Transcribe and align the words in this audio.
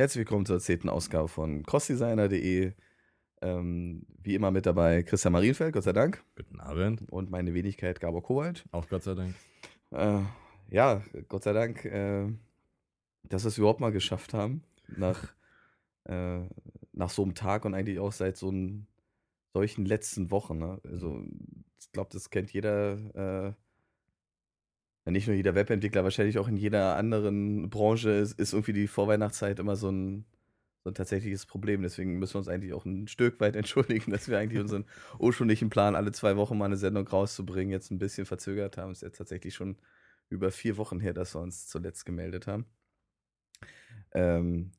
Herzlich 0.00 0.20
willkommen 0.20 0.46
zur 0.46 0.60
zehnten 0.60 0.88
Ausgabe 0.88 1.26
von 1.26 1.64
crossdesigner.de. 1.64 2.72
Ähm, 3.42 4.06
wie 4.22 4.36
immer 4.36 4.52
mit 4.52 4.64
dabei 4.64 5.02
Christian 5.02 5.32
Marienfeld, 5.32 5.72
Gott 5.72 5.82
sei 5.82 5.92
Dank. 5.92 6.22
Guten 6.36 6.60
Abend. 6.60 7.10
Und 7.10 7.30
meine 7.30 7.52
Wenigkeit 7.52 7.98
Gabor 7.98 8.22
Kowald. 8.22 8.64
Auch 8.70 8.88
Gott 8.88 9.02
sei 9.02 9.14
Dank. 9.14 9.34
Äh, 9.90 10.20
ja, 10.70 11.02
Gott 11.26 11.42
sei 11.42 11.52
Dank, 11.52 11.84
äh, 11.84 12.28
dass 13.24 13.42
wir 13.42 13.48
es 13.48 13.58
überhaupt 13.58 13.80
mal 13.80 13.90
geschafft 13.90 14.34
haben. 14.34 14.62
Nach, 14.86 15.34
äh, 16.04 16.42
nach 16.92 17.10
so 17.10 17.24
einem 17.24 17.34
Tag 17.34 17.64
und 17.64 17.74
eigentlich 17.74 17.98
auch 17.98 18.12
seit 18.12 18.36
so 18.36 18.50
einem, 18.50 18.86
solchen 19.52 19.84
letzten 19.84 20.30
Wochen. 20.30 20.58
Ne? 20.58 20.80
Also, 20.84 21.24
ich 21.80 21.90
glaube, 21.90 22.10
das 22.12 22.30
kennt 22.30 22.52
jeder. 22.52 23.56
Nicht 25.10 25.26
nur 25.26 25.36
jeder 25.36 25.54
Webentwickler, 25.54 26.04
wahrscheinlich 26.04 26.38
auch 26.38 26.48
in 26.48 26.56
jeder 26.56 26.96
anderen 26.96 27.70
Branche 27.70 28.10
ist, 28.10 28.38
ist 28.38 28.52
irgendwie 28.52 28.72
die 28.72 28.88
Vorweihnachtszeit 28.88 29.58
immer 29.58 29.76
so 29.76 29.90
ein, 29.90 30.24
so 30.84 30.90
ein 30.90 30.94
tatsächliches 30.94 31.46
Problem. 31.46 31.82
Deswegen 31.82 32.18
müssen 32.18 32.34
wir 32.34 32.38
uns 32.38 32.48
eigentlich 32.48 32.72
auch 32.72 32.84
ein 32.84 33.08
Stück 33.08 33.40
weit 33.40 33.56
entschuldigen, 33.56 34.10
dass 34.10 34.28
wir 34.28 34.38
eigentlich 34.38 34.60
unseren 34.60 34.84
ursprünglichen 35.18 35.70
Plan, 35.70 35.94
alle 35.94 36.12
zwei 36.12 36.36
Wochen 36.36 36.58
mal 36.58 36.66
eine 36.66 36.76
Sendung 36.76 37.06
rauszubringen, 37.06 37.72
jetzt 37.72 37.90
ein 37.90 37.98
bisschen 37.98 38.26
verzögert 38.26 38.76
haben. 38.76 38.92
Es 38.92 38.98
ist 38.98 39.02
jetzt 39.02 39.18
tatsächlich 39.18 39.54
schon 39.54 39.76
über 40.28 40.50
vier 40.50 40.76
Wochen 40.76 41.00
her, 41.00 41.14
dass 41.14 41.34
wir 41.34 41.40
uns 41.40 41.66
zuletzt 41.66 42.04
gemeldet 42.04 42.46
haben. 42.46 42.66
Ähm, 44.12 44.72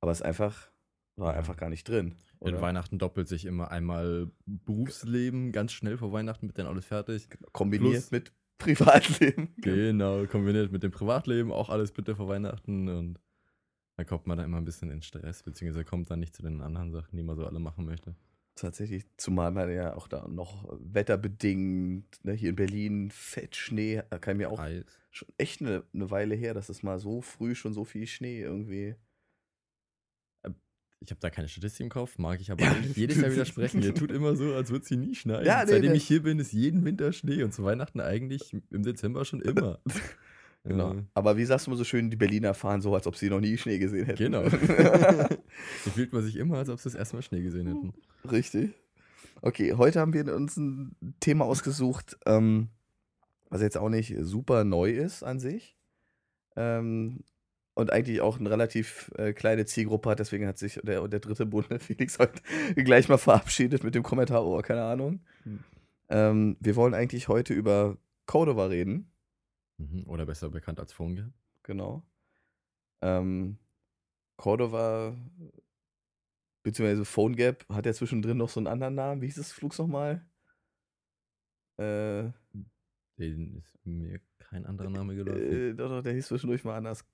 aber 0.00 0.12
es 0.12 0.22
einfach 0.22 0.70
war 1.16 1.34
einfach 1.34 1.56
gar 1.56 1.70
nicht 1.70 1.88
drin. 1.88 2.16
Oder? 2.40 2.56
In 2.56 2.60
Weihnachten 2.60 2.98
doppelt 2.98 3.28
sich 3.28 3.44
immer 3.44 3.70
einmal 3.70 4.30
Berufsleben 4.46 5.52
ganz 5.52 5.72
schnell 5.72 5.96
vor 5.96 6.12
Weihnachten 6.12 6.46
mit 6.46 6.58
dann 6.58 6.66
alles 6.66 6.84
fertig. 6.84 7.28
Kombiniert 7.52 7.92
Plus, 7.92 8.10
mit 8.10 8.32
Privatleben. 8.58 9.54
Genau, 9.58 10.26
kombiniert 10.26 10.72
mit 10.72 10.82
dem 10.82 10.90
Privatleben, 10.90 11.52
auch 11.52 11.68
alles 11.68 11.92
bitte 11.92 12.16
vor 12.16 12.28
Weihnachten 12.28 12.88
und 12.88 13.20
dann 13.96 14.06
kommt 14.06 14.26
man 14.26 14.38
da 14.38 14.44
immer 14.44 14.56
ein 14.56 14.64
bisschen 14.64 14.90
in 14.90 15.02
Stress, 15.02 15.42
beziehungsweise 15.42 15.84
kommt 15.84 16.10
dann 16.10 16.20
nicht 16.20 16.34
zu 16.34 16.42
den 16.42 16.60
anderen 16.60 16.90
Sachen, 16.90 17.16
die 17.16 17.22
man 17.22 17.36
so 17.36 17.46
alle 17.46 17.60
machen 17.60 17.84
möchte. 17.84 18.16
Tatsächlich, 18.56 19.04
zumal 19.16 19.50
man 19.50 19.70
ja 19.72 19.96
auch 19.96 20.06
da 20.06 20.28
noch 20.28 20.64
wetterbedingt, 20.80 22.24
ne, 22.24 22.32
hier 22.32 22.50
in 22.50 22.56
Berlin, 22.56 23.10
Fett, 23.10 23.56
Schnee, 23.56 24.02
da 24.10 24.18
kann 24.18 24.36
mir 24.36 24.50
auch 24.50 24.60
Eis. 24.60 24.84
schon 25.10 25.28
echt 25.38 25.60
eine, 25.60 25.82
eine 25.92 26.10
Weile 26.10 26.36
her, 26.36 26.54
dass 26.54 26.68
es 26.68 26.82
mal 26.82 27.00
so 27.00 27.20
früh 27.20 27.54
schon 27.54 27.72
so 27.72 27.84
viel 27.84 28.06
Schnee 28.06 28.40
irgendwie 28.40 28.94
ich 31.04 31.10
habe 31.10 31.20
da 31.20 31.30
keine 31.30 31.48
Statistik 31.48 31.84
im 31.84 31.90
Kopf, 31.90 32.18
mag 32.18 32.40
ich 32.40 32.50
aber 32.50 32.64
nicht 32.80 32.96
jedes 32.96 33.20
Jahr 33.20 33.30
widersprechen. 33.30 33.82
Ihr 33.82 33.94
tut 33.94 34.10
immer 34.10 34.36
so, 34.36 34.54
als 34.54 34.70
würde 34.70 34.82
es 34.82 34.88
hier 34.88 34.96
nie 34.96 35.14
schneien. 35.14 35.44
Ja, 35.44 35.64
nee, 35.64 35.72
Seitdem 35.72 35.92
nee. 35.92 35.98
ich 35.98 36.06
hier 36.06 36.22
bin, 36.22 36.38
ist 36.38 36.52
jeden 36.52 36.84
Winter 36.84 37.12
Schnee 37.12 37.42
und 37.42 37.52
zu 37.52 37.62
Weihnachten 37.62 38.00
eigentlich 38.00 38.56
im 38.70 38.82
Dezember 38.82 39.24
schon 39.24 39.40
immer. 39.40 39.80
Genau. 40.66 40.96
Aber 41.12 41.36
wie 41.36 41.44
sagst 41.44 41.66
du 41.66 41.72
mal 41.72 41.76
so 41.76 41.84
schön, 41.84 42.08
die 42.08 42.16
Berliner 42.16 42.54
fahren 42.54 42.80
so, 42.80 42.94
als 42.94 43.06
ob 43.06 43.16
sie 43.16 43.28
noch 43.28 43.38
nie 43.38 43.58
Schnee 43.58 43.76
gesehen 43.76 44.06
hätten. 44.06 44.32
Genau. 44.32 44.48
so 45.84 45.90
fühlt 45.90 46.14
man 46.14 46.22
sich 46.22 46.36
immer, 46.36 46.56
als 46.56 46.70
ob 46.70 46.78
sie 46.78 46.84
das 46.84 46.94
erste 46.94 47.16
Mal 47.16 47.20
Schnee 47.20 47.42
gesehen 47.42 47.66
hätten. 47.66 47.92
Richtig. 48.32 48.70
Okay, 49.42 49.74
heute 49.74 50.00
haben 50.00 50.14
wir 50.14 50.34
uns 50.34 50.56
ein 50.56 50.96
Thema 51.20 51.44
ausgesucht, 51.44 52.16
ähm, 52.24 52.70
was 53.50 53.60
jetzt 53.60 53.76
auch 53.76 53.90
nicht 53.90 54.14
super 54.20 54.64
neu 54.64 54.90
ist 54.90 55.22
an 55.22 55.38
sich. 55.38 55.76
Ähm, 56.56 57.24
und 57.74 57.92
eigentlich 57.92 58.20
auch 58.20 58.38
eine 58.38 58.50
relativ 58.50 59.10
äh, 59.16 59.32
kleine 59.32 59.66
Zielgruppe 59.66 60.10
hat. 60.10 60.20
Deswegen 60.20 60.46
hat 60.46 60.58
sich 60.58 60.80
der, 60.82 61.06
der 61.08 61.20
dritte 61.20 61.44
Bunde, 61.44 61.78
Felix, 61.80 62.18
heute 62.18 62.40
gleich 62.76 63.08
mal 63.08 63.18
verabschiedet 63.18 63.84
mit 63.84 63.94
dem 63.94 64.02
Kommentar, 64.02 64.46
oh, 64.46 64.60
keine 64.62 64.84
Ahnung. 64.84 65.20
Hm. 65.42 65.60
Ähm, 66.08 66.56
wir 66.60 66.76
wollen 66.76 66.94
eigentlich 66.94 67.28
heute 67.28 67.54
über 67.54 67.98
Cordova 68.26 68.66
reden. 68.66 69.10
Mhm, 69.78 70.04
oder 70.06 70.24
besser 70.24 70.50
bekannt 70.50 70.78
als 70.78 70.92
PhoneGap. 70.92 71.32
Genau. 71.64 72.04
Ähm, 73.02 73.58
Cordova, 74.36 75.16
beziehungsweise 76.62 77.04
PhoneGap, 77.04 77.68
hat 77.68 77.86
ja 77.86 77.92
zwischendrin 77.92 78.36
noch 78.36 78.48
so 78.48 78.60
einen 78.60 78.68
anderen 78.68 78.94
Namen. 78.94 79.20
Wie 79.20 79.26
hieß 79.26 79.36
das 79.36 79.52
Flug 79.52 79.76
nochmal? 79.78 80.24
Äh, 81.76 82.30
Den 83.18 83.56
ist 83.56 83.84
mir 83.84 84.20
kein 84.38 84.64
anderer 84.64 84.90
Name 84.90 85.16
geläufig. 85.16 85.52
Äh, 85.52 85.74
doch, 85.74 85.88
doch, 85.88 86.02
der 86.02 86.12
hieß 86.12 86.28
zwischendurch 86.28 86.62
mal 86.62 86.76
anders 86.76 87.04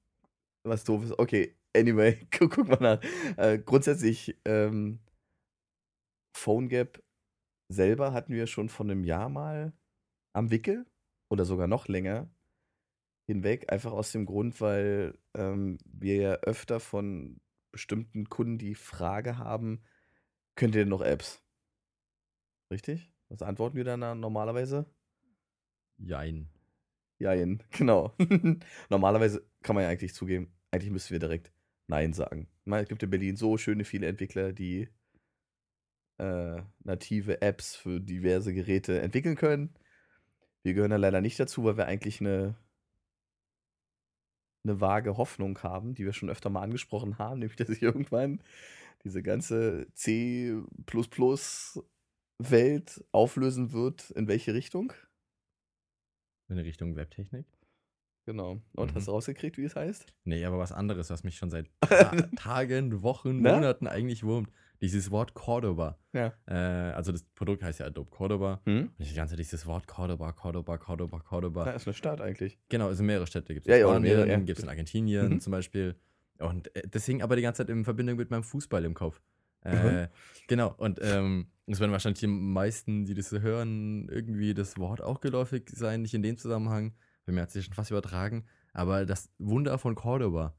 was 0.64 0.84
doof 0.84 1.04
ist. 1.04 1.18
Okay, 1.18 1.56
anyway, 1.74 2.18
guck, 2.30 2.52
guck 2.52 2.68
mal 2.68 2.78
nach. 2.80 3.02
Äh, 3.36 3.58
grundsätzlich, 3.58 4.36
ähm, 4.44 5.00
PhoneGap 6.36 7.02
selber 7.68 8.12
hatten 8.12 8.32
wir 8.34 8.46
schon 8.46 8.68
vor 8.68 8.86
einem 8.86 9.04
Jahr 9.04 9.28
mal 9.28 9.72
am 10.32 10.50
Wickel 10.50 10.86
oder 11.30 11.44
sogar 11.44 11.66
noch 11.66 11.88
länger 11.88 12.28
hinweg, 13.26 13.72
einfach 13.72 13.92
aus 13.92 14.10
dem 14.12 14.26
Grund, 14.26 14.60
weil 14.60 15.16
ähm, 15.34 15.78
wir 15.84 16.16
ja 16.16 16.32
öfter 16.42 16.80
von 16.80 17.40
bestimmten 17.72 18.28
Kunden 18.28 18.58
die 18.58 18.74
Frage 18.74 19.38
haben, 19.38 19.82
könnt 20.56 20.74
ihr 20.74 20.82
denn 20.82 20.88
noch 20.88 21.02
Apps? 21.02 21.42
Richtig? 22.72 23.12
Was 23.28 23.42
antworten 23.42 23.76
wir 23.76 23.84
dann 23.84 24.18
normalerweise? 24.18 24.86
Jein. 25.98 26.48
Jein, 27.20 27.62
genau. 27.70 28.14
Normalerweise 28.88 29.46
kann 29.62 29.76
man 29.76 29.84
ja 29.84 29.90
eigentlich 29.90 30.14
zugeben, 30.14 30.52
eigentlich 30.70 30.90
müssten 30.90 31.12
wir 31.12 31.18
direkt 31.20 31.52
Nein 31.86 32.12
sagen. 32.14 32.48
Es 32.64 32.88
gibt 32.88 33.02
in 33.02 33.10
Berlin 33.10 33.36
so 33.36 33.58
schöne 33.58 33.84
viele 33.84 34.06
Entwickler, 34.06 34.52
die 34.52 34.88
äh, 36.18 36.62
native 36.82 37.42
Apps 37.42 37.76
für 37.76 38.00
diverse 38.00 38.54
Geräte 38.54 39.00
entwickeln 39.00 39.36
können. 39.36 39.74
Wir 40.62 40.72
gehören 40.74 40.90
da 40.92 40.96
leider 40.96 41.20
nicht 41.20 41.38
dazu, 41.38 41.64
weil 41.64 41.76
wir 41.76 41.86
eigentlich 41.86 42.20
eine, 42.20 42.54
eine 44.64 44.80
vage 44.80 45.16
Hoffnung 45.18 45.62
haben, 45.62 45.94
die 45.94 46.06
wir 46.06 46.12
schon 46.14 46.30
öfter 46.30 46.48
mal 46.48 46.62
angesprochen 46.62 47.18
haben, 47.18 47.40
nämlich 47.40 47.56
dass 47.56 47.68
sich 47.68 47.82
irgendwann 47.82 48.42
diese 49.04 49.22
ganze 49.22 49.88
C++-Welt 49.94 50.64
auflösen 53.12 53.72
wird. 53.72 54.10
In 54.12 54.26
welche 54.28 54.54
Richtung? 54.54 54.94
In 56.50 56.58
Richtung 56.58 56.96
Webtechnik. 56.96 57.46
Genau. 58.26 58.60
Und 58.74 58.90
mhm. 58.90 58.94
hast 58.96 59.08
du 59.08 59.12
rausgekriegt, 59.12 59.56
wie 59.56 59.64
es 59.64 59.76
heißt? 59.76 60.06
Nee, 60.24 60.44
aber 60.44 60.58
was 60.58 60.72
anderes, 60.72 61.10
was 61.10 61.24
mich 61.24 61.36
schon 61.36 61.50
seit 61.50 61.70
Ta 61.80 62.10
Tagen, 62.36 63.02
Wochen, 63.02 63.40
Na? 63.40 63.54
Monaten 63.54 63.86
eigentlich 63.86 64.24
wurmt. 64.24 64.50
Dieses 64.80 65.10
Wort 65.10 65.34
Cordoba. 65.34 65.98
Ja. 66.12 66.32
Äh, 66.46 66.54
also 66.92 67.12
das 67.12 67.22
Produkt 67.34 67.62
heißt 67.62 67.80
ja 67.80 67.86
Adobe 67.86 68.10
Cordoba. 68.10 68.62
Mhm. 68.64 68.90
Und 68.96 69.00
ich 69.00 69.10
die 69.10 69.14
ganze 69.14 69.32
Zeit 69.32 69.40
dieses 69.40 69.66
Wort 69.66 69.86
Cordoba, 69.86 70.32
Cordoba, 70.32 70.78
Cordoba, 70.78 71.20
Cordoba. 71.20 71.66
Ja, 71.66 71.72
ist 71.72 71.86
eine 71.86 71.94
Stadt 71.94 72.20
eigentlich. 72.20 72.58
Genau, 72.68 72.88
es 72.88 72.96
sind 72.96 73.06
mehrere 73.06 73.26
Städte. 73.26 73.52
Gibt 73.52 73.66
es 73.66 73.70
ja, 73.70 73.76
in 73.76 73.82
Spanien, 73.82 74.28
ja, 74.28 74.36
gibt 74.38 74.58
es 74.58 74.64
in 74.64 74.70
Argentinien 74.70 75.28
mhm. 75.34 75.40
zum 75.40 75.50
Beispiel. 75.50 75.96
Und 76.38 76.74
äh, 76.74 76.82
das 76.88 77.04
hing 77.04 77.22
aber 77.22 77.36
die 77.36 77.42
ganze 77.42 77.58
Zeit 77.58 77.70
in 77.70 77.84
Verbindung 77.84 78.16
mit 78.16 78.30
meinem 78.30 78.42
Fußball 78.42 78.84
im 78.84 78.94
Kopf. 78.94 79.20
Äh, 79.64 80.02
mhm. 80.02 80.08
Genau, 80.48 80.74
und 80.78 80.98
ähm, 81.02 81.46
es 81.66 81.78
werden 81.78 81.92
wahrscheinlich 81.92 82.20
die 82.20 82.26
meisten, 82.26 83.04
die 83.04 83.14
das 83.14 83.30
hören, 83.30 84.08
irgendwie 84.08 84.54
das 84.54 84.76
Wort 84.78 85.00
auch 85.00 85.20
geläufig 85.20 85.70
sein, 85.72 86.02
nicht 86.02 86.14
in 86.14 86.22
dem 86.22 86.36
Zusammenhang. 86.36 86.94
Bei 87.26 87.32
mir 87.32 87.42
hat 87.42 87.50
sich 87.50 87.66
schon 87.66 87.74
fast 87.74 87.90
übertragen. 87.90 88.44
Aber 88.72 89.04
das 89.06 89.30
Wunder 89.38 89.78
von 89.78 89.94
Cordoba 89.94 90.54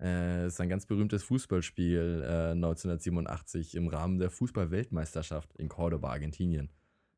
äh, 0.00 0.46
ist 0.46 0.60
ein 0.60 0.68
ganz 0.68 0.86
berühmtes 0.86 1.22
Fußballspiel 1.24 2.22
äh, 2.24 2.50
1987 2.52 3.76
im 3.76 3.88
Rahmen 3.88 4.18
der 4.18 4.30
Fußball-Weltmeisterschaft 4.30 5.54
in 5.56 5.68
Cordoba, 5.68 6.10
Argentinien, 6.10 6.70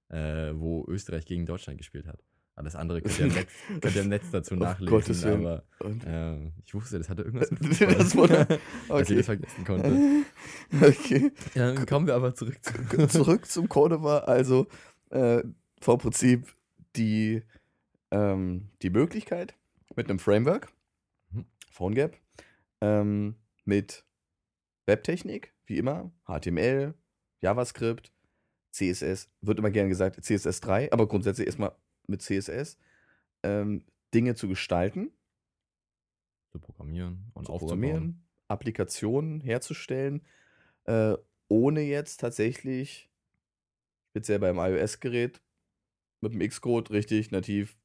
äh, 0.08 0.52
wo 0.54 0.84
Österreich 0.86 1.26
gegen 1.26 1.46
Deutschland 1.46 1.78
gespielt 1.78 2.06
hat. 2.06 2.22
Alles 2.58 2.74
andere 2.74 3.00
könnt 3.00 3.18
ihr 3.20 3.26
im 3.26 3.32
Netz, 3.34 3.52
könnt 3.80 3.94
ihr 3.94 4.02
im 4.02 4.08
Netz 4.08 4.30
dazu 4.32 4.56
nachlesen. 4.56 5.46
aber 5.46 5.62
äh, 5.84 6.50
ich 6.64 6.74
wusste, 6.74 6.98
das 6.98 7.08
hatte 7.08 7.22
irgendwas 7.22 7.52
mit 7.52 7.64
Fußball, 7.66 7.94
das 7.94 8.16
wurde, 8.16 8.40
okay. 8.40 8.58
dass 8.88 9.10
ich 9.10 9.16
das 9.16 9.26
vergessen 9.26 9.64
konnte. 9.64 10.24
Okay. 10.80 11.32
Ja, 11.54 11.72
dann 11.72 11.86
kommen 11.86 12.06
wir 12.06 12.14
aber 12.14 12.34
zurück 12.34 12.58
zu 12.62 13.06
zurück 13.06 13.46
zum 13.46 13.68
Cordoba. 13.68 14.18
Also 14.18 14.66
äh, 15.10 15.42
vom 15.80 15.98
Prinzip 15.98 16.52
die 16.96 17.42
ähm, 18.10 18.68
die 18.82 18.90
Möglichkeit 18.90 19.54
mit 19.94 20.10
einem 20.10 20.18
Framework, 20.18 20.68
mhm. 21.30 21.46
PhoneGap, 21.70 22.16
ähm, 22.80 23.36
mit 23.64 24.04
Webtechnik, 24.86 25.54
wie 25.66 25.78
immer, 25.78 26.10
HTML, 26.26 26.94
JavaScript, 27.40 28.12
CSS, 28.72 29.30
wird 29.42 29.58
immer 29.58 29.70
gerne 29.70 29.88
gesagt 29.88 30.18
CSS3, 30.18 30.92
aber 30.92 31.06
grundsätzlich 31.06 31.46
erstmal 31.46 31.72
mit 32.08 32.22
CSS, 32.22 32.78
ähm, 33.42 33.84
Dinge 34.14 34.34
zu 34.34 34.48
gestalten. 34.48 35.12
Zu 36.50 36.60
programmieren 36.60 37.30
und 37.34 37.46
zu 37.46 37.52
programmieren, 37.52 38.26
Applikationen 38.48 39.40
herzustellen, 39.40 40.26
äh, 40.84 41.16
ohne 41.48 41.82
jetzt 41.82 42.18
tatsächlich, 42.18 43.10
speziell 44.10 44.38
beim 44.38 44.58
iOS-Gerät, 44.58 45.42
mit 46.20 46.32
dem 46.32 46.40
Xcode 46.40 46.90
richtig 46.90 47.30
nativ 47.30 47.78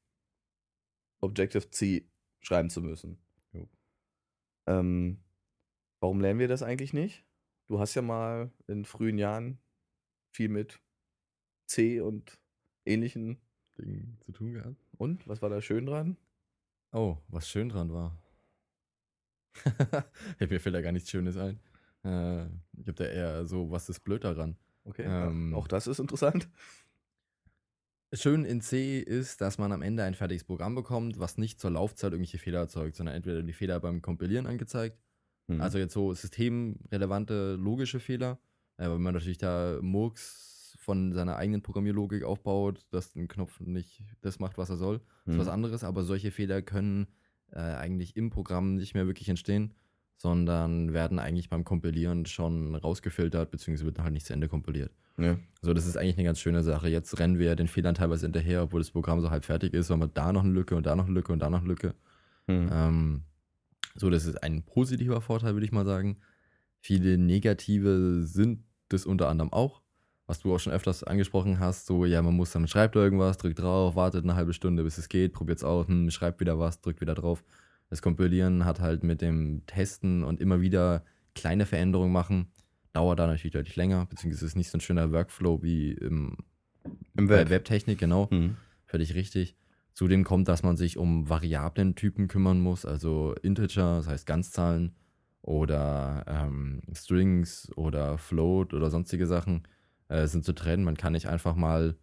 Objective-C 1.20 2.08
schreiben 2.40 2.70
zu 2.70 2.82
müssen. 2.82 3.18
Ähm, 4.66 5.22
warum 6.00 6.20
lernen 6.20 6.40
wir 6.40 6.48
das 6.48 6.62
eigentlich 6.62 6.92
nicht? 6.92 7.24
Du 7.66 7.78
hast 7.78 7.94
ja 7.94 8.02
mal 8.02 8.50
in 8.66 8.84
frühen 8.84 9.18
Jahren 9.18 9.58
viel 10.34 10.48
mit 10.48 10.80
C 11.66 12.00
und 12.00 12.38
ähnlichen 12.86 13.40
Dingen 13.82 14.18
zu 14.24 14.32
tun 14.32 14.54
gehabt. 14.54 14.76
Und 14.96 15.26
was 15.28 15.42
war 15.42 15.50
da 15.50 15.60
schön 15.60 15.86
dran? 15.86 16.16
Oh, 16.92 17.18
was 17.28 17.48
schön 17.48 17.68
dran 17.68 17.92
war. 17.92 18.16
Mir 20.38 20.60
fällt 20.60 20.74
da 20.74 20.80
gar 20.80 20.92
nichts 20.92 21.10
Schönes 21.10 21.36
ein. 21.36 21.60
Äh, 22.04 22.44
ich 22.76 22.86
habe 22.86 22.94
da 22.94 23.04
eher 23.04 23.46
so, 23.46 23.70
was 23.70 23.88
ist 23.88 24.00
blöd 24.00 24.24
daran? 24.24 24.56
Okay, 24.84 25.04
ähm, 25.06 25.54
auch 25.54 25.66
das 25.66 25.86
ist 25.86 25.98
interessant. 25.98 26.48
Schön 28.12 28.44
in 28.44 28.60
C 28.60 29.00
ist, 29.00 29.40
dass 29.40 29.58
man 29.58 29.72
am 29.72 29.82
Ende 29.82 30.04
ein 30.04 30.14
fertiges 30.14 30.44
Programm 30.44 30.74
bekommt, 30.74 31.18
was 31.18 31.36
nicht 31.36 31.60
zur 31.60 31.70
Laufzeit 31.70 32.12
irgendwelche 32.12 32.38
Fehler 32.38 32.60
erzeugt, 32.60 32.94
sondern 32.94 33.16
entweder 33.16 33.42
die 33.42 33.52
Fehler 33.52 33.80
beim 33.80 34.02
Kompilieren 34.02 34.46
angezeigt, 34.46 34.98
mhm. 35.48 35.60
also 35.60 35.78
jetzt 35.78 35.94
so 35.94 36.14
systemrelevante 36.14 37.54
logische 37.56 37.98
Fehler, 37.98 38.38
äh, 38.76 38.88
wenn 38.88 39.02
man 39.02 39.14
natürlich 39.14 39.38
da 39.38 39.78
Murks 39.80 40.53
von 40.84 41.12
seiner 41.12 41.36
eigenen 41.36 41.62
Programmierlogik 41.62 42.24
aufbaut, 42.24 42.84
dass 42.90 43.16
ein 43.16 43.26
Knopf 43.26 43.58
nicht 43.60 44.04
das 44.20 44.38
macht, 44.38 44.58
was 44.58 44.68
er 44.68 44.76
soll, 44.76 45.00
mhm. 45.24 45.32
ist 45.32 45.38
was 45.38 45.48
anderes, 45.48 45.82
aber 45.82 46.02
solche 46.02 46.30
Fehler 46.30 46.60
können 46.60 47.06
äh, 47.52 47.60
eigentlich 47.60 48.16
im 48.16 48.28
Programm 48.28 48.74
nicht 48.74 48.94
mehr 48.94 49.06
wirklich 49.06 49.30
entstehen, 49.30 49.72
sondern 50.18 50.92
werden 50.92 51.18
eigentlich 51.18 51.48
beim 51.48 51.64
Kompilieren 51.64 52.26
schon 52.26 52.74
rausgefiltert, 52.74 53.50
beziehungsweise 53.50 53.86
wird 53.86 53.98
halt 53.98 54.12
nicht 54.12 54.26
zu 54.26 54.34
Ende 54.34 54.48
kompiliert. 54.48 54.92
Ja. 55.16 55.38
Also 55.62 55.72
das 55.72 55.86
ist 55.86 55.96
eigentlich 55.96 56.16
eine 56.16 56.24
ganz 56.24 56.40
schöne 56.40 56.62
Sache. 56.62 56.88
Jetzt 56.88 57.18
rennen 57.18 57.38
wir 57.38 57.56
den 57.56 57.68
Fehlern 57.68 57.94
teilweise 57.94 58.26
hinterher, 58.26 58.64
obwohl 58.64 58.80
das 58.80 58.90
Programm 58.90 59.20
so 59.20 59.30
halb 59.30 59.44
fertig 59.44 59.72
ist, 59.72 59.88
haben 59.88 60.00
wir 60.00 60.08
da 60.08 60.32
noch 60.32 60.44
eine 60.44 60.52
Lücke 60.52 60.76
und 60.76 60.84
da 60.84 60.96
noch 60.96 61.06
eine 61.06 61.14
Lücke 61.14 61.32
und 61.32 61.38
da 61.38 61.48
noch 61.48 61.60
eine 61.60 61.68
Lücke. 61.68 61.94
Mhm. 62.46 62.68
Ähm, 62.70 63.22
so, 63.94 64.10
das 64.10 64.26
ist 64.26 64.42
ein 64.42 64.64
positiver 64.64 65.20
Vorteil, 65.22 65.54
würde 65.54 65.64
ich 65.64 65.72
mal 65.72 65.86
sagen. 65.86 66.18
Viele 66.80 67.16
negative 67.16 68.22
sind 68.24 68.64
das 68.88 69.06
unter 69.06 69.28
anderem 69.28 69.52
auch, 69.52 69.80
was 70.26 70.40
du 70.40 70.54
auch 70.54 70.58
schon 70.58 70.72
öfters 70.72 71.04
angesprochen 71.04 71.58
hast. 71.58 71.86
So, 71.86 72.04
ja, 72.04 72.22
man 72.22 72.34
muss 72.34 72.52
dann 72.52 72.66
schreibt 72.66 72.96
irgendwas, 72.96 73.38
drückt 73.38 73.58
drauf, 73.58 73.96
wartet 73.96 74.24
eine 74.24 74.34
halbe 74.34 74.52
Stunde, 74.52 74.84
bis 74.84 74.98
es 74.98 75.08
geht, 75.08 75.32
probiert 75.32 75.58
es 75.58 75.64
aus, 75.64 75.88
hm, 75.88 76.10
schreibt 76.10 76.40
wieder 76.40 76.58
was, 76.58 76.80
drückt 76.80 77.00
wieder 77.00 77.14
drauf. 77.14 77.44
Das 77.90 78.02
Kompilieren 78.02 78.64
hat 78.64 78.80
halt 78.80 79.02
mit 79.02 79.20
dem 79.20 79.62
Testen 79.66 80.24
und 80.24 80.40
immer 80.40 80.60
wieder 80.60 81.04
kleine 81.34 81.66
Veränderungen 81.66 82.12
machen 82.12 82.48
dauert 82.94 83.18
da 83.18 83.26
natürlich 83.26 83.52
deutlich 83.52 83.76
länger, 83.76 84.06
beziehungsweise 84.06 84.46
ist 84.46 84.56
nicht 84.56 84.70
so 84.70 84.78
ein 84.78 84.80
schöner 84.80 85.12
Workflow 85.12 85.62
wie 85.62 85.92
im, 85.92 86.38
Im 87.16 87.28
Web. 87.28 87.50
Webtechnik, 87.50 87.98
genau. 87.98 88.28
Mhm. 88.30 88.56
Völlig 88.86 89.14
richtig. 89.14 89.56
Zudem 89.92 90.24
kommt, 90.24 90.48
dass 90.48 90.62
man 90.62 90.76
sich 90.76 90.96
um 90.96 91.28
Variablen-Typen 91.28 92.28
kümmern 92.28 92.60
muss, 92.60 92.84
also 92.86 93.34
Integer, 93.42 93.96
das 93.96 94.08
heißt 94.08 94.26
Ganzzahlen 94.26 94.94
oder 95.42 96.24
ähm, 96.26 96.82
Strings 96.92 97.70
oder 97.76 98.16
Float 98.16 98.74
oder 98.74 98.90
sonstige 98.90 99.26
Sachen 99.26 99.64
äh, 100.08 100.26
sind 100.26 100.44
zu 100.44 100.52
trennen. 100.52 100.84
Man 100.84 100.96
kann 100.96 101.12
nicht 101.12 101.28
einfach 101.28 101.54
mal 101.54 101.96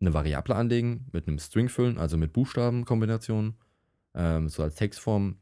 eine 0.00 0.14
Variable 0.14 0.54
anlegen, 0.54 1.06
mit 1.12 1.26
einem 1.26 1.38
String 1.38 1.68
füllen, 1.68 1.98
also 1.98 2.16
mit 2.16 2.32
Buchstabenkombinationen, 2.32 3.54
ähm, 4.14 4.48
so 4.48 4.62
als 4.62 4.74
Textform 4.74 5.38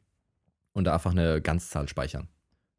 und 0.73 0.85
da 0.85 0.95
einfach 0.95 1.13
eine 1.13 1.41
Ganzzahl 1.41 1.89
speichern. 1.89 2.29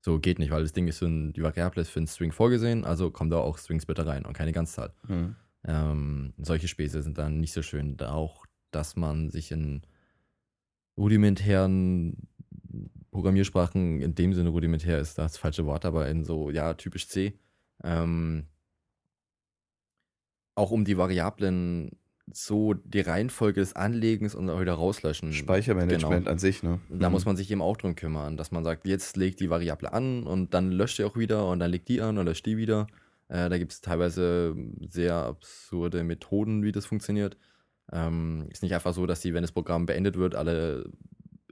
So 0.01 0.19
geht 0.19 0.39
nicht, 0.39 0.51
weil 0.51 0.63
das 0.63 0.73
Ding 0.73 0.87
ist 0.87 0.99
für 0.99 1.05
ein, 1.05 1.33
die 1.33 1.43
Variable 1.43 1.81
ist 1.81 1.89
für 1.89 1.99
einen 1.99 2.07
String 2.07 2.31
vorgesehen, 2.31 2.83
also 2.83 3.11
kommen 3.11 3.29
da 3.29 3.37
auch 3.37 3.57
Strings 3.57 3.85
bitte 3.85 4.05
rein 4.05 4.25
und 4.25 4.33
keine 4.33 4.51
Ganzzahl. 4.51 4.93
Mhm. 5.07 5.35
Ähm, 5.65 6.33
solche 6.37 6.67
Späße 6.67 7.01
sind 7.01 7.17
dann 7.17 7.39
nicht 7.39 7.53
so 7.53 7.61
schön. 7.61 7.95
Da 7.95 8.11
auch, 8.11 8.45
dass 8.71 8.95
man 8.95 9.29
sich 9.29 9.51
in 9.51 9.81
rudimentären 10.97 12.27
Programmiersprachen, 13.11 14.01
in 14.01 14.15
dem 14.15 14.33
Sinne 14.33 14.49
rudimentär 14.49 14.99
ist 14.99 15.17
das 15.17 15.37
falsche 15.37 15.65
Wort, 15.65 15.85
aber 15.85 16.09
in 16.09 16.25
so, 16.25 16.49
ja, 16.49 16.73
typisch 16.73 17.07
C, 17.07 17.39
ähm, 17.83 18.47
auch 20.55 20.71
um 20.71 20.85
die 20.85 20.97
Variablen 20.97 21.91
so 22.31 22.73
die 22.73 23.01
Reihenfolge 23.01 23.59
des 23.59 23.75
Anlegens 23.75 24.33
und 24.33 24.49
auch 24.49 24.61
wieder 24.61 24.73
rauslöschen. 24.73 25.33
Speichermanagement 25.33 26.21
genau. 26.21 26.31
an 26.31 26.39
sich, 26.39 26.63
ne? 26.63 26.79
Da 26.89 27.09
mhm. 27.09 27.13
muss 27.13 27.25
man 27.25 27.35
sich 27.35 27.51
eben 27.51 27.61
auch 27.61 27.77
drum 27.77 27.95
kümmern, 27.95 28.37
dass 28.37 28.51
man 28.51 28.63
sagt, 28.63 28.87
jetzt 28.87 29.17
legt 29.17 29.39
die 29.39 29.49
Variable 29.49 29.91
an 29.91 30.23
und 30.23 30.53
dann 30.53 30.71
löscht 30.71 30.97
sie 30.97 31.03
auch 31.03 31.17
wieder 31.17 31.47
und 31.47 31.59
dann 31.59 31.69
legt 31.69 31.89
die 31.89 32.01
an 32.01 32.17
und 32.17 32.25
löscht 32.25 32.45
die 32.45 32.57
wieder. 32.57 32.87
Äh, 33.27 33.49
da 33.49 33.57
gibt 33.57 33.73
es 33.73 33.81
teilweise 33.81 34.55
sehr 34.87 35.15
absurde 35.15 36.03
Methoden, 36.03 36.63
wie 36.63 36.71
das 36.71 36.85
funktioniert. 36.85 37.37
Ähm, 37.91 38.47
ist 38.49 38.63
nicht 38.63 38.73
einfach 38.73 38.93
so, 38.93 39.05
dass 39.05 39.19
die, 39.19 39.33
wenn 39.33 39.43
das 39.43 39.51
Programm 39.51 39.85
beendet 39.85 40.17
wird, 40.17 40.35
alle 40.35 40.85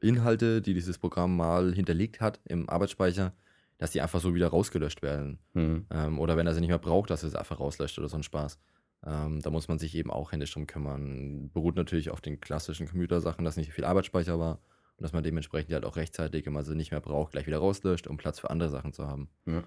Inhalte, 0.02 0.62
die 0.62 0.74
dieses 0.74 0.98
Programm 0.98 1.36
mal 1.36 1.74
hinterlegt 1.74 2.22
hat 2.22 2.40
im 2.46 2.70
Arbeitsspeicher, 2.70 3.34
dass 3.78 3.92
die 3.92 4.02
einfach 4.02 4.22
so 4.22 4.34
wieder 4.34 4.48
rausgelöscht 4.48 5.02
werden. 5.02 5.40
Mhm. 5.54 5.86
Ähm, 5.92 6.20
oder 6.20 6.38
wenn 6.38 6.48
er 6.48 6.54
sie 6.54 6.62
nicht 6.62 6.70
mehr 6.70 6.80
braucht, 6.80 7.10
dass 7.10 7.24
er 7.24 7.30
sie 7.30 7.40
einfach 7.40 7.60
rauslöscht 7.60 8.00
oder 8.00 8.08
so 8.08 8.18
ein 8.18 8.24
Spaß. 8.24 8.58
Ähm, 9.06 9.42
da 9.42 9.50
muss 9.50 9.68
man 9.68 9.80
sich 9.80 9.96
eben 9.96 10.12
auch 10.12 10.32
händisch 10.32 10.54
drum 10.54 10.68
kümmern. 10.68 11.50
Beruht 11.52 11.76
natürlich 11.76 12.12
auf 12.12 12.22
den 12.22 12.40
klassischen 12.40 12.88
Computersachen, 12.88 13.44
dass 13.44 13.58
nicht 13.58 13.74
viel 13.74 13.86
Arbeitsspeicher 13.86 14.40
war 14.40 14.60
und 14.98 15.04
dass 15.04 15.14
man 15.14 15.24
dementsprechend 15.24 15.74
halt 15.74 15.86
auch 15.86 15.96
rechtzeitig, 15.96 16.46
wenn 16.46 16.54
man 16.54 16.64
sie 16.64 16.76
nicht 16.76 16.92
mehr 16.92 17.02
braucht, 17.02 17.32
gleich 17.32 17.48
wieder 17.48 17.58
rauslöscht, 17.58 18.08
um 18.08 18.18
Platz 18.18 18.40
für 18.40 18.50
andere 18.50 18.70
Sachen 18.70 18.94
zu 18.94 19.08
haben. 19.08 19.30
Ja. 19.46 19.64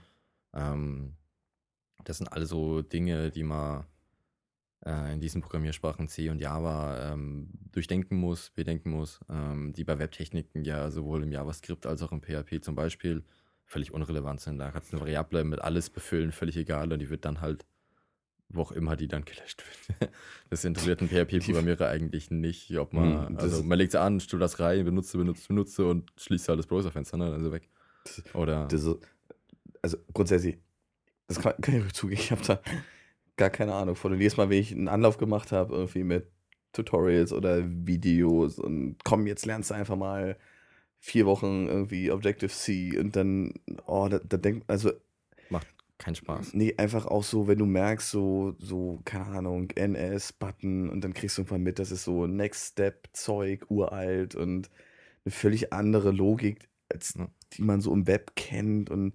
Ähm, 0.55 1.17
das 2.05 2.19
sind 2.19 2.33
alle 2.33 2.47
so 2.47 2.83
Dinge, 2.83 3.31
die 3.31 3.43
man 3.43 3.85
äh, 4.85 5.15
in 5.15 5.21
diesen 5.21 5.43
Programmiersprachen 5.43 6.09
C 6.09 6.29
und 6.31 6.39
Java 6.39 7.13
ähm, 7.13 7.49
durchdenken 7.73 8.17
muss, 8.17 8.51
bedenken 8.51 8.91
muss, 8.91 9.21
ähm, 9.29 9.73
die 9.73 9.85
bei 9.85 9.99
Webtechniken 9.99 10.65
ja 10.65 10.91
sowohl 10.91 11.23
im 11.23 11.33
JavaScript 11.33 11.87
als 11.87 12.03
auch 12.03 12.13
im 12.13 12.23
PHP 12.23 12.63
zum 12.63 12.75
Beispiel 12.75 13.25
völlig 13.65 13.93
unrelevant 13.93 14.41
sind. 14.41 14.59
Da 14.59 14.71
kannst 14.71 14.93
du 14.93 14.97
eine 14.97 15.07
Variable 15.07 15.45
mit 15.45 15.61
alles 15.61 15.91
befüllen, 15.91 16.33
völlig 16.33 16.57
egal, 16.57 16.93
und 16.93 16.99
die 16.99 17.11
wird 17.11 17.25
dann 17.25 17.41
halt 17.41 17.65
wo 18.55 18.63
auch 18.63 18.73
immer 18.73 18.97
die 18.97 19.09
dann 19.09 19.25
gelöscht 19.25 19.63
wird. 19.89 20.11
Das 20.51 20.65
interessiert 20.65 21.01
einen 21.01 21.09
PHP-Programmierer 21.09 21.89
eigentlich 21.89 22.31
nicht, 22.31 22.77
ob 22.79 22.93
man, 22.93 23.29
hm, 23.29 23.39
also 23.39 23.65
man 23.65 23.77
legt 23.77 23.95
es 23.95 24.01
an, 24.01 24.21
stellt 24.21 24.43
das 24.43 24.61
rein, 24.61 24.85
benutze, 24.85 25.19
benutze, 25.19 25.49
benutze 25.49 25.87
und 25.87 26.13
schließt 26.17 26.49
halt 26.49 26.61
das 26.61 26.67
Browserfenster, 26.67 27.17
ne, 27.17 27.31
dann 27.31 27.41
ist 27.41 27.47
er 27.47 27.53
weg. 27.53 27.69
Oder. 28.35 28.69
Das, 28.69 28.89
also 29.83 29.99
grundsätzlich, 30.13 30.59
das 31.27 31.41
kann, 31.41 31.55
kann 31.61 31.77
ich 31.77 31.85
euch 31.85 31.93
zugeben, 31.95 32.21
ich 32.21 32.31
habe 32.31 32.43
da 32.47 32.61
gar 33.37 33.51
keine 33.51 33.75
Ahnung 33.75 33.97
von. 33.97 34.13
Und 34.13 34.21
jedes 34.21 34.37
Mal, 34.37 34.49
wenn 34.49 34.61
ich 34.61 34.71
einen 34.71 34.89
Anlauf 34.89 35.19
gemacht 35.19 35.51
habe, 35.51 35.75
irgendwie 35.75 36.05
mit 36.05 36.31
Tutorials 36.73 37.33
oder 37.33 37.65
Videos 37.65 38.59
und 38.59 38.97
komm, 39.05 39.27
jetzt 39.27 39.47
lernst 39.47 39.71
du 39.71 39.75
einfach 39.75 39.97
mal 39.97 40.37
vier 40.99 41.27
Wochen 41.27 41.67
irgendwie 41.69 42.11
Objective-C 42.11 42.99
und 42.99 43.17
dann, 43.17 43.55
oh, 43.87 44.09
da, 44.09 44.19
da 44.19 44.37
denkt, 44.37 44.69
also 44.69 44.93
kein 45.99 46.15
Spaß. 46.15 46.55
Nee, 46.55 46.75
einfach 46.77 47.07
auch 47.07 47.23
so, 47.23 47.47
wenn 47.47 47.59
du 47.59 47.67
merkst, 47.67 48.11
so, 48.11 48.57
so, 48.59 49.01
keine 49.05 49.27
Ahnung, 49.27 49.71
NS-Button 49.71 50.91
und 50.91 51.03
dann 51.03 51.15
kriegst 51.15 51.39
du 51.39 51.43
irgendwann 51.43 51.63
mit, 51.63 51.79
das 51.79 51.93
ist 51.93 52.05
so 52.05 52.27
Next-Step-Zeug, 52.27 53.71
uralt 53.71 54.35
und 54.35 54.71
eine 55.25 55.33
völlig 55.33 55.73
andere 55.73 56.11
Logik, 56.11 56.69
als 56.93 57.15
die 57.53 57.63
man 57.63 57.81
so 57.81 57.93
im 57.93 58.07
Web 58.07 58.33
kennt 58.35 58.91
und 58.91 59.15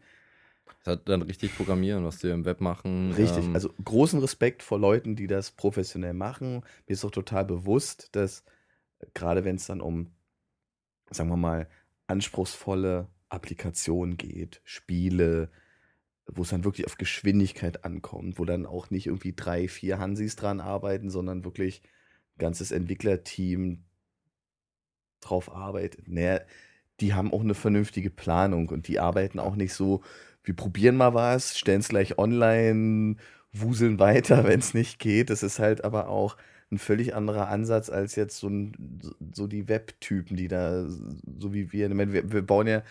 das 0.83 0.93
hat 0.93 1.09
dann 1.09 1.21
richtig 1.23 1.55
programmieren, 1.55 2.05
was 2.05 2.19
die 2.19 2.29
im 2.29 2.45
Web 2.45 2.61
machen. 2.61 3.11
Richtig, 3.11 3.45
ähm, 3.45 3.53
also 3.53 3.73
großen 3.83 4.19
Respekt 4.19 4.63
vor 4.63 4.79
Leuten, 4.79 5.15
die 5.15 5.27
das 5.27 5.51
professionell 5.51 6.13
machen. 6.13 6.61
Mir 6.87 6.93
ist 6.93 7.03
auch 7.03 7.11
total 7.11 7.45
bewusst, 7.45 8.09
dass 8.15 8.43
gerade 9.13 9.43
wenn 9.43 9.57
es 9.57 9.67
dann 9.67 9.81
um, 9.81 10.11
sagen 11.11 11.29
wir 11.29 11.37
mal, 11.37 11.67
anspruchsvolle 12.07 13.07
Applikationen 13.29 14.17
geht, 14.17 14.61
Spiele, 14.63 15.51
wo 16.33 16.43
es 16.43 16.49
dann 16.49 16.63
wirklich 16.63 16.85
auf 16.85 16.97
Geschwindigkeit 16.97 17.83
ankommt, 17.85 18.39
wo 18.39 18.45
dann 18.45 18.65
auch 18.65 18.89
nicht 18.89 19.07
irgendwie 19.07 19.33
drei, 19.35 19.67
vier 19.67 19.99
Hansis 19.99 20.35
dran 20.35 20.59
arbeiten, 20.59 21.09
sondern 21.09 21.43
wirklich 21.43 21.81
ein 22.35 22.39
ganzes 22.39 22.71
Entwicklerteam 22.71 23.83
drauf 25.21 25.53
arbeitet. 25.53 26.07
Naja, 26.07 26.41
die 26.99 27.13
haben 27.13 27.33
auch 27.33 27.41
eine 27.41 27.55
vernünftige 27.55 28.09
Planung 28.09 28.69
und 28.69 28.87
die 28.87 28.99
arbeiten 28.99 29.39
auch 29.39 29.55
nicht 29.55 29.73
so, 29.73 30.01
wir 30.43 30.55
probieren 30.55 30.97
mal 30.97 31.13
was, 31.13 31.57
stellen 31.57 31.81
es 31.81 31.89
gleich 31.89 32.17
online, 32.17 33.15
wuseln 33.51 33.99
weiter, 33.99 34.43
wenn 34.47 34.59
es 34.59 34.73
nicht 34.73 34.99
geht. 34.99 35.29
Das 35.29 35.43
ist 35.43 35.59
halt 35.59 35.83
aber 35.83 36.09
auch 36.09 36.37
ein 36.71 36.77
völlig 36.77 37.15
anderer 37.15 37.47
Ansatz 37.49 37.89
als 37.89 38.15
jetzt 38.15 38.37
so, 38.37 38.47
ein, 38.47 38.99
so 39.33 39.47
die 39.47 39.67
Web-Typen, 39.67 40.37
die 40.37 40.47
da, 40.47 40.85
so 40.85 41.53
wie 41.53 41.71
wir, 41.71 41.89
wir, 41.89 42.31
wir 42.31 42.41
bauen 42.43 42.67
ja 42.67 42.83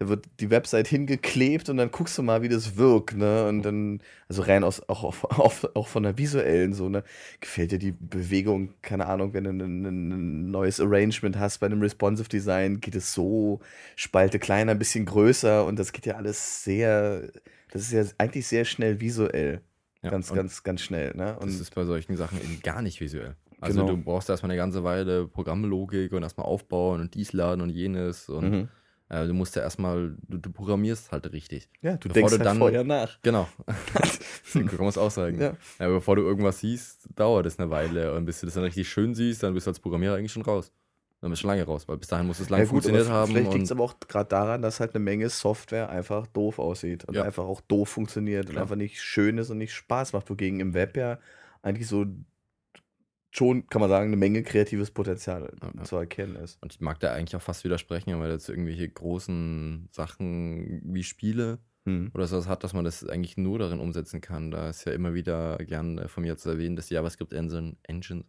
da 0.00 0.08
wird 0.08 0.24
die 0.40 0.50
Website 0.50 0.88
hingeklebt 0.88 1.68
und 1.68 1.76
dann 1.76 1.90
guckst 1.90 2.16
du 2.16 2.22
mal, 2.22 2.40
wie 2.40 2.48
das 2.48 2.76
wirkt, 2.76 3.16
ne? 3.16 3.46
Und 3.46 3.62
dann, 3.62 4.00
also 4.28 4.40
rein 4.42 4.64
aus, 4.64 4.88
auch, 4.88 5.04
auf, 5.04 5.24
auf, 5.38 5.68
auch 5.74 5.88
von 5.88 6.02
der 6.02 6.16
visuellen, 6.16 6.72
so, 6.72 6.88
ne? 6.88 7.04
Gefällt 7.40 7.72
dir 7.72 7.78
die 7.78 7.92
Bewegung, 7.92 8.72
keine 8.80 9.06
Ahnung, 9.06 9.34
wenn 9.34 9.44
du 9.44 9.50
ein, 9.50 9.84
ein 9.84 10.50
neues 10.50 10.80
Arrangement 10.80 11.38
hast 11.38 11.58
bei 11.58 11.66
einem 11.66 11.82
Responsive 11.82 12.30
Design, 12.30 12.80
geht 12.80 12.94
es 12.94 13.12
so, 13.12 13.60
Spalte 13.94 14.38
kleiner, 14.38 14.72
ein 14.72 14.78
bisschen 14.78 15.04
größer 15.04 15.66
und 15.66 15.78
das 15.78 15.92
geht 15.92 16.06
ja 16.06 16.14
alles 16.14 16.64
sehr, 16.64 17.30
das 17.70 17.82
ist 17.82 17.92
ja 17.92 18.04
eigentlich 18.16 18.46
sehr 18.46 18.64
schnell 18.64 19.00
visuell. 19.00 19.60
Ja, 20.02 20.08
ganz, 20.08 20.32
ganz, 20.32 20.62
ganz 20.62 20.80
schnell, 20.80 21.14
ne? 21.14 21.38
Und 21.38 21.50
das 21.50 21.60
ist 21.60 21.74
bei 21.74 21.84
solchen 21.84 22.16
Sachen 22.16 22.40
eben 22.40 22.60
gar 22.62 22.80
nicht 22.80 23.02
visuell. 23.02 23.36
Also 23.60 23.84
genau. 23.84 23.96
du 23.96 24.02
brauchst 24.02 24.30
erstmal 24.30 24.50
eine 24.50 24.56
ganze 24.56 24.82
Weile 24.82 25.28
Programmlogik 25.28 26.12
und 26.12 26.22
erstmal 26.22 26.46
aufbauen 26.46 27.02
und 27.02 27.12
dies 27.12 27.34
laden 27.34 27.60
und 27.60 27.68
jenes 27.68 28.30
und 28.30 28.50
mhm 28.50 28.68
äh, 29.10 29.26
du 29.26 29.34
musst 29.34 29.56
ja 29.56 29.62
erstmal, 29.62 30.16
du, 30.28 30.38
du, 30.38 30.50
programmierst 30.50 31.12
halt 31.12 31.30
richtig. 31.32 31.68
Ja, 31.82 31.96
du 31.96 32.08
bevor 32.08 32.14
denkst 32.14 32.32
du 32.32 32.38
halt 32.38 32.46
dann, 32.46 32.58
vorher 32.58 32.84
nach. 32.84 33.18
Genau. 33.22 33.48
kann 34.52 34.68
man 34.78 34.88
es 34.88 34.96
auch 34.98 35.10
sagen. 35.10 35.40
Ja. 35.40 35.56
ja. 35.78 35.88
bevor 35.88 36.16
du 36.16 36.22
irgendwas 36.22 36.60
siehst, 36.60 37.08
dauert 37.16 37.44
es 37.46 37.58
eine 37.58 37.70
Weile. 37.70 38.14
Und 38.14 38.24
bis 38.24 38.40
du 38.40 38.46
das 38.46 38.54
dann 38.54 38.64
richtig 38.64 38.88
schön 38.88 39.14
siehst, 39.14 39.42
dann 39.42 39.52
bist 39.52 39.66
du 39.66 39.70
als 39.72 39.80
Programmierer 39.80 40.14
eigentlich 40.16 40.32
schon 40.32 40.42
raus. 40.42 40.72
dann 41.20 41.30
bist 41.30 41.40
du 41.40 41.42
schon 41.42 41.50
lange 41.50 41.64
raus, 41.64 41.86
weil 41.88 41.98
bis 41.98 42.08
dahin 42.08 42.26
muss 42.26 42.40
es 42.40 42.48
lange 42.48 42.62
Ja, 42.62 42.70
gut, 42.70 42.84
funktioniert 42.84 43.08
haben. 43.08 43.32
Vielleicht 43.32 43.46
liegt 43.46 43.54
und- 43.56 43.62
es 43.64 43.72
aber 43.72 43.84
auch 43.84 43.94
gerade 44.08 44.28
daran, 44.28 44.62
dass 44.62 44.80
halt 44.80 44.94
eine 44.94 45.04
Menge 45.04 45.28
Software 45.28 45.90
einfach 45.90 46.26
doof 46.28 46.58
aussieht 46.58 47.04
und 47.04 47.14
Ja. 47.14 47.24
einfach 47.24 47.44
auch 47.44 47.60
doof 47.60 47.88
funktioniert 47.88 48.46
und 48.46 48.52
Klar. 48.52 48.62
einfach 48.62 48.76
nicht 48.76 49.02
schön 49.02 49.38
ist 49.38 49.50
und 49.50 49.58
nicht 49.58 49.74
Spaß 49.74 50.12
macht, 50.12 50.30
wogegen 50.30 50.60
im 50.60 50.72
Web 50.72 50.96
ja 50.96 51.18
eigentlich 51.62 51.88
so 51.88 52.06
schon, 53.30 53.66
kann 53.68 53.80
man 53.80 53.88
sagen, 53.90 54.08
eine 54.08 54.16
Menge 54.16 54.42
kreatives 54.42 54.90
Potenzial 54.90 55.52
Ja, 55.62 55.84
zu 55.84 55.96
erkennen 55.96 56.36
ist. 56.36 56.58
Und 56.62 56.74
ich 56.74 56.80
mag 56.80 56.98
da 57.00 57.12
eigentlich 57.12 57.36
auch 57.36 57.42
fast 57.42 57.64
widersprechen, 57.64 58.18
weil 58.20 58.30
jetzt 58.30 58.48
irgendwelche 58.48 58.88
großen 58.88 59.88
Sachen 59.92 60.80
wie 60.84 61.04
Spiele 61.04 61.58
Hm. 61.86 62.10
oder 62.12 62.26
sowas 62.26 62.46
hat, 62.46 62.62
dass 62.62 62.74
man 62.74 62.84
das 62.84 63.08
eigentlich 63.08 63.38
nur 63.38 63.58
darin 63.58 63.80
umsetzen 63.80 64.20
kann. 64.20 64.50
Da 64.50 64.68
ist 64.68 64.84
ja 64.84 64.92
immer 64.92 65.14
wieder 65.14 65.56
gern 65.58 65.96
äh, 65.96 66.08
von 66.08 66.22
mir 66.22 66.36
zu 66.36 66.50
erwähnen, 66.50 66.76
dass 66.76 66.88
die 66.88 66.94
JavaScript-Engines 66.94 67.76
Engines 67.84 68.26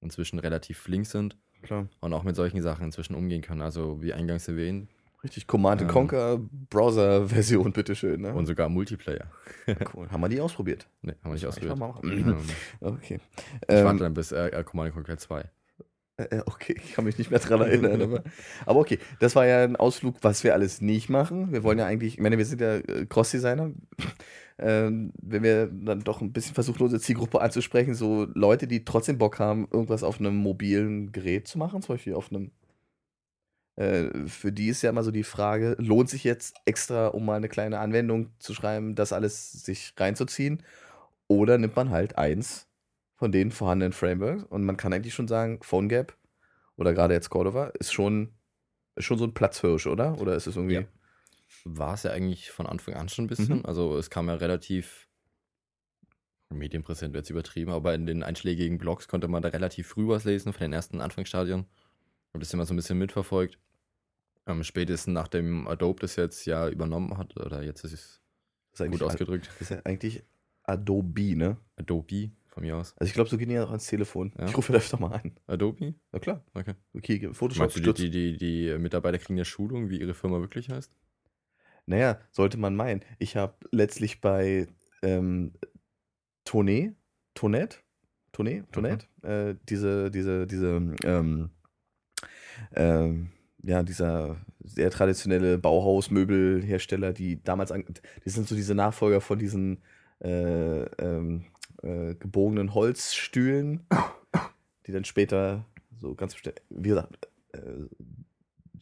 inzwischen 0.00 0.38
relativ 0.38 0.78
flink 0.78 1.06
sind 1.06 1.36
Klar. 1.62 1.88
und 2.00 2.12
auch 2.12 2.22
mit 2.22 2.36
solchen 2.36 2.62
Sachen 2.62 2.84
inzwischen 2.84 3.16
umgehen 3.16 3.42
können. 3.42 3.62
Also 3.62 4.00
wie 4.00 4.12
eingangs 4.12 4.46
erwähnt 4.46 4.88
Richtig, 5.24 5.46
Command 5.46 5.80
Ähm. 5.82 5.88
Conquer 5.88 6.38
Browser-Version, 6.70 7.72
bitteschön. 7.72 8.20
Ne? 8.20 8.34
und 8.34 8.46
sogar 8.46 8.68
Multiplayer. 8.68 9.30
cool. 9.94 10.08
Haben 10.10 10.20
wir 10.20 10.28
die 10.28 10.40
ausprobiert? 10.40 10.86
Ne, 11.02 11.12
haben 11.24 11.30
wir 11.30 11.34
nicht 11.34 11.46
ausprobiert. 11.46 11.78
mal. 11.78 11.94
Ähm, 12.04 12.36
Okay. 12.80 13.20
ich 13.42 13.58
Ähm, 13.68 13.84
warte 13.86 14.00
dann 14.00 14.14
bis 14.14 14.32
äh, 14.32 14.62
Command 14.64 14.92
Conquer 14.92 15.16
2. 15.16 15.50
Äh, 16.16 16.42
okay, 16.46 16.76
ich 16.80 16.92
kann 16.92 17.04
mich 17.04 17.18
nicht 17.18 17.30
mehr 17.32 17.40
dran 17.40 17.60
erinnern. 17.62 18.00
aber, 18.02 18.22
aber 18.66 18.80
okay, 18.80 18.98
das 19.18 19.34
war 19.34 19.46
ja 19.46 19.64
ein 19.64 19.74
Ausflug, 19.74 20.18
was 20.22 20.44
wir 20.44 20.52
alles 20.54 20.80
nicht 20.80 21.08
machen. 21.08 21.50
Wir 21.52 21.64
wollen 21.64 21.78
ja 21.78 21.86
eigentlich, 21.86 22.14
ich 22.14 22.20
meine, 22.20 22.38
wir 22.38 22.44
sind 22.44 22.60
ja 22.60 22.76
äh, 22.76 23.06
Cross-Designer. 23.06 23.72
Ähm, 24.58 25.12
wenn 25.20 25.42
wir 25.42 25.66
dann 25.66 26.00
doch 26.00 26.20
ein 26.20 26.32
bisschen 26.32 26.54
versuchen, 26.54 26.82
unsere 26.82 27.00
Zielgruppe 27.00 27.40
anzusprechen, 27.40 27.94
so 27.94 28.28
Leute, 28.34 28.68
die 28.68 28.84
trotzdem 28.84 29.18
Bock 29.18 29.40
haben, 29.40 29.66
irgendwas 29.72 30.04
auf 30.04 30.20
einem 30.20 30.36
mobilen 30.36 31.10
Gerät 31.10 31.48
zu 31.48 31.58
machen, 31.58 31.82
zum 31.82 31.96
Beispiel 31.96 32.14
auf 32.14 32.30
einem. 32.30 32.52
Äh, 33.76 34.28
für 34.28 34.52
die 34.52 34.68
ist 34.68 34.82
ja 34.82 34.90
immer 34.90 35.02
so 35.02 35.10
die 35.10 35.24
Frage, 35.24 35.76
lohnt 35.78 36.08
sich 36.08 36.24
jetzt 36.24 36.54
extra, 36.64 37.08
um 37.08 37.24
mal 37.24 37.36
eine 37.36 37.48
kleine 37.48 37.80
Anwendung 37.80 38.30
zu 38.38 38.54
schreiben, 38.54 38.94
das 38.94 39.12
alles 39.12 39.52
sich 39.52 39.94
reinzuziehen? 39.96 40.62
Oder 41.26 41.58
nimmt 41.58 41.74
man 41.74 41.90
halt 41.90 42.16
eins 42.18 42.68
von 43.16 43.32
den 43.32 43.50
vorhandenen 43.50 43.92
Frameworks 43.92 44.44
und 44.44 44.64
man 44.64 44.76
kann 44.76 44.92
eigentlich 44.92 45.14
schon 45.14 45.28
sagen, 45.28 45.60
PhoneGap 45.62 46.16
oder 46.76 46.92
gerade 46.92 47.14
jetzt 47.14 47.30
Cordova 47.30 47.68
ist 47.78 47.92
schon, 47.92 48.32
ist 48.96 49.04
schon 49.04 49.18
so 49.18 49.24
ein 49.24 49.34
Platzhirsch, 49.34 49.86
oder? 49.86 50.20
Oder 50.20 50.34
ist 50.34 50.46
es 50.46 50.56
irgendwie. 50.56 50.74
Ja. 50.74 50.84
War 51.64 51.94
es 51.94 52.02
ja 52.02 52.10
eigentlich 52.10 52.50
von 52.50 52.66
Anfang 52.66 52.94
an 52.94 53.08
schon 53.08 53.24
ein 53.24 53.28
bisschen. 53.28 53.58
Mhm. 53.58 53.66
Also 53.66 53.96
es 53.96 54.10
kam 54.10 54.28
ja 54.28 54.34
relativ 54.34 55.08
medienpräsent, 56.50 57.14
wird 57.14 57.24
jetzt 57.24 57.30
übertrieben, 57.30 57.72
aber 57.72 57.94
in 57.94 58.06
den 58.06 58.22
einschlägigen 58.22 58.78
Blogs 58.78 59.08
konnte 59.08 59.28
man 59.28 59.42
da 59.42 59.48
relativ 59.48 59.88
früh 59.88 60.08
was 60.08 60.24
lesen 60.24 60.52
von 60.52 60.60
den 60.60 60.72
ersten 60.72 61.00
Anfangsstadien. 61.00 61.66
Habe 62.34 62.40
das 62.40 62.52
immer 62.52 62.66
so 62.66 62.74
ein 62.74 62.76
bisschen 62.76 62.98
mitverfolgt. 62.98 63.58
Ähm, 64.46 64.64
spätestens 64.64 65.14
nachdem 65.14 65.68
Adobe 65.68 66.00
das 66.00 66.16
jetzt 66.16 66.44
ja 66.46 66.68
übernommen 66.68 67.16
hat, 67.16 67.36
oder 67.36 67.62
jetzt 67.62 67.84
ist 67.84 67.92
es 67.92 68.20
ist 68.80 68.90
gut 68.90 69.02
ausgedrückt, 69.02 69.48
ist 69.60 69.70
ja 69.70 69.80
eigentlich 69.84 70.24
Adobe, 70.64 71.36
ne? 71.36 71.56
Adobe 71.76 72.32
von 72.48 72.64
mir 72.64 72.76
aus. 72.76 72.92
Also 72.96 73.08
ich 73.08 73.14
glaube, 73.14 73.30
so 73.30 73.38
gehen 73.38 73.48
die 73.48 73.54
ja 73.54 73.64
auch 73.64 73.70
ans 73.70 73.86
Telefon. 73.86 74.32
Ja. 74.36 74.46
Ich 74.46 74.56
rufe 74.56 74.72
da 74.72 74.78
öfter 74.78 74.98
mal 74.98 75.12
an. 75.12 75.32
Adobe? 75.46 75.94
Na 76.10 76.18
klar. 76.18 76.44
Okay. 76.54 76.74
Okay, 76.92 77.32
Photoshop 77.32 77.72
Meinst 77.72 77.76
du, 77.76 77.92
die, 77.92 78.10
die, 78.10 78.36
die, 78.36 78.78
Mitarbeiter 78.78 79.18
kriegen 79.18 79.38
ja 79.38 79.44
Schulung, 79.44 79.88
wie 79.88 80.00
ihre 80.00 80.14
Firma 80.14 80.40
wirklich 80.40 80.70
heißt? 80.70 80.92
Naja, 81.86 82.18
sollte 82.32 82.58
man 82.58 82.74
meinen. 82.74 83.02
Ich 83.18 83.36
habe 83.36 83.54
letztlich 83.70 84.20
bei 84.20 84.66
ähm, 85.02 85.52
Tonet, 86.44 86.96
Tonet, 87.34 87.84
Tonet, 88.32 88.72
Tonet, 88.72 89.08
äh, 89.22 89.54
diese, 89.68 90.10
diese, 90.10 90.46
diese, 90.46 90.94
ähm, 91.04 91.50
ähm, 92.74 93.30
ja, 93.62 93.82
dieser 93.82 94.36
sehr 94.62 94.90
traditionelle 94.90 95.58
Bauhausmöbelhersteller, 95.58 97.12
die 97.12 97.42
damals, 97.42 97.72
an, 97.72 97.84
die 98.24 98.30
sind 98.30 98.48
so 98.48 98.54
diese 98.54 98.74
Nachfolger 98.74 99.20
von 99.20 99.38
diesen 99.38 99.82
äh, 100.20 100.82
ähm, 100.82 101.44
äh, 101.82 102.14
gebogenen 102.14 102.74
Holzstühlen, 102.74 103.86
die 104.86 104.92
dann 104.92 105.04
später 105.04 105.64
so 105.98 106.14
ganz 106.14 106.36
wie 106.70 106.88
gesagt, 106.88 107.28
äh, 107.52 107.60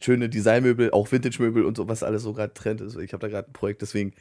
schöne 0.01 0.29
Designmöbel, 0.29 0.91
auch 0.91 1.11
Vintage-Möbel 1.11 1.63
und 1.63 1.77
so, 1.77 1.87
was 1.87 2.03
alles 2.03 2.23
so 2.23 2.33
gerade 2.33 2.53
Trend 2.53 2.81
ist. 2.81 2.97
Ich 2.97 3.13
habe 3.13 3.21
da 3.21 3.29
gerade 3.29 3.49
ein 3.49 3.53
Projekt, 3.53 3.81
deswegen, 3.81 4.13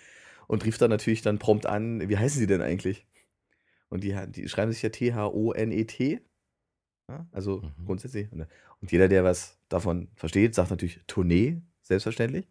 und 0.46 0.64
rief 0.64 0.78
dann 0.78 0.90
natürlich 0.90 1.22
dann 1.22 1.38
prompt 1.38 1.66
an, 1.66 2.08
wie 2.08 2.16
heißen 2.16 2.38
sie 2.38 2.46
denn 2.46 2.62
eigentlich? 2.62 3.06
Und 3.88 4.04
die, 4.04 4.16
die 4.28 4.48
schreiben 4.48 4.72
sich 4.72 4.82
ja 4.82 4.88
T-H-O-N-E-T. 4.88 6.20
Ja, 7.08 7.26
also 7.32 7.58
Mhm. 7.62 7.86
grundsätzlich. 7.86 8.30
Und, 8.32 8.46
und 8.80 8.92
jeder, 8.92 9.08
der 9.08 9.24
was 9.24 9.58
davon 9.68 10.08
versteht, 10.14 10.54
sagt 10.54 10.70
natürlich 10.70 11.00
Tournee, 11.06 11.60
selbstverständlich. 11.82 12.46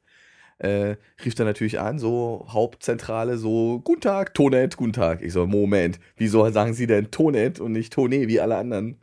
Äh, 0.60 0.98
rief 1.25 1.34
dann 1.34 1.48
natürlich 1.48 1.79
an, 1.79 1.98
so 1.98 2.46
Hauptzentrale, 2.50 3.38
so, 3.39 3.79
guten 3.79 4.01
Tag, 4.01 4.36
Tonet, 4.36 4.77
guten 4.77 4.93
Tag. 4.93 5.24
Ich 5.24 5.34
so, 5.34 5.48
Moment, 5.48 6.00
wieso 6.17 6.48
sagen 6.51 6.74
Sie 6.74 6.86
denn 6.86 7.10
Tonet 7.10 7.60
und 7.60 7.72
nicht 7.72 7.96
Toné 7.96 8.27
wie 8.27 8.39
alle 8.39 8.58
anderen? 8.58 9.00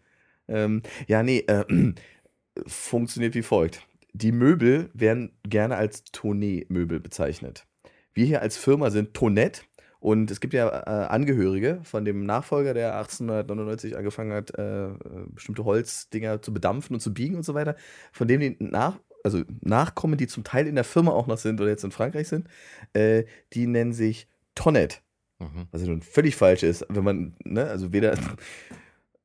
Ähm, 0.47 0.83
ja, 1.09 1.23
nee, 1.25 1.41
äh, 1.49 1.65
funktioniert 2.67 3.35
wie 3.35 3.43
folgt. 3.43 3.83
Die 4.13 4.31
Möbel 4.33 4.91
werden 4.95 5.33
gerne 5.43 5.77
als 5.77 6.05
Tonet-Möbel 6.05 7.01
bezeichnet. 7.01 7.67
Wir 8.15 8.25
hier 8.27 8.41
als 8.43 8.57
Firma 8.57 8.91
sind 8.91 9.15
Tonet 9.15 9.65
und 10.01 10.31
es 10.31 10.41
gibt 10.41 10.55
ja 10.55 10.69
äh, 10.69 11.07
Angehörige 11.09 11.81
von 11.83 12.05
dem 12.05 12.25
Nachfolger, 12.25 12.73
der 12.75 12.97
1899 12.99 13.97
angefangen 13.97 14.33
hat, 14.33 14.57
äh, 14.57 14.87
äh, 14.87 14.95
bestimmte 15.31 15.65
Holzdinger 15.65 16.41
zu 16.41 16.53
bedampfen 16.53 16.95
und 16.95 17.01
zu 17.01 17.13
biegen 17.13 17.37
und 17.37 17.45
so 17.45 17.55
weiter, 17.55 17.75
von 18.13 18.29
dem 18.29 18.41
die 18.41 18.57
nach, 18.61 18.99
also 19.25 19.43
Nachkommen, 19.61 20.17
die 20.17 20.29
zum 20.29 20.45
Teil 20.45 20.67
in 20.69 20.77
der 20.77 20.85
Firma 20.85 21.11
auch 21.11 21.27
noch 21.27 21.39
sind 21.39 21.61
oder 21.61 21.71
jetzt 21.71 21.85
in 21.85 21.91
Frankreich 21.91 22.29
sind, 22.29 22.49
äh, 22.93 23.25
die 23.53 23.67
nennen 23.67 23.93
sich 23.93 24.29
Tonnet. 24.55 25.03
Mhm. 25.41 25.67
Was 25.73 25.83
ja 25.83 25.89
nun 25.89 26.03
völlig 26.03 26.37
falsch 26.37 26.63
ist, 26.63 26.87
wenn 26.89 27.05
man, 27.05 27.37
ne, 27.45 27.65
also 27.65 27.93
weder. 27.93 28.13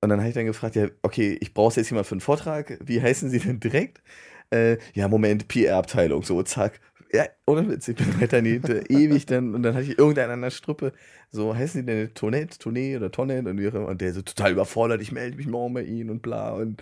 Und 0.01 0.09
dann 0.09 0.19
habe 0.19 0.29
ich 0.29 0.35
dann 0.35 0.45
gefragt, 0.45 0.75
ja, 0.75 0.87
okay, 1.01 1.37
ich 1.39 1.53
brauche 1.53 1.79
jetzt 1.79 1.91
mal 1.91 2.03
für 2.03 2.13
einen 2.13 2.21
Vortrag. 2.21 2.77
Wie 2.83 3.01
heißen 3.01 3.29
Sie 3.29 3.39
denn 3.39 3.59
direkt? 3.59 4.01
Äh, 4.49 4.77
ja, 4.93 5.07
Moment, 5.07 5.47
PR-Abteilung, 5.47 6.23
so, 6.23 6.43
zack. 6.43 6.79
Ja, 7.13 7.25
ohne 7.46 7.70
Witz, 7.70 7.88
ich 7.88 7.96
bin 7.96 8.08
nicht 8.41 8.70
ewig 8.89 9.25
dann, 9.27 9.53
und 9.53 9.62
dann 9.63 9.75
hatte 9.75 9.86
ich 9.86 10.00
irgendeinen 10.00 10.32
an 10.32 10.41
der 10.41 10.50
Strippe, 10.50 10.93
so, 11.32 11.55
heißen 11.55 11.82
Sie 11.82 11.86
denn 11.86 12.13
Tonet, 12.15 12.60
Tonet 12.60 12.98
oder 12.98 13.12
Tonnet 13.12 13.46
und, 13.46 13.60
wie 13.60 13.67
auch 13.67 13.74
immer. 13.75 13.88
und 13.88 14.01
der 14.01 14.13
so 14.13 14.22
total 14.24 14.51
überfordert, 14.53 15.01
ich 15.01 15.12
melde 15.12 15.38
mich 15.38 15.46
morgen 15.48 15.74
bei 15.75 15.84
Ihnen 15.84 16.10
und 16.10 16.22
bla 16.22 16.53
und 16.53 16.82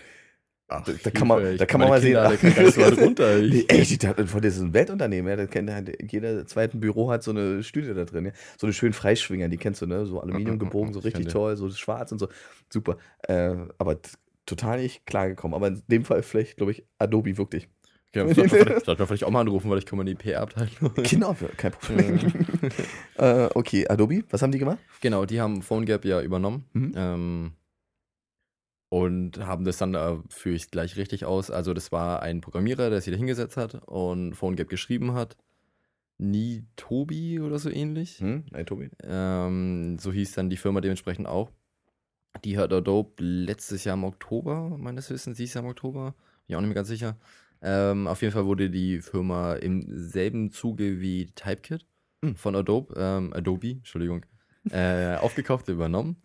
Ach, 0.74 0.86
da, 0.86 0.94
da 1.04 1.10
kann 1.12 1.28
man, 1.28 1.58
da 1.58 1.66
kann 1.66 1.82
man 1.82 1.90
mal 1.90 2.00
sehen. 2.00 2.14
Kinder, 2.40 2.54
ganz 2.56 2.78
weit 2.78 2.98
runter. 2.98 3.40
Ich- 3.40 3.52
Nee, 3.52 3.66
echt, 3.68 4.02
dachte, 4.06 4.26
von 4.26 4.42
diesem 4.42 4.74
Weltunternehmen, 4.74 5.30
ja, 5.30 5.36
das 5.36 5.50
kennt 5.50 5.70
halt, 5.70 5.98
jeder 6.10 6.46
zweiten 6.48 6.80
Büro 6.80 7.12
hat 7.12 7.24
so 7.24 7.32
eine 7.32 7.62
Stühle 7.62 7.94
da 7.94 8.06
drin, 8.06 8.28
ja. 8.28 8.32
So 8.58 8.68
eine 8.68 8.74
schönen 8.74 8.94
Freischwinger, 8.94 9.50
die 9.50 9.58
kennst 9.58 9.82
du, 9.82 9.86
ne? 9.86 10.06
So 10.06 10.22
Aluminium 10.22 10.60
gebogen, 10.60 10.94
so 10.94 11.00
Ich 11.00 11.06
richtig 11.08 11.26
kenn 11.26 11.28
die. 11.28 11.34
toll, 11.34 11.58
so 11.58 11.70
schwarz 11.72 12.14
und 12.14 12.20
so. 12.20 12.30
Super. 12.72 12.96
Äh, 13.28 13.54
aber 13.80 14.00
total 14.46 14.80
nicht 14.80 15.06
klargekommen. 15.06 15.56
Aber 15.56 15.68
in 15.68 15.84
dem 15.90 16.06
Fall 16.06 16.24
vielleicht, 16.24 16.56
glaube 16.56 16.72
ich, 16.72 16.86
Adobe 17.00 17.38
wirklich. 17.38 17.68
Ja, 18.14 18.26
sollte 18.26 18.42
man 18.42 18.50
vielleicht- 18.50 18.86
sollte 18.86 19.02
man 19.02 19.08
vielleicht 19.08 19.24
auch 19.24 19.30
mal 19.32 19.42
anrufen, 19.42 19.70
weil 19.70 19.78
ich 19.80 19.86
komme 19.86 20.02
in 20.04 20.08
die 20.08 20.16
PR-Abteilung. 20.16 20.92
Genau, 21.10 21.36
kein 21.58 21.72
Problem. 21.72 22.20
äh, 23.18 23.50
okay, 23.56 23.88
Adobe, 23.88 24.24
was 24.30 24.42
haben 24.42 24.52
die 24.52 24.60
gemacht? 24.60 24.80
Genau, 25.02 25.26
die 25.26 25.40
haben 25.40 25.62
PhoneGap 25.62 26.04
ja 26.06 26.22
übernommen. 26.22 26.66
Mhm. 26.74 26.94
Ähm, 26.96 27.52
und 28.90 29.38
haben 29.40 29.64
das 29.64 29.78
dann, 29.78 29.96
äh, 29.96 30.18
führe 30.30 30.56
ich 30.56 30.70
gleich 30.70 30.98
richtig 30.98 31.24
aus. 31.24 31.50
Also, 31.50 31.74
das 31.74 31.92
war 31.94 32.22
ein 32.22 32.42
Programmierer, 32.42 32.90
der 32.90 33.00
sich 33.00 33.12
da 33.14 33.18
hingesetzt 33.18 33.56
hat 33.56 33.76
und 33.88 34.34
PhoneGap 34.36 34.68
geschrieben 34.68 35.14
hat. 35.14 35.38
Nie 36.18 36.66
Tobi 36.76 37.40
oder 37.40 37.58
so 37.58 37.70
ähnlich. 37.70 38.20
Hm? 38.20 38.44
Nein, 38.52 38.66
Tobi. 38.66 38.90
Ähm, 39.02 39.98
so 39.98 40.12
hieß 40.12 40.34
dann 40.34 40.50
die 40.50 40.58
Firma 40.58 40.82
dementsprechend 40.82 41.28
auch. 41.28 41.52
Die 42.44 42.58
hat 42.58 42.74
Adobe 42.74 43.12
letztes 43.24 43.86
Jahr 43.86 43.96
im 43.96 44.04
Oktober, 44.04 44.76
meines 44.78 45.10
Wissens, 45.10 45.38
dieses 45.38 45.54
Jahr 45.54 45.64
im 45.64 45.70
Oktober, 45.70 46.12
bin 46.12 46.50
ich 46.50 46.56
auch 46.56 46.60
nicht 46.62 46.68
mehr 46.70 46.76
ganz 46.76 46.88
sicher. 46.90 47.16
Ähm, 47.62 48.08
auf 48.08 48.22
jeden 48.22 48.34
Fall 48.34 48.46
wurde 48.46 48.70
die 48.70 49.02
Firma 49.02 49.54
im 49.54 49.84
selben 49.88 50.52
Zuge 50.52 51.00
wie 51.00 51.28
Typekit 51.36 51.86
Hm. 52.24 52.36
von 52.36 52.56
Adobe, 52.56 52.94
ähm, 52.98 53.34
Adobe, 53.34 53.72
Entschuldigung, 53.72 54.26
äh, 54.70 55.16
aufgekauft, 55.16 55.68
übernommen 55.70 56.22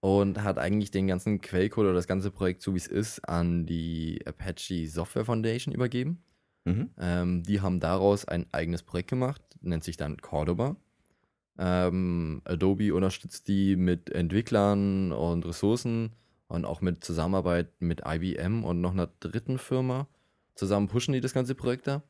und 0.00 0.42
hat 0.42 0.58
eigentlich 0.58 0.90
den 0.90 1.06
ganzen 1.08 1.40
Quellcode 1.40 1.86
oder 1.86 1.94
das 1.94 2.06
ganze 2.06 2.30
Projekt, 2.30 2.62
so 2.62 2.72
wie 2.74 2.78
es 2.78 2.86
ist, 2.86 3.28
an 3.28 3.66
die 3.66 4.22
Apache 4.26 4.86
Software 4.86 5.24
Foundation 5.24 5.74
übergeben. 5.74 6.22
Mhm. 6.64 6.90
Ähm, 6.98 7.42
die 7.42 7.60
haben 7.60 7.80
daraus 7.80 8.24
ein 8.26 8.46
eigenes 8.52 8.82
Projekt 8.82 9.10
gemacht, 9.10 9.42
nennt 9.60 9.82
sich 9.84 9.96
dann 9.96 10.18
Cordoba. 10.18 10.76
Ähm, 11.58 12.42
Adobe 12.44 12.94
unterstützt 12.94 13.48
die 13.48 13.76
mit 13.76 14.10
Entwicklern 14.10 15.12
und 15.12 15.44
Ressourcen 15.46 16.12
und 16.48 16.64
auch 16.64 16.80
mit 16.80 17.04
Zusammenarbeit 17.04 17.68
mit 17.80 18.02
IBM 18.06 18.64
und 18.64 18.80
noch 18.80 18.92
einer 18.92 19.08
dritten 19.20 19.58
Firma. 19.58 20.08
Zusammen 20.60 20.88
pushen 20.88 21.14
die 21.14 21.22
das 21.22 21.32
ganze 21.32 21.54
Projekt 21.54 21.86
da. 21.86 22.02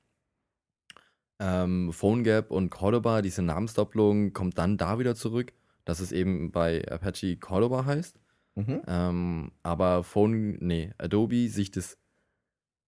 Ähm, 1.38 1.92
PhoneGap 1.92 2.50
und 2.50 2.68
Cordoba, 2.68 3.22
diese 3.22 3.42
Namensdoppelung 3.42 4.32
kommt 4.32 4.58
dann 4.58 4.76
da 4.76 4.98
wieder 4.98 5.14
zurück, 5.14 5.52
dass 5.84 6.00
es 6.00 6.10
eben 6.10 6.50
bei 6.50 6.84
Apache 6.90 7.36
Cordoba 7.36 7.84
heißt. 7.84 8.18
Mhm. 8.56 8.82
Ähm, 8.88 9.52
aber 9.62 10.02
Phone, 10.02 10.58
nee, 10.58 10.92
Adobe 10.98 11.48
sich 11.48 11.70
das 11.70 11.96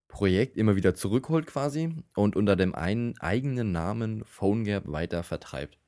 Projekt 0.09 0.57
immer 0.57 0.75
wieder 0.75 0.95
zurückholt 0.95 1.47
quasi 1.47 1.95
und 2.13 2.35
unter 2.35 2.57
dem 2.57 2.75
einen 2.75 3.17
eigenen 3.19 3.71
Namen 3.71 4.25
PhoneGap 4.25 4.91
weiter 4.91 5.23
vertreibt. 5.23 5.79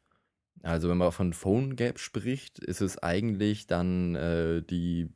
Also 0.64 0.88
wenn 0.88 1.00
man 1.00 1.12
von 1.12 1.34
PhoneGap 1.34 2.00
spricht, 2.00 2.60
ist 2.60 2.80
es 2.80 2.98
eigentlich 2.98 3.68
dann 3.68 4.16
äh, 4.16 4.62
die 4.64 5.14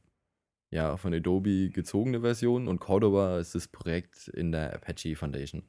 ja, 0.72 0.98
von 0.98 1.14
Adobe 1.14 1.70
gezogene 1.70 2.22
Version 2.22 2.68
und 2.68 2.80
Cordova 2.80 3.40
ist 3.40 3.56
das 3.56 3.68
Projekt 3.68 4.28
in 4.28 4.52
der 4.52 4.74
Apache 4.76 5.16
Foundation. 5.16 5.64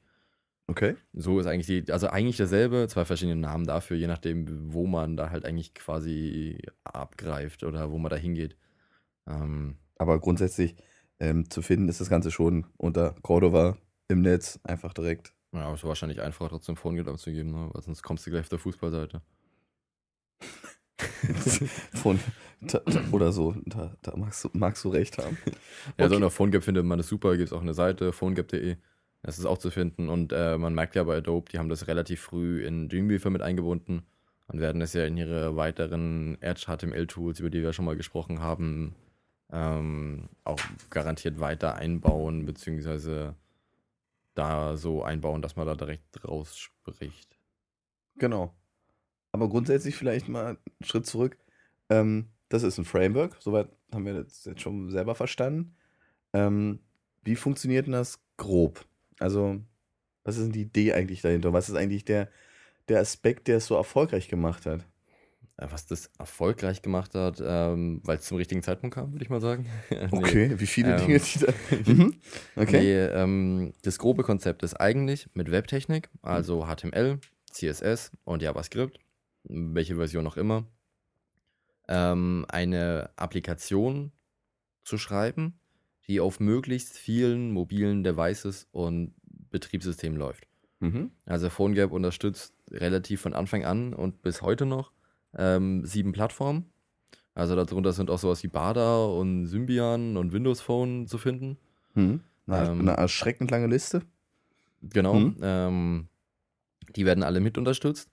Okay. 0.66 0.94
So 1.12 1.40
ist 1.40 1.46
eigentlich 1.46 1.66
die, 1.66 1.92
also 1.92 2.08
eigentlich 2.08 2.36
dasselbe, 2.36 2.86
zwei 2.88 3.04
verschiedene 3.04 3.40
Namen 3.40 3.66
dafür, 3.66 3.96
je 3.96 4.06
nachdem, 4.06 4.72
wo 4.72 4.86
man 4.86 5.16
da 5.16 5.30
halt 5.30 5.44
eigentlich 5.44 5.74
quasi 5.74 6.62
abgreift 6.84 7.64
oder 7.64 7.90
wo 7.90 7.98
man 7.98 8.10
da 8.10 8.16
hingeht. 8.16 8.56
Ähm, 9.26 9.78
Aber 9.96 10.20
grundsätzlich 10.20 10.76
ähm, 11.18 11.50
zu 11.50 11.62
finden 11.62 11.88
ist 11.88 12.00
das 12.00 12.08
Ganze 12.08 12.30
schon 12.30 12.66
unter 12.76 13.16
Cordova 13.22 13.78
im 14.06 14.20
Netz 14.22 14.60
einfach 14.62 14.92
direkt. 14.92 15.34
Ja, 15.52 15.62
aber 15.62 15.74
es 15.74 15.80
ist 15.80 15.88
wahrscheinlich 15.88 16.20
einfacher, 16.20 16.50
trotzdem 16.50 16.76
Phone 16.76 17.00
abzugeben, 17.08 17.50
ne? 17.50 17.70
weil 17.72 17.82
sonst 17.82 18.02
kommst 18.02 18.26
du 18.26 18.30
gleich 18.30 18.42
auf 18.42 18.48
der 18.48 18.58
Fußballseite. 18.58 19.22
Von, 21.94 22.18
oder 23.12 23.32
so, 23.32 23.54
da, 23.64 23.96
da 24.02 24.16
magst, 24.16 24.44
du, 24.44 24.50
magst, 24.52 24.84
du, 24.84 24.88
recht 24.90 25.18
haben. 25.18 25.36
Ja, 25.98 26.06
okay. 26.06 26.18
so 26.18 26.26
auf 26.26 26.34
PhoneGap 26.34 26.62
findet 26.62 26.84
man 26.84 26.98
das 26.98 27.08
super, 27.08 27.36
gibt 27.36 27.48
es 27.48 27.52
auch 27.52 27.62
eine 27.62 27.74
Seite, 27.74 28.12
phonegap.de. 28.12 28.76
Das 29.22 29.38
ist 29.38 29.44
auch 29.44 29.58
zu 29.58 29.70
finden. 29.70 30.08
Und 30.08 30.32
äh, 30.32 30.56
man 30.56 30.74
merkt 30.74 30.94
ja 30.94 31.04
bei 31.04 31.18
Adobe, 31.18 31.50
die 31.50 31.58
haben 31.58 31.68
das 31.68 31.86
relativ 31.86 32.20
früh 32.20 32.64
in 32.64 32.88
Dreamweaver 32.88 33.30
mit 33.30 33.42
eingebunden 33.42 34.06
und 34.46 34.60
werden 34.60 34.80
es 34.80 34.94
ja 34.94 35.04
in 35.04 35.16
ihre 35.16 35.56
weiteren 35.56 36.40
Edge 36.40 36.66
HTML-Tools, 36.66 37.40
über 37.40 37.50
die 37.50 37.62
wir 37.62 37.72
schon 37.72 37.84
mal 37.84 37.96
gesprochen 37.96 38.40
haben, 38.40 38.94
ähm, 39.52 40.28
auch 40.44 40.60
garantiert 40.90 41.40
weiter 41.40 41.74
einbauen, 41.74 42.46
beziehungsweise 42.46 43.36
da 44.34 44.76
so 44.76 45.02
einbauen, 45.02 45.42
dass 45.42 45.56
man 45.56 45.66
da 45.66 45.74
direkt 45.74 46.24
raus 46.24 46.56
spricht. 46.56 47.38
Genau. 48.16 48.54
Aber 49.32 49.48
grundsätzlich 49.48 49.96
vielleicht 49.96 50.28
mal 50.28 50.46
einen 50.46 50.58
Schritt 50.82 51.06
zurück. 51.06 51.36
Ähm, 51.88 52.26
das 52.48 52.62
ist 52.62 52.78
ein 52.78 52.84
Framework, 52.84 53.36
soweit 53.40 53.68
haben 53.94 54.04
wir 54.04 54.24
das 54.24 54.44
jetzt 54.44 54.60
schon 54.60 54.90
selber 54.90 55.14
verstanden. 55.14 55.74
Ähm, 56.32 56.80
wie 57.22 57.36
funktioniert 57.36 57.86
denn 57.86 57.92
das 57.92 58.20
grob? 58.36 58.84
Also, 59.18 59.60
was 60.24 60.36
ist 60.36 60.44
denn 60.44 60.52
die 60.52 60.62
Idee 60.62 60.92
eigentlich 60.92 61.22
dahinter? 61.22 61.52
Was 61.52 61.68
ist 61.68 61.76
eigentlich 61.76 62.04
der, 62.04 62.28
der 62.88 63.00
Aspekt, 63.00 63.48
der 63.48 63.58
es 63.58 63.66
so 63.66 63.76
erfolgreich 63.76 64.28
gemacht 64.28 64.66
hat? 64.66 64.84
Was 65.56 65.84
das 65.84 66.10
erfolgreich 66.18 66.80
gemacht 66.80 67.14
hat, 67.14 67.42
ähm, 67.44 68.00
weil 68.04 68.16
es 68.16 68.24
zum 68.24 68.38
richtigen 68.38 68.62
Zeitpunkt 68.62 68.94
kam, 68.94 69.12
würde 69.12 69.22
ich 69.22 69.28
mal 69.28 69.42
sagen. 69.42 69.66
nee, 69.90 70.08
okay, 70.10 70.58
wie 70.58 70.66
viele 70.66 70.92
ähm, 70.92 71.06
Dinge, 71.06 71.20
die 71.20 71.38
da. 71.38 71.52
Mhm. 71.92 72.14
okay. 72.56 72.80
Nee, 72.80 73.04
ähm, 73.14 73.72
das 73.82 73.98
grobe 73.98 74.22
Konzept 74.22 74.62
ist 74.62 74.74
eigentlich 74.74 75.28
mit 75.34 75.50
Webtechnik, 75.50 76.08
also 76.22 76.64
HTML, 76.64 77.18
CSS 77.52 78.10
und 78.24 78.40
JavaScript 78.40 78.98
welche 79.44 79.96
Version 79.96 80.26
auch 80.26 80.36
immer, 80.36 80.64
ähm, 81.88 82.46
eine 82.48 83.10
Applikation 83.16 84.12
zu 84.84 84.98
schreiben, 84.98 85.58
die 86.06 86.20
auf 86.20 86.40
möglichst 86.40 86.98
vielen 86.98 87.52
mobilen 87.52 88.02
Devices 88.04 88.68
und 88.72 89.14
Betriebssystemen 89.50 90.18
läuft. 90.18 90.46
Mhm. 90.80 91.10
Also 91.26 91.50
PhoneGap 91.50 91.92
unterstützt 91.92 92.54
relativ 92.70 93.20
von 93.20 93.34
Anfang 93.34 93.64
an 93.64 93.92
und 93.92 94.22
bis 94.22 94.40
heute 94.42 94.66
noch 94.66 94.92
ähm, 95.36 95.84
sieben 95.84 96.12
Plattformen. 96.12 96.70
Also 97.34 97.54
darunter 97.54 97.92
sind 97.92 98.10
auch 98.10 98.18
sowas 98.18 98.42
wie 98.42 98.48
Bada 98.48 99.04
und 99.04 99.46
Symbian 99.46 100.16
und 100.16 100.32
Windows 100.32 100.60
Phone 100.60 101.06
zu 101.06 101.18
finden. 101.18 101.58
Mhm. 101.94 102.20
Eine, 102.46 102.70
ähm, 102.70 102.80
eine 102.80 102.92
erschreckend 102.92 103.50
lange 103.50 103.66
Liste. 103.66 104.02
Genau. 104.82 105.14
Mhm. 105.14 105.36
Ähm, 105.42 106.08
die 106.96 107.06
werden 107.06 107.22
alle 107.22 107.40
mit 107.40 107.58
unterstützt 107.58 108.10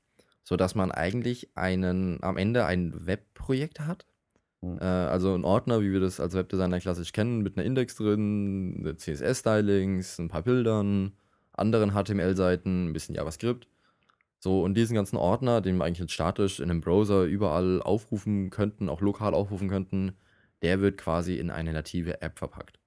sodass 0.47 0.75
man 0.75 0.93
eigentlich 0.93 1.49
einen, 1.57 2.23
am 2.23 2.37
Ende 2.37 2.65
ein 2.65 3.05
Webprojekt 3.05 3.81
hat. 3.81 4.05
Mhm. 4.61 4.77
Äh, 4.79 4.85
also 4.85 5.35
ein 5.35 5.43
Ordner, 5.43 5.81
wie 5.81 5.91
wir 5.91 5.99
das 5.99 6.21
als 6.21 6.35
Webdesigner 6.35 6.79
klassisch 6.79 7.11
kennen, 7.11 7.41
mit 7.41 7.57
einer 7.57 7.65
Index 7.65 7.97
drin, 7.97 8.95
CSS-Stylings, 8.97 10.19
ein 10.19 10.29
paar 10.29 10.43
Bildern, 10.43 11.11
anderen 11.51 11.91
HTML-Seiten, 11.91 12.87
ein 12.87 12.93
bisschen 12.93 13.13
JavaScript. 13.13 13.67
So, 14.39 14.63
und 14.63 14.75
diesen 14.75 14.95
ganzen 14.95 15.17
Ordner, 15.17 15.59
den 15.59 15.75
wir 15.75 15.83
eigentlich 15.83 15.99
jetzt 15.99 16.13
statisch 16.13 16.61
in 16.61 16.71
einem 16.71 16.79
Browser 16.79 17.23
überall 17.25 17.81
aufrufen 17.81 18.49
könnten, 18.49 18.87
auch 18.87 19.01
lokal 19.01 19.33
aufrufen 19.33 19.67
könnten, 19.67 20.13
der 20.61 20.79
wird 20.79 20.97
quasi 20.97 21.35
in 21.35 21.49
eine 21.49 21.73
native 21.73 22.21
App 22.21 22.39
verpackt. 22.39 22.79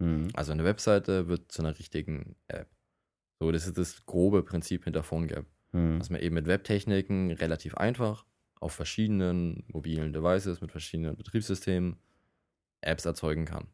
Mhm. 0.00 0.30
Also 0.34 0.50
eine 0.50 0.64
Webseite 0.64 1.28
wird 1.28 1.52
zu 1.52 1.62
einer 1.62 1.78
richtigen 1.78 2.34
App. 2.48 2.68
So, 3.38 3.52
das 3.52 3.68
ist 3.68 3.78
das 3.78 4.04
grobe 4.06 4.42
Prinzip 4.42 4.82
hinter 4.82 5.04
PhoneGap. 5.04 5.46
Mhm. 5.72 6.00
Was 6.00 6.10
man 6.10 6.20
eben 6.20 6.34
mit 6.34 6.46
Webtechniken 6.46 7.30
relativ 7.32 7.74
einfach 7.76 8.24
auf 8.60 8.72
verschiedenen 8.72 9.64
mobilen 9.68 10.12
Devices 10.12 10.60
mit 10.60 10.70
verschiedenen 10.70 11.16
Betriebssystemen 11.16 11.96
Apps 12.82 13.04
erzeugen 13.04 13.44
kann. 13.44 13.66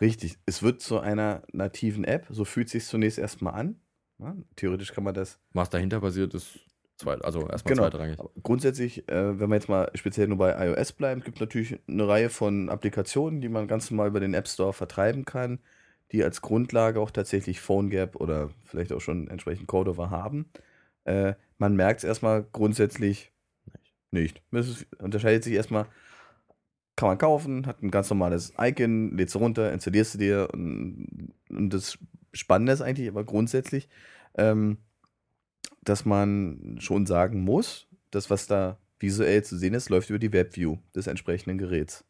Richtig. 0.00 0.38
Es 0.46 0.62
wird 0.62 0.80
zu 0.80 1.00
einer 1.00 1.42
nativen 1.52 2.04
App, 2.04 2.26
so 2.30 2.44
fühlt 2.44 2.66
es 2.68 2.72
sich 2.72 2.86
zunächst 2.86 3.18
erstmal 3.18 3.54
an. 3.54 3.80
Ja, 4.18 4.36
theoretisch 4.56 4.92
kann 4.92 5.04
man 5.04 5.14
das. 5.14 5.40
Was 5.52 5.70
dahinter 5.70 6.00
passiert, 6.00 6.34
ist 6.34 6.58
zweit, 6.96 7.24
also 7.24 7.48
erstmal 7.48 7.74
genau. 7.74 7.88
zweitrangig. 7.88 8.18
Grundsätzlich, 8.42 9.08
äh, 9.08 9.38
wenn 9.38 9.48
wir 9.48 9.56
jetzt 9.56 9.68
mal 9.68 9.90
speziell 9.94 10.28
nur 10.28 10.38
bei 10.38 10.66
iOS 10.66 10.92
bleiben, 10.92 11.22
gibt 11.22 11.38
es 11.38 11.40
natürlich 11.40 11.78
eine 11.88 12.06
Reihe 12.06 12.30
von 12.30 12.68
Applikationen, 12.68 13.40
die 13.40 13.48
man 13.48 13.68
ganz 13.68 13.90
normal 13.90 14.08
über 14.08 14.20
den 14.20 14.34
App 14.34 14.48
Store 14.48 14.72
vertreiben 14.72 15.24
kann 15.24 15.60
die 16.12 16.24
als 16.24 16.40
Grundlage 16.40 17.00
auch 17.00 17.10
tatsächlich 17.10 17.60
PhoneGap 17.60 18.16
oder 18.16 18.50
vielleicht 18.64 18.92
auch 18.92 19.00
schon 19.00 19.28
entsprechend 19.28 19.66
Cordova 19.66 20.10
haben. 20.10 20.50
Äh, 21.04 21.34
man 21.58 21.76
merkt 21.76 21.98
es 21.98 22.04
erstmal 22.04 22.44
grundsätzlich 22.44 23.32
nicht. 24.10 24.42
Es 24.52 24.86
unterscheidet 24.98 25.44
sich 25.44 25.54
erstmal, 25.54 25.86
kann 26.96 27.08
man 27.08 27.18
kaufen, 27.18 27.66
hat 27.66 27.82
ein 27.82 27.90
ganz 27.90 28.10
normales 28.10 28.54
Icon, 28.58 29.16
lädst 29.16 29.34
du 29.34 29.38
runter, 29.38 29.72
installierst 29.72 30.14
du 30.14 30.18
dir 30.18 30.48
und, 30.52 31.32
und 31.50 31.72
das 31.72 31.98
Spannende 32.32 32.72
ist 32.72 32.82
eigentlich 32.82 33.08
aber 33.08 33.24
grundsätzlich, 33.24 33.88
ähm, 34.36 34.78
dass 35.82 36.04
man 36.04 36.76
schon 36.80 37.06
sagen 37.06 37.42
muss, 37.42 37.86
das, 38.10 38.30
was 38.30 38.46
da 38.46 38.78
visuell 38.98 39.44
zu 39.44 39.56
sehen 39.56 39.74
ist, 39.74 39.90
läuft 39.90 40.10
über 40.10 40.18
die 40.18 40.32
Webview 40.32 40.78
des 40.94 41.06
entsprechenden 41.06 41.58
Geräts. 41.58 42.04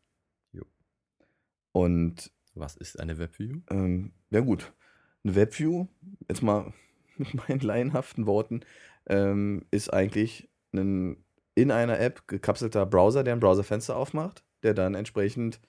Jo. 0.53 0.65
Und 1.73 2.33
was 2.59 2.77
ist 2.77 2.99
eine 2.99 3.19
Webview? 3.19 3.61
Ähm, 3.71 4.13
ja 4.31 4.41
gut, 4.41 4.73
eine 5.25 5.35
Webview, 5.35 5.87
jetzt 6.29 6.43
mal 6.43 6.73
mit 7.17 7.35
meinen 7.35 7.61
laienhaften 7.61 8.27
Worten, 8.27 8.61
ähm, 9.07 9.65
ist 9.71 9.93
eigentlich 9.93 10.49
ein 10.73 11.25
in 11.55 11.73
einer 11.73 11.99
App 11.99 12.29
gekapselter 12.29 12.87
Browser, 12.87 13.25
der 13.25 13.35
ein 13.35 13.41
Browserfenster 13.41 13.97
aufmacht, 13.97 14.45
der 14.63 14.75
dann 14.75 14.95
entsprechend 14.95 15.61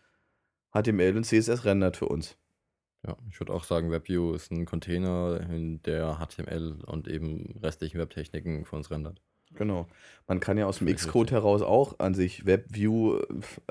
HTML 0.71 1.17
und 1.17 1.23
CSS 1.23 1.65
rendert 1.65 1.97
für 1.97 2.07
uns. 2.07 2.37
Ja, 3.07 3.17
ich 3.31 3.39
würde 3.39 3.53
auch 3.53 3.63
sagen, 3.63 3.89
WebView 3.89 4.33
ist 4.33 4.51
ein 4.51 4.65
Container, 4.65 5.39
in 5.49 5.81
der 5.83 6.19
HTML 6.19 6.81
und 6.85 7.07
eben 7.07 7.57
restlichen 7.63 7.97
Webtechniken 7.97 8.65
für 8.65 8.75
uns 8.75 8.91
rendert. 8.91 9.19
Genau. 9.55 9.87
Man 10.27 10.39
kann 10.39 10.59
ja 10.59 10.67
aus 10.67 10.77
dem 10.77 10.93
Xcode 10.93 11.31
heraus 11.31 11.63
auch 11.63 11.97
an 11.99 12.13
sich 12.13 12.45
WebView 12.45 13.21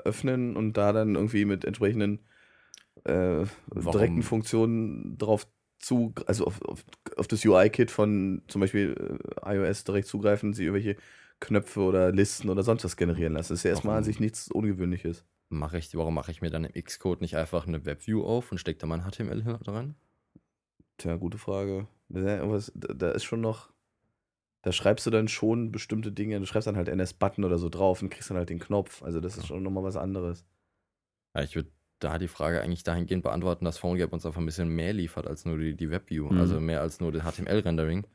öffnen 0.03 0.57
und 0.57 0.73
da 0.73 0.91
dann 0.91 1.15
irgendwie 1.15 1.45
mit 1.45 1.63
entsprechenden 1.63 2.19
äh, 3.05 3.45
direkten 3.75 4.23
Funktionen 4.23 5.17
drauf 5.17 5.47
zu, 5.79 6.13
also 6.25 6.45
auf, 6.45 6.61
auf, 6.61 6.83
auf 7.15 7.27
das 7.27 7.45
UI-Kit 7.45 7.89
von 7.89 8.41
zum 8.47 8.61
Beispiel 8.61 9.19
äh, 9.43 9.55
iOS 9.55 9.85
direkt 9.85 10.07
zugreifen, 10.07 10.53
sie 10.53 10.65
irgendwelche 10.65 10.97
Knöpfe 11.39 11.81
oder 11.81 12.11
Listen 12.11 12.49
oder 12.49 12.63
sonst 12.63 12.83
was 12.83 12.97
generieren 12.97 13.33
lassen. 13.33 13.53
Das 13.53 13.59
ist 13.59 13.63
ja 13.63 13.71
erstmal 13.71 13.97
an 13.97 14.03
sich 14.03 14.19
nichts 14.19 14.51
Ungewöhnliches. 14.51 15.25
Mache 15.47 15.77
ich, 15.77 15.95
warum 15.95 16.13
mache 16.13 16.31
ich 16.31 16.41
mir 16.41 16.51
dann 16.51 16.65
im 16.65 16.83
Xcode 16.83 17.21
nicht 17.21 17.37
einfach 17.37 17.65
eine 17.65 17.85
Webview 17.85 18.23
auf 18.23 18.51
und 18.51 18.59
stecke 18.59 18.79
da 18.79 18.87
mein 18.87 19.01
HTML 19.01 19.41
dran? 19.63 19.95
Tja, 20.97 21.15
gute 21.15 21.37
Frage. 21.37 21.87
Da 22.09 23.11
ist 23.11 23.23
schon 23.23 23.41
noch, 23.41 23.71
da 24.61 24.71
schreibst 24.71 25.05
du 25.05 25.11
dann 25.11 25.27
schon 25.27 25.71
bestimmte 25.71 26.11
Dinge, 26.11 26.39
du 26.39 26.45
schreibst 26.45 26.67
dann 26.67 26.75
halt 26.75 26.89
NS-Button 26.89 27.45
oder 27.45 27.57
so 27.57 27.69
drauf 27.69 28.01
und 28.01 28.09
kriegst 28.09 28.29
dann 28.29 28.37
halt 28.37 28.49
den 28.49 28.59
Knopf. 28.59 29.01
Also 29.01 29.21
das 29.21 29.37
ist 29.37 29.47
schon 29.47 29.63
nochmal 29.63 29.83
was 29.83 29.95
anderes. 29.95 30.45
Ja, 31.33 31.43
ich 31.43 31.55
würde 31.55 31.71
da 31.99 32.17
die 32.17 32.27
Frage 32.27 32.61
eigentlich 32.61 32.83
dahingehend 32.83 33.23
beantworten, 33.23 33.65
dass 33.65 33.77
PhoneGap 33.77 34.13
uns 34.13 34.25
einfach 34.25 34.39
ein 34.39 34.45
bisschen 34.45 34.69
mehr 34.69 34.93
liefert 34.93 35.27
als 35.27 35.45
nur 35.45 35.57
die, 35.57 35.75
die 35.75 35.91
WebView, 35.91 36.29
mhm. 36.29 36.39
also 36.39 36.59
mehr 36.59 36.81
als 36.81 36.99
nur 36.99 37.11
das 37.11 37.23
HTML-Rendering, 37.23 38.05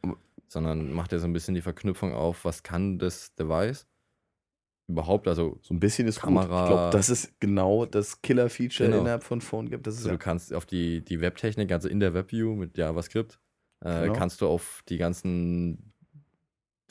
sondern 0.48 0.92
macht 0.92 1.12
ja 1.12 1.18
so 1.18 1.26
ein 1.26 1.32
bisschen 1.32 1.54
die 1.54 1.60
Verknüpfung 1.60 2.14
auf, 2.14 2.44
was 2.44 2.62
kann 2.62 2.98
das 2.98 3.34
Device 3.34 3.86
überhaupt, 4.86 5.28
also 5.28 5.58
so 5.62 5.72
ein 5.72 5.80
bisschen 5.80 6.06
ist 6.06 6.20
Kamera. 6.20 6.44
Gut. 6.44 6.70
Ich 6.70 6.76
glaube, 6.76 6.90
das 6.92 7.08
ist 7.08 7.40
genau 7.40 7.86
das 7.86 8.20
Killer-Feature 8.20 8.88
genau. 8.88 9.00
innerhalb 9.00 9.22
von 9.22 9.40
PhoneGap. 9.40 9.82
Das 9.82 9.94
ist 9.94 10.00
also 10.00 10.10
ja 10.10 10.14
du 10.14 10.18
kannst 10.18 10.52
auf 10.52 10.66
die, 10.66 11.02
die 11.02 11.20
Webtechnik, 11.20 11.72
also 11.72 11.88
in 11.88 12.00
der 12.00 12.12
WebView 12.12 12.54
mit 12.54 12.76
JavaScript, 12.76 13.38
äh, 13.80 14.02
genau. 14.02 14.12
kannst 14.12 14.40
du 14.40 14.46
auf 14.46 14.82
die 14.88 14.98
ganzen 14.98 15.92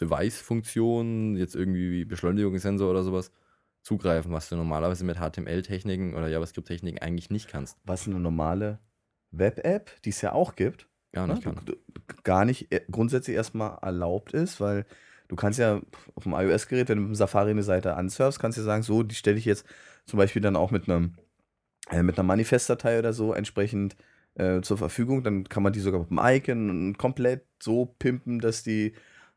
Device-Funktionen, 0.02 1.38
jetzt 1.38 1.56
irgendwie 1.56 1.92
wie 1.92 2.06
Beschleunigungssensor 2.06 2.90
oder 2.90 3.04
sowas, 3.04 3.32
zugreifen, 3.84 4.32
was 4.32 4.50
du 4.50 4.56
normalerweise 4.56 5.06
mit 5.06 5.18
HTML-Techniken 5.18 6.14
oder 6.16 6.28
JavaScript-Techniken 6.28 7.00
eigentlich 7.00 7.30
nicht 7.30 7.48
kannst. 7.48 7.78
Was 7.84 8.08
eine 8.08 8.20
normale 8.20 8.80
Web-App, 9.32 10.02
die 10.04 10.10
es 10.10 10.22
ja 10.22 10.32
auch 10.32 10.56
gibt, 10.56 10.88
Gar 11.14 11.28
nicht 11.28 11.46
ne, 11.46 11.56
gar 12.24 12.44
nicht 12.44 12.70
grundsätzlich 12.90 13.36
erstmal 13.36 13.78
erlaubt 13.84 14.34
ist, 14.34 14.60
weil 14.60 14.86
du 15.28 15.36
kannst 15.36 15.60
ja 15.60 15.80
auf 16.16 16.24
dem 16.24 16.34
iOS-Gerät, 16.34 16.90
wenn 16.90 16.98
du 16.98 17.04
mit 17.04 17.12
dem 17.12 17.16
Safari 17.16 17.52
eine 17.52 17.62
Seite 17.62 17.96
ansurfst, 17.96 18.40
kannst 18.40 18.58
du 18.58 18.62
ja 18.62 18.66
sagen, 18.66 18.82
so, 18.82 19.04
die 19.04 19.14
stelle 19.14 19.38
ich 19.38 19.46
jetzt 19.46 19.66
zum 20.08 20.18
Beispiel 20.18 20.42
dann 20.42 20.56
auch 20.56 20.72
mit 20.72 20.90
einem 20.90 21.14
äh, 21.92 22.02
mit 22.02 22.18
einer 22.18 22.26
Manifestdatei 22.26 22.98
oder 22.98 23.14
so 23.14 23.34
entsprechend 23.34 23.96
äh, 24.36 24.62
zur 24.62 24.78
Verfügung. 24.78 25.24
Dann 25.24 25.48
kann 25.48 25.62
man 25.62 25.72
die 25.72 25.82
sogar 25.82 26.00
mit 26.00 26.10
dem 26.10 26.20
Icon 26.20 26.98
komplett 26.98 27.46
so 27.62 27.86
pimpen, 27.86 28.40
dass 28.40 28.64
die 28.64 28.94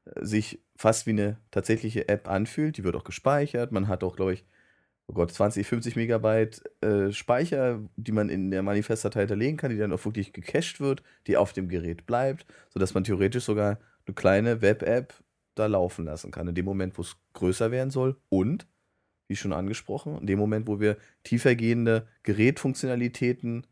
äh, 0.07 0.25
sich 0.25 0.63
fast 0.77 1.07
wie 1.07 1.11
eine 1.11 1.39
tatsächliche 1.51 2.09
App 2.09 2.29
anfühlt. 2.29 2.77
Die 2.77 2.85
wird 2.85 2.97
auch 2.97 3.05
gespeichert. 3.05 3.73
Man 3.73 3.89
hat 3.89 4.05
auch, 4.05 4.17
glaube 4.17 4.35
ich, 4.35 4.45
oh 5.09 5.15
Gott, 5.15 5.33
20, 5.33 5.67
50 5.67 5.97
Megabyte 5.97 6.63
äh, 6.83 7.13
Speicher, 7.13 7.81
die 7.97 8.13
man 8.13 8.29
in 8.29 8.51
der 8.51 8.63
Manifestdatei 8.63 9.21
hinterlegen 9.21 9.57
kann, 9.57 9.71
die 9.71 9.79
dann 9.79 9.93
auch 9.93 10.05
wirklich 10.05 10.33
gecached 10.33 10.81
wird, 10.81 11.03
die 11.27 11.37
auf 11.37 11.53
dem 11.53 11.69
Gerät 11.69 12.07
bleibt, 12.07 12.47
sodass 12.71 12.95
man 12.95 13.05
theoretisch 13.05 13.45
sogar 13.45 13.79
eine 14.07 14.15
kleine 14.15 14.63
Web-App 14.63 15.15
da 15.55 15.67
laufen 15.67 16.05
lassen 16.05 16.31
kann. 16.31 16.49
In 16.49 16.55
dem 16.55 16.65
Moment, 16.65 16.99
wo 16.99 17.03
es 17.03 17.17
größer 17.33 17.71
werden 17.71 17.91
soll 17.91 18.17
und, 18.29 18.67
wie 19.29 19.37
schon 19.37 19.53
angesprochen, 19.53 20.19
in 20.19 20.27
dem 20.27 20.39
Moment, 20.39 20.69
wo 20.69 20.81
wir 20.81 20.97
tiefergehende 21.25 22.07
Gerätfunktionalitäten 22.23 23.67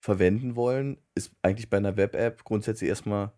verwenden 0.00 0.54
wollen, 0.54 0.98
ist 1.14 1.34
eigentlich 1.42 1.70
bei 1.70 1.78
einer 1.78 1.96
Web-App 1.96 2.44
grundsätzlich 2.44 2.90
erstmal, 2.90 3.32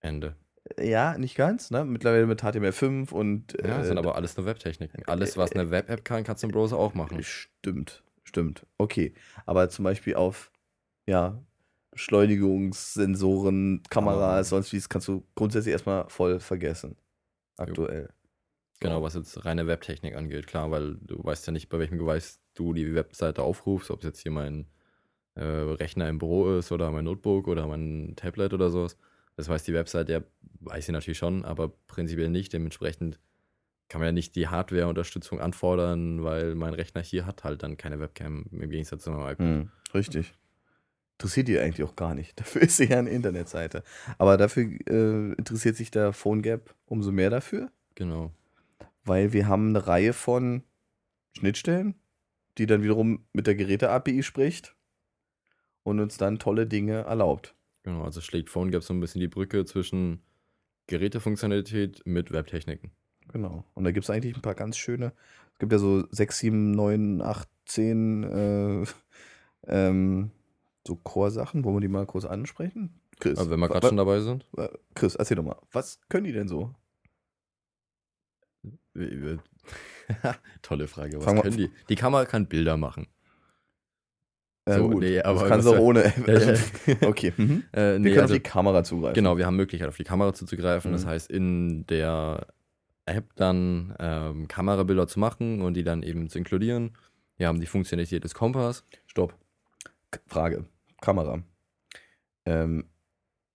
Ende. 0.00 0.36
Ja, 0.80 1.16
nicht 1.18 1.34
ganz, 1.36 1.70
ne? 1.70 1.84
Mittlerweile 1.84 2.26
mit 2.26 2.42
HTML5 2.42 3.12
und 3.12 3.52
Ja, 3.52 3.78
das 3.78 3.86
äh, 3.86 3.88
sind 3.88 3.98
aber 3.98 4.14
alles 4.16 4.36
nur 4.36 4.46
Webtechniken. 4.46 5.04
Alles, 5.06 5.36
was 5.36 5.52
eine 5.52 5.70
Web-App 5.70 6.04
kann, 6.04 6.24
kannst 6.24 6.42
du 6.42 6.48
im 6.48 6.52
Browser 6.52 6.76
auch 6.78 6.94
machen. 6.94 7.22
Stimmt, 7.22 8.02
stimmt. 8.24 8.66
Okay. 8.78 9.14
Aber 9.46 9.68
zum 9.68 9.84
Beispiel 9.84 10.14
auf, 10.14 10.50
ja, 11.06 11.42
Beschleunigungssensoren, 11.92 13.82
Kameras, 13.90 14.18
Kamera. 14.20 14.44
sonst 14.44 14.72
wie, 14.72 14.80
kannst 14.88 15.08
du 15.08 15.26
grundsätzlich 15.34 15.72
erstmal 15.72 16.08
voll 16.08 16.38
vergessen. 16.38 16.96
Aktuell. 17.56 18.10
Genau, 18.80 19.02
was 19.02 19.14
jetzt 19.14 19.44
reine 19.44 19.66
Webtechnik 19.66 20.14
angeht, 20.14 20.46
klar, 20.46 20.70
weil 20.70 20.94
du 21.00 21.22
weißt 21.22 21.46
ja 21.48 21.52
nicht, 21.52 21.68
bei 21.68 21.80
welchem 21.80 21.98
Device 21.98 22.40
du 22.54 22.72
die 22.72 22.94
Webseite 22.94 23.42
aufrufst, 23.42 23.90
ob 23.90 23.98
es 24.00 24.04
jetzt 24.04 24.20
hier 24.20 24.30
mein 24.30 24.66
äh, 25.34 25.42
Rechner 25.42 26.08
im 26.08 26.18
Büro 26.18 26.58
ist 26.58 26.70
oder 26.70 26.90
mein 26.92 27.04
Notebook 27.04 27.48
oder 27.48 27.66
mein 27.66 28.14
Tablet 28.16 28.52
oder 28.52 28.70
sowas. 28.70 28.96
Das 29.38 29.48
weiß 29.48 29.62
die 29.62 29.72
Webseite 29.72 30.12
ja, 30.12 30.20
weiß 30.60 30.86
sie 30.86 30.92
natürlich 30.92 31.18
schon, 31.18 31.44
aber 31.44 31.68
prinzipiell 31.86 32.28
nicht. 32.28 32.52
Dementsprechend 32.52 33.20
kann 33.88 34.00
man 34.00 34.06
ja 34.08 34.12
nicht 34.12 34.34
die 34.34 34.48
Hardware-Unterstützung 34.48 35.40
anfordern, 35.40 36.24
weil 36.24 36.56
mein 36.56 36.74
Rechner 36.74 37.02
hier 37.02 37.24
hat 37.24 37.44
halt 37.44 37.62
dann 37.62 37.76
keine 37.76 38.00
Webcam 38.00 38.46
im 38.50 38.68
Gegensatz 38.68 39.04
zu 39.04 39.12
meinem 39.12 39.22
iPad. 39.32 39.38
Hm, 39.38 39.70
richtig. 39.94 40.34
Interessiert 41.18 41.46
die 41.46 41.56
eigentlich 41.60 41.86
auch 41.88 41.94
gar 41.94 42.14
nicht. 42.16 42.38
Dafür 42.40 42.62
ist 42.62 42.78
sie 42.78 42.86
ja 42.86 42.98
eine 42.98 43.10
Internetseite. 43.10 43.84
Aber 44.18 44.36
dafür 44.36 44.64
äh, 44.88 45.32
interessiert 45.34 45.76
sich 45.76 45.92
der 45.92 46.12
PhoneGap 46.12 46.74
umso 46.86 47.12
mehr 47.12 47.30
dafür, 47.30 47.70
Genau. 47.94 48.32
weil 49.04 49.32
wir 49.32 49.46
haben 49.46 49.68
eine 49.68 49.86
Reihe 49.86 50.12
von 50.14 50.64
Schnittstellen, 51.36 51.94
die 52.58 52.66
dann 52.66 52.82
wiederum 52.82 53.24
mit 53.32 53.46
der 53.46 53.54
Geräte-API 53.54 54.24
spricht 54.24 54.74
und 55.84 56.00
uns 56.00 56.16
dann 56.16 56.40
tolle 56.40 56.66
Dinge 56.66 57.02
erlaubt. 57.04 57.54
Genau, 57.88 58.04
also 58.04 58.20
schlägt 58.20 58.50
PhoneGap 58.50 58.82
so 58.82 58.92
ein 58.92 59.00
bisschen 59.00 59.22
die 59.22 59.28
Brücke 59.28 59.64
zwischen 59.64 60.20
Gerätefunktionalität 60.88 62.02
mit 62.04 62.30
Webtechniken. 62.30 62.90
Genau. 63.32 63.64
Und 63.72 63.84
da 63.84 63.92
gibt 63.92 64.04
es 64.04 64.10
eigentlich 64.10 64.36
ein 64.36 64.42
paar 64.42 64.54
ganz 64.54 64.76
schöne. 64.76 65.14
Es 65.54 65.58
gibt 65.58 65.72
ja 65.72 65.78
so 65.78 66.04
6, 66.10 66.38
7, 66.38 66.70
9, 66.72 67.22
8, 67.22 67.48
10 67.64 68.24
äh, 68.24 68.84
ähm, 69.68 70.30
so 70.86 70.96
Core-Sachen. 70.96 71.64
Wollen 71.64 71.76
wir 71.76 71.80
die 71.80 71.88
mal 71.88 72.04
kurz 72.04 72.26
ansprechen? 72.26 73.00
Chris, 73.20 73.38
Aber 73.38 73.48
wenn 73.48 73.60
wir 73.60 73.68
gerade 73.68 73.86
schon 73.86 73.96
dabei 73.96 74.20
sind. 74.20 74.44
Chris, 74.94 75.14
erzähl 75.14 75.38
doch 75.38 75.44
mal. 75.44 75.56
Was 75.72 75.98
können 76.10 76.24
die 76.24 76.32
denn 76.32 76.48
so? 76.48 76.74
Tolle 80.60 80.88
Frage. 80.88 81.16
Was 81.16 81.24
Fang 81.24 81.40
können 81.40 81.56
die? 81.56 81.70
Die 81.88 81.96
Kamera 81.96 82.26
kann 82.26 82.48
Bilder 82.48 82.76
machen. 82.76 83.06
Äh, 84.68 84.74
So, 84.78 84.88
gut, 84.90 85.02
nee, 85.02 85.16
das 85.16 85.24
aber 85.24 85.48
kannst 85.48 85.66
was 85.66 85.74
du 85.74 85.78
auch 85.80 85.82
ohne. 85.84 86.12
Ja, 86.26 86.52
ja. 86.52 86.58
okay. 87.08 87.32
Mhm. 87.36 87.64
Äh, 87.72 87.76
Wir 87.94 87.98
nee, 87.98 88.08
können 88.10 88.20
also, 88.22 88.34
auf 88.34 88.38
die 88.38 88.48
Kamera 88.48 88.84
zugreifen. 88.84 89.14
genau, 89.14 89.36
wir 89.36 89.46
haben 89.46 89.56
Möglichkeit, 89.56 89.88
auf 89.88 89.96
die 89.96 90.04
Kamera 90.04 90.32
zuzugreifen. 90.34 90.92
Das 90.92 91.04
Mhm. 91.04 91.08
heißt, 91.08 91.30
in 91.30 91.86
der 91.86 92.46
App 93.06 93.34
dann 93.36 93.94
ähm, 93.98 94.48
Kamerabilder 94.48 95.06
zu 95.08 95.18
machen 95.18 95.62
und 95.62 95.74
die 95.74 95.84
dann 95.84 96.02
eben 96.02 96.28
zu 96.28 96.38
inkludieren. 96.38 96.96
Wir 97.38 97.46
haben 97.48 97.60
die 97.60 97.66
Funktionalität 97.66 98.24
des 98.24 98.34
Kompass. 98.34 98.84
Stopp. 99.06 99.34
K 100.10 100.20
Frage. 100.26 100.64
Kamera. 101.00 101.42
Ähm, 102.44 102.84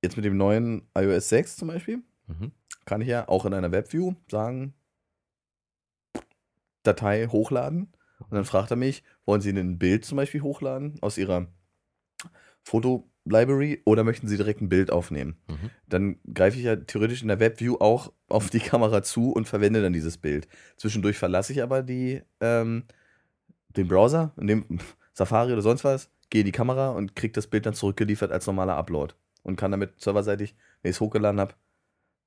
jetzt 0.01 0.15
mit 0.15 0.25
dem 0.25 0.37
neuen 0.37 0.83
iOS 0.97 1.29
6 1.29 1.57
zum 1.57 1.67
Beispiel, 1.67 1.99
Mhm. 2.27 2.51
kann 2.85 3.01
ich 3.01 3.07
ja 3.09 3.27
auch 3.27 3.45
in 3.45 3.53
einer 3.53 3.71
Webview 3.71 4.13
sagen, 4.31 4.73
Datei 6.83 7.27
hochladen. 7.27 7.92
Und 8.33 8.37
dann 8.37 8.45
fragt 8.45 8.71
er 8.71 8.77
mich, 8.77 9.03
wollen 9.27 9.41
Sie 9.41 9.51
ein 9.51 9.77
Bild 9.77 10.05
zum 10.05 10.15
Beispiel 10.15 10.41
hochladen 10.41 10.95
aus 11.01 11.19
Ihrer 11.19 11.45
Foto-Library 12.63 13.83
oder 13.85 14.03
möchten 14.03 14.27
Sie 14.27 14.37
direkt 14.37 14.59
ein 14.59 14.69
Bild 14.69 14.89
aufnehmen? 14.89 15.37
Mhm. 15.47 15.69
Dann 15.87 16.19
greife 16.33 16.57
ich 16.57 16.63
ja 16.63 16.75
theoretisch 16.75 17.21
in 17.21 17.27
der 17.27 17.39
Webview 17.39 17.75
auch 17.79 18.11
auf 18.29 18.49
die 18.49 18.59
Kamera 18.71 19.03
zu 19.03 19.31
und 19.31 19.47
verwende 19.47 19.83
dann 19.83 19.93
dieses 19.93 20.17
Bild. 20.17 20.47
Zwischendurch 20.77 21.15
verlasse 21.15 21.53
ich 21.53 21.61
aber 21.61 21.83
die, 21.83 22.23
ähm, 22.41 22.85
den 23.77 23.87
Browser, 23.87 24.33
in 24.37 24.47
dem 24.47 24.65
Safari 25.13 25.53
oder 25.53 25.61
sonst 25.61 25.83
was, 25.83 26.09
gehe 26.31 26.41
in 26.41 26.47
die 26.47 26.51
Kamera 26.51 26.89
und 26.89 27.15
kriege 27.15 27.33
das 27.33 27.45
Bild 27.45 27.67
dann 27.67 27.75
zurückgeliefert 27.75 28.31
als 28.31 28.47
normaler 28.47 28.77
Upload. 28.77 29.13
Und 29.43 29.57
kann 29.57 29.69
damit 29.69 30.01
serverseitig, 30.01 30.55
wenn 30.81 30.89
ich 30.89 30.95
es 30.95 31.01
hochgeladen 31.01 31.39
habe, 31.39 31.53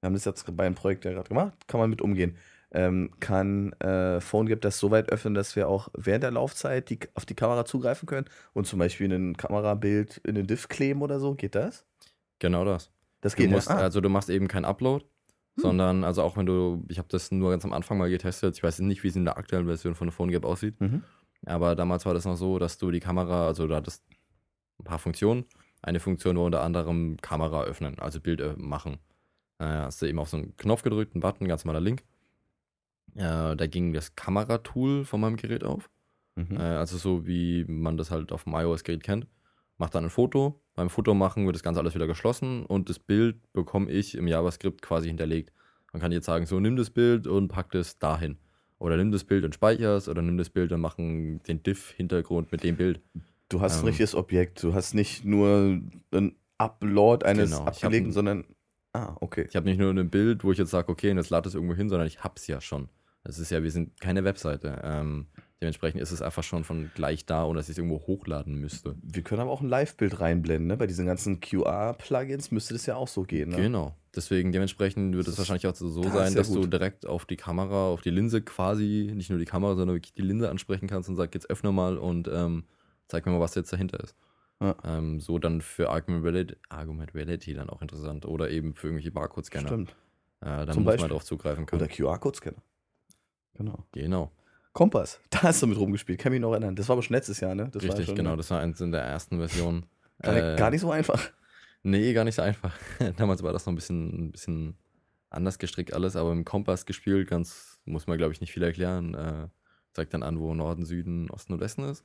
wir 0.00 0.06
haben 0.06 0.14
das 0.14 0.24
jetzt 0.24 0.56
bei 0.56 0.66
einem 0.66 0.76
Projekt 0.76 1.04
ja 1.04 1.10
gerade 1.10 1.28
gemacht, 1.28 1.66
kann 1.66 1.80
man 1.80 1.90
mit 1.90 2.00
umgehen. 2.00 2.36
Ähm, 2.78 3.10
kann 3.20 3.72
äh, 3.80 4.20
PhoneGap 4.20 4.60
das 4.60 4.78
so 4.78 4.90
weit 4.90 5.08
öffnen, 5.10 5.32
dass 5.32 5.56
wir 5.56 5.66
auch 5.66 5.88
während 5.96 6.24
der 6.24 6.30
Laufzeit 6.30 6.90
die, 6.90 6.98
auf 7.14 7.24
die 7.24 7.34
Kamera 7.34 7.64
zugreifen 7.64 8.06
können 8.06 8.26
und 8.52 8.66
zum 8.66 8.78
Beispiel 8.78 9.10
ein 9.10 9.34
Kamerabild 9.38 10.18
in 10.18 10.34
den 10.34 10.46
Diff 10.46 10.68
kleben 10.68 11.00
oder 11.00 11.18
so? 11.18 11.34
Geht 11.34 11.54
das? 11.54 11.86
Genau 12.38 12.66
das. 12.66 12.92
Das 13.22 13.34
Du 13.34 13.42
geht 13.42 13.50
musst, 13.50 13.70
ja. 13.70 13.76
Ah, 13.76 13.78
Also 13.78 14.02
du 14.02 14.10
machst 14.10 14.28
eben 14.28 14.46
keinen 14.46 14.66
Upload, 14.66 15.06
Hm. 15.56 15.62
sondern 15.62 16.04
also 16.04 16.22
auch 16.22 16.36
wenn 16.36 16.44
du, 16.44 16.84
ich 16.88 16.98
habe 16.98 17.08
das 17.10 17.32
nur 17.32 17.50
ganz 17.50 17.64
am 17.64 17.72
Anfang 17.72 17.96
mal 17.96 18.10
getestet, 18.10 18.56
ich 18.56 18.62
weiß 18.62 18.80
nicht, 18.80 19.02
wie 19.04 19.08
es 19.08 19.16
in 19.16 19.24
der 19.24 19.38
aktuellen 19.38 19.64
Version 19.66 19.94
von 19.94 20.10
PhoneGap 20.10 20.44
aussieht, 20.44 20.78
mhm. 20.78 21.02
aber 21.46 21.74
damals 21.76 22.04
war 22.04 22.12
das 22.12 22.26
noch 22.26 22.36
so, 22.36 22.58
dass 22.58 22.76
du 22.76 22.90
die 22.90 23.00
Kamera, 23.00 23.46
also 23.46 23.66
du 23.66 23.74
hattest 23.74 24.04
ein 24.78 24.84
paar 24.84 24.98
Funktionen. 24.98 25.46
Eine 25.80 26.00
Funktion 26.00 26.36
war 26.36 26.44
unter 26.44 26.62
anderem 26.62 27.16
Kamera 27.22 27.62
öffnen, 27.64 27.98
also 28.00 28.20
Bild 28.20 28.42
äh, 28.42 28.54
machen. 28.58 28.98
Äh, 29.58 29.64
hast 29.64 30.02
du 30.02 30.06
eben 30.06 30.18
auf 30.18 30.28
so 30.28 30.36
einen 30.36 30.54
Knopf 30.58 30.82
gedrückt, 30.82 31.14
einen 31.14 31.22
Button, 31.22 31.48
ganz 31.48 31.64
normaler 31.64 31.82
Link. 31.82 32.02
Äh, 33.14 33.56
da 33.56 33.66
ging 33.66 33.92
das 33.92 34.14
Kameratool 34.14 35.04
von 35.04 35.20
meinem 35.20 35.36
Gerät 35.36 35.64
auf. 35.64 35.88
Mhm. 36.34 36.56
Äh, 36.56 36.60
also 36.62 36.96
so 36.98 37.26
wie 37.26 37.64
man 37.66 37.96
das 37.96 38.10
halt 38.10 38.32
auf 38.32 38.44
dem 38.44 38.54
iOS-Gerät 38.54 39.02
kennt. 39.02 39.26
Mach 39.78 39.90
dann 39.90 40.04
ein 40.04 40.10
Foto. 40.10 40.60
Beim 40.74 40.90
Foto 40.90 41.14
machen 41.14 41.44
wird 41.46 41.54
das 41.56 41.62
Ganze 41.62 41.80
alles 41.80 41.94
wieder 41.94 42.06
geschlossen 42.06 42.64
und 42.66 42.88
das 42.90 42.98
Bild 42.98 43.36
bekomme 43.52 43.90
ich 43.90 44.14
im 44.14 44.26
JavaScript 44.26 44.82
quasi 44.82 45.08
hinterlegt. 45.08 45.52
Man 45.92 46.00
kann 46.02 46.12
jetzt 46.12 46.26
sagen, 46.26 46.44
so 46.46 46.60
nimm 46.60 46.76
das 46.76 46.90
Bild 46.90 47.26
und 47.26 47.48
pack 47.48 47.70
das 47.72 47.98
dahin. 47.98 48.36
Oder 48.78 48.98
nimm 48.98 49.10
das 49.12 49.24
Bild 49.24 49.44
und 49.44 49.54
speicher's 49.54 50.08
oder 50.08 50.20
nimm 50.20 50.36
das 50.36 50.50
Bild 50.50 50.70
und 50.72 50.80
machen 50.82 51.42
den 51.44 51.62
Diff-Hintergrund 51.62 52.52
mit 52.52 52.62
dem 52.62 52.76
Bild. 52.76 53.00
Du 53.48 53.60
hast 53.62 53.76
ein 53.76 53.80
Ähm, 53.80 53.86
richtiges 53.86 54.14
Objekt. 54.14 54.62
Du 54.62 54.74
hast 54.74 54.92
nicht 54.92 55.24
nur 55.24 55.80
einen 56.10 56.36
Upload 56.58 57.24
eines 57.24 57.50
Genau, 57.50 57.64
abgelegten, 57.64 58.10
ein- 58.10 58.12
sondern. 58.12 58.44
Ah, 58.92 59.14
okay. 59.20 59.46
Ich 59.48 59.56
habe 59.56 59.66
nicht 59.66 59.78
nur 59.78 59.90
ein 59.90 60.10
Bild, 60.10 60.42
wo 60.44 60.52
ich 60.52 60.58
jetzt 60.58 60.70
sage, 60.70 60.90
okay, 60.90 61.10
und 61.10 61.16
jetzt 61.18 61.30
lade 61.30 61.48
es 61.48 61.54
irgendwo 61.54 61.74
hin, 61.74 61.88
sondern 61.88 62.06
ich 62.06 62.22
hab's 62.22 62.46
ja 62.46 62.60
schon. 62.60 62.88
Das 63.26 63.38
ist 63.38 63.50
ja, 63.50 63.62
wir 63.62 63.70
sind 63.70 64.00
keine 64.00 64.22
Webseite. 64.24 64.80
Ähm, 64.84 65.26
dementsprechend 65.60 66.00
ist 66.00 66.12
es 66.12 66.22
einfach 66.22 66.44
schon 66.44 66.62
von 66.62 66.90
gleich 66.94 67.26
da, 67.26 67.44
ohne 67.44 67.58
dass 67.58 67.68
ich 67.68 67.72
es 67.72 67.78
irgendwo 67.78 68.06
hochladen 68.06 68.54
müsste. 68.54 68.94
Wir 69.02 69.22
können 69.22 69.40
aber 69.40 69.50
auch 69.50 69.60
ein 69.60 69.68
Live-Bild 69.68 70.20
reinblenden. 70.20 70.68
Ne? 70.68 70.76
Bei 70.76 70.86
diesen 70.86 71.06
ganzen 71.06 71.40
QR-Plugins 71.40 72.52
müsste 72.52 72.74
das 72.74 72.86
ja 72.86 72.94
auch 72.94 73.08
so 73.08 73.22
gehen. 73.22 73.50
Ne? 73.50 73.56
Genau. 73.56 73.96
Deswegen, 74.14 74.52
dementsprechend 74.52 75.16
wird 75.16 75.26
es 75.26 75.36
wahrscheinlich 75.36 75.66
auch 75.66 75.74
so 75.74 76.02
das 76.02 76.12
sein, 76.12 76.34
dass 76.34 76.52
du 76.52 76.60
gut. 76.60 76.72
direkt 76.72 77.04
auf 77.04 77.26
die 77.26 77.36
Kamera, 77.36 77.88
auf 77.88 78.00
die 78.00 78.10
Linse 78.10 78.42
quasi, 78.42 79.12
nicht 79.14 79.28
nur 79.28 79.38
die 79.38 79.44
Kamera, 79.44 79.74
sondern 79.74 79.96
wirklich 79.96 80.14
die 80.14 80.22
Linse 80.22 80.48
ansprechen 80.48 80.86
kannst 80.86 81.08
und 81.08 81.16
sag, 81.16 81.34
jetzt 81.34 81.50
öffne 81.50 81.72
mal 81.72 81.98
und 81.98 82.28
ähm, 82.32 82.64
zeig 83.08 83.26
mir 83.26 83.32
mal, 83.32 83.40
was 83.40 83.54
jetzt 83.56 83.72
dahinter 83.72 84.00
ist. 84.02 84.14
Ja. 84.60 84.74
Ähm, 84.84 85.20
so 85.20 85.38
dann 85.38 85.60
für 85.60 85.90
Argument 85.90 86.24
Reality, 86.24 86.56
Argument 86.68 87.14
Reality 87.14 87.54
dann 87.54 87.68
auch 87.68 87.82
interessant. 87.82 88.24
Oder 88.24 88.50
eben 88.50 88.74
für 88.74 88.86
irgendwelche 88.86 89.10
Barcode-Scanner. 89.10 89.66
Stimmt. 89.66 89.90
Äh, 90.40 90.44
dann 90.44 90.72
Zum 90.72 90.84
muss 90.84 90.92
Beispiel. 90.92 91.02
man 91.02 91.08
darauf 91.10 91.24
zugreifen 91.24 91.66
können. 91.66 91.82
Oder 91.82 91.90
QR-Code-Scanner. 91.92 92.62
Genau. 93.56 93.84
Genau. 93.92 94.30
Kompass, 94.72 95.20
da 95.30 95.42
hast 95.44 95.62
du 95.62 95.66
mit 95.66 95.78
rumgespielt, 95.78 96.18
kann 96.18 96.32
mich 96.32 96.40
noch 96.40 96.52
erinnern. 96.52 96.76
Das 96.76 96.88
war 96.88 96.94
aber 96.94 97.02
schon 97.02 97.14
letztes 97.14 97.40
Jahr, 97.40 97.54
ne? 97.54 97.68
Das 97.72 97.82
war 97.82 97.90
Richtig, 97.90 98.06
schon 98.06 98.16
genau. 98.16 98.36
Das 98.36 98.50
war 98.50 98.60
eins 98.60 98.80
in 98.80 98.92
der 98.92 99.02
ersten 99.02 99.38
Version. 99.38 99.86
Gar, 100.22 100.54
Äh, 100.54 100.56
gar 100.56 100.70
nicht 100.70 100.80
so 100.82 100.90
einfach. 100.90 101.30
Nee, 101.82 102.12
gar 102.12 102.24
nicht 102.24 102.34
so 102.34 102.42
einfach. 102.42 102.74
Damals 103.16 103.42
war 103.42 103.52
das 103.52 103.64
noch 103.64 103.72
ein 103.72 103.76
bisschen, 103.76 104.26
ein 104.26 104.32
bisschen 104.32 104.76
anders 105.30 105.58
gestrickt 105.58 105.92
alles, 105.92 106.16
aber 106.16 106.32
im 106.32 106.44
Kompass 106.44 106.84
gespielt, 106.86 107.28
ganz, 107.28 107.80
muss 107.84 108.06
man 108.06 108.18
glaube 108.18 108.32
ich 108.32 108.40
nicht 108.40 108.52
viel 108.52 108.62
erklären. 108.62 109.14
Äh, 109.14 109.48
zeigt 109.92 110.12
dann 110.12 110.22
an, 110.22 110.38
wo 110.38 110.52
Norden, 110.54 110.84
Süden, 110.84 111.30
Osten 111.30 111.54
und 111.54 111.60
Westen 111.60 111.84
ist. 111.84 112.04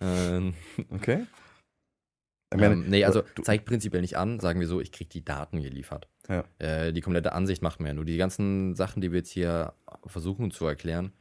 Ähm, 0.00 0.54
Okay. 0.90 1.26
Meine, 2.52 2.74
ähm, 2.74 2.86
nee, 2.88 3.04
also 3.04 3.22
du, 3.34 3.42
zeigt 3.42 3.64
prinzipiell 3.64 4.02
nicht 4.02 4.16
an, 4.16 4.40
sagen 4.40 4.58
wir 4.60 4.66
so, 4.66 4.80
ich 4.80 4.90
kriege 4.90 5.08
die 5.08 5.24
Daten 5.24 5.62
geliefert. 5.62 6.08
Ja. 6.28 6.44
Äh, 6.58 6.92
die 6.92 7.00
komplette 7.00 7.32
Ansicht 7.32 7.62
macht 7.62 7.80
mir 7.80 7.88
ja 7.88 7.94
nur. 7.94 8.04
Die 8.04 8.16
ganzen 8.16 8.74
Sachen, 8.74 9.00
die 9.00 9.12
wir 9.12 9.18
jetzt 9.18 9.30
hier 9.30 9.72
versuchen 10.06 10.50
zu 10.50 10.66
erklären, 10.66 11.12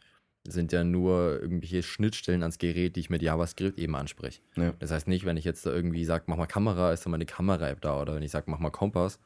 sind 0.47 0.71
ja 0.71 0.83
nur 0.83 1.39
irgendwelche 1.41 1.83
Schnittstellen 1.83 2.41
ans 2.41 2.57
Gerät, 2.57 2.95
die 2.95 3.01
ich 3.01 3.09
mit 3.09 3.21
JavaScript 3.21 3.77
eben 3.77 3.95
anspreche. 3.95 4.41
Ja. 4.55 4.73
Das 4.79 4.91
heißt 4.91 5.07
nicht, 5.07 5.25
wenn 5.25 5.37
ich 5.37 5.45
jetzt 5.45 5.65
da 5.65 5.71
irgendwie 5.71 6.05
sage, 6.05 6.25
mach 6.27 6.37
mal 6.37 6.47
Kamera, 6.47 6.91
ist 6.93 7.05
dann 7.05 7.11
meine 7.11 7.25
Kamera-App 7.25 7.81
da. 7.81 8.01
Oder 8.01 8.15
wenn 8.15 8.23
ich 8.23 8.31
sage, 8.31 8.49
mach 8.49 8.59
mal 8.59 8.71
Kompass, 8.71 9.19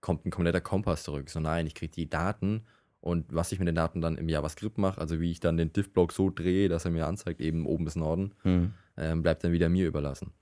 kommt 0.00 0.26
ein 0.26 0.30
kompletter 0.30 0.60
Kompass 0.60 1.04
zurück. 1.04 1.30
So 1.30 1.38
nein, 1.38 1.66
ich 1.66 1.74
kriege 1.74 1.92
die 1.92 2.08
Daten 2.08 2.64
und 3.00 3.26
was 3.28 3.52
ich 3.52 3.58
mit 3.58 3.68
den 3.68 3.74
Daten 3.74 4.00
dann 4.00 4.16
im 4.16 4.28
JavaScript 4.28 4.78
mache, 4.78 4.98
also 4.98 5.20
wie 5.20 5.30
ich 5.30 5.38
dann 5.38 5.58
den 5.58 5.72
Div-Block 5.72 6.10
so 6.12 6.30
drehe, 6.30 6.68
dass 6.68 6.86
er 6.86 6.90
mir 6.90 7.06
anzeigt, 7.06 7.40
eben 7.40 7.66
oben 7.66 7.84
bis 7.84 7.96
Norden, 7.96 8.32
mhm. 8.44 8.72
ähm, 8.96 9.22
bleibt 9.22 9.44
dann 9.44 9.52
wieder 9.52 9.68
mir 9.68 9.86
überlassen. 9.86 10.32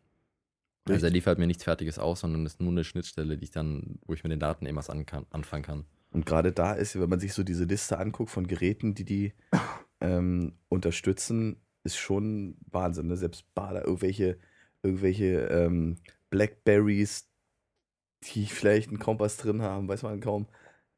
Richtig. 0.82 0.94
Also 0.94 1.06
er 1.06 1.12
liefert 1.12 1.38
mir 1.38 1.46
nichts 1.46 1.62
Fertiges 1.62 1.98
aus, 1.98 2.20
sondern 2.20 2.44
ist 2.44 2.60
nur 2.60 2.72
eine 2.72 2.82
Schnittstelle, 2.82 3.36
die 3.36 3.44
ich 3.44 3.50
dann, 3.52 4.00
wo 4.04 4.14
ich 4.14 4.24
mit 4.24 4.32
den 4.32 4.40
Daten 4.40 4.66
eben 4.66 4.76
was 4.76 4.90
an 4.90 5.06
kann, 5.06 5.26
anfangen 5.30 5.62
kann. 5.62 5.84
Und 6.10 6.26
gerade 6.26 6.52
da 6.52 6.72
ist, 6.72 6.98
wenn 6.98 7.08
man 7.08 7.20
sich 7.20 7.32
so 7.34 7.44
diese 7.44 7.64
Liste 7.64 7.98
anguckt 7.98 8.30
von 8.30 8.46
Geräten, 8.46 8.94
die 8.94 9.04
die 9.04 9.32
ähm, 10.00 10.54
unterstützen, 10.68 11.56
ist 11.84 11.96
schon 11.96 12.56
Wahnsinn. 12.70 13.06
Ne? 13.06 13.16
Selbst 13.16 13.54
Bader, 13.54 13.84
irgendwelche, 13.84 14.38
irgendwelche 14.82 15.46
ähm, 15.46 15.98
Blackberries, 16.30 17.28
die 18.24 18.46
vielleicht 18.46 18.88
einen 18.88 18.98
Kompass 18.98 19.36
drin 19.36 19.62
haben, 19.62 19.88
weiß 19.88 20.02
man 20.02 20.20
kaum, 20.20 20.48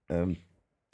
ähm, 0.08 0.38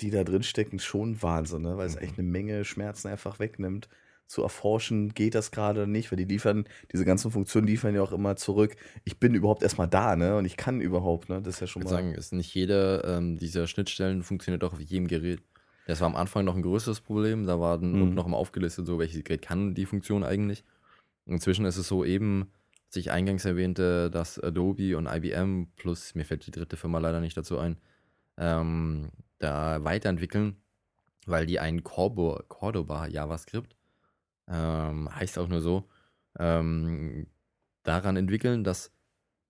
die 0.00 0.10
da 0.10 0.24
drin 0.24 0.42
stecken, 0.42 0.80
schon 0.80 1.22
Wahnsinn, 1.22 1.62
ne? 1.62 1.76
weil 1.76 1.86
es 1.86 1.96
echt 1.96 2.18
mhm. 2.18 2.24
eine 2.24 2.28
Menge 2.28 2.64
Schmerzen 2.64 3.08
einfach 3.08 3.38
wegnimmt. 3.38 3.88
Zu 4.30 4.42
erforschen, 4.42 5.12
geht 5.12 5.34
das 5.34 5.50
gerade 5.50 5.88
nicht, 5.88 6.12
weil 6.12 6.16
die 6.16 6.24
liefern, 6.24 6.64
diese 6.92 7.04
ganzen 7.04 7.32
Funktionen 7.32 7.66
liefern 7.66 7.96
ja 7.96 8.02
auch 8.02 8.12
immer 8.12 8.36
zurück. 8.36 8.76
Ich 9.02 9.18
bin 9.18 9.34
überhaupt 9.34 9.64
erstmal 9.64 9.88
da, 9.88 10.14
ne? 10.14 10.36
Und 10.36 10.44
ich 10.44 10.56
kann 10.56 10.80
überhaupt, 10.80 11.28
ne? 11.28 11.42
Das 11.42 11.54
ist 11.54 11.60
ja 11.60 11.66
schon 11.66 11.82
mal. 11.82 11.88
Ich 11.88 11.90
sagen, 11.90 12.14
ist 12.14 12.32
nicht 12.32 12.54
jede 12.54 13.02
ähm, 13.04 13.38
dieser 13.38 13.66
Schnittstellen 13.66 14.22
funktioniert 14.22 14.62
auch 14.62 14.72
auf 14.72 14.80
jedem 14.80 15.08
Gerät. 15.08 15.42
Das 15.88 16.00
war 16.00 16.06
am 16.06 16.14
Anfang 16.14 16.44
noch 16.44 16.54
ein 16.54 16.62
größeres 16.62 17.00
Problem. 17.00 17.44
Da 17.44 17.58
war 17.58 17.76
dann 17.78 17.92
mhm. 17.92 18.02
unten 18.02 18.14
noch 18.14 18.28
mal 18.28 18.36
aufgelistet, 18.36 18.86
so 18.86 19.00
welches 19.00 19.24
Gerät 19.24 19.42
kann 19.42 19.74
die 19.74 19.84
Funktion 19.84 20.22
eigentlich. 20.22 20.62
Inzwischen 21.26 21.64
ist 21.64 21.76
es 21.76 21.88
so 21.88 22.04
eben, 22.04 22.52
was 22.86 22.96
ich 22.98 23.10
eingangs 23.10 23.44
erwähnte, 23.44 24.12
dass 24.12 24.38
Adobe 24.38 24.96
und 24.96 25.08
IBM 25.08 25.72
plus, 25.74 26.14
mir 26.14 26.24
fällt 26.24 26.46
die 26.46 26.52
dritte 26.52 26.76
Firma 26.76 27.00
leider 27.00 27.20
nicht 27.20 27.36
dazu 27.36 27.58
ein, 27.58 27.78
ähm, 28.38 29.10
da 29.40 29.82
weiterentwickeln, 29.82 30.54
weil 31.26 31.46
die 31.46 31.58
ein 31.58 31.82
Corbo, 31.82 32.40
Cordoba 32.46 33.08
JavaScript, 33.08 33.74
ähm, 34.48 35.14
heißt 35.14 35.38
auch 35.38 35.48
nur 35.48 35.60
so, 35.60 35.88
ähm, 36.38 37.26
daran 37.82 38.16
entwickeln, 38.16 38.64
dass 38.64 38.92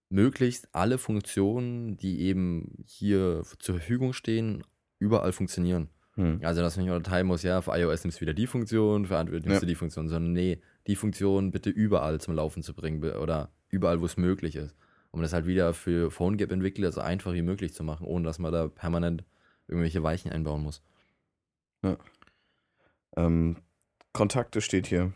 möglichst 0.09 0.75
alle 0.75 0.99
Funktionen, 0.99 1.97
die 1.97 2.21
eben 2.21 2.85
hier 2.87 3.43
zur 3.59 3.77
Verfügung 3.77 4.13
stehen, 4.13 4.65
überall 4.99 5.33
funktionieren. 5.33 5.89
Hm. 6.15 6.41
Also, 6.43 6.61
dass 6.61 6.77
man 6.77 6.85
nicht 6.85 6.95
unterteilen 6.95 7.27
muss, 7.27 7.43
ja, 7.43 7.63
für 7.63 7.77
iOS 7.77 8.05
nimmst 8.05 8.19
du 8.19 8.23
wieder 8.23 8.35
die 8.35 8.47
Funktion, 8.47 9.07
für 9.07 9.17
Android 9.17 9.45
nimmst 9.45 9.57
ja. 9.57 9.61
du 9.61 9.67
die 9.67 9.77
Funktion, 9.77 10.09
sondern 10.09 10.33
nee, 10.33 10.61
die 10.87 10.97
Funktion 10.97 11.51
bitte 11.53 11.71
überall 11.71 12.21
zum 12.21 12.35
Laufen 12.35 12.63
zu 12.63 12.75
bringen 12.75 13.03
oder 13.03 13.53
überall, 13.69 14.01
wo 14.01 14.07
es 14.07 14.17
möglich 14.17 14.57
ist. 14.57 14.75
Um 15.13 15.23
das 15.23 15.33
halt 15.33 15.47
wieder 15.47 15.75
für 15.75 16.11
PhoneGap-Entwickler 16.11 16.93
so 16.93 17.01
einfach 17.01 17.33
wie 17.33 17.43
möglich 17.43 17.75
zu 17.75 17.83
machen, 17.83 18.07
ohne 18.07 18.25
dass 18.25 18.39
man 18.39 18.53
da 18.53 18.69
permanent 18.69 19.25
irgendwelche 19.67 20.03
Weichen 20.03 20.31
einbauen 20.31 20.63
muss. 20.63 20.83
Ja. 21.83 21.97
Ähm, 23.17 23.57
Kontakte 24.13 24.61
steht 24.61 24.87
hier. 24.87 25.13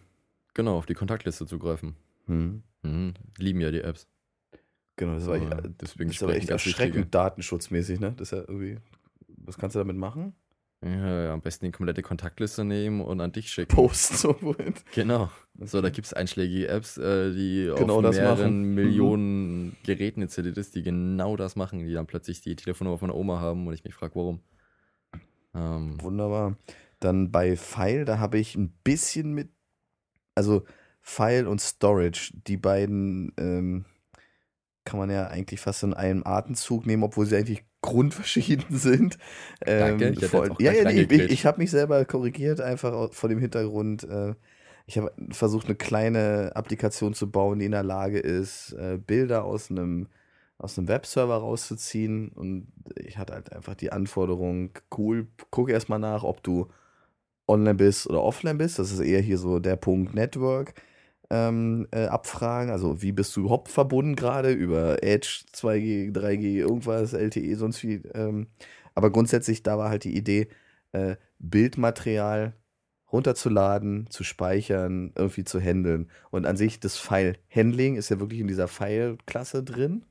Genau, 0.54 0.78
auf 0.78 0.86
die 0.86 0.94
Kontaktliste 0.94 1.46
zugreifen. 1.46 1.96
Hm. 2.26 2.62
Mhm. 2.82 3.14
Lieben 3.38 3.60
ja 3.60 3.70
die 3.70 3.80
Apps. 3.80 4.06
Genau, 4.96 5.14
das 5.14 5.26
war 5.26 5.36
ja, 5.36 5.60
deswegen 5.80 6.10
das 6.10 6.18
ist 6.18 6.22
aber 6.22 6.36
echt 6.36 6.50
erschreckend 6.50 7.12
datenschutzmäßig, 7.12 7.98
ne? 7.98 8.14
Das 8.16 8.30
ist 8.30 8.38
ja 8.38 8.44
irgendwie. 8.46 8.78
Was 9.38 9.58
kannst 9.58 9.74
du 9.74 9.80
damit 9.80 9.96
machen? 9.96 10.34
Ja, 10.84 11.32
am 11.32 11.40
besten 11.40 11.64
die 11.64 11.72
komplette 11.72 12.02
Kontaktliste 12.02 12.62
nehmen 12.64 13.00
und 13.00 13.20
an 13.20 13.32
dich 13.32 13.50
schicken. 13.50 13.74
Posten 13.74 14.16
so 14.16 14.36
wohin. 14.42 14.74
Genau. 14.94 15.30
So, 15.60 15.80
da 15.80 15.88
gibt 15.88 16.06
es 16.06 16.12
einschlägige 16.12 16.68
Apps, 16.68 16.98
äh, 16.98 17.32
die 17.32 17.72
genau 17.76 18.02
auf 18.02 18.14
mehreren 18.14 18.60
machen. 18.60 18.74
Millionen 18.74 19.64
mhm. 19.64 19.76
Geräten 19.84 20.20
installiert 20.20 20.58
ist, 20.58 20.74
die 20.74 20.82
genau 20.82 21.36
das 21.36 21.56
machen, 21.56 21.86
die 21.86 21.92
dann 21.94 22.06
plötzlich 22.06 22.42
die 22.42 22.54
Telefonnummer 22.54 22.98
von 22.98 23.08
der 23.08 23.16
Oma 23.16 23.40
haben 23.40 23.66
und 23.66 23.72
ich 23.72 23.84
mich 23.84 23.94
frage, 23.94 24.14
warum. 24.14 24.40
Ähm. 25.54 26.02
Wunderbar. 26.02 26.56
Dann 27.04 27.30
bei 27.30 27.56
File, 27.56 28.04
da 28.04 28.18
habe 28.18 28.38
ich 28.38 28.56
ein 28.56 28.70
bisschen 28.82 29.32
mit, 29.32 29.50
also 30.34 30.64
File 31.00 31.46
und 31.46 31.60
Storage, 31.60 32.32
die 32.46 32.56
beiden 32.56 33.32
ähm, 33.38 33.84
kann 34.84 34.98
man 34.98 35.10
ja 35.10 35.26
eigentlich 35.26 35.60
fast 35.60 35.82
in 35.82 35.94
einem 35.94 36.22
Atemzug 36.24 36.86
nehmen, 36.86 37.02
obwohl 37.02 37.26
sie 37.26 37.36
eigentlich 37.36 37.64
grundverschieden 37.82 38.66
sind. 38.76 39.18
Danke, 39.60 40.06
ähm, 40.06 40.14
ich 40.18 40.26
voll, 40.26 40.54
ja, 40.58 40.72
ja, 40.72 40.90
nee, 40.90 41.02
ich, 41.02 41.30
ich 41.30 41.46
habe 41.46 41.58
mich 41.58 41.70
selber 41.70 42.04
korrigiert, 42.04 42.60
einfach 42.60 43.12
vor 43.12 43.28
dem 43.28 43.38
Hintergrund. 43.38 44.04
Äh, 44.04 44.34
ich 44.86 44.98
habe 44.98 45.12
versucht, 45.30 45.66
eine 45.66 45.76
kleine 45.76 46.52
Applikation 46.54 47.14
zu 47.14 47.30
bauen, 47.30 47.58
die 47.58 47.66
in 47.66 47.72
der 47.72 47.82
Lage 47.82 48.18
ist, 48.18 48.72
äh, 48.72 48.98
Bilder 48.98 49.44
aus 49.44 49.70
einem 49.70 50.08
aus 50.56 50.78
einem 50.78 50.88
Webserver 50.88 51.36
rauszuziehen. 51.36 52.28
Und 52.28 52.68
ich 52.96 53.18
hatte 53.18 53.34
halt 53.34 53.52
einfach 53.52 53.74
die 53.74 53.92
Anforderung, 53.92 54.70
cool, 54.96 55.26
guck 55.50 55.68
erstmal 55.68 55.98
nach, 55.98 56.22
ob 56.22 56.42
du 56.42 56.68
online 57.46 57.74
bist 57.74 58.08
oder 58.08 58.22
offline 58.22 58.58
bist. 58.58 58.78
Das 58.78 58.90
ist 58.90 59.00
eher 59.00 59.20
hier 59.20 59.38
so 59.38 59.58
der 59.58 59.76
Punkt 59.76 60.14
Network 60.14 60.74
ähm, 61.30 61.86
äh, 61.90 62.06
abfragen. 62.06 62.70
Also 62.70 63.02
wie 63.02 63.12
bist 63.12 63.36
du 63.36 63.40
überhaupt 63.40 63.68
verbunden 63.68 64.16
gerade 64.16 64.52
über 64.52 65.02
Edge, 65.02 65.44
2G, 65.52 66.12
3G, 66.12 66.58
irgendwas, 66.58 67.12
LTE, 67.12 67.56
sonst 67.56 67.82
wie. 67.82 68.02
Ähm, 68.14 68.48
aber 68.94 69.10
grundsätzlich, 69.10 69.62
da 69.62 69.78
war 69.78 69.90
halt 69.90 70.04
die 70.04 70.16
Idee, 70.16 70.48
äh, 70.92 71.16
Bildmaterial 71.38 72.54
runterzuladen, 73.12 74.08
zu 74.10 74.24
speichern, 74.24 75.12
irgendwie 75.16 75.44
zu 75.44 75.60
handeln. 75.60 76.10
Und 76.30 76.46
an 76.46 76.56
sich, 76.56 76.80
das 76.80 76.96
File-Handling 76.96 77.96
ist 77.96 78.08
ja 78.08 78.20
wirklich 78.20 78.40
in 78.40 78.48
dieser 78.48 78.68
File-Klasse 78.68 79.62
drin. 79.62 80.04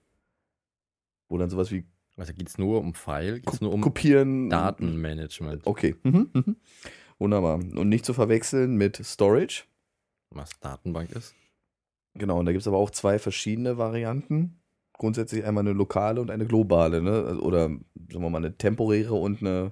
Wo 1.30 1.38
dann 1.38 1.50
sowas 1.50 1.72
wie. 1.72 1.86
Also 2.16 2.34
geht 2.34 2.48
es 2.48 2.58
nur 2.60 2.80
um 2.80 2.94
File, 2.94 3.40
geht 3.40 3.54
es 3.54 3.62
nur 3.62 3.74
um 3.74 3.82
Kopieren. 3.82 4.50
Datenmanagement. 4.50 5.66
Okay. 5.66 5.96
Mhm, 6.04 6.30
mhm. 6.34 6.56
Wunderbar. 7.24 7.56
Und 7.56 7.88
nicht 7.88 8.04
zu 8.04 8.14
verwechseln 8.14 8.76
mit 8.76 8.98
Storage 8.98 9.64
was 10.30 10.60
Datenbank 10.60 11.10
ist. 11.14 11.34
Genau, 12.16 12.38
und 12.38 12.46
da 12.46 12.52
gibt 12.52 12.64
es 12.64 12.68
aber 12.68 12.80
auch 12.80 12.90
zwei 12.90 13.18
verschiedene 13.18 13.78
Varianten. 13.78 14.60
Grundsätzlich 14.92 15.46
einmal 15.46 15.64
eine 15.64 15.72
lokale 15.72 16.20
und 16.20 16.30
eine 16.30 16.46
globale, 16.46 17.02
ne? 17.02 17.40
Oder 17.40 17.70
sagen 17.70 17.86
wir 18.10 18.30
mal 18.30 18.40
eine 18.40 18.58
temporäre 18.58 19.14
und 19.14 19.40
eine 19.40 19.72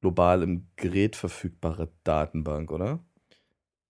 global 0.00 0.42
im 0.42 0.66
Gerät 0.74 1.14
verfügbare 1.14 1.92
Datenbank, 2.02 2.72
oder? 2.72 2.98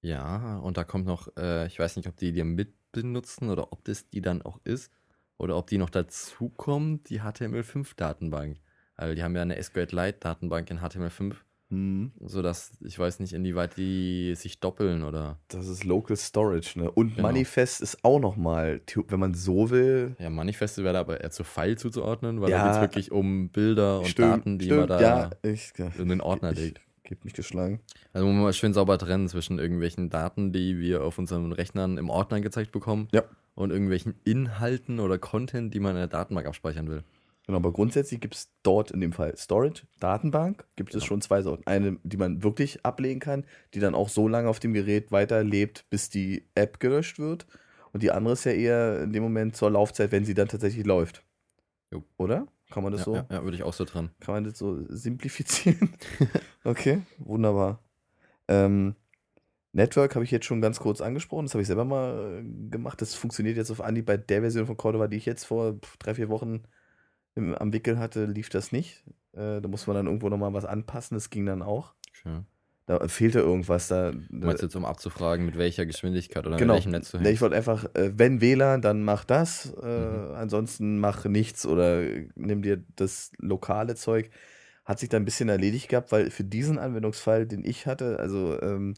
Ja, 0.03 0.59
und 0.59 0.77
da 0.77 0.85
kommt 0.85 1.07
noch, 1.07 1.35
äh, 1.39 1.67
ich 1.67 1.79
weiß 1.79 1.97
nicht, 1.97 2.07
ob 2.07 2.17
die 2.17 2.33
die 2.33 2.45
mitbenutzen 2.45 3.49
oder 3.49 3.73
ob 3.73 3.83
das 3.85 4.11
die 4.11 4.21
dann 4.21 4.43
auch 4.43 4.61
ist 4.65 4.93
oder 5.39 5.57
ob 5.57 5.69
die 5.69 5.79
noch 5.79 5.89
dazu 5.89 6.51
kommt, 6.51 7.09
die 7.09 7.23
HTML5-Datenbank. 7.23 8.61
Also 8.95 9.15
die 9.15 9.23
haben 9.23 9.35
ja 9.35 9.41
eine 9.41 9.61
SQLite-Datenbank 9.61 10.71
in 10.71 10.81
HTML5 10.81 11.37
Mhm. 11.75 12.13
So 12.25 12.43
dass 12.43 12.73
ich 12.81 12.99
weiß 12.99 13.21
nicht, 13.21 13.33
inwieweit 13.33 13.77
die 13.77 14.35
sich 14.37 14.61
doppeln 14.61 15.03
oder. 15.03 15.39
Das 15.49 15.69
ist 15.69 15.85
Local 15.85 16.17
Storage, 16.17 16.79
ne? 16.79 16.91
Und 16.91 17.17
genau. 17.17 17.29
Manifest 17.29 17.81
ist 17.81 18.05
auch 18.05 18.21
nochmal, 18.21 18.81
wenn 19.09 19.21
man 19.21 19.35
so 19.35 19.71
will. 19.71 20.17
Ja, 20.19 20.31
Manifest 20.31 20.83
wäre 20.83 20.99
aber 20.99 21.21
eher 21.21 21.31
zu 21.31 21.45
File 21.45 21.77
zuzuordnen, 21.77 22.41
weil 22.41 22.51
ja, 22.51 22.59
da 22.59 22.65
geht 22.65 22.77
es 22.77 22.81
wirklich 22.81 23.13
um 23.13 23.49
Bilder 23.49 24.01
und 24.01 24.09
stimmt, 24.09 24.33
Daten, 24.33 24.59
die 24.59 24.67
stimmt, 24.67 24.81
man 24.81 24.89
da 24.89 25.01
ja, 25.01 25.31
ich, 25.43 25.73
in 25.99 26.09
den 26.09 26.21
Ordner 26.21 26.53
ich, 26.53 26.59
legt. 26.59 26.81
Gibt 27.03 27.25
mich 27.25 27.35
geschlagen. 27.35 27.81
Also 28.15 28.27
muss 28.27 28.43
man 28.43 28.53
schön 28.55 28.73
sauber 28.73 28.97
trennen 28.97 29.29
zwischen 29.29 29.59
irgendwelchen 29.59 30.09
Daten, 30.09 30.53
die 30.53 30.79
wir 30.79 31.05
auf 31.05 31.19
unseren 31.19 31.53
Rechnern 31.53 31.99
im 31.99 32.09
Ordner 32.09 32.41
gezeigt 32.41 32.73
bekommen, 32.73 33.09
ja. 33.13 33.23
und 33.55 33.71
irgendwelchen 33.71 34.15
Inhalten 34.25 35.01
oder 35.01 35.19
Content, 35.19 35.75
die 35.75 35.81
man 35.81 35.91
in 35.93 35.99
der 35.99 36.07
Datenbank 36.09 36.47
abspeichern 36.47 36.89
will. 36.89 37.05
Genau, 37.47 37.59
aber 37.59 37.73
grundsätzlich 37.73 38.21
gibt 38.21 38.35
es 38.35 38.51
dort 38.63 38.91
in 38.91 39.01
dem 39.01 39.13
Fall 39.13 39.37
Storage, 39.37 39.83
Datenbank, 40.01 40.65
gibt 40.77 40.91
genau. 40.91 40.99
es 40.99 41.05
schon 41.05 41.21
zwei 41.21 41.43
Sorten. 41.43 41.67
Eine, 41.67 41.99
die 42.03 42.17
man 42.17 42.43
wirklich 42.43 42.85
ablegen 42.87 43.21
kann, 43.21 43.45
die 43.75 43.81
dann 43.81 43.95
auch 43.95 44.09
so 44.09 44.29
lange 44.29 44.49
auf 44.49 44.61
dem 44.61 44.73
Gerät 44.73 45.13
weiterlebt, 45.13 45.85
bis 45.91 46.09
die 46.09 46.49
App 46.55 46.81
gelöscht 46.81 47.19
wird. 47.19 47.47
Und 47.93 48.03
die 48.03 48.11
andere 48.11 48.33
ist 48.33 48.45
ja 48.45 48.53
eher 48.53 49.03
in 49.03 49.13
dem 49.13 49.23
Moment 49.23 49.57
zur 49.57 49.71
Laufzeit, 49.71 50.11
wenn 50.11 50.25
sie 50.25 50.35
dann 50.35 50.49
tatsächlich 50.49 50.87
läuft. 50.87 51.23
Jo. 51.93 52.03
Oder? 52.17 52.49
Kann 52.71 52.83
man 52.83 52.93
das 52.93 53.03
ja, 53.03 53.05
so? 53.05 53.15
Ja, 53.15 53.27
ja, 53.31 53.45
würde 53.45 53.57
ich 53.57 53.63
auch 53.63 53.75
so 53.75 53.85
dran. 53.85 54.11
Kann 54.21 54.35
man 54.35 54.45
das 54.45 54.59
so 54.59 54.85
simplifizieren? 54.89 55.95
okay, 56.65 57.03
wunderbar. 57.19 57.79
Ähm, 58.49 58.97
Network 59.73 60.15
habe 60.15 60.25
ich 60.25 60.31
jetzt 60.31 60.47
schon 60.47 60.61
ganz 60.61 60.81
kurz 60.81 61.01
angesprochen. 61.01 61.45
Das 61.45 61.55
habe 61.55 61.63
ich 61.63 61.69
selber 61.69 61.85
mal 61.85 62.43
äh, 62.43 62.71
gemacht. 62.71 63.03
Das 63.03 63.15
funktioniert 63.15 63.57
jetzt 63.57 63.71
auf 63.71 63.81
Anhieb 63.81 64.07
bei 64.07 64.17
der 64.17 64.41
Version 64.41 64.67
von 64.67 64.77
Cordova, 64.77 65.09
die 65.09 65.19
ich 65.19 65.27
jetzt 65.27 65.45
vor 65.45 65.79
drei, 65.99 66.15
vier 66.15 66.29
Wochen 66.31 66.63
im, 67.35 67.55
am 67.55 67.73
Wickel 67.73 67.99
hatte, 67.99 68.27
lief 68.27 68.49
das 68.49 68.73
nicht. 68.73 69.03
Äh, 69.33 69.61
da 69.61 69.69
muss 69.69 69.87
man 69.87 69.97
dann 69.97 70.07
irgendwo 70.07 70.29
nochmal 70.29 70.53
was 70.53 70.65
anpassen. 70.65 71.17
Das 71.17 71.31
ging 71.31 71.47
dann 71.47 71.63
auch. 71.63 71.95
Sure. 72.23 72.45
da 72.87 73.07
fehlte 73.09 73.41
irgendwas. 73.41 73.89
Da, 73.89 74.13
Meinst 74.31 74.63
du 74.63 74.67
jetzt, 74.67 74.77
um 74.77 74.85
abzufragen, 74.85 75.45
mit 75.45 75.59
welcher 75.59 75.87
Geschwindigkeit 75.87 76.47
oder 76.47 76.57
genau. 76.57 76.75
mit 76.75 76.85
welchem 76.85 76.93
Netz 76.93 77.11
du 77.11 77.19
hängst? 77.19 77.33
Ich 77.33 77.41
wollte 77.41 77.57
einfach, 77.57 77.85
äh, 77.95 78.13
wenn 78.17 78.41
WLAN, 78.41 78.83
dann 78.83 79.03
mach 79.03 79.25
das, 79.25 79.75
äh, 79.83 79.87
mhm. 79.87 80.35
ansonsten 80.35 80.99
mach 80.99 81.25
nichts 81.25 81.67
oder 81.67 82.03
nimm 82.35 82.63
dir 82.63 82.83
das 82.97 83.33
lokale 83.39 83.95
Zeug. 83.95 84.31
Hat 84.85 84.99
sich 84.99 85.09
da 85.09 85.17
ein 85.17 85.25
bisschen 85.25 85.49
erledigt 85.49 85.89
gehabt, 85.89 86.13
weil 86.13 86.31
für 86.31 86.45
diesen 86.45 86.79
Anwendungsfall, 86.79 87.47
den 87.47 87.65
ich 87.65 87.87
hatte, 87.87 88.19
also 88.19 88.61
ähm, 88.61 88.95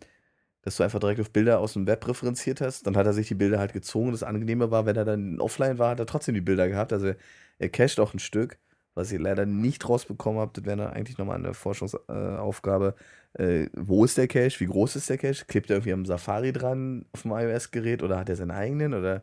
dass 0.67 0.79
du 0.79 0.83
einfach 0.83 0.99
direkt 0.99 1.21
auf 1.21 1.31
Bilder 1.31 1.61
aus 1.61 1.75
dem 1.75 1.87
Web 1.87 2.09
referenziert 2.09 2.61
hast, 2.61 2.89
dann 2.89 2.97
hat 2.97 3.07
er 3.07 3.13
sich 3.13 3.29
die 3.29 3.37
Bilder 3.37 3.61
halt 3.61 3.73
gezogen. 3.73 4.11
Das 4.11 4.25
Angenehme 4.25 4.73
war, 4.73 4.85
wenn 4.85 4.97
er 4.97 5.05
dann 5.05 5.39
offline 5.39 5.79
war, 5.79 5.91
hat 5.91 6.01
er 6.01 6.07
trotzdem 6.07 6.35
die 6.35 6.41
Bilder 6.41 6.69
gehabt. 6.69 6.93
Also 6.93 7.13
er 7.59 7.69
cached 7.69 8.01
auch 8.01 8.15
ein 8.15 8.19
Stück 8.19 8.59
was 8.97 9.13
ihr 9.13 9.21
leider 9.21 9.45
nicht 9.45 9.89
rausbekommen 9.89 10.41
habt, 10.41 10.57
das 10.57 10.65
wäre 10.65 10.79
dann 10.79 10.91
eigentlich 10.91 11.19
nochmal 11.19 11.37
eine 11.37 11.53
Forschungsaufgabe. 11.53 12.97
Äh, 13.35 13.69
wo 13.75 14.07
ist 14.07 14.17
der 14.17 14.27
Cache? 14.27 14.59
Wie 14.59 14.67
groß 14.67 14.97
ist 14.97 15.11
der 15.11 15.19
Cache? 15.19 15.45
Klebt 15.45 15.69
er 15.69 15.77
irgendwie 15.77 15.93
am 15.93 16.07
Safari 16.07 16.51
dran 16.51 17.05
auf 17.13 17.23
dem 17.23 17.33
iOS-Gerät 17.33 18.03
oder 18.03 18.19
hat 18.19 18.31
er 18.31 18.37
seinen 18.37 18.53
eigenen? 18.53 18.95
Oder 18.95 19.23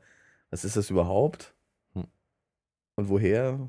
was 0.51 0.63
ist 0.63 0.77
das 0.77 0.91
überhaupt? 0.91 1.55
Hm. 1.93 2.05
Und 2.95 3.09
woher? 3.09 3.67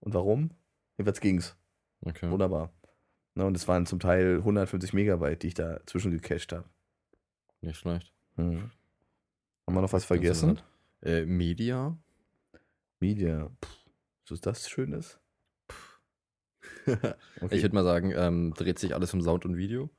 Und 0.00 0.14
warum? 0.14 0.50
Jedenfalls 0.98 1.20
ging's. 1.20 1.56
Okay. 2.02 2.30
Wunderbar. 2.30 2.70
Na, 3.34 3.44
und 3.44 3.56
es 3.56 3.66
waren 3.66 3.86
zum 3.86 4.00
Teil 4.00 4.36
150 4.36 4.92
Megabyte, 4.92 5.42
die 5.42 5.48
ich 5.48 5.54
da 5.54 5.80
zwischen 5.86 6.10
gecached 6.10 6.52
habe. 6.52 6.68
Nicht 7.62 7.78
schlecht. 7.78 8.12
Hm. 8.36 8.70
Haben 9.66 9.74
wir 9.74 9.80
noch 9.80 9.94
was 9.94 10.04
vergessen? 10.04 10.60
Äh, 11.02 11.24
Media. 11.24 11.96
Media. 13.00 13.50
Puh, 13.60 13.68
so 14.28 14.36
das 14.36 14.68
Schönes. 14.68 15.18
okay. 16.86 17.14
Ich 17.50 17.62
würde 17.62 17.74
mal 17.74 17.84
sagen, 17.84 18.12
ähm, 18.14 18.54
dreht 18.54 18.78
sich 18.78 18.94
alles 18.94 19.12
um 19.14 19.22
Sound 19.22 19.44
und 19.44 19.56
Video. 19.56 19.90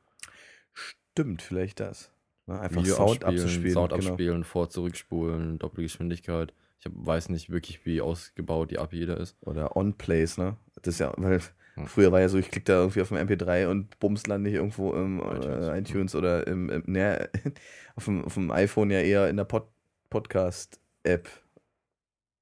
Stimmt, 0.74 1.42
vielleicht 1.42 1.80
das. 1.80 2.12
Na, 2.46 2.62
einfach 2.62 2.82
Video 2.82 2.96
Sound 2.96 3.24
abzuspielen. 3.24 3.74
Sound 3.74 3.94
genau. 3.94 4.10
abspielen, 4.10 4.44
vor, 4.44 4.70
zurückspulen, 4.70 5.60
Doppelgeschwindigkeit. 5.60 6.54
Ich 6.80 6.86
hab, 6.86 6.94
weiß 6.96 7.30
nicht 7.30 7.50
wirklich, 7.50 7.86
wie 7.86 8.02
ausgebaut 8.02 8.72
die 8.72 8.80
API 8.80 9.06
da 9.06 9.16
ist. 9.16 9.36
Oder 9.42 9.76
On-Plays, 9.76 10.38
ne? 10.38 10.58
Das 10.82 10.96
ist 10.96 11.00
ja, 11.00 11.14
weil 11.18 11.42
hm. 11.74 11.88
früher 11.88 12.12
war 12.12 12.22
ja 12.22 12.30
so, 12.30 12.38
ich 12.38 12.50
klicke 12.50 12.66
da 12.66 12.80
irgendwie 12.80 13.02
auf 13.02 13.10
dem 13.10 13.18
MP3 13.18 13.68
und 13.68 14.00
bums 14.00 14.28
lande 14.28 14.50
ich 14.50 14.56
irgendwo 14.56 14.94
im 14.94 15.20
iTunes, 15.20 15.68
äh, 15.68 15.80
iTunes 15.80 16.16
oder 16.16 16.48
im, 16.48 16.70
im 16.70 16.84
ne, 16.86 17.30
auf, 17.96 18.06
dem, 18.06 18.24
auf 18.24 18.36
dem 18.36 18.52
iPhone 18.52 18.92
ja 18.92 19.00
eher 19.00 19.30
in 19.30 19.38
der 19.38 19.46
Pod 19.46 19.68
Podcast-App. 20.10 21.30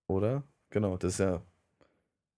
Oder? 0.08 0.43
Genau, 0.69 0.95
das 0.95 1.13
ist 1.13 1.19
ja 1.19 1.41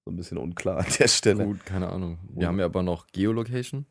so 0.05 0.11
ein 0.11 0.15
bisschen 0.15 0.37
unklar 0.37 0.77
an 0.79 0.85
der 0.99 1.07
Stelle. 1.07 1.45
Gut, 1.45 1.65
keine 1.65 1.89
Ahnung. 1.89 2.19
Wir 2.29 2.47
haben 2.47 2.59
ja 2.59 2.65
aber 2.65 2.83
noch 2.83 3.07
Geolocation, 3.07 3.87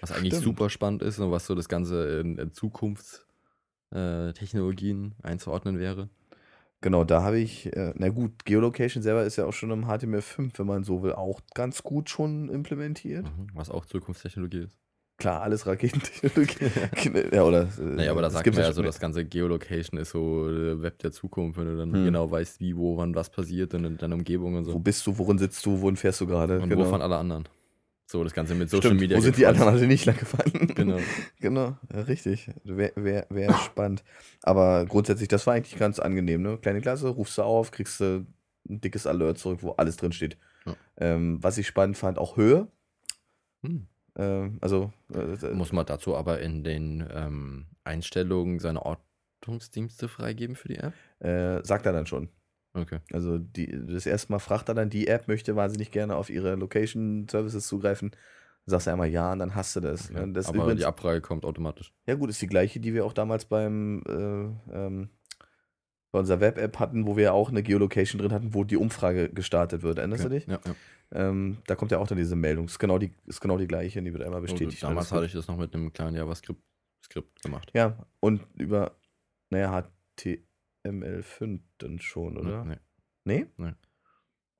was 0.00 0.12
eigentlich 0.12 0.32
Stimmt. 0.34 0.44
super 0.44 0.70
spannend 0.70 1.02
ist 1.02 1.18
und 1.18 1.30
was 1.30 1.44
so 1.46 1.54
das 1.54 1.68
Ganze 1.68 2.20
in, 2.20 2.38
in 2.38 2.52
Zukunftstechnologien 2.52 5.14
äh, 5.22 5.26
einzuordnen 5.26 5.78
wäre. 5.78 6.08
Genau, 6.80 7.04
da 7.04 7.22
habe 7.22 7.40
ich, 7.40 7.74
äh, 7.74 7.92
na 7.96 8.08
gut, 8.08 8.44
Geolocation 8.44 9.02
selber 9.02 9.24
ist 9.24 9.34
ja 9.36 9.46
auch 9.46 9.52
schon 9.52 9.72
im 9.72 9.86
HTML5, 9.86 10.56
wenn 10.58 10.66
man 10.66 10.84
so 10.84 11.02
will, 11.02 11.12
auch 11.12 11.40
ganz 11.54 11.82
gut 11.82 12.08
schon 12.08 12.48
implementiert. 12.48 13.24
Mhm, 13.24 13.48
was 13.54 13.68
auch 13.68 13.84
Zukunftstechnologie 13.84 14.60
ist. 14.60 14.78
Klar, 15.18 15.42
alles 15.42 15.66
Raketentechnologie. 15.66 16.70
ja, 17.34 17.42
oder. 17.42 17.62
Äh, 17.62 17.82
naja, 17.82 18.12
aber 18.12 18.22
da 18.22 18.30
sagt 18.30 18.46
man 18.46 18.54
ja 18.54 18.72
so, 18.72 18.82
das 18.82 19.00
ganze 19.00 19.24
Geolocation 19.24 19.98
ist 19.98 20.10
so 20.10 20.48
äh, 20.48 20.80
Web 20.80 21.00
der 21.00 21.10
Zukunft, 21.10 21.58
wenn 21.58 21.66
du 21.66 21.76
dann 21.76 21.92
hm. 21.92 22.04
genau 22.04 22.30
weißt, 22.30 22.60
wie, 22.60 22.76
wo, 22.76 22.96
wann 22.96 23.16
was 23.16 23.28
passiert 23.28 23.74
und 23.74 23.84
in 23.84 23.98
deiner 23.98 24.14
Umgebung 24.14 24.54
und 24.54 24.64
so. 24.64 24.74
Wo 24.74 24.78
bist 24.78 25.04
du, 25.08 25.18
worin 25.18 25.36
sitzt 25.36 25.66
du, 25.66 25.80
wohin 25.80 25.96
fährst 25.96 26.20
du 26.20 26.26
gerade? 26.28 26.60
Und 26.60 26.68
genau. 26.68 26.84
wo 26.84 26.90
fahren 26.90 27.02
alle 27.02 27.16
anderen? 27.16 27.48
So, 28.06 28.22
das 28.22 28.32
Ganze 28.32 28.54
mit 28.54 28.70
Social 28.70 28.90
Stimmt, 28.90 29.00
Media. 29.00 29.18
Wo 29.18 29.20
sind 29.20 29.36
die 29.36 29.44
anderen 29.44 29.68
alle 29.68 29.86
nicht 29.88 30.06
lang 30.06 30.16
gefahren? 30.16 30.68
Genau. 30.74 30.98
genau, 31.40 31.76
ja, 31.92 32.00
richtig. 32.02 32.48
Wäre 32.62 32.92
wär, 32.94 33.26
wär 33.28 33.52
spannend. 33.54 34.04
Aber 34.44 34.86
grundsätzlich, 34.86 35.28
das 35.28 35.46
war 35.48 35.54
eigentlich 35.54 35.76
ganz 35.76 35.98
angenehm, 35.98 36.42
ne? 36.42 36.58
Kleine 36.58 36.80
Klasse, 36.80 37.08
rufst 37.08 37.36
du 37.36 37.42
auf, 37.42 37.72
kriegst 37.72 37.98
du 38.00 38.24
ein 38.68 38.80
dickes 38.80 39.06
Alert 39.06 39.38
zurück, 39.38 39.58
wo 39.62 39.72
alles 39.72 39.96
drin 39.96 40.12
steht. 40.12 40.38
Ja. 40.64 40.76
Ähm, 40.96 41.38
was 41.42 41.58
ich 41.58 41.66
spannend 41.66 41.98
fand, 41.98 42.18
auch 42.18 42.36
Höhe. 42.36 42.68
Hm. 43.62 43.88
Äh, 44.18 44.50
also 44.60 44.92
äh, 45.14 45.54
muss 45.54 45.72
man 45.72 45.86
dazu 45.86 46.16
aber 46.16 46.40
in 46.40 46.64
den 46.64 47.08
ähm, 47.10 47.66
Einstellungen 47.84 48.58
seine 48.58 48.82
Ortungsdienste 48.84 50.08
freigeben 50.08 50.56
für 50.56 50.68
die 50.68 50.76
App? 50.76 50.92
Äh, 51.20 51.64
sagt 51.64 51.86
er 51.86 51.92
dann 51.92 52.06
schon. 52.06 52.28
Okay. 52.74 52.98
Also 53.12 53.38
die, 53.38 53.86
das 53.86 54.06
erste 54.06 54.32
Mal 54.32 54.38
fragt 54.40 54.68
er 54.68 54.74
dann, 54.74 54.90
die 54.90 55.06
App 55.08 55.28
möchte 55.28 55.56
wahnsinnig 55.56 55.90
gerne 55.90 56.16
auf 56.16 56.30
ihre 56.30 56.54
Location-Services 56.56 57.66
zugreifen. 57.66 58.10
Sagst 58.66 58.86
du 58.86 58.90
einmal 58.90 59.08
ja 59.08 59.32
und 59.32 59.38
dann 59.38 59.54
hast 59.54 59.74
du 59.76 59.80
das. 59.80 60.10
Okay. 60.10 60.30
das 60.32 60.48
aber 60.48 60.58
übrigens, 60.58 60.80
die 60.80 60.86
Abfrage 60.86 61.22
kommt 61.22 61.46
automatisch. 61.46 61.94
Ja 62.06 62.16
gut, 62.16 62.28
ist 62.28 62.42
die 62.42 62.46
gleiche, 62.46 62.80
die 62.80 62.92
wir 62.92 63.06
auch 63.06 63.14
damals 63.14 63.46
beim 63.46 64.02
äh, 64.06 64.76
ähm, 64.76 65.08
bei 66.10 66.20
unserer 66.20 66.40
Web-App 66.40 66.78
hatten, 66.78 67.06
wo 67.06 67.16
wir 67.16 67.34
auch 67.34 67.50
eine 67.50 67.62
Geolocation 67.62 68.20
drin 68.20 68.32
hatten, 68.32 68.54
wo 68.54 68.64
die 68.64 68.76
Umfrage 68.76 69.28
gestartet 69.28 69.82
wird. 69.82 69.98
Erinnerst 69.98 70.24
okay. 70.24 70.40
du 70.40 70.40
dich? 70.40 70.46
Ja, 70.48 70.60
ja. 70.64 70.74
Ähm, 71.10 71.58
da 71.66 71.74
kommt 71.74 71.90
ja 71.90 71.98
auch 71.98 72.06
dann 72.06 72.18
diese 72.18 72.36
Meldung. 72.36 72.66
Ist 72.66 72.78
genau 72.78 72.98
die, 72.98 73.12
ist 73.26 73.40
genau 73.40 73.58
die 73.58 73.66
gleiche, 73.66 74.02
die 74.02 74.12
wird 74.12 74.22
einmal 74.22 74.40
bestätigt. 74.40 74.82
Also, 74.84 74.88
damals 74.88 75.12
hatte 75.12 75.26
ich 75.26 75.32
das 75.32 75.48
noch 75.48 75.56
mit 75.56 75.74
einem 75.74 75.92
kleinen 75.92 76.16
JavaScript 76.16 76.60
Skript 77.04 77.42
gemacht. 77.42 77.70
Ja, 77.74 77.96
und 78.20 78.46
über, 78.54 78.96
naja, 79.50 79.84
HTML5 80.18 81.60
dann 81.78 81.98
schon, 82.00 82.36
oder? 82.36 82.64
Nee. 82.64 82.78
Nee? 83.24 83.46
Nee. 83.56 83.72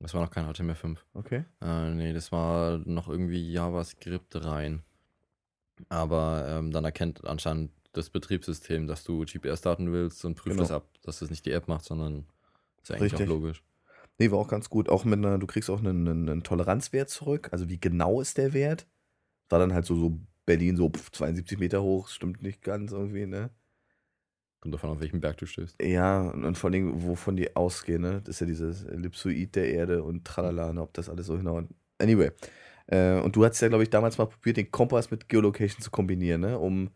Das 0.00 0.14
war 0.14 0.22
noch 0.22 0.30
kein 0.30 0.46
HTML5. 0.46 0.98
Okay. 1.14 1.44
Äh, 1.60 1.90
nee, 1.90 2.12
das 2.12 2.30
war 2.30 2.78
noch 2.78 3.08
irgendwie 3.08 3.50
JavaScript 3.50 4.44
rein. 4.44 4.82
Aber 5.88 6.46
ähm, 6.48 6.70
dann 6.70 6.84
erkennt 6.84 7.24
anscheinend 7.24 7.72
das 7.92 8.10
Betriebssystem, 8.10 8.86
dass 8.86 9.04
du 9.04 9.24
GPS 9.24 9.60
starten 9.60 9.92
willst 9.92 10.24
und 10.24 10.34
prüft 10.34 10.56
genau. 10.56 10.62
das 10.62 10.70
ab, 10.70 10.88
dass 11.02 11.20
das 11.20 11.30
nicht 11.30 11.46
die 11.46 11.52
App 11.52 11.68
macht, 11.68 11.84
sondern 11.84 12.26
ist 12.82 12.90
ja 12.90 12.96
eigentlich 12.96 13.12
Richtig. 13.12 13.28
auch 13.28 13.32
logisch. 13.32 13.62
Nee, 14.18 14.30
war 14.30 14.38
auch 14.38 14.48
ganz 14.48 14.68
gut. 14.68 14.88
Auch 14.88 15.04
mit 15.04 15.18
einer, 15.18 15.38
du 15.38 15.46
kriegst 15.46 15.70
auch 15.70 15.78
einen, 15.78 16.08
einen, 16.08 16.42
Toleranzwert 16.42 17.08
zurück. 17.08 17.48
Also 17.52 17.68
wie 17.68 17.78
genau 17.80 18.20
ist 18.20 18.36
der 18.36 18.52
Wert? 18.52 18.86
War 19.48 19.60
dann 19.60 19.72
halt 19.72 19.86
so, 19.86 19.94
so 19.94 20.18
Berlin 20.44 20.76
so 20.76 20.90
72 20.90 21.58
Meter 21.58 21.82
hoch, 21.82 22.08
stimmt 22.08 22.42
nicht 22.42 22.62
ganz 22.62 22.92
irgendwie, 22.92 23.26
ne? 23.26 23.50
Kommt 24.60 24.74
davon, 24.74 24.90
auf 24.90 25.00
welchem 25.00 25.20
Berg 25.20 25.36
du 25.36 25.46
stößt. 25.46 25.80
Ja, 25.80 26.22
und, 26.30 26.44
und 26.44 26.58
vor 26.58 26.70
allem, 26.70 27.04
wovon 27.04 27.36
die 27.36 27.54
ausgehen, 27.54 28.02
ne? 28.02 28.20
Das 28.24 28.36
ist 28.36 28.40
ja 28.40 28.46
dieses 28.46 28.84
Ellipsoid 28.84 29.54
der 29.54 29.72
Erde 29.72 30.02
und 30.02 30.24
tralala, 30.24 30.72
ne? 30.72 30.82
ob 30.82 30.92
das 30.94 31.08
alles 31.08 31.26
so 31.26 31.36
hinhaut. 31.36 31.66
Anyway. 31.98 32.32
Äh, 32.86 33.20
und 33.20 33.36
du 33.36 33.44
hast 33.44 33.60
ja, 33.60 33.68
glaube 33.68 33.84
ich, 33.84 33.90
damals 33.90 34.18
mal 34.18 34.26
probiert, 34.26 34.56
den 34.56 34.70
Kompass 34.70 35.10
mit 35.10 35.28
Geolocation 35.28 35.80
zu 35.80 35.90
kombinieren, 35.90 36.40
ne? 36.40 36.58
Um 36.58 36.90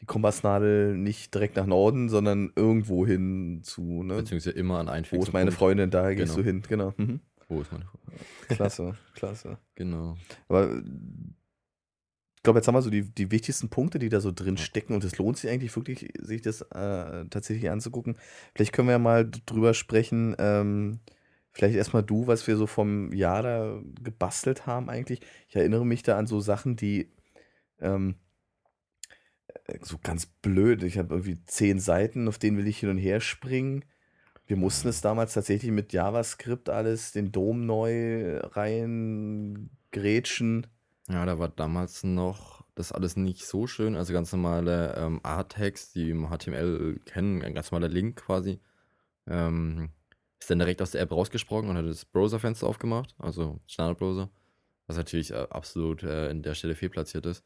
die 0.00 0.06
Kompassnadel 0.06 0.96
nicht 0.96 1.34
direkt 1.34 1.56
nach 1.56 1.66
Norden, 1.66 2.08
sondern 2.08 2.52
irgendwo 2.54 3.06
hin 3.06 3.60
zu. 3.64 4.02
Ne? 4.02 4.16
Beziehungsweise 4.16 4.56
immer 4.56 4.78
an 4.78 4.88
einen 4.88 5.06
Wo 5.10 5.22
ist 5.22 5.32
meine 5.32 5.52
Freundin, 5.52 5.90
da 5.90 6.12
gehst 6.14 6.34
genau. 6.34 6.36
du 6.36 6.44
hin, 6.44 6.62
genau. 6.68 6.94
Mhm. 6.96 7.20
Wo 7.48 7.60
ist 7.60 7.72
meine 7.72 7.84
Freundin? 7.84 8.18
Klasse, 8.48 8.96
klasse. 9.14 9.58
Genau. 9.74 10.16
Aber 10.48 10.70
ich 12.36 12.42
glaube, 12.44 12.60
jetzt 12.60 12.68
haben 12.68 12.76
wir 12.76 12.82
so 12.82 12.90
die, 12.90 13.02
die 13.02 13.32
wichtigsten 13.32 13.68
Punkte, 13.68 13.98
die 13.98 14.08
da 14.08 14.20
so 14.20 14.30
drin 14.30 14.56
stecken 14.56 14.94
und 14.94 15.02
es 15.02 15.18
lohnt 15.18 15.38
sich 15.38 15.50
eigentlich 15.50 15.74
wirklich, 15.74 16.12
sich 16.20 16.40
das 16.40 16.62
äh, 16.62 17.24
tatsächlich 17.30 17.68
anzugucken. 17.68 18.16
Vielleicht 18.54 18.72
können 18.72 18.88
wir 18.88 18.92
ja 18.92 18.98
mal 18.98 19.28
drüber 19.28 19.74
sprechen, 19.74 20.36
ähm, 20.38 21.00
vielleicht 21.50 21.74
erstmal 21.74 22.04
du, 22.04 22.28
was 22.28 22.46
wir 22.46 22.56
so 22.56 22.68
vom 22.68 23.12
Jahr 23.12 23.42
da 23.42 23.82
gebastelt 24.00 24.66
haben 24.66 24.88
eigentlich. 24.88 25.20
Ich 25.48 25.56
erinnere 25.56 25.84
mich 25.84 26.04
da 26.04 26.16
an 26.16 26.28
so 26.28 26.38
Sachen, 26.38 26.76
die 26.76 27.10
ähm, 27.80 28.14
so 29.82 29.98
ganz 30.02 30.26
blöd. 30.26 30.82
Ich 30.82 30.98
habe 30.98 31.14
irgendwie 31.14 31.44
zehn 31.44 31.80
Seiten, 31.80 32.28
auf 32.28 32.38
denen 32.38 32.56
will 32.56 32.66
ich 32.66 32.78
hin 32.78 32.90
und 32.90 32.98
her 32.98 33.20
springen. 33.20 33.84
Wir 34.46 34.56
mussten 34.56 34.88
es 34.88 35.00
damals 35.00 35.34
tatsächlich 35.34 35.70
mit 35.70 35.92
JavaScript 35.92 36.70
alles, 36.70 37.12
den 37.12 37.32
Dom 37.32 37.66
neu 37.66 38.38
rein 38.38 39.70
grätschen. 39.90 40.66
Ja, 41.10 41.26
da 41.26 41.38
war 41.38 41.48
damals 41.48 42.02
noch 42.04 42.64
das 42.74 42.92
alles 42.92 43.16
nicht 43.16 43.44
so 43.44 43.66
schön. 43.66 43.96
Also 43.96 44.12
ganz 44.12 44.32
normale 44.32 44.94
ähm, 44.96 45.20
A-Tags, 45.22 45.92
die 45.92 46.10
im 46.10 46.28
HTML 46.30 47.00
kennen, 47.04 47.42
ein 47.42 47.54
ganz 47.54 47.70
normaler 47.70 47.92
Link 47.92 48.16
quasi. 48.16 48.60
Ähm, 49.26 49.90
ist 50.40 50.50
dann 50.50 50.60
direkt 50.60 50.80
aus 50.80 50.92
der 50.92 51.02
App 51.02 51.12
rausgesprungen 51.12 51.70
und 51.70 51.76
hat 51.76 51.86
das 51.86 52.04
Browserfenster 52.04 52.66
aufgemacht, 52.66 53.14
also 53.18 53.60
Standardbrowser, 53.66 54.30
was 54.86 54.96
natürlich 54.96 55.32
äh, 55.32 55.46
absolut 55.50 56.02
äh, 56.04 56.30
in 56.30 56.42
der 56.42 56.54
Stelle 56.54 56.74
fehlplatziert 56.74 57.26
ist. 57.26 57.44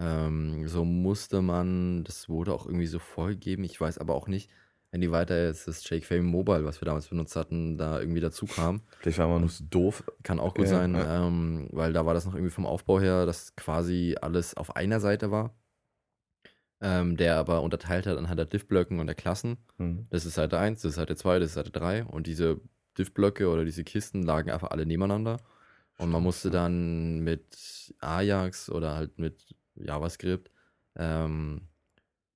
Ähm, 0.00 0.68
so 0.68 0.84
musste 0.84 1.42
man, 1.42 2.04
das 2.04 2.28
wurde 2.28 2.52
auch 2.52 2.66
irgendwie 2.66 2.86
so 2.86 2.98
vorgegeben, 2.98 3.64
ich 3.64 3.80
weiß 3.80 3.98
aber 3.98 4.14
auch 4.14 4.28
nicht, 4.28 4.50
wenn 4.90 5.00
die 5.00 5.10
weiter 5.10 5.44
jetzt 5.44 5.68
das 5.68 5.86
Jake 5.88 6.06
Fame 6.06 6.24
Mobile, 6.24 6.64
was 6.64 6.80
wir 6.80 6.86
damals 6.86 7.08
benutzt 7.08 7.36
hatten, 7.36 7.76
da 7.76 8.00
irgendwie 8.00 8.20
dazu 8.20 8.46
kam. 8.46 8.80
Vielleicht 9.00 9.18
war 9.18 9.28
man 9.28 9.40
nur 9.40 9.50
so 9.50 9.64
doof. 9.68 10.02
Kann 10.22 10.40
auch 10.40 10.54
gut 10.54 10.64
ja, 10.64 10.70
sein, 10.70 10.94
ja. 10.94 11.26
Ähm, 11.26 11.68
weil 11.72 11.92
da 11.92 12.06
war 12.06 12.14
das 12.14 12.24
noch 12.24 12.34
irgendwie 12.34 12.52
vom 12.52 12.64
Aufbau 12.64 13.00
her, 13.00 13.26
dass 13.26 13.54
quasi 13.54 14.16
alles 14.20 14.56
auf 14.56 14.76
einer 14.76 15.00
Seite 15.00 15.30
war. 15.30 15.54
Ähm, 16.80 17.16
der 17.16 17.36
aber 17.36 17.62
unterteilt 17.62 18.06
hat 18.06 18.16
anhand 18.16 18.38
der 18.38 18.46
Div-Blöcken 18.46 19.00
und 19.00 19.08
der 19.08 19.16
Klassen. 19.16 19.58
Mhm. 19.78 20.06
Das 20.10 20.24
ist 20.24 20.34
Seite 20.34 20.58
1, 20.58 20.80
das 20.80 20.90
ist 20.90 20.96
Seite 20.96 21.16
2, 21.16 21.40
das 21.40 21.48
ist 21.48 21.54
Seite 21.54 21.72
3 21.72 22.04
und 22.04 22.28
diese 22.28 22.60
Div-Blöcke 22.96 23.48
oder 23.48 23.64
diese 23.64 23.82
Kisten 23.82 24.22
lagen 24.22 24.50
einfach 24.50 24.70
alle 24.70 24.86
nebeneinander. 24.86 25.38
Und 25.98 26.10
man 26.10 26.22
musste 26.22 26.50
dann 26.50 27.18
mit 27.18 27.92
Ajax 27.98 28.70
oder 28.70 28.94
halt 28.94 29.18
mit 29.18 29.56
JavaScript 29.84 30.50
ähm, 30.96 31.68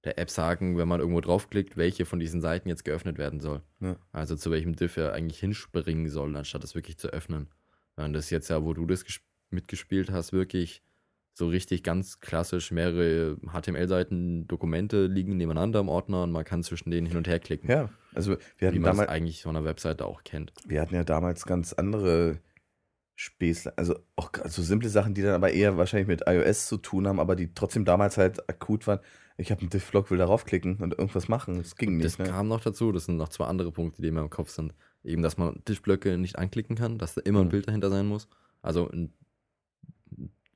der 0.05 0.19
App 0.19 0.31
sagen, 0.31 0.77
wenn 0.79 0.89
man 0.89 1.01
irgendwo 1.01 1.21
draufklickt, 1.21 1.77
welche 1.77 2.05
von 2.05 2.19
diesen 2.19 2.41
Seiten 2.41 2.69
jetzt 2.69 2.85
geöffnet 2.85 3.19
werden 3.19 3.41
soll. 3.41 3.63
Ja. 3.81 3.97
Also 4.11 4.37
zu 4.37 4.51
welchem 4.51 4.75
Diff 4.75 4.97
er 4.97 5.13
eigentlich 5.13 5.39
hinspringen 5.39 6.09
soll, 6.09 6.35
anstatt 6.37 6.63
das 6.63 6.75
wirklich 6.75 6.99
zu 6.99 7.09
öffnen. 7.09 7.49
Und 7.97 8.13
das 8.13 8.31
jetzt 8.31 8.49
ja, 8.49 8.65
wo 8.65 8.75
du 8.75 8.87
das 8.87 9.05
mitgespielt 9.51 10.11
hast, 10.11 10.33
wirklich 10.33 10.83
so 11.35 11.49
richtig 11.49 11.83
ganz 11.83 12.21
klassisch 12.21 12.73
mehrere 12.73 13.37
HTML-Seiten, 13.47 14.47
Dokumente 14.49 15.07
liegen 15.07 15.37
nebeneinander 15.37 15.81
im 15.81 15.89
Ordner 15.89 16.25
und 16.25 16.33
man 16.33 16.45
kann 16.45 16.63
zwischen 16.63 16.91
denen 16.91 17.07
hin 17.07 17.17
und 17.17 17.27
her 17.27 17.39
klicken. 17.39 17.71
Ja, 17.71 17.89
also 18.15 18.37
wir 18.59 18.69
hatten 18.69 18.77
wie 18.77 18.81
man 18.81 18.91
damals 18.91 19.09
eigentlich 19.09 19.43
von 19.43 19.57
einer 19.57 19.65
Webseite 19.65 20.05
auch 20.05 20.25
kennt. 20.25 20.53
Wir 20.67 20.83
hatten 20.83 20.95
ja 20.95 21.05
damals 21.05 21.47
ganz 21.47 21.73
andere 21.73 22.39
Späßle, 23.15 23.77
also 23.77 23.99
auch 24.17 24.31
so 24.47 24.63
simple 24.63 24.89
Sachen, 24.89 25.15
die 25.15 25.23
dann 25.23 25.35
aber 25.35 25.53
eher 25.53 25.77
wahrscheinlich 25.77 26.09
mit 26.09 26.23
iOS 26.27 26.67
zu 26.67 26.79
tun 26.79 27.07
haben, 27.07 27.21
aber 27.21 27.37
die 27.37 27.53
trotzdem 27.55 27.85
damals 27.85 28.17
halt 28.17 28.49
akut 28.49 28.87
waren. 28.87 29.01
Ich 29.37 29.51
habe 29.51 29.61
einen 29.61 29.71
Diff-Blog, 29.71 30.11
will 30.11 30.19
darauf 30.19 30.45
klicken 30.45 30.77
und 30.77 30.93
irgendwas 30.99 31.29
machen. 31.29 31.57
Das 31.59 31.77
ging 31.77 31.97
nicht. 31.97 32.05
Das 32.07 32.19
ne? 32.19 32.25
kam 32.25 32.49
noch 32.49 32.61
dazu, 32.61 32.93
das 32.93 33.07
sind 33.07 33.17
noch 33.17 33.29
zwei 33.29 33.47
andere 33.47 33.71
Punkte, 33.73 34.03
die 34.03 34.11
mir 34.11 34.21
im 34.21 34.31
Kopf 34.31 34.51
sind. 34.51 34.75
Eben, 35.05 35.23
dass 35.23 35.37
man 35.37 35.63
Diff-Blöcke 35.69 36.17
nicht 36.19 36.37
anklicken 36.39 36.77
kann, 36.77 36.99
dass 36.99 37.15
da 37.15 37.21
immer 37.23 37.41
ein 37.41 37.47
Mhm. 37.47 37.51
Bild 37.51 37.69
dahinter 37.69 37.91
sein 37.91 38.07
muss. 38.07 38.29
Also 38.63 38.89
ein 38.91 39.13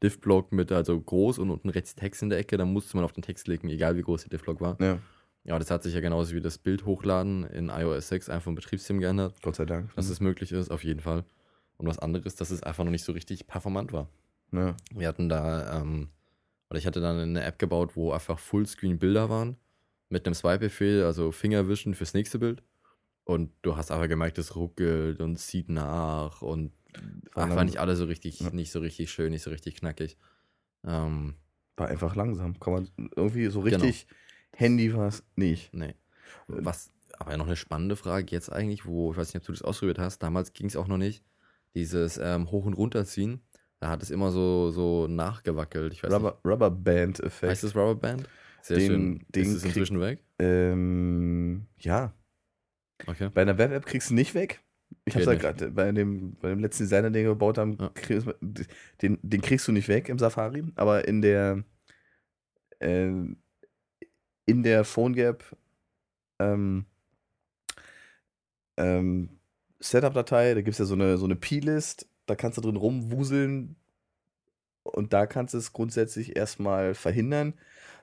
Diff-Block 0.03 0.53
mit 0.53 0.71
also 0.73 1.01
groß 1.01 1.39
und 1.39 1.51
unten 1.51 1.71
rechts 1.71 1.95
Text 1.95 2.23
in 2.23 2.29
der 2.29 2.39
Ecke, 2.39 2.57
dann 2.57 2.73
musste 2.73 2.97
man 2.97 3.05
auf 3.05 3.13
den 3.13 3.23
Text 3.23 3.45
klicken, 3.47 3.71
egal 3.71 3.97
wie 3.97 4.03
groß 4.03 4.23
der 4.23 4.31
Diff-Block 4.31 4.61
war. 4.61 4.77
Ja, 4.81 4.99
Ja, 5.45 5.59
das 5.59 5.71
hat 5.71 5.83
sich 5.83 5.95
ja 5.95 6.01
genauso 6.01 6.35
wie 6.35 6.41
das 6.41 6.59
Bild 6.59 6.85
hochladen 6.85 7.45
in 7.45 7.71
iOS 7.71 8.09
6 8.09 8.29
einfach 8.29 8.49
im 8.49 8.55
Betriebssystem 8.57 9.01
geändert, 9.01 9.41
Gott 9.43 9.57
sei 9.57 9.65
Dank. 9.65 9.95
dass 9.95 10.11
es 10.11 10.21
möglich 10.21 10.53
ist, 10.53 10.71
auf 10.71 10.85
jeden 10.85 11.01
Fall. 11.01 11.25
Und 11.79 11.87
was 11.87 11.99
anderes, 11.99 12.37
dass 12.37 12.51
es 12.51 12.62
einfach 12.62 12.85
noch 12.85 12.91
nicht 12.91 13.05
so 13.05 13.12
richtig 13.12 13.47
performant 13.47 13.93
war. 13.93 14.09
ja. 14.53 14.77
Wir 14.95 15.09
hatten 15.09 15.29
da, 15.29 15.81
ähm, 15.81 16.09
oder 16.70 16.79
ich 16.79 16.87
hatte 16.87 17.01
dann 17.01 17.18
eine 17.18 17.45
App 17.45 17.59
gebaut, 17.59 17.97
wo 17.97 18.12
einfach 18.12 18.39
Fullscreen-Bilder 18.39 19.29
waren 19.29 19.57
mit 20.09 20.24
einem 20.27 20.35
Swipe-Befehl, 20.35 21.03
also 21.05 21.33
Fingerwischen 21.33 21.95
fürs 21.95 22.14
nächste 22.14 22.39
Bild. 22.39 22.62
Und 23.24 23.51
du 23.62 23.77
hast 23.77 23.91
aber 23.91 24.07
gemerkt, 24.09 24.39
es 24.39 24.55
ruckelt 24.57 25.20
und 25.20 25.37
zieht 25.37 25.68
nach 25.68 26.43
und 26.43 26.72
ach, 27.35 27.51
war 27.51 27.64
nicht 27.64 27.79
alle 27.79 27.97
so 27.97 28.05
richtig, 28.05 28.41
Ja. 28.41 28.51
nicht 28.51 28.70
so 28.70 28.79
richtig 28.81 29.11
schön, 29.11 29.33
nicht 29.33 29.43
so 29.43 29.51
richtig 29.51 29.74
knackig. 29.77 30.16
Ähm, 30.85 31.35
War 31.77 31.89
einfach 31.89 32.14
langsam. 32.16 32.59
Kann 32.61 32.72
man 32.72 32.89
irgendwie 33.16 33.47
so 33.49 33.61
Genau. 33.62 33.85
richtig 33.85 34.07
Handy 34.53 34.95
war 34.95 35.09
es 35.09 35.22
nicht. 35.35 35.74
nee. 35.74 35.95
Was, 36.47 36.91
aber 37.18 37.37
noch 37.37 37.47
eine 37.47 37.57
spannende 37.57 37.97
Frage 37.97 38.27
jetzt 38.31 38.51
eigentlich, 38.51 38.87
wo, 38.87 39.11
ich 39.12 39.18
weiß 39.18 39.35
nicht, 39.35 39.43
ob 39.43 39.47
du 39.47 39.53
das 39.53 39.62
ausprobiert 39.62 39.99
hast, 39.99 40.20
damals 40.22 40.53
ging 40.55 40.66
es 40.68 40.77
auch 40.77 40.87
noch 40.89 40.97
nicht, 40.97 41.22
dieses 41.77 42.18
ähm, 42.18 42.51
Hoch- 42.51 42.64
und 42.64 42.72
Runterziehen, 42.72 43.43
da 43.81 43.91
hat 43.91 44.03
es 44.03 44.11
immer 44.11 44.31
so, 44.33 44.70
so 44.70 45.07
nachgewackelt. 45.07 45.93
Ich 45.93 46.03
weiß 46.03 46.11
Rubber, 46.12 46.41
Rubberband-Effekt. 46.45 47.51
heißt 47.51 47.62
das 47.64 47.77
Rubberband? 47.77 48.29
Sehr 48.62 48.79
Den- 48.79 48.87
schön. 48.89 49.27
den 49.29 49.43
Ist 49.45 49.53
es 49.57 49.64
inzwischen 49.64 50.01
weg? 50.01 50.24
Ähm, 50.39 51.66
ja, 51.79 52.12
Okay. 53.07 53.29
bei 53.33 53.43
einer 53.43 53.59
Web-App 53.59 53.85
kriegst 53.87 54.11
du 54.11 54.14
nicht 54.14 54.35
weg. 54.35 54.62
Ich 55.05 55.14
hab's 55.14 55.27
ja 55.27 55.33
nicht. 55.33 55.43
gerade 55.43 55.70
bei 55.70 55.93
dem, 55.93 56.35
bei 56.37 56.49
dem 56.49 56.61
letzten 56.61 56.85
Designer, 56.85 57.11
den 57.11 57.24
wir 57.24 57.31
gebaut 57.33 57.59
haben, 57.59 57.77
Ja. 57.79 57.91
kriegst, 57.91 58.27
den, 59.03 59.18
den 59.22 59.41
kriegst 59.43 59.68
du 59.68 59.72
nicht 59.72 59.89
weg 59.89 60.09
im 60.09 60.18
Safari, 60.18 60.64
aber 60.77 61.07
in 61.07 61.20
der 61.20 61.62
äh, 62.81 63.11
in 64.49 64.62
der 64.62 64.85
PhoneGap 64.85 65.45
ähm, 66.39 66.87
ähm, 68.77 69.36
Setup-Datei, 69.81 70.55
da 70.55 70.61
gibt 70.61 70.74
es 70.74 70.79
ja 70.79 70.85
so 70.85 70.95
eine, 70.95 71.18
so 71.18 71.24
eine 71.24 71.37
P-List, 71.37 72.09
da 72.27 72.35
kannst 72.35 72.59
du 72.59 72.62
drin 72.62 72.77
rumwuseln 72.77 73.77
und 74.83 75.12
da 75.12 75.27
kannst 75.27 75.55
du 75.55 75.59
es 75.59 75.72
grundsätzlich 75.72 76.37
erstmal 76.37 76.95
verhindern. 76.95 77.55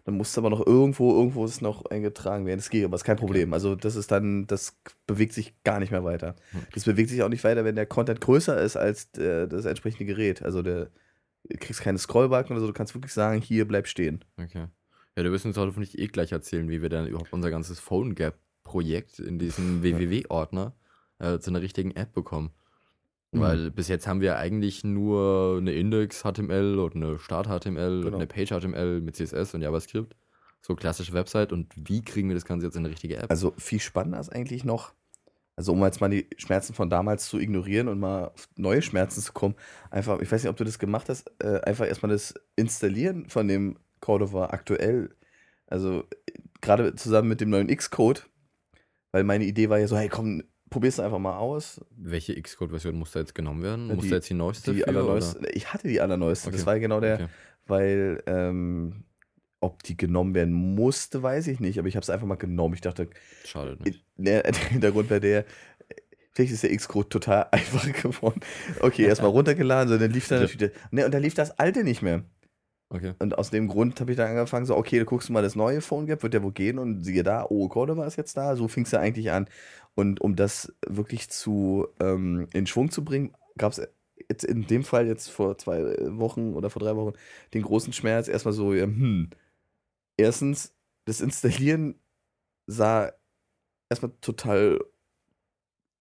Dann 0.06 0.16
musst 0.16 0.36
du 0.36 0.42
aber 0.42 0.50
noch 0.50 0.66
irgendwo, 0.66 1.14
irgendwo 1.14 1.46
ist 1.46 1.52
es 1.52 1.62
noch 1.62 1.86
eingetragen 1.86 2.46
werden. 2.46 2.60
Das 2.60 2.70
geht, 2.70 2.84
aber 2.84 2.96
ist 2.96 3.06
kein 3.06 3.16
Problem. 3.16 3.54
Also 3.54 3.76
das 3.76 3.96
ist 3.96 4.12
dann, 4.12 4.46
das 4.48 4.78
bewegt 5.08 5.32
sich 5.32 5.54
gar 5.64 5.80
nicht 5.80 5.92
mehr 5.92 6.04
weiter. 6.04 6.36
Hm. 6.52 6.64
Das 6.74 6.84
bewegt 6.84 7.10
sich 7.10 7.24
auch 7.24 7.30
nicht 7.30 7.46
weiter, 7.46 7.64
wenn 7.64 7.76
der 7.76 7.86
Content 7.86 8.20
größer 8.20 8.62
ist 8.62 8.76
als 8.76 9.12
der, 9.12 9.48
das 9.48 9.64
entsprechende 9.64 10.06
Gerät. 10.06 10.44
Also 10.44 10.62
der, 10.62 10.90
du 11.46 11.58
kriegst 11.58 11.82
keine 11.82 12.00
Scrollbalken 12.00 12.54
oder 12.54 12.60
so, 12.60 12.68
du 12.68 12.74
kannst 12.74 12.96
wirklich 12.96 13.14
sagen, 13.14 13.42
hier 13.42 13.66
bleib 13.66 13.88
stehen. 13.88 14.26
Okay. 14.38 14.68
Ja, 15.16 15.24
du 15.24 15.32
wirst 15.32 15.46
uns 15.46 15.56
hoffentlich 15.56 15.98
eh 15.98 16.08
gleich 16.08 16.34
erzählen, 16.34 16.70
wie 16.70 16.82
wir 16.82 16.90
dann 16.90 17.08
überhaupt 17.08 17.32
unser 17.32 17.50
ganzes 17.50 17.80
Phone 17.80 18.14
Gap 18.14 18.36
Projekt 18.66 19.20
in 19.20 19.40
diesem 19.40 19.84
www-Ordner 19.84 20.74
äh, 21.24 21.40
zu 21.40 21.50
einer 21.50 21.62
richtigen 21.62 21.92
App 21.92 22.14
bekommen. 22.14 22.52
Mhm. 23.32 23.40
Weil 23.40 23.72
bis 23.72 23.88
jetzt 23.88 24.08
haben 24.08 24.22
wir 24.22 24.38
eigentlich 24.38 24.84
nur 24.84 25.58
eine 25.58 25.74
Index-HTML 25.74 26.78
und 26.80 26.96
eine 26.96 27.18
Start-HTML 27.20 27.98
und 27.98 28.06
Genau. 28.06 28.18
eine 28.18 28.28
Page-HTML 28.28 29.02
mit 29.02 29.16
CSS 29.16 29.56
und 29.56 29.62
JavaScript. 29.62 30.16
So 30.62 30.76
klassische 30.76 31.14
Website. 31.14 31.52
Und 31.52 31.74
wie 31.76 32.02
kriegen 32.02 32.30
wir 32.30 32.36
das 32.36 32.46
Ganze 32.46 32.68
jetzt 32.68 32.76
in 32.76 32.86
eine 32.86 32.92
richtige 32.94 33.18
App? 33.18 33.30
Also 33.30 33.54
viel 33.58 33.80
spannender 33.80 34.20
ist 34.20 34.30
eigentlich 34.30 34.64
noch, 34.64 34.94
also 35.56 35.74
um 35.74 35.84
jetzt 35.84 36.00
mal 36.00 36.10
die 36.10 36.28
Schmerzen 36.38 36.74
von 36.74 36.90
damals 36.90 37.28
zu 37.28 37.40
ignorieren 37.40 37.88
und 37.88 38.00
mal 38.00 38.28
auf 38.28 38.48
neue 38.56 38.82
Schmerzen 38.82 39.22
zu 39.22 39.34
kommen, 39.34 39.56
einfach, 39.92 40.20
ich 40.22 40.32
weiß 40.32 40.44
nicht, 40.44 40.50
ob 40.50 40.58
du 40.58 40.64
das 40.64 40.80
gemacht 40.80 41.10
hast, 41.10 41.32
äh, 41.40 41.60
einfach 41.62 41.88
erstmal 41.88 42.12
das 42.12 42.34
Installieren 42.56 43.28
von 43.30 43.48
dem 43.48 43.78
Cordova 44.00 44.48
aktuell, 44.48 45.10
also 45.68 46.00
äh, 46.02 46.40
gerade 46.62 46.96
zusammen 46.96 47.30
mit 47.30 47.42
dem 47.42 47.50
neuen 47.50 47.68
Xcode, 47.68 48.26
weil 49.12 49.24
meine 49.24 49.44
Idee 49.44 49.70
war 49.70 49.80
ja 49.80 49.88
so, 49.88 49.98
hey 49.98 50.08
komm, 50.10 50.44
probier's 50.74 51.00
einfach 51.00 51.20
mal 51.20 51.38
aus. 51.38 51.80
Welche 51.96 52.40
Xcode-Version 52.42 52.96
muss 52.96 53.12
da 53.12 53.20
jetzt 53.22 53.34
genommen 53.36 53.64
werden? 53.64 53.88
Ja, 53.90 53.96
muss 53.96 54.04
die- 54.04 54.10
da 54.10 54.16
jetzt 54.18 54.30
die 54.30 54.34
neueste 54.34 54.74
Die 54.74 54.80
für, 54.82 54.88
allerneueste, 54.88 55.48
ich 55.54 55.74
hatte 55.74 55.88
die 55.88 56.02
allerneueste, 56.02 56.52
das 56.52 56.62
Okay. 56.62 56.66
war 56.68 56.74
ja 56.76 56.80
genau 56.80 57.00
der, 57.00 57.14
Okay. 57.16 57.28
weil 57.68 58.24
ähm, 58.28 59.04
ob 59.62 59.82
die 59.84 59.96
genommen 59.96 60.36
werden 60.36 60.54
musste, 60.54 61.24
weiß 61.24 61.48
ich 61.48 61.60
nicht, 61.62 61.80
aber 61.80 61.88
ich 61.88 61.96
habe 61.96 62.04
es 62.04 62.10
einfach 62.10 62.28
mal 62.28 62.36
genommen. 62.36 62.74
Ich 62.74 62.82
dachte, 62.82 63.10
Schade 63.46 63.78
nicht. 63.84 64.04
der, 64.18 64.44
der 64.52 64.54
Hintergrund 64.70 65.08
bei 65.08 65.20
der, 65.20 65.46
vielleicht 66.32 66.52
ist 66.52 66.64
der 66.64 66.76
Xcode 66.76 67.10
total 67.10 67.48
einfach 67.52 67.90
geworden. 67.94 68.42
Okay, 68.82 69.04
erstmal 69.08 69.32
runtergeladen, 69.32 69.88
so, 69.90 69.98
dann 69.98 70.12
lief 70.12 70.28
dann 70.28 70.40
Ja. 70.40 70.48
natürlich, 70.48 70.72
ne, 70.92 71.06
und 71.06 71.14
dann 71.14 71.22
lief 71.22 71.34
das 71.36 71.58
alte 71.60 71.84
nicht 71.84 72.02
mehr. 72.02 72.24
Okay. 72.94 73.14
Und 73.18 73.38
aus 73.40 73.50
dem 73.50 73.68
Grund 73.68 74.00
habe 74.00 74.12
ich 74.12 74.18
dann 74.18 74.30
angefangen, 74.30 74.68
so, 74.68 74.78
okay, 74.78 75.00
du 75.00 75.06
guckst 75.06 75.30
mal 75.32 75.42
das 75.42 75.56
neue 75.56 75.82
Phone 75.82 76.06
Gap, 76.06 76.22
wird 76.22 76.36
der 76.36 76.44
wohl 76.44 76.52
gehen 76.52 76.78
und 76.78 77.04
siehe 77.04 77.24
da, 77.24 77.48
oh, 77.50 77.68
Cordova 77.68 78.06
ist 78.06 78.18
jetzt 78.18 78.38
da, 78.38 78.56
so 78.56 78.68
fing 78.68 78.84
es 78.84 78.92
ja 78.92 79.00
eigentlich 79.00 79.32
an. 79.32 79.48
Und 79.96 80.22
um 80.22 80.36
das 80.36 80.72
wirklich 80.88 81.30
zu 81.30 81.88
ähm, 82.00 82.48
in 82.54 82.68
Schwung 82.68 82.92
zu 82.92 83.04
bringen, 83.04 83.34
gab 83.58 83.72
es 83.72 83.82
jetzt 84.30 84.44
in 84.44 84.68
dem 84.68 84.84
Fall 84.84 85.08
jetzt 85.08 85.30
vor 85.30 85.58
zwei 85.58 85.82
Wochen 86.18 86.54
oder 86.54 86.70
vor 86.70 86.82
drei 86.82 86.96
Wochen 86.96 87.14
den 87.56 87.64
großen 87.64 87.94
Schmerz, 87.94 88.28
erstmal 88.28 88.54
so, 88.54 88.74
hm, 88.74 89.32
erstens, 90.18 90.76
das 91.06 91.20
Installieren 91.20 91.96
sah 92.68 93.12
erstmal 93.90 94.12
total 94.22 94.80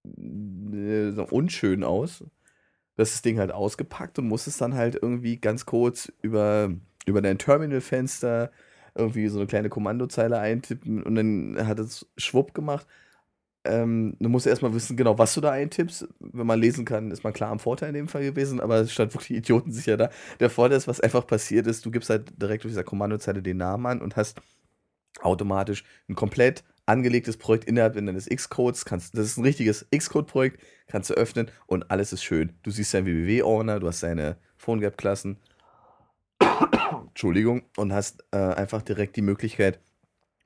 äh, 0.04 1.10
unschön 1.30 1.84
aus. 1.84 2.24
Das 2.96 3.22
Ding 3.22 3.38
halt 3.38 3.52
ausgepackt 3.52 4.18
und 4.18 4.28
musstest 4.28 4.60
dann 4.60 4.74
halt 4.74 4.98
irgendwie 5.00 5.38
ganz 5.38 5.66
kurz 5.66 6.12
über, 6.22 6.70
über 7.06 7.22
dein 7.22 7.38
Terminalfenster 7.38 8.50
irgendwie 8.94 9.28
so 9.28 9.38
eine 9.38 9.46
kleine 9.46 9.70
Kommandozeile 9.70 10.38
eintippen 10.38 11.02
und 11.02 11.14
dann 11.14 11.66
hat 11.66 11.78
es 11.78 12.06
schwupp 12.16 12.54
gemacht. 12.54 12.86
Ähm, 13.64 14.16
du 14.18 14.28
musst 14.28 14.46
erstmal 14.46 14.74
wissen, 14.74 14.96
genau, 14.96 15.18
was 15.18 15.34
du 15.34 15.40
da 15.40 15.52
eintippst. 15.52 16.08
Wenn 16.18 16.46
man 16.46 16.60
lesen 16.60 16.84
kann, 16.84 17.10
ist 17.10 17.22
man 17.22 17.32
klar 17.32 17.50
am 17.50 17.60
Vorteil 17.60 17.90
in 17.90 17.94
dem 17.94 18.08
Fall 18.08 18.22
gewesen, 18.22 18.60
aber 18.60 18.78
es 18.80 18.92
stand 18.92 19.14
wirklich 19.14 19.38
Idioten 19.38 19.72
sicher 19.72 19.96
da. 19.96 20.10
Der 20.40 20.50
Vorteil 20.50 20.78
ist, 20.78 20.88
was 20.88 21.00
einfach 21.00 21.26
passiert 21.26 21.66
ist, 21.66 21.86
du 21.86 21.90
gibst 21.90 22.10
halt 22.10 22.40
direkt 22.42 22.64
auf 22.64 22.70
dieser 22.70 22.84
Kommandozeile 22.84 23.42
den 23.42 23.58
Namen 23.58 23.86
an 23.86 24.02
und 24.02 24.16
hast 24.16 24.40
automatisch 25.20 25.84
ein 26.08 26.14
komplett 26.14 26.64
angelegtes 26.86 27.36
Projekt 27.36 27.64
innerhalb 27.64 27.94
deines 27.94 28.26
Xcodes. 28.28 28.84
Kannst, 28.84 29.16
das 29.16 29.26
ist 29.26 29.36
ein 29.36 29.44
richtiges 29.44 29.86
Xcode-Projekt, 29.94 30.62
kannst 30.86 31.10
du 31.10 31.14
öffnen 31.14 31.50
und 31.66 31.90
alles 31.90 32.12
ist 32.12 32.24
schön. 32.24 32.52
Du 32.62 32.70
siehst 32.70 32.92
deinen 32.94 33.06
www-Ordner, 33.06 33.80
du 33.80 33.86
hast 33.86 34.02
deine 34.02 34.36
PhoneGap-Klassen. 34.58 35.38
Entschuldigung, 37.08 37.62
und 37.76 37.92
hast 37.92 38.24
äh, 38.32 38.38
einfach 38.38 38.82
direkt 38.82 39.16
die 39.16 39.22
Möglichkeit, 39.22 39.80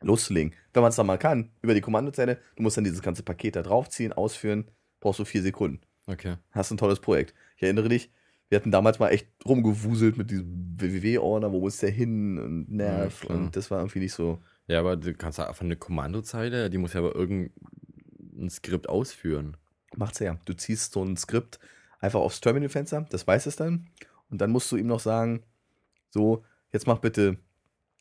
loszulegen. 0.02 0.52
Wenn 0.72 0.82
man 0.82 0.90
es 0.90 0.96
dann 0.96 1.06
mal 1.06 1.18
kann, 1.18 1.50
über 1.62 1.74
die 1.74 1.80
Kommandozeile, 1.80 2.38
du 2.56 2.62
musst 2.62 2.76
dann 2.76 2.84
dieses 2.84 3.02
ganze 3.02 3.22
Paket 3.22 3.56
da 3.56 3.62
draufziehen, 3.62 4.12
ausführen, 4.12 4.70
brauchst 5.00 5.20
du 5.20 5.24
vier 5.24 5.42
Sekunden. 5.42 5.80
Okay. 6.06 6.36
Hast 6.52 6.70
ein 6.70 6.76
tolles 6.76 7.00
Projekt. 7.00 7.34
Ich 7.56 7.62
erinnere 7.62 7.88
dich, 7.88 8.10
wir 8.48 8.56
hatten 8.56 8.70
damals 8.70 8.98
mal 8.98 9.08
echt 9.08 9.28
rumgewuselt 9.44 10.16
mit 10.16 10.30
diesem 10.30 10.76
www-Ordner, 10.78 11.52
wo 11.52 11.60
muss 11.60 11.78
der 11.78 11.90
hin 11.90 12.38
und 12.38 12.70
nerv 12.70 13.24
Ja, 13.24 13.34
und 13.34 13.56
das 13.56 13.70
war 13.70 13.80
irgendwie 13.80 14.00
nicht 14.00 14.12
so. 14.12 14.38
Ja, 14.66 14.80
aber 14.80 14.96
du 14.96 15.14
kannst 15.14 15.38
einfach 15.38 15.62
eine 15.62 15.76
Kommandozeile, 15.76 16.70
die 16.70 16.78
muss 16.78 16.92
ja 16.92 17.00
aber 17.00 17.14
irgendein 17.14 18.50
Skript 18.50 18.88
ausführen. 18.88 19.56
Macht's 19.96 20.18
ja. 20.18 20.38
Du 20.44 20.54
ziehst 20.54 20.92
so 20.92 21.04
ein 21.04 21.16
Skript 21.16 21.58
einfach 22.00 22.20
aufs 22.20 22.40
Terminalfenster, 22.40 23.06
das 23.10 23.26
weiß 23.26 23.46
es 23.46 23.56
dann. 23.56 23.88
Und 24.28 24.40
dann 24.40 24.50
musst 24.50 24.70
du 24.72 24.76
ihm 24.76 24.88
noch 24.88 25.00
sagen, 25.00 25.44
so, 26.10 26.44
jetzt 26.72 26.86
mach 26.86 26.98
bitte 26.98 27.38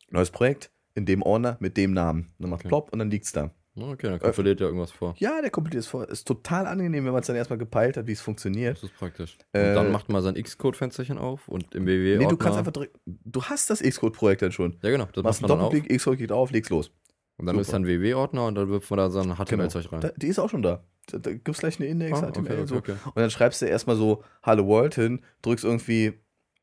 neues 0.09 0.31
Projekt 0.31 0.71
in 0.95 1.05
dem 1.05 1.21
Ordner 1.21 1.57
mit 1.59 1.77
dem 1.77 1.93
Namen. 1.93 2.33
Und 2.37 2.43
dann 2.43 2.49
macht 2.49 2.61
Okay. 2.61 2.69
plopp 2.69 2.91
und 2.91 2.99
dann 2.99 3.11
liegt's 3.11 3.31
da. 3.31 3.51
Okay, 3.77 4.07
dann 4.07 4.19
kompiliert 4.19 4.61
ja 4.61 4.67
irgendwas 4.67 4.91
vor. 4.91 5.15
Ja, 5.17 5.41
der 5.41 5.49
kompiliert 5.51 5.81
es 5.83 5.87
vor. 5.87 6.07
Ist 6.07 6.25
total 6.25 6.65
angenehm, 6.65 7.03
wenn 7.05 7.11
man 7.11 7.19
es 7.21 7.27
dann 7.27 7.35
erstmal 7.35 7.59
gepeilt 7.59 7.97
hat, 7.97 8.07
wie 8.07 8.13
es 8.13 8.21
funktioniert. 8.21 8.77
Das 8.77 8.83
ist 8.83 8.95
praktisch. 8.95 9.37
Äh, 9.51 9.73
dann 9.73 9.91
macht 9.91 10.07
man 10.07 10.21
sein 10.23 10.35
Xcode-Fensterchen 10.35 11.17
auf 11.17 11.47
und 11.49 11.75
im 11.75 11.85
www 11.85 12.17
Nee, 12.17 12.27
du 12.27 12.37
kannst 12.37 12.57
einfach 12.57 12.71
direkt. 12.71 12.97
Du 13.05 13.43
hast 13.43 13.69
das 13.69 13.81
Xcode-Projekt 13.81 14.41
dann 14.43 14.53
schon. 14.53 14.77
Ja, 14.81 14.91
genau. 14.91 15.05
Das 15.13 15.23
Machst 15.23 15.41
macht 15.41 15.51
einen 15.51 15.57
man 15.59 15.59
dann 15.59 15.65
auf. 15.67 15.73
Doppelklick, 15.73 15.99
Xcode 15.99 16.17
geht 16.17 16.31
auf, 16.31 16.51
legst 16.51 16.71
los. 16.71 16.91
Und 17.37 17.47
dann 17.47 17.59
ist 17.59 17.67
Super. 17.67 17.79
dann 17.79 17.85
www-Ordner 17.87 18.45
und 18.45 18.55
dann 18.55 18.69
wirft 18.69 18.89
man 18.89 18.97
da 18.97 19.09
so 19.09 19.19
ein 19.19 19.35
HTML-Zeug 19.35 19.91
rein. 19.91 19.99
Da, 19.99 20.09
die 20.15 20.27
ist 20.27 20.39
auch 20.39 20.49
schon 20.49 20.61
da. 20.61 20.85
Da, 21.07 21.17
da 21.17 21.31
gibt's 21.33 21.59
gleich 21.59 21.77
eine 21.77 21.89
Index, 21.89 22.17
Ah, 22.23 22.31
HTML 22.31 22.45
okay, 22.51 22.61
und 22.61 22.67
so. 22.67 22.75
okay, 22.77 22.91
okay. 22.93 23.09
Und 23.13 23.17
dann 23.17 23.29
schreibst 23.29 23.61
du 23.61 23.65
erstmal 23.65 23.97
so 23.97 24.23
Hello 24.41 24.65
World 24.67 24.95
hin, 24.95 25.21
drückst 25.41 25.65
irgendwie 25.65 26.13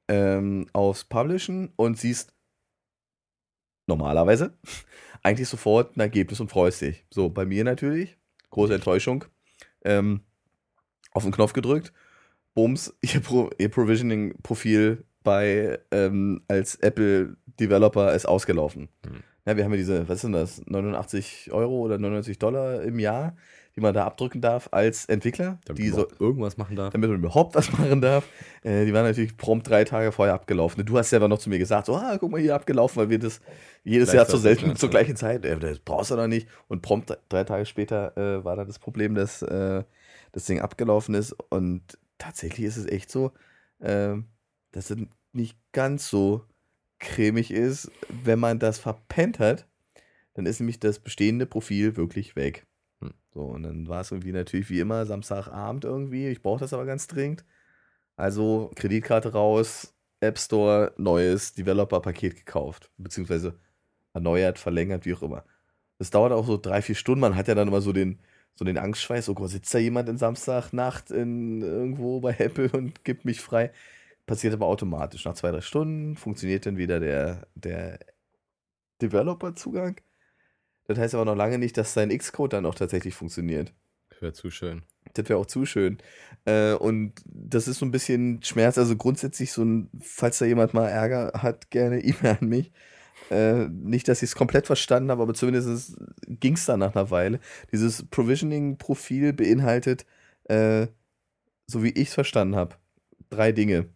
ähm, 0.08 0.66
aufs 0.72 1.04
Publishen 1.04 1.74
und 1.76 1.98
siehst 1.98 2.32
normalerweise 3.86 4.56
eigentlich 5.22 5.48
sofort 5.48 5.96
ein 5.96 6.00
Ergebnis 6.00 6.40
und 6.40 6.50
freust 6.50 6.80
dich. 6.80 7.04
So, 7.10 7.28
bei 7.28 7.44
mir 7.44 7.64
natürlich, 7.64 8.16
große 8.50 8.74
Enttäuschung. 8.74 9.24
Ähm, 9.84 10.20
auf 11.12 11.22
den 11.22 11.32
Knopf 11.32 11.52
gedrückt, 11.52 11.92
Bums, 12.54 12.94
ihr, 13.02 13.20
Pro 13.20 13.50
ihr 13.58 13.68
Provisioning-Profil 13.68 15.04
bei 15.22 15.78
ähm, 15.90 16.42
als 16.48 16.76
Apple 16.76 17.36
Developer 17.60 18.14
ist 18.14 18.26
ausgelaufen. 18.26 18.88
Hm. 19.06 19.22
Ja, 19.44 19.56
wir 19.56 19.64
haben 19.64 19.72
ja 19.72 19.78
diese, 19.78 20.08
was 20.08 20.20
sind 20.20 20.32
das, 20.32 20.64
89 20.66 21.50
Euro 21.52 21.80
oder 21.80 21.98
99 21.98 22.38
Dollar 22.38 22.82
im 22.82 22.98
Jahr, 22.98 23.36
die 23.74 23.80
man 23.80 23.94
da 23.94 24.04
abdrücken 24.04 24.40
darf 24.40 24.68
als 24.70 25.06
Entwickler. 25.06 25.58
Damit 25.64 25.82
die 25.82 25.88
so, 25.88 26.06
irgendwas 26.18 26.56
machen 26.56 26.76
darf. 26.76 26.92
damit 26.92 27.08
man 27.10 27.18
überhaupt 27.18 27.54
was 27.54 27.72
machen 27.72 28.00
darf. 28.00 28.26
Äh, 28.62 28.84
die 28.84 28.92
waren 28.92 29.04
natürlich 29.04 29.36
prompt 29.36 29.68
drei 29.68 29.84
Tage 29.84 30.12
vorher 30.12 30.34
abgelaufen. 30.34 30.84
Du 30.84 30.98
hast 30.98 31.10
selber 31.10 31.28
noch 31.28 31.38
zu 31.38 31.48
mir 31.48 31.58
gesagt, 31.58 31.86
so, 31.86 31.96
ah, 31.96 32.16
guck 32.18 32.30
mal 32.30 32.40
hier 32.40 32.54
abgelaufen, 32.54 32.98
weil 32.98 33.10
wir 33.10 33.18
das 33.18 33.40
jedes 33.82 34.12
Jahr 34.12 34.26
zur 34.26 34.40
ja, 34.40 34.56
zur 34.74 34.88
ja. 34.88 34.88
gleichen 34.88 35.16
Zeit, 35.16 35.44
äh, 35.44 35.58
das 35.58 35.78
brauchst 35.78 36.10
du 36.10 36.16
doch 36.16 36.26
nicht. 36.26 36.48
Und 36.68 36.82
prompt 36.82 37.16
drei- 37.28 37.44
Tage 37.44 37.66
später 37.66 38.16
äh, 38.16 38.44
war 38.44 38.56
dann 38.56 38.66
das 38.66 38.78
Problem, 38.78 39.14
dass 39.14 39.42
äh, 39.42 39.82
das 40.32 40.44
Ding 40.44 40.60
abgelaufen 40.60 41.14
ist. 41.14 41.32
Und 41.50 41.98
tatsächlich 42.18 42.66
ist 42.66 42.76
es 42.76 42.86
echt 42.86 43.10
so, 43.10 43.32
äh, 43.80 44.14
dass 44.72 44.90
es 44.90 44.98
nicht 45.32 45.56
ganz 45.72 46.08
so 46.08 46.44
cremig 46.98 47.50
ist, 47.50 47.90
wenn 48.22 48.38
man 48.38 48.58
das 48.58 48.78
verpennt 48.78 49.38
hat. 49.38 49.66
Dann 50.34 50.46
ist 50.46 50.60
nämlich 50.60 50.78
das 50.78 50.98
bestehende 50.98 51.46
Profil 51.46 51.96
wirklich 51.96 52.36
weg. 52.36 52.66
So, 53.34 53.42
und 53.42 53.62
dann 53.62 53.88
war 53.88 54.02
es 54.02 54.10
irgendwie 54.10 54.32
natürlich 54.32 54.68
wie 54.70 54.80
immer 54.80 55.06
Samstagabend 55.06 55.84
irgendwie. 55.84 56.28
Ich 56.28 56.42
brauche 56.42 56.60
das 56.60 56.72
aber 56.72 56.84
ganz 56.84 57.06
dringend. 57.06 57.44
Also 58.16 58.70
Kreditkarte 58.76 59.32
raus, 59.32 59.94
App 60.20 60.38
Store, 60.38 60.92
neues 60.98 61.54
Developer-Paket 61.54 62.36
gekauft. 62.36 62.90
Beziehungsweise 62.98 63.58
erneuert, 64.12 64.58
verlängert, 64.58 65.06
wie 65.06 65.14
auch 65.14 65.22
immer. 65.22 65.44
Das 65.98 66.10
dauert 66.10 66.32
auch 66.32 66.46
so 66.46 66.58
drei, 66.58 66.82
vier 66.82 66.94
Stunden. 66.94 67.20
Man 67.20 67.36
hat 67.36 67.48
ja 67.48 67.54
dann 67.54 67.68
immer 67.68 67.80
so 67.80 67.92
den, 67.92 68.18
so 68.54 68.64
den 68.64 68.78
Angstschweiß, 68.78 69.28
oh 69.30 69.34
Gott, 69.34 69.50
sitzt 69.50 69.72
da 69.74 69.78
jemand 69.78 70.08
in 70.08 70.18
Samstagnacht 70.18 71.10
in, 71.10 71.62
irgendwo 71.62 72.20
bei 72.20 72.36
Apple 72.38 72.70
und 72.72 73.04
gibt 73.04 73.24
mich 73.24 73.40
frei. 73.40 73.72
Passiert 74.26 74.54
aber 74.54 74.66
automatisch. 74.66 75.24
Nach 75.24 75.34
zwei, 75.34 75.50
drei 75.50 75.60
Stunden 75.62 76.16
funktioniert 76.16 76.66
dann 76.66 76.76
wieder 76.76 77.00
der, 77.00 77.46
der 77.54 77.98
Developer-Zugang. 79.00 79.96
Das 80.86 80.98
heißt 80.98 81.14
aber 81.14 81.24
noch 81.24 81.36
lange 81.36 81.58
nicht, 81.58 81.76
dass 81.76 81.94
sein 81.94 82.16
Xcode 82.16 82.54
dann 82.54 82.66
auch 82.66 82.74
tatsächlich 82.74 83.14
funktioniert. 83.14 83.72
Das 84.10 84.22
wäre 84.22 84.32
zu 84.32 84.50
schön. 84.50 84.82
Das 85.14 85.28
wäre 85.28 85.38
auch 85.38 85.46
zu 85.46 85.66
schön. 85.66 85.98
Äh, 86.44 86.74
und 86.74 87.14
das 87.24 87.68
ist 87.68 87.78
so 87.78 87.86
ein 87.86 87.90
bisschen 87.90 88.42
Schmerz. 88.42 88.78
Also 88.78 88.96
grundsätzlich 88.96 89.52
so 89.52 89.62
ein, 89.64 89.90
falls 90.00 90.38
da 90.38 90.44
jemand 90.44 90.74
mal 90.74 90.88
Ärger 90.88 91.32
hat, 91.42 91.70
gerne 91.70 92.00
E-Mail 92.04 92.38
an 92.40 92.48
mich. 92.48 92.72
Äh, 93.30 93.68
nicht, 93.68 94.08
dass 94.08 94.22
ich 94.22 94.30
es 94.30 94.34
komplett 94.34 94.66
verstanden 94.66 95.10
habe, 95.10 95.22
aber 95.22 95.34
zumindest 95.34 95.96
ging 96.26 96.54
es 96.54 96.66
dann 96.66 96.80
nach 96.80 96.94
einer 96.94 97.10
Weile. 97.10 97.40
Dieses 97.70 98.04
Provisioning-Profil 98.08 99.32
beinhaltet, 99.32 100.04
äh, 100.44 100.88
so 101.66 101.82
wie 101.82 101.90
ich 101.90 102.08
es 102.08 102.14
verstanden 102.14 102.56
habe, 102.56 102.76
drei 103.30 103.52
Dinge. 103.52 103.88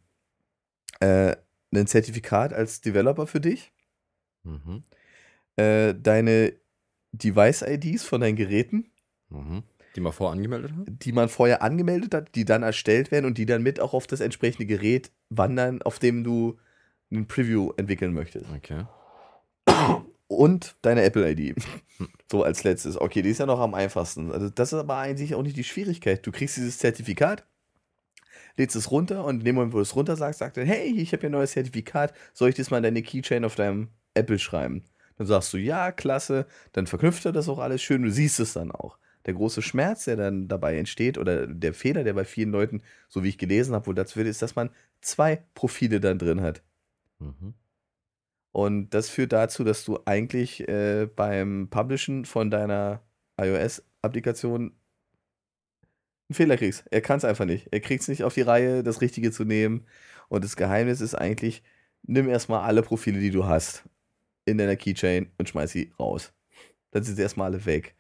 Äh, 1.01 1.37
ein 1.75 1.87
Zertifikat 1.87 2.53
als 2.53 2.81
Developer 2.81 3.27
für 3.27 3.41
dich, 3.41 3.73
Mhm. 4.45 4.85
äh, 5.57 5.93
deine 5.95 6.55
Device-IDs 7.13 8.05
von 8.05 8.21
deinen 8.21 8.37
Geräten, 8.37 8.91
Mhm. 9.29 9.65
Die 9.97 10.01
man 10.01 10.13
vorher 10.13 10.35
angemeldet 10.35 10.73
hat? 10.77 10.87
die 10.89 11.13
man 11.13 11.29
vorher 11.29 11.63
angemeldet 11.63 12.15
hat, 12.15 12.35
die 12.35 12.45
dann 12.45 12.63
erstellt 12.63 13.11
werden 13.11 13.25
und 13.25 13.39
die 13.39 13.47
dann 13.47 13.63
mit 13.63 13.81
auch 13.81 13.95
auf 13.95 14.07
das 14.07 14.21
entsprechende 14.21 14.67
Gerät 14.67 15.11
wandern, 15.31 15.83
auf 15.83 15.99
dem 15.99 16.23
du 16.23 16.59
ein 17.11 17.27
Preview 17.27 17.73
entwickeln 17.77 18.13
möchtest. 18.13 18.47
Okay. 18.55 18.85
Und 20.29 20.77
deine 20.83 21.03
Apple-ID. 21.03 21.57
So 22.31 22.43
als 22.43 22.65
letztes. 22.65 23.01
Okay, 23.01 23.23
die 23.23 23.31
ist 23.31 23.39
ja 23.39 23.47
noch 23.47 23.61
am 23.61 23.75
einfachsten. 23.75 24.33
Also 24.33 24.51
das 24.51 24.73
ist 24.73 24.79
aber 24.79 24.97
eigentlich 24.97 25.35
auch 25.35 25.43
nicht 25.43 25.57
die 25.57 25.65
Schwierigkeit. 25.65 26.27
Du 26.27 26.33
kriegst 26.33 26.57
dieses 26.57 26.79
Zertifikat, 26.79 27.47
lädst 28.57 28.77
es 28.77 28.91
runter 28.91 29.25
und 29.25 29.39
in 29.39 29.45
dem 29.45 29.55
Moment, 29.55 29.73
wo 29.73 29.79
du 29.79 29.83
es 29.83 29.97
runter 29.97 30.17
sagst, 30.17 30.41
sagt 30.41 30.57
er, 30.57 30.65
hey, 30.65 30.93
ich 30.97 31.13
habe 31.13 31.21
hier 31.21 31.31
ein 31.31 31.33
neues 31.33 31.53
Zertifikat, 31.53 32.13
soll 32.35 32.49
ich 32.49 32.55
das 32.55 32.71
mal 32.71 32.79
in 32.79 32.83
deine 32.83 33.03
Keychain 33.03 33.45
auf 33.45 33.55
deinem 33.55 33.89
Apple 34.15 34.39
schreiben? 34.39 34.85
Dann 35.17 35.27
sagst 35.27 35.53
du, 35.53 35.59
ja, 35.59 35.93
klasse, 35.93 36.47
dann 36.73 36.87
verknüpft 36.87 37.25
er 37.25 37.33
das 37.33 37.49
auch 37.49 37.59
alles 37.59 37.83
schön, 37.83 38.03
du 38.03 38.11
siehst 38.11 38.41
es 38.41 38.53
dann 38.53 38.71
auch. 38.71 38.99
Der 39.25 39.35
große 39.35 39.63
Schmerz, 39.63 40.05
der 40.05 40.17
dann 40.17 40.47
dabei 40.47 40.79
entsteht, 40.79 41.19
oder 41.19 41.47
der 41.47 41.75
Fehler, 41.75 42.05
der 42.05 42.15
bei 42.15 42.25
vielen 42.25 42.51
Leuten, 42.53 42.83
so 43.09 43.25
wie 43.25 43.29
ich 43.29 43.39
gelesen 43.39 43.75
habe, 43.75 43.87
wohl 43.87 43.95
dazu 43.95 44.17
wird, 44.17 44.29
ist, 44.29 44.43
dass 44.43 44.55
man 44.55 44.71
zwei 45.01 45.43
Profile 45.55 46.01
dann 46.01 46.19
drin 46.19 46.43
hat. 46.43 46.63
Mhm. 47.19 47.55
Und 48.53 48.91
das 48.91 49.11
führt 49.11 49.33
dazu, 49.33 49.65
dass 49.65 49.85
du 49.85 49.99
eigentlich 50.07 50.67
äh, 50.69 51.07
beim 51.15 51.69
Publishen 51.69 52.25
von 52.25 52.51
deiner 52.51 53.03
iOS-Applikation 53.39 54.73
einen 56.29 56.35
Fehler 56.35 56.57
kriegst. 56.57 56.85
Er 56.91 57.01
kann 57.01 57.19
es 57.19 57.25
einfach 57.25 57.45
nicht. 57.45 57.69
Er 57.71 57.81
kriegt 57.81 58.03
es 58.03 58.09
nicht 58.09 58.25
auf 58.25 58.35
die 58.35 58.43
Reihe, 58.43 58.83
das 58.83 59.01
Richtige 59.01 59.31
zu 59.31 59.45
nehmen. 59.45 59.87
Und 60.29 60.43
das 60.43 60.57
Geheimnis 60.57 61.01
ist 61.01 61.15
eigentlich, 61.15 61.63
nimm 62.03 62.29
erstmal 62.29 62.63
alle 62.63 62.83
Profile, 62.83 63.21
die 63.21 63.31
du 63.31 63.45
hast, 63.45 63.85
in 64.47 64.57
deiner 64.57 64.77
Keychain 64.77 65.31
und 65.37 65.49
schmeiß 65.49 65.73
sie 65.73 65.93
raus. 66.01 66.33
Dann 66.93 67.03
sind 67.03 67.17
sie 67.17 67.23
erstmal 67.23 67.53
alle 67.53 67.67
weg. 67.67 67.95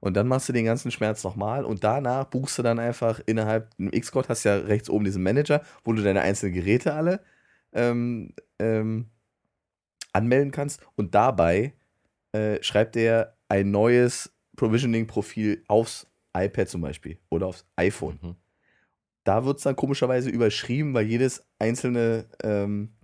Und 0.00 0.16
dann 0.16 0.26
machst 0.26 0.48
du 0.48 0.52
den 0.52 0.64
ganzen 0.64 0.90
Schmerz 0.90 1.22
nochmal 1.22 1.64
und 1.64 1.84
danach 1.84 2.24
buchst 2.24 2.58
du 2.58 2.62
dann 2.62 2.78
einfach 2.78 3.20
innerhalb, 3.26 3.70
im 3.76 3.90
Xcode 3.90 4.30
hast 4.30 4.44
du 4.44 4.48
ja 4.48 4.56
rechts 4.56 4.88
oben 4.88 5.04
diesen 5.04 5.22
Manager, 5.22 5.62
wo 5.84 5.92
du 5.92 6.02
deine 6.02 6.22
einzelnen 6.22 6.54
Geräte 6.54 6.94
alle 6.94 7.20
ähm, 7.72 8.32
ähm, 8.58 9.10
anmelden 10.12 10.50
kannst 10.50 10.80
und 10.96 11.14
dabei 11.14 11.74
äh, 12.32 12.62
schreibt 12.62 12.96
er 12.96 13.36
ein 13.48 13.70
neues 13.70 14.32
Provisioning-Profil 14.56 15.64
aufs 15.68 16.06
iPad 16.34 16.68
zum 16.68 16.80
Beispiel 16.80 17.18
oder 17.28 17.46
aufs 17.48 17.66
iPhone. 17.76 18.18
Mhm. 18.22 18.36
Da 19.24 19.44
wird 19.44 19.58
es 19.58 19.64
dann 19.64 19.76
komischerweise 19.76 20.30
überschrieben, 20.30 20.94
weil 20.94 21.06
jedes 21.06 21.46
einzelne 21.58 22.24
ähm, 22.42 22.94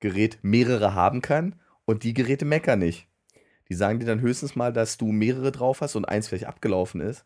Gerät 0.00 0.38
mehrere 0.42 0.94
haben 0.94 1.22
kann 1.22 1.58
und 1.84 2.02
die 2.02 2.14
Geräte 2.14 2.44
meckern 2.44 2.78
nicht. 2.78 3.08
Die 3.68 3.74
sagen 3.74 3.98
dir 3.98 4.06
dann 4.06 4.20
höchstens 4.20 4.56
mal, 4.56 4.72
dass 4.72 4.98
du 4.98 5.06
mehrere 5.12 5.52
drauf 5.52 5.80
hast 5.80 5.96
und 5.96 6.04
eins 6.04 6.28
vielleicht 6.28 6.46
abgelaufen 6.46 7.00
ist. 7.00 7.24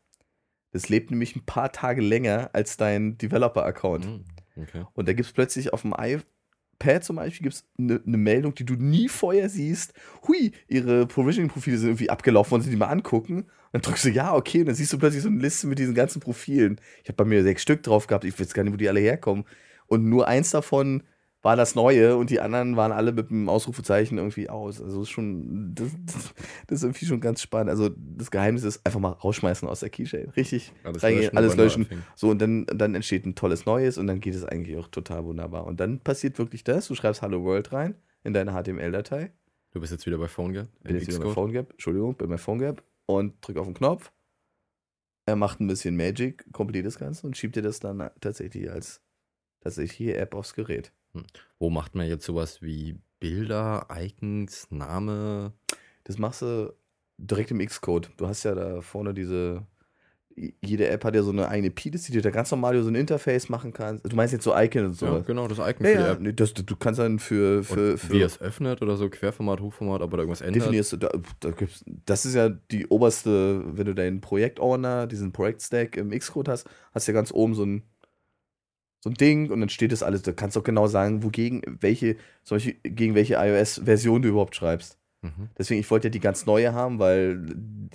Das 0.73 0.89
lebt 0.89 1.11
nämlich 1.11 1.35
ein 1.35 1.45
paar 1.45 1.73
Tage 1.73 2.03
länger 2.03 2.51
als 2.53 2.77
dein 2.77 3.19
Developer-Account. 3.19 4.07
Mhm. 4.07 4.25
Okay. 4.57 4.85
Und 4.93 5.09
da 5.09 5.13
gibt 5.13 5.27
es 5.27 5.33
plötzlich 5.33 5.73
auf 5.73 5.83
dem 5.83 5.95
iPad 5.97 7.05
zum 7.05 7.17
Beispiel 7.17 7.45
gibt's 7.45 7.65
eine 7.79 8.01
ne 8.05 8.17
Meldung, 8.17 8.55
die 8.55 8.65
du 8.65 8.75
nie 8.75 9.09
vorher 9.09 9.49
siehst. 9.49 9.95
Hui, 10.27 10.53
ihre 10.67 11.07
Provisioning-Profile 11.07 11.79
sind 11.79 11.89
irgendwie 11.89 12.11
abgelaufen, 12.11 12.53
wollen 12.53 12.63
sie 12.63 12.71
die 12.71 12.77
mal 12.77 12.87
angucken? 12.87 13.43
Und 13.43 13.49
dann 13.73 13.83
drückst 13.83 14.07
du 14.07 14.11
ja, 14.11 14.35
okay, 14.35 14.61
und 14.61 14.67
dann 14.67 14.75
siehst 14.75 14.93
du 14.93 14.99
plötzlich 14.99 15.23
so 15.23 15.29
eine 15.29 15.41
Liste 15.41 15.67
mit 15.67 15.79
diesen 15.79 15.95
ganzen 15.95 16.21
Profilen. 16.21 16.81
Ich 17.03 17.09
habe 17.09 17.17
bei 17.17 17.25
mir 17.25 17.43
sechs 17.43 17.63
Stück 17.63 17.83
drauf 17.83 18.07
gehabt, 18.07 18.25
ich 18.25 18.39
weiß 18.39 18.55
gar 18.55 18.63
nicht, 18.63 18.73
wo 18.73 18.77
die 18.77 18.89
alle 18.89 19.01
herkommen. 19.01 19.45
Und 19.87 20.09
nur 20.09 20.29
eins 20.29 20.51
davon 20.51 21.03
war 21.43 21.55
das 21.55 21.75
Neue 21.75 22.17
und 22.17 22.31
die 22.31 22.41
anderen 22.41 22.77
waren 22.77 22.91
alle 22.91 23.13
mit 23.13 23.31
einem 23.31 23.49
Ausrufezeichen 23.49 24.19
irgendwie 24.19 24.49
aus. 24.49 24.83
Also 24.83 25.03
ist 25.03 25.11
schon, 25.11 25.73
das, 25.75 25.91
das 26.67 26.79
ist 26.79 26.83
irgendwie 26.83 27.07
schon 27.07 27.21
ganz 27.21 27.41
spannend. 27.41 27.71
Also 27.71 27.91
das 27.97 28.31
Geheimnis 28.31 28.65
ist 28.65 28.85
einfach 28.85 28.99
mal 28.99 29.13
rausschmeißen 29.13 29.69
aus 29.69 29.81
der 29.81 29.91
Keychain. 29.91 30.31
Richtig 30.31 30.73
Alles 30.83 31.03
reingehen, 31.03 31.25
löschen, 31.25 31.37
alles 31.37 31.57
löschen. 31.57 31.89
So, 32.17 32.31
und 32.31 32.41
dann, 32.41 32.67
dann 32.67 32.95
entsteht 32.95 33.25
ein 33.25 33.37
tolles 33.37 33.67
Neues 33.67 33.99
und 33.99 34.09
dann 34.09 34.21
geht 34.21 34.35
es 34.35 34.45
eigentlich 34.45 34.77
auch 34.77 34.89
total 34.89 35.25
wunderbar. 35.25 35.67
Und 35.67 35.79
dann 35.79 36.01
passiert 36.01 36.39
wirklich 36.39 36.65
das, 36.65 36.89
du 36.89 36.97
schreibst 36.97 37.23
Hello 37.23 37.45
World 37.45 37.73
rein 37.73 37.95
in 38.25 38.35
deine 38.35 38.53
HTML-Datei. 38.53 39.33
Du 39.71 39.81
bist 39.81 39.93
jetzt 39.93 40.07
wieder 40.07 40.19
bei 40.19 40.29
PhoneGap? 40.29 40.69
Bin 40.83 40.97
jetzt 40.97 41.07
wieder 41.07 41.21
bei? 41.21 41.31
PhoneGap, 41.31 41.71
Entschuldigung, 41.71 42.17
bin 42.17 42.29
bei 42.29 42.39
PhoneGap 42.39 42.83
und 43.07 43.35
drück 43.43 43.59
auf 43.59 43.67
den 43.67 43.75
Knopf. 43.75 44.11
Er 45.25 45.37
macht 45.37 45.61
ein 45.61 45.69
bisschen 45.69 45.97
Magic, 45.97 46.51
komplettiert 46.53 46.87
das 46.87 46.99
Ganze 46.99 47.27
und 47.27 47.37
schiebt 47.37 47.55
dir 47.55 47.63
das 47.63 47.79
dann 47.79 48.11
tatsächlich 48.21 48.71
als 48.71 49.03
tatsächliche 49.61 50.17
App 50.17 50.35
aufs 50.35 50.55
Gerät. 50.55 50.93
Wo 51.59 51.71
macht 51.71 51.95
man 51.95 52.07
jetzt 52.07 52.25
sowas 52.25 52.63
wie 52.63 52.99
Bilder, 53.21 53.89
Icons, 53.95 54.69
Name? 54.71 55.53
Das 56.05 56.19
machst 56.19 56.43
du 56.43 56.75
direkt 57.19 57.51
im 57.51 57.65
Xcode. 57.65 58.11
Du 58.17 58.27
hast 58.27 58.45
ja 58.45 58.55
da 58.55 58.81
vorne 58.81 59.15
diese 59.15 59.67
jede 60.63 60.89
App 60.89 61.05
hat 61.05 61.15
ja 61.15 61.23
so 61.23 61.31
eine 61.31 61.49
eigene 61.49 61.71
P-Liste, 61.71 62.13
die 62.13 62.19
du 62.19 62.23
da 62.23 62.31
ganz 62.31 62.51
normal 62.51 62.81
so 62.83 62.89
ein 62.89 62.95
Interface 62.95 63.49
machen 63.49 63.73
kannst. 63.73 64.11
Du 64.11 64.17
meinst 64.17 64.33
jetzt 64.33 64.45
so 64.45 64.57
Icon 64.57 64.87
und 64.87 64.95
so. 64.95 65.07
Ja, 65.07 65.19
genau, 65.21 65.49
das 65.49 65.59
Icon 65.59 65.87
ja, 65.87 66.15
für 66.15 66.21
die 66.21 66.29
App. 66.29 66.37
Das, 66.37 66.55
du 66.55 66.77
kannst 66.77 67.01
dann 67.01 67.19
für. 67.19 67.63
für, 67.63 67.99
für 67.99 68.13
wie 68.13 68.23
es 68.23 68.41
öffnet 68.41 68.83
oder 68.83 68.97
so, 68.97 69.09
Querformat, 69.09 69.61
Hochformat, 69.61 70.03
aber 70.03 70.17
da 70.17 70.23
irgendwas 70.23 70.41
ändert. 70.41 70.63
Definierst 70.63 70.93
du, 70.93 70.97
da, 70.99 71.11
da 71.41 71.51
gibt's, 71.51 71.85
das 72.07 72.25
ist 72.25 72.35
ja 72.35 72.49
die 72.49 72.87
oberste, 72.87 73.63
wenn 73.77 73.87
du 73.87 73.95
deinen 73.95 74.21
Projekt-Owner, 74.21 75.07
diesen 75.07 75.33
Projekt-Stack 75.33 75.97
im 75.97 76.11
Xcode 76.11 76.49
hast, 76.49 76.69
hast 76.93 77.09
du 77.09 77.13
ja 77.13 77.19
ganz 77.19 77.33
oben 77.33 77.55
so 77.55 77.65
ein 77.65 77.83
so 79.01 79.11
ein 79.11 79.15
Ding 79.15 79.51
und 79.51 79.61
dann 79.61 79.69
steht 79.69 79.93
das 79.93 80.03
alles. 80.03 80.23
Da 80.23 80.33
kannst 80.33 80.57
du 80.57 80.61
auch 80.61 80.65
genau 80.65 80.87
sagen, 80.87 81.23
wogegen, 81.23 81.63
welche, 81.81 82.17
solche, 82.43 82.75
gegen 82.75 83.15
welche 83.15 83.35
iOS-Version 83.35 84.23
du 84.23 84.29
überhaupt 84.31 84.57
schreibst. 84.57 84.99
Mhm. 85.23 85.49
Deswegen, 85.57 85.81
ich 85.81 85.91
wollte 85.91 86.09
ja 86.09 86.11
die 86.11 86.21
ganz 86.21 86.47
neue 86.47 86.73
haben, 86.73 86.99
weil 86.99 87.45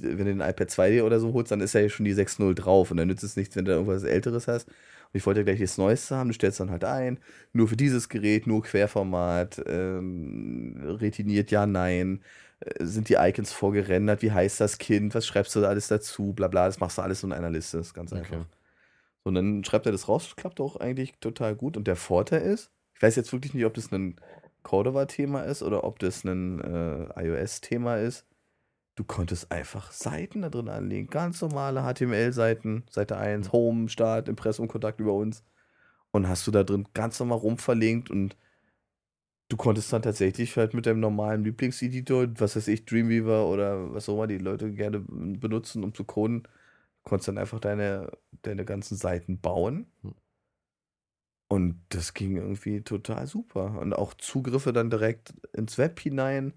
wenn 0.01 0.17
du 0.17 0.25
den 0.25 0.41
iPad 0.41 0.69
2 0.69 1.03
oder 1.03 1.19
so 1.19 1.33
holst, 1.33 1.51
dann 1.51 1.61
ist 1.61 1.73
ja 1.73 1.87
schon 1.89 2.05
die 2.05 2.15
6.0 2.15 2.53
drauf 2.53 2.91
und 2.91 2.97
dann 2.97 3.07
nützt 3.07 3.23
es 3.23 3.37
nichts, 3.37 3.55
wenn 3.55 3.65
du 3.65 3.71
irgendwas 3.71 4.03
Älteres 4.03 4.47
hast. 4.47 4.67
Und 4.67 5.17
ich 5.17 5.25
wollte 5.25 5.41
ja 5.41 5.43
gleich 5.45 5.59
das 5.59 5.77
Neueste 5.77 6.15
haben, 6.15 6.29
du 6.29 6.33
stellst 6.33 6.59
dann 6.59 6.71
halt 6.71 6.83
ein, 6.83 7.19
nur 7.53 7.67
für 7.67 7.77
dieses 7.77 8.09
Gerät, 8.09 8.47
nur 8.47 8.63
Querformat, 8.63 9.61
ähm, 9.67 10.75
retiniert, 10.99 11.51
ja, 11.51 11.65
nein, 11.65 12.21
äh, 12.59 12.83
sind 12.83 13.09
die 13.09 13.15
Icons 13.15 13.53
vorgerendert, 13.53 14.21
wie 14.21 14.31
heißt 14.31 14.59
das 14.59 14.77
Kind, 14.77 15.13
was 15.15 15.25
schreibst 15.25 15.55
du 15.55 15.61
da 15.61 15.69
alles 15.69 15.87
dazu, 15.87 16.33
bla 16.33 16.47
bla, 16.47 16.65
das 16.65 16.79
machst 16.79 16.97
du 16.97 17.03
alles 17.03 17.23
in 17.23 17.31
einer 17.31 17.51
Liste, 17.51 17.77
das 17.77 17.87
ist 17.87 17.93
ganz 17.93 18.11
okay. 18.11 18.21
einfach. 18.21 18.45
Und 19.23 19.35
dann 19.35 19.63
schreibt 19.63 19.85
er 19.85 19.91
das 19.91 20.07
raus, 20.09 20.35
klappt 20.35 20.59
auch 20.59 20.75
eigentlich 20.77 21.13
total 21.19 21.55
gut. 21.55 21.77
Und 21.77 21.87
der 21.87 21.95
Vorteil 21.95 22.41
ist, 22.41 22.71
ich 22.95 23.01
weiß 23.01 23.15
jetzt 23.15 23.31
wirklich 23.31 23.53
nicht, 23.53 23.65
ob 23.65 23.73
das 23.73 23.91
ein 23.91 24.17
Cordova-Thema 24.63 25.41
ist 25.41 25.63
oder 25.63 25.83
ob 25.83 25.99
das 25.99 26.23
ein 26.23 26.59
äh, 26.61 27.27
iOS-Thema 27.27 27.97
ist. 27.97 28.25
Du 28.95 29.03
konntest 29.03 29.51
einfach 29.51 29.91
Seiten 29.91 30.43
da 30.43 30.49
drin 30.49 30.69
anlegen. 30.69 31.07
Ganz 31.07 31.41
normale 31.41 31.81
HTML-Seiten. 31.81 32.83
Seite 32.89 33.17
1, 33.17 33.51
Home, 33.51 33.89
Start, 33.89 34.29
Impressum, 34.29 34.67
Kontakt 34.67 34.99
über 34.99 35.13
uns. 35.13 35.43
Und 36.11 36.27
hast 36.27 36.45
du 36.45 36.51
da 36.51 36.63
drin 36.63 36.87
ganz 36.93 37.19
normal 37.19 37.39
rumverlinkt 37.39 38.11
und 38.11 38.37
du 39.49 39.57
konntest 39.57 39.91
dann 39.93 40.01
tatsächlich 40.01 40.57
halt 40.57 40.73
mit 40.73 40.85
deinem 40.85 40.99
normalen 40.99 41.43
Lieblingseditor, 41.43 42.27
was 42.39 42.55
weiß 42.55 42.67
ich, 42.67 42.85
Dreamweaver 42.85 43.47
oder 43.47 43.93
was 43.93 44.09
auch 44.09 44.15
immer 44.15 44.27
die 44.27 44.37
Leute 44.37 44.71
gerne 44.71 45.03
benutzen, 45.07 45.83
um 45.83 45.93
zu 45.93 46.03
coden, 46.03 46.47
konntest 47.03 47.27
dann 47.27 47.37
einfach 47.37 47.59
deine, 47.59 48.11
deine 48.41 48.65
ganzen 48.65 48.97
Seiten 48.97 49.39
bauen. 49.39 49.87
Hm. 50.01 50.15
Und 51.49 51.81
das 51.89 52.13
ging 52.13 52.37
irgendwie 52.37 52.81
total 52.81 53.27
super. 53.27 53.77
Und 53.79 53.93
auch 53.93 54.13
Zugriffe 54.15 54.73
dann 54.73 54.89
direkt 54.89 55.33
ins 55.53 55.77
Web 55.77 55.99
hinein. 55.99 56.53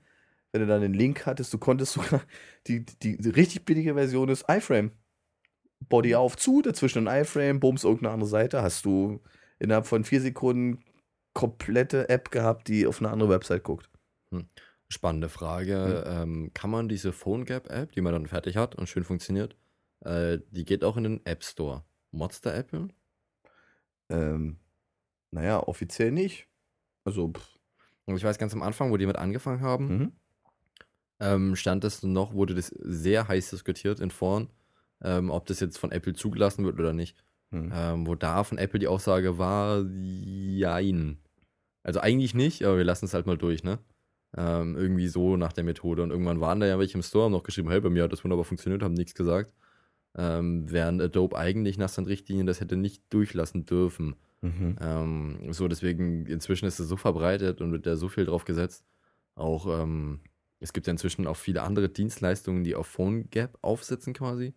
Wenn 0.52 0.62
du 0.62 0.66
dann 0.66 0.80
den 0.80 0.94
Link 0.94 1.26
hattest, 1.26 1.52
du 1.52 1.58
konntest 1.58 1.94
sogar, 1.94 2.22
die, 2.66 2.84
die, 2.84 3.16
die 3.18 3.28
richtig 3.28 3.64
billige 3.64 3.94
Version 3.94 4.28
ist 4.28 4.44
iFrame. 4.48 4.92
Body 5.88 6.10
hm. 6.10 6.18
auf, 6.18 6.36
zu, 6.36 6.62
dazwischen 6.62 7.06
ein 7.06 7.22
iFrame, 7.22 7.60
bums, 7.60 7.84
irgendeine 7.84 8.14
andere 8.14 8.30
Seite, 8.30 8.62
hast 8.62 8.84
du 8.84 9.20
innerhalb 9.58 9.86
von 9.86 10.04
vier 10.04 10.20
Sekunden 10.20 10.82
komplette 11.34 12.08
App 12.08 12.30
gehabt, 12.30 12.68
die 12.68 12.86
auf 12.86 13.00
eine 13.00 13.10
andere 13.10 13.28
Website 13.28 13.62
guckt. 13.62 13.90
Hm. 14.30 14.48
Spannende 14.88 15.28
Frage. 15.28 16.04
Hm. 16.06 16.22
Ähm, 16.22 16.50
kann 16.54 16.70
man 16.70 16.88
diese 16.88 17.12
PhoneGap-App, 17.12 17.92
die 17.92 18.00
man 18.00 18.12
dann 18.12 18.26
fertig 18.26 18.56
hat 18.56 18.74
und 18.76 18.88
schön 18.88 19.04
funktioniert, 19.04 19.56
äh, 20.06 20.38
die 20.50 20.64
geht 20.64 20.84
auch 20.84 20.96
in 20.96 21.04
den 21.04 21.26
App 21.26 21.42
Store. 21.42 21.84
Modster 22.12 22.54
Apple? 22.54 22.88
Ähm, 24.08 24.58
naja, 25.30 25.60
offiziell 25.60 26.12
nicht. 26.12 26.48
Also, 27.04 27.32
pff. 27.32 27.58
Und 28.06 28.16
ich 28.16 28.24
weiß 28.24 28.38
ganz 28.38 28.54
am 28.54 28.62
Anfang, 28.62 28.92
wo 28.92 28.96
die 28.96 29.06
mit 29.06 29.16
angefangen 29.16 29.60
haben, 29.60 29.88
mhm. 29.88 30.12
ähm, 31.18 31.56
stand 31.56 31.82
es 31.82 32.04
noch, 32.04 32.34
wurde 32.34 32.54
das 32.54 32.68
sehr 32.68 33.26
heiß 33.26 33.50
diskutiert 33.50 33.98
in 33.98 34.12
Foren, 34.12 34.48
ähm, 35.02 35.30
ob 35.30 35.46
das 35.46 35.58
jetzt 35.58 35.76
von 35.76 35.90
Apple 35.90 36.14
zugelassen 36.14 36.64
wird 36.64 36.78
oder 36.78 36.92
nicht. 36.92 37.16
Mhm. 37.50 37.72
Ähm, 37.74 38.06
wo 38.06 38.14
da 38.14 38.44
von 38.44 38.58
Apple 38.58 38.78
die 38.78 38.86
Aussage 38.86 39.38
war, 39.38 39.84
jein. 39.84 41.18
Also 41.82 42.00
eigentlich 42.00 42.34
nicht, 42.34 42.64
aber 42.64 42.76
wir 42.76 42.84
lassen 42.84 43.06
es 43.06 43.14
halt 43.14 43.26
mal 43.26 43.38
durch, 43.38 43.64
ne? 43.64 43.78
Ähm, 44.36 44.76
irgendwie 44.76 45.08
so 45.08 45.36
nach 45.36 45.52
der 45.52 45.64
Methode. 45.64 46.02
Und 46.02 46.10
irgendwann 46.10 46.40
waren 46.40 46.60
da 46.60 46.66
ja 46.66 46.78
welche 46.78 46.94
im 46.94 47.02
Store, 47.02 47.24
haben 47.24 47.32
noch 47.32 47.42
geschrieben, 47.42 47.70
hey, 47.70 47.80
bei 47.80 47.90
mir 47.90 48.04
hat 48.04 48.12
das 48.12 48.22
wunderbar 48.22 48.44
funktioniert, 48.44 48.82
haben 48.82 48.94
nichts 48.94 49.14
gesagt. 49.14 49.52
Ähm, 50.18 50.70
während 50.70 51.02
Adobe 51.02 51.36
eigentlich 51.36 51.76
nach 51.76 51.90
seinen 51.90 52.06
Richtlinien 52.06 52.46
das 52.46 52.60
hätte 52.60 52.76
nicht 52.76 53.02
durchlassen 53.10 53.66
dürfen. 53.66 54.16
Mhm. 54.40 54.76
Ähm, 54.80 55.52
so, 55.52 55.68
deswegen, 55.68 56.24
inzwischen 56.26 56.64
ist 56.66 56.78
es 56.78 56.88
so 56.88 56.96
verbreitet 56.96 57.60
und 57.60 57.72
wird 57.72 57.86
da 57.86 57.96
so 57.96 58.08
viel 58.08 58.24
drauf 58.24 58.46
gesetzt. 58.46 58.86
Auch, 59.34 59.66
ähm, 59.82 60.20
es 60.58 60.72
gibt 60.72 60.86
ja 60.86 60.92
inzwischen 60.92 61.26
auch 61.26 61.36
viele 61.36 61.62
andere 61.62 61.90
Dienstleistungen, 61.90 62.64
die 62.64 62.74
auf 62.74 62.86
PhoneGap 62.86 63.58
aufsetzen 63.60 64.14
quasi. 64.14 64.54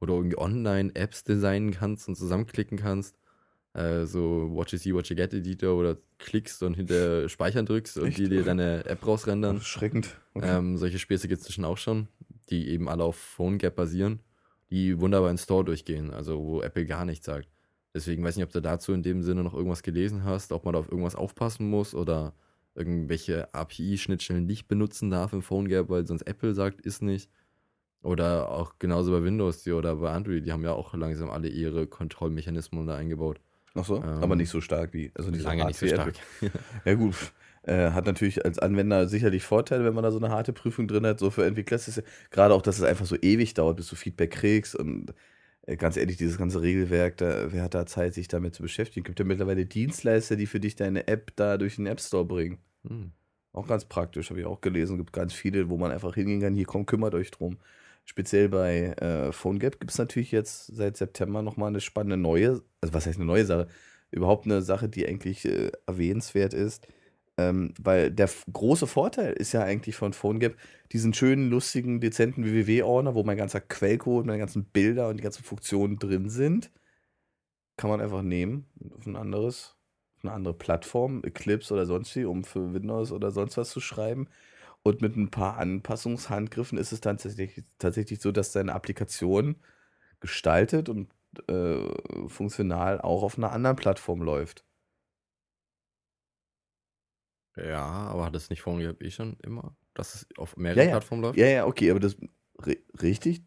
Oder 0.00 0.14
irgendwie 0.14 0.38
Online-Apps 0.38 1.24
designen 1.24 1.72
kannst 1.72 2.08
und 2.08 2.14
zusammenklicken 2.14 2.78
kannst. 2.78 3.18
Äh, 3.74 4.06
so 4.06 4.50
Watch 4.54 4.72
You 4.72 4.78
See, 4.78 4.94
Watch 4.94 5.10
You 5.10 5.16
Get 5.16 5.34
Editor 5.34 5.76
oder 5.76 5.96
klickst 6.18 6.62
und 6.62 6.74
hinter 6.74 7.28
Speichern 7.28 7.66
drückst 7.66 7.98
und 7.98 8.08
Echt? 8.08 8.18
die 8.18 8.28
dir 8.28 8.44
deine 8.44 8.84
App 8.86 9.04
rausrendern. 9.04 9.60
Schreckend. 9.60 10.20
Okay. 10.34 10.56
Ähm, 10.56 10.76
solche 10.76 11.00
Späße 11.00 11.26
gibt 11.26 11.40
es 11.40 11.46
inzwischen 11.46 11.64
auch 11.64 11.78
schon, 11.78 12.06
die 12.48 12.68
eben 12.68 12.88
alle 12.88 13.02
auf 13.02 13.16
PhoneGap 13.16 13.74
basieren 13.74 14.20
die 14.70 15.00
wunderbar 15.00 15.30
in 15.30 15.38
Store 15.38 15.64
durchgehen, 15.64 16.10
also 16.10 16.38
wo 16.38 16.62
Apple 16.62 16.86
gar 16.86 17.04
nichts 17.04 17.26
sagt. 17.26 17.48
Deswegen 17.94 18.22
weiß 18.22 18.34
ich 18.34 18.36
nicht, 18.36 18.46
ob 18.46 18.52
du 18.52 18.62
dazu 18.62 18.92
in 18.92 19.02
dem 19.02 19.22
Sinne 19.22 19.42
noch 19.42 19.54
irgendwas 19.54 19.82
gelesen 19.82 20.24
hast, 20.24 20.52
ob 20.52 20.64
man 20.64 20.74
da 20.74 20.80
auf 20.80 20.90
irgendwas 20.90 21.16
aufpassen 21.16 21.68
muss 21.68 21.94
oder 21.94 22.34
irgendwelche 22.74 23.52
API-Schnittstellen 23.52 24.46
nicht 24.46 24.68
benutzen 24.68 25.10
darf 25.10 25.32
im 25.32 25.42
PhoneGap, 25.42 25.88
weil 25.88 26.06
sonst 26.06 26.22
Apple 26.22 26.54
sagt, 26.54 26.80
ist 26.80 27.02
nicht. 27.02 27.28
Oder 28.02 28.48
auch 28.48 28.78
genauso 28.78 29.10
bei 29.10 29.22
Windows 29.22 29.62
die, 29.62 29.72
oder 29.72 29.96
bei 29.96 30.12
Android, 30.12 30.46
die 30.46 30.52
haben 30.52 30.62
ja 30.62 30.72
auch 30.72 30.94
langsam 30.94 31.30
alle 31.30 31.48
ihre 31.48 31.86
Kontrollmechanismen 31.86 32.86
da 32.86 32.96
eingebaut. 32.96 33.40
Ach 33.74 33.84
so, 33.84 33.96
ähm, 33.96 34.02
aber 34.02 34.36
nicht 34.36 34.50
so 34.50 34.60
stark 34.60 34.92
wie, 34.94 35.12
also 35.14 35.30
nicht 35.30 35.42
lange 35.42 35.62
so 35.62 35.68
nicht 35.68 35.78
so 35.78 35.86
stark. 35.86 36.14
ja 36.84 36.94
gut, 36.94 37.14
äh, 37.62 37.90
hat 37.90 38.06
natürlich 38.06 38.44
als 38.44 38.58
Anwender 38.58 39.06
sicherlich 39.06 39.42
Vorteile, 39.42 39.84
wenn 39.84 39.94
man 39.94 40.04
da 40.04 40.10
so 40.10 40.18
eine 40.18 40.30
harte 40.30 40.52
Prüfung 40.52 40.88
drin 40.88 41.06
hat. 41.06 41.18
So 41.18 41.30
für 41.30 41.44
Entwickler 41.44 41.76
ist 41.76 41.88
es 41.88 41.96
ja, 41.96 42.02
gerade 42.30 42.54
auch, 42.54 42.62
dass 42.62 42.78
es 42.78 42.84
einfach 42.84 43.06
so 43.06 43.16
ewig 43.20 43.54
dauert, 43.54 43.76
bis 43.76 43.88
du 43.88 43.96
Feedback 43.96 44.30
kriegst. 44.30 44.74
Und 44.74 45.12
äh, 45.66 45.76
ganz 45.76 45.96
ehrlich, 45.96 46.16
dieses 46.16 46.38
ganze 46.38 46.62
Regelwerk, 46.62 47.18
da, 47.18 47.52
wer 47.52 47.62
hat 47.62 47.74
da 47.74 47.84
Zeit, 47.86 48.14
sich 48.14 48.28
damit 48.28 48.54
zu 48.54 48.62
beschäftigen? 48.62 49.04
Es 49.04 49.08
gibt 49.08 49.18
ja 49.18 49.24
mittlerweile 49.26 49.66
Dienstleister, 49.66 50.36
die 50.36 50.46
für 50.46 50.60
dich 50.60 50.76
deine 50.76 51.06
App 51.06 51.32
da 51.36 51.58
durch 51.58 51.76
den 51.76 51.86
App 51.86 52.00
Store 52.00 52.24
bringen. 52.24 52.58
Hm. 52.86 53.12
Auch 53.52 53.66
ganz 53.66 53.84
praktisch, 53.84 54.30
habe 54.30 54.40
ich 54.40 54.46
auch 54.46 54.60
gelesen. 54.60 54.94
Es 54.94 54.98
gibt 54.98 55.12
ganz 55.12 55.34
viele, 55.34 55.68
wo 55.68 55.76
man 55.76 55.90
einfach 55.90 56.14
hingehen 56.14 56.40
kann, 56.40 56.54
hier 56.54 56.66
komm, 56.66 56.86
kümmert 56.86 57.14
euch 57.14 57.30
drum. 57.30 57.58
Speziell 58.06 58.48
bei 58.48 58.94
äh, 59.00 59.32
PhoneGap 59.32 59.78
gibt 59.78 59.90
es 59.90 59.98
natürlich 59.98 60.32
jetzt 60.32 60.68
seit 60.68 60.96
September 60.96 61.42
nochmal 61.42 61.68
eine 61.68 61.80
spannende 61.80 62.16
neue, 62.16 62.62
also 62.80 62.94
was 62.94 63.06
heißt 63.06 63.18
eine 63.18 63.26
neue 63.26 63.44
Sache? 63.44 63.68
Überhaupt 64.10 64.46
eine 64.46 64.62
Sache, 64.62 64.88
die 64.88 65.06
eigentlich 65.06 65.44
äh, 65.44 65.70
erwähnenswert 65.86 66.54
ist 66.54 66.88
ähm, 67.40 67.74
weil 67.80 68.10
der 68.10 68.28
große 68.52 68.86
Vorteil 68.86 69.32
ist 69.32 69.52
ja 69.52 69.62
eigentlich 69.62 69.96
von 69.96 70.12
PhoneGap 70.12 70.56
diesen 70.92 71.14
schönen, 71.14 71.48
lustigen, 71.48 72.00
dezenten 72.00 72.44
www-Ordner, 72.44 73.14
wo 73.14 73.22
mein 73.24 73.38
ganzer 73.38 73.60
Quellcode, 73.60 74.26
meine 74.26 74.38
ganzen 74.38 74.64
Bilder 74.64 75.08
und 75.08 75.16
die 75.16 75.22
ganzen 75.22 75.44
Funktionen 75.44 75.98
drin 75.98 76.28
sind. 76.28 76.70
Kann 77.76 77.90
man 77.90 78.00
einfach 78.00 78.22
nehmen 78.22 78.66
auf 78.98 79.06
ein 79.06 79.16
anderes, 79.16 79.76
auf 80.18 80.24
eine 80.24 80.32
andere 80.32 80.54
Plattform, 80.54 81.22
Eclipse 81.24 81.72
oder 81.72 81.86
sonst 81.86 82.14
wie, 82.16 82.24
um 82.24 82.44
für 82.44 82.74
Windows 82.74 83.10
oder 83.10 83.30
sonst 83.30 83.56
was 83.56 83.70
zu 83.70 83.80
schreiben. 83.80 84.28
Und 84.82 85.00
mit 85.02 85.16
ein 85.16 85.30
paar 85.30 85.58
Anpassungshandgriffen 85.58 86.78
ist 86.78 86.92
es 86.92 87.00
dann 87.00 87.18
tatsächlich, 87.18 87.64
tatsächlich 87.78 88.20
so, 88.20 88.32
dass 88.32 88.52
deine 88.52 88.74
Applikation 88.74 89.56
gestaltet 90.20 90.88
und 90.88 91.10
äh, 91.48 91.78
funktional 92.28 93.00
auch 93.00 93.22
auf 93.22 93.38
einer 93.38 93.52
anderen 93.52 93.76
Plattform 93.76 94.22
läuft. 94.22 94.64
Ja, 97.56 97.82
aber 97.82 98.24
hat 98.24 98.36
es 98.36 98.50
nicht 98.50 98.62
vorhin 98.62 98.96
eh 99.00 99.10
schon 99.10 99.36
immer, 99.42 99.74
dass 99.94 100.14
es 100.14 100.26
auf 100.36 100.56
mehreren 100.56 100.84
ja, 100.84 100.90
Plattformen 100.90 101.22
läuft? 101.22 101.38
Ja, 101.38 101.46
ja, 101.46 101.66
okay, 101.66 101.90
aber 101.90 102.00
das 102.00 102.16
richtig, 103.02 103.42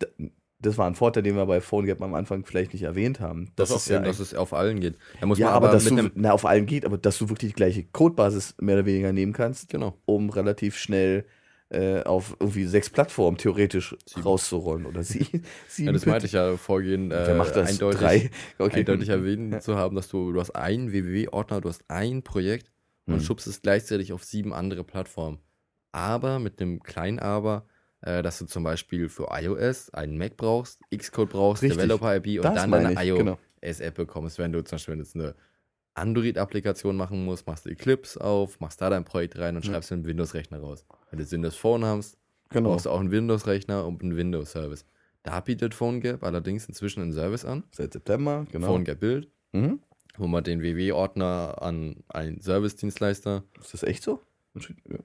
das 0.59 0.77
war 0.77 0.87
ein 0.87 0.95
Vorteil, 0.95 1.23
den 1.23 1.35
wir 1.35 1.45
bei 1.45 1.61
PhoneGap 1.61 2.01
am 2.01 2.13
Anfang 2.13 2.45
vielleicht 2.45 2.73
nicht 2.73 2.83
erwähnt 2.83 3.19
haben. 3.19 3.51
Das, 3.55 3.69
das 3.69 3.83
ist 3.83 3.89
ja, 3.89 3.99
dass 3.99 4.19
es 4.19 4.33
auf 4.33 4.53
allen 4.53 4.79
geht. 4.79 4.97
Da 5.19 5.25
muss 5.25 5.37
ja, 5.37 5.47
man 5.47 5.55
aber, 5.55 5.67
aber 5.67 5.75
dass 5.75 5.85
du, 5.85 6.11
na, 6.15 6.31
auf 6.31 6.45
allen 6.45 6.65
geht, 6.65 6.85
aber 6.85 6.97
dass 6.97 7.17
du 7.17 7.29
wirklich 7.29 7.51
die 7.51 7.55
gleiche 7.55 7.83
Codebasis 7.83 8.55
mehr 8.59 8.75
oder 8.75 8.85
weniger 8.85 9.13
nehmen 9.13 9.33
kannst, 9.33 9.69
genau. 9.69 9.97
um 10.05 10.29
relativ 10.29 10.77
schnell 10.77 11.25
äh, 11.69 12.03
auf 12.03 12.37
irgendwie 12.39 12.65
sechs 12.65 12.89
Plattformen 12.89 13.37
theoretisch 13.37 13.95
sieben. 14.05 14.21
rauszurollen 14.21 14.85
oder 14.85 15.03
sie, 15.03 15.25
sieben. 15.67 15.87
Ja, 15.87 15.91
das 15.91 16.05
meinte 16.05 16.27
ich 16.27 16.33
ja 16.33 16.55
vorgehen, 16.55 17.11
äh, 17.11 17.33
macht 17.33 17.55
das? 17.55 17.69
eindeutig, 17.69 17.99
Drei? 17.99 18.29
Okay. 18.59 18.79
eindeutig 18.79 19.09
erwähnen 19.09 19.53
ja. 19.53 19.59
zu 19.59 19.75
haben, 19.75 19.95
dass 19.95 20.07
du, 20.07 20.31
du 20.31 20.39
hast 20.39 20.51
einen 20.51 20.91
www-Ordner, 20.91 21.61
du 21.61 21.69
hast 21.69 21.83
ein 21.89 22.21
Projekt 22.23 22.72
und 23.05 23.15
hm. 23.15 23.21
schubst 23.21 23.47
es 23.47 23.61
gleichzeitig 23.61 24.13
auf 24.13 24.23
sieben 24.23 24.53
andere 24.53 24.83
Plattformen. 24.83 25.39
Aber 25.91 26.39
mit 26.39 26.59
dem 26.59 26.81
kleinen 26.81 27.19
Aber, 27.19 27.65
äh, 28.01 28.23
dass 28.23 28.39
du 28.39 28.45
zum 28.45 28.63
Beispiel 28.63 29.09
für 29.09 29.27
iOS 29.31 29.89
einen 29.91 30.17
Mac 30.17 30.37
brauchst, 30.37 30.81
Xcode 30.95 31.29
brauchst, 31.29 31.63
Developer-IP 31.63 32.37
und 32.39 32.45
das 32.45 32.55
dann 32.55 32.73
eine 32.73 33.03
iOS-App 33.03 33.95
genau. 33.95 34.05
bekommst. 34.07 34.39
Wenn 34.39 34.51
du 34.51 34.63
zum 34.63 34.77
Beispiel 34.77 34.97
jetzt 34.97 35.15
eine 35.15 35.35
Android-Applikation 35.93 36.95
machen 36.95 37.23
musst, 37.25 37.45
machst 37.45 37.65
du 37.65 37.69
Eclipse 37.69 38.19
auf, 38.19 38.59
machst 38.59 38.81
da 38.81 38.89
dein 38.89 39.05
Projekt 39.05 39.37
rein 39.37 39.55
und 39.55 39.65
schreibst 39.65 39.91
ja. 39.91 39.95
einen 39.95 40.05
Windows-Rechner 40.05 40.59
raus. 40.59 40.85
Wenn 41.11 41.19
du 41.19 41.31
Windows 41.31 41.55
Phone 41.55 41.85
hast, 41.85 42.17
genau. 42.49 42.71
brauchst 42.71 42.87
du 42.87 42.89
auch 42.89 42.99
einen 42.99 43.11
Windows-Rechner 43.11 43.85
und 43.85 44.01
einen 44.01 44.17
Windows-Service. 44.17 44.85
Da 45.21 45.39
bietet 45.39 45.73
PhoneGap 45.75 46.23
allerdings 46.23 46.67
inzwischen 46.67 47.01
einen 47.01 47.13
Service 47.13 47.45
an. 47.45 47.63
Seit 47.71 47.93
September, 47.93 48.45
genau. 48.51 48.67
PhoneGap 48.67 48.99
Bild, 48.99 49.29
Mhm. 49.53 49.79
Wo 50.17 50.27
man 50.27 50.43
den 50.43 50.61
WW-Ordner 50.61 51.61
an 51.61 52.03
einen 52.09 52.39
Service-Dienstleister. 52.41 53.43
Ist 53.59 53.73
das 53.73 53.83
echt 53.83 54.03
so? 54.03 54.21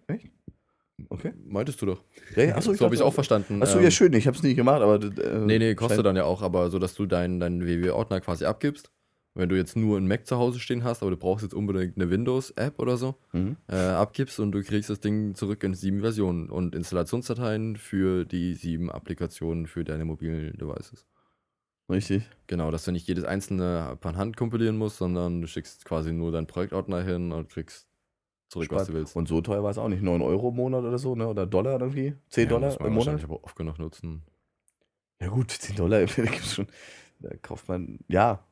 Echt? 0.06 0.26
Okay. 1.10 1.32
Meintest 1.46 1.80
du 1.80 1.86
doch. 1.86 2.02
Ja, 2.34 2.42
ja, 2.44 2.56
achso, 2.56 2.72
so 2.74 2.84
habe 2.84 2.94
ich 2.94 3.00
es 3.00 3.06
auch 3.06 3.14
verstanden. 3.14 3.62
Achso, 3.62 3.78
Ähm, 3.78 3.84
ja, 3.84 3.90
schön. 3.90 4.12
Ich 4.14 4.26
habe 4.26 4.36
es 4.36 4.42
nie 4.42 4.54
gemacht, 4.54 4.82
aber. 4.82 4.96
Äh, 5.02 5.38
Nee, 5.46 5.58
nee, 5.58 5.74
kostet 5.74 6.04
dann 6.04 6.16
ja 6.16 6.24
auch, 6.24 6.42
aber 6.42 6.70
so, 6.70 6.78
dass 6.78 6.94
du 6.94 7.06
deinen 7.06 7.38
deinen 7.40 7.64
WW-Ordner 7.66 8.20
quasi 8.20 8.44
abgibst. 8.44 8.90
Wenn 9.34 9.48
du 9.48 9.56
jetzt 9.56 9.76
nur 9.76 9.96
einen 9.96 10.08
Mac 10.08 10.26
zu 10.26 10.36
Hause 10.36 10.58
stehen 10.58 10.82
hast, 10.82 11.02
aber 11.02 11.12
du 11.12 11.16
brauchst 11.16 11.44
jetzt 11.44 11.54
unbedingt 11.54 11.96
eine 11.96 12.10
Windows-App 12.10 12.80
oder 12.80 12.96
so, 12.96 13.14
Mhm. 13.32 13.56
äh, 13.68 13.76
abgibst 13.76 14.40
und 14.40 14.50
du 14.50 14.62
kriegst 14.64 14.90
das 14.90 14.98
Ding 14.98 15.36
zurück 15.36 15.62
in 15.62 15.74
sieben 15.74 16.00
Versionen 16.00 16.50
und 16.50 16.74
Installationsdateien 16.74 17.76
für 17.76 18.24
die 18.24 18.54
sieben 18.54 18.90
Applikationen 18.90 19.68
für 19.68 19.84
deine 19.84 20.04
mobilen 20.04 20.56
Devices. 20.58 21.06
Richtig. 21.90 22.28
Genau, 22.46 22.70
dass 22.70 22.84
du 22.84 22.92
nicht 22.92 23.08
jedes 23.08 23.24
einzelne 23.24 23.96
per 24.00 24.16
Hand 24.16 24.36
kompilieren 24.36 24.76
musst, 24.76 24.98
sondern 24.98 25.40
du 25.40 25.46
schickst 25.46 25.84
quasi 25.84 26.12
nur 26.12 26.32
deinen 26.32 26.46
Projektordner 26.46 27.02
hin 27.02 27.32
und 27.32 27.48
kriegst 27.48 27.88
zurück, 28.48 28.68
was 28.70 28.86
du 28.86 28.94
willst. 28.94 29.16
Und 29.16 29.28
so 29.28 29.40
teuer 29.40 29.62
war 29.62 29.70
es 29.70 29.78
auch 29.78 29.88
nicht. 29.88 30.02
9 30.02 30.20
Euro 30.22 30.50
im 30.50 30.56
Monat 30.56 30.84
oder 30.84 30.98
so, 30.98 31.14
ne? 31.14 31.28
Oder 31.28 31.46
Dollar 31.46 31.80
irgendwie? 31.80 32.14
10 32.28 32.44
Ja, 32.44 32.50
Dollar 32.50 32.80
im 32.80 32.92
Monat? 32.92 32.96
wahrscheinlich 32.96 33.24
aber 33.24 33.44
oft 33.44 33.56
genug 33.56 33.78
nutzen. 33.78 34.22
Ja, 35.20 35.28
gut, 35.28 35.50
10 35.50 35.76
Dollar 35.76 36.04
gibt's 36.06 36.54
schon. 36.54 36.66
Da 37.20 37.30
kauft 37.42 37.68
man, 37.68 37.98
ja, 38.08 38.44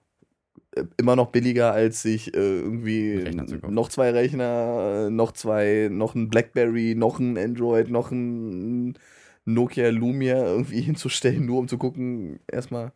immer 0.96 1.16
noch 1.16 1.30
billiger, 1.30 1.72
als 1.72 2.02
sich 2.02 2.34
äh, 2.34 2.60
irgendwie 2.60 3.30
noch 3.68 3.88
zwei 3.88 4.10
Rechner, 4.10 5.06
äh, 5.06 5.10
noch 5.10 5.32
zwei, 5.32 5.88
noch 5.90 6.14
ein 6.14 6.28
Blackberry, 6.28 6.94
noch 6.94 7.18
ein 7.18 7.38
Android, 7.38 7.88
noch 7.90 8.10
ein 8.10 8.98
Nokia 9.44 9.88
Lumia 9.90 10.44
irgendwie 10.44 10.80
hinzustellen, 10.82 11.46
nur 11.46 11.60
um 11.60 11.68
zu 11.68 11.78
gucken, 11.78 12.40
erstmal. 12.50 12.92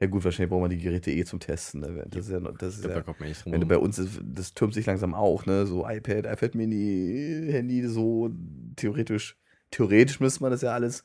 Ja, 0.00 0.08
gut, 0.08 0.24
wahrscheinlich 0.24 0.50
brauchen 0.50 0.64
wir 0.64 0.76
die 0.76 0.82
Geräte 0.82 1.10
eh 1.12 1.24
zum 1.24 1.40
Testen. 1.40 1.80
ne? 1.80 2.04
Das 2.08 2.26
ist 2.26 2.32
ja, 2.32 2.40
das 2.40 2.78
ist 2.78 2.84
ja 2.84 2.94
da 2.94 3.00
kommt 3.02 3.20
man 3.20 3.28
nicht 3.28 3.44
drum 3.44 3.52
Wenn 3.52 3.60
du 3.60 3.66
bei 3.66 3.78
uns, 3.78 3.98
ist, 3.98 4.20
das 4.22 4.52
türmt 4.52 4.74
sich 4.74 4.86
langsam 4.86 5.14
auch, 5.14 5.46
ne? 5.46 5.66
So 5.66 5.88
iPad, 5.88 6.26
iPad 6.26 6.54
Mini, 6.54 7.46
Handy, 7.50 7.86
so 7.86 8.30
theoretisch, 8.76 9.38
theoretisch 9.70 10.18
müsste 10.20 10.42
man 10.42 10.50
das 10.50 10.62
ja 10.62 10.72
alles 10.72 11.04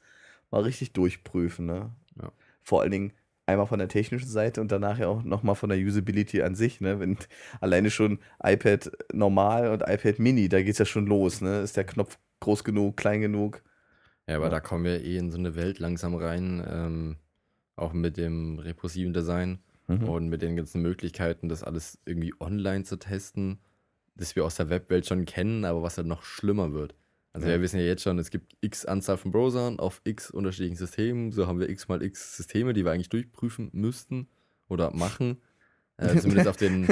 mal 0.50 0.62
richtig 0.62 0.94
durchprüfen, 0.94 1.68
ne? 1.68 1.94
Ja. 2.22 2.32
Vor 2.64 2.82
allen 2.82 2.92
Dingen 2.92 3.14
einmal 3.46 3.68
von 3.68 3.80
der 3.80 3.88
technischen 3.88 4.28
Seite 4.28 4.60
und 4.62 4.72
danach 4.72 5.00
ja 5.00 5.08
auch 5.08 5.24
nochmal 5.24 5.56
von 5.56 5.70
der 5.70 5.80
Usability 5.80 6.42
an 6.42 6.56
sich, 6.56 6.82
ne? 6.82 7.00
Wenn 7.00 7.18
alleine 7.62 7.92
schon 7.92 8.20
iPad 8.44 8.92
normal 9.14 9.70
und 9.72 9.84
iPad 9.88 10.18
Mini, 10.18 10.50
da 10.50 10.62
geht's 10.64 10.80
ja 10.80 10.86
schon 10.86 11.06
los, 11.06 11.42
ne? 11.42 11.62
Ist 11.62 11.78
der 11.78 11.84
Knopf 11.84 12.18
groß 12.40 12.64
genug, 12.64 12.98
klein 12.98 13.22
genug? 13.22 13.64
Ja, 14.28 14.38
aber 14.38 14.46
Ja. 14.46 14.52
da 14.52 14.60
kommen 14.60 14.84
wir 14.84 15.04
eh 15.04 15.18
in 15.18 15.32
so 15.32 15.38
eine 15.38 15.56
Welt 15.56 15.78
langsam 15.80 16.16
rein, 16.16 16.64
ähm, 16.68 17.16
auch 17.82 17.94
mit 17.94 18.18
dem 18.18 18.60
rekursiven 18.60 19.14
Design 19.14 19.60
Mhm. 19.88 20.04
und 20.08 20.30
mit 20.30 20.44
den 20.44 20.56
ganzen 20.56 20.84
Möglichkeiten, 20.84 21.50
das 21.50 21.64
alles 21.64 21.98
irgendwie 22.06 22.32
online 22.40 22.84
zu 22.84 22.98
testen, 22.98 23.58
das 24.16 24.36
wir 24.36 24.46
aus 24.46 24.56
der 24.56 24.70
Webwelt 24.70 25.08
schon 25.08 25.26
kennen, 25.26 25.66
aber 25.66 25.82
was 25.82 25.98
halt 25.98 26.06
noch 26.06 26.22
schlimmer 26.22 26.74
wird. 26.74 26.94
Also 27.34 27.48
Ja. 27.48 27.54
wir 27.54 27.62
wissen 27.62 27.80
ja 27.80 27.86
jetzt 27.88 28.04
schon, 28.04 28.20
es 28.20 28.30
gibt 28.30 28.56
x 28.62 28.86
Anzahl 28.86 29.18
von 29.18 29.32
Browsern 29.32 29.80
auf 29.80 30.02
x 30.04 30.30
unterschiedlichen 30.30 30.76
Systemen, 30.76 31.32
so 31.32 31.48
haben 31.48 31.60
wir 31.60 31.70
x 31.70 31.88
mal 31.88 32.04
x 32.04 32.38
Systeme, 32.38 32.74
die 32.74 32.86
wir 32.86 32.92
eigentlich 32.92 33.10
durchprüfen 33.10 33.70
müssten 33.74 34.28
oder 34.68 34.92
machen. 34.96 35.38
Äh, 35.98 36.16
zumindest 36.22 36.48
auf 36.48 36.58
den, 36.58 36.88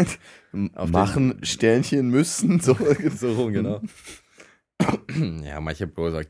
auf 0.74 0.90
Machen, 0.90 1.40
Sternchen 1.44 2.10
müssen, 2.10 2.60
so. 2.60 2.76
so 3.16 3.32
rum, 3.34 3.54
genau. 3.54 3.82
ja, 5.44 5.60
manche 5.62 5.86
Browser 5.88 6.24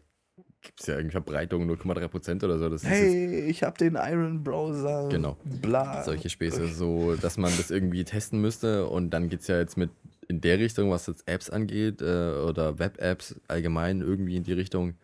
es 0.79 0.87
ja 0.87 0.95
irgendwie 0.95 1.11
Verbreitung 1.13 1.69
0,3% 1.69 2.43
oder 2.43 2.57
so. 2.59 2.69
Das 2.69 2.83
ist 2.83 2.89
Hey, 2.89 3.41
ich 3.45 3.63
habe 3.63 3.77
den 3.77 3.95
Iron 3.95 4.43
Browser. 4.43 5.09
Genau. 5.09 5.37
Bla. 5.43 6.03
solche 6.03 6.29
Späße, 6.29 6.67
so 6.67 7.15
dass 7.15 7.37
man 7.37 7.51
das 7.57 7.71
irgendwie 7.71 8.03
testen 8.03 8.39
müsste 8.41 8.87
und 8.87 9.09
dann 9.11 9.29
geht 9.29 9.41
es 9.41 9.47
ja 9.47 9.57
jetzt 9.59 9.77
mit 9.77 9.89
in 10.27 10.41
der 10.41 10.59
Richtung, 10.59 10.91
was 10.91 11.07
jetzt 11.07 11.27
Apps 11.27 11.49
angeht 11.49 12.01
äh, 12.01 12.31
oder 12.33 12.79
Web-Apps 12.79 13.39
allgemein 13.47 14.01
irgendwie 14.01 14.35
in 14.35 14.43
die 14.43 14.51
Richtung, 14.53 14.95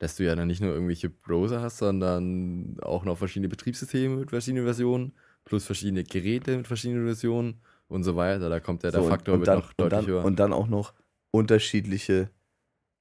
dass 0.00 0.16
du 0.16 0.24
ja 0.24 0.34
dann 0.34 0.48
nicht 0.48 0.60
nur 0.60 0.72
irgendwelche 0.74 1.08
Browser 1.08 1.60
hast, 1.60 1.78
sondern 1.78 2.76
auch 2.82 3.04
noch 3.04 3.16
verschiedene 3.16 3.48
Betriebssysteme 3.48 4.16
mit 4.16 4.30
verschiedenen 4.30 4.64
Versionen, 4.64 5.12
plus 5.44 5.64
verschiedene 5.64 6.02
Geräte 6.02 6.56
mit 6.56 6.66
verschiedenen 6.66 7.04
Versionen 7.06 7.60
und 7.86 8.02
so 8.02 8.16
weiter. 8.16 8.50
Da 8.50 8.58
kommt 8.58 8.82
ja 8.82 8.90
der 8.90 9.00
So, 9.00 9.04
und- 9.06 9.10
Faktor 9.12 9.34
und 9.34 9.40
wird 9.40 9.48
dann, 9.48 9.58
noch 9.60 9.68
und 9.68 9.74
deutlich 9.78 10.00
dann, 10.00 10.06
höher. 10.08 10.24
Und 10.24 10.40
dann 10.40 10.52
auch 10.52 10.66
noch 10.66 10.94
unterschiedliche 11.30 12.30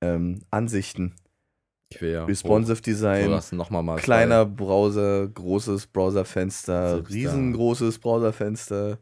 ähm, 0.02 0.40
Ansichten. 0.52 1.14
Quer. 1.92 2.28
Responsive 2.28 2.82
Design, 2.82 3.40
zwei- 3.42 3.96
kleiner 3.98 4.46
Browser, 4.46 5.28
großes 5.28 5.88
Browserfenster, 5.88 7.08
riesengroßes 7.10 8.00
Browserfenster. 8.00 8.98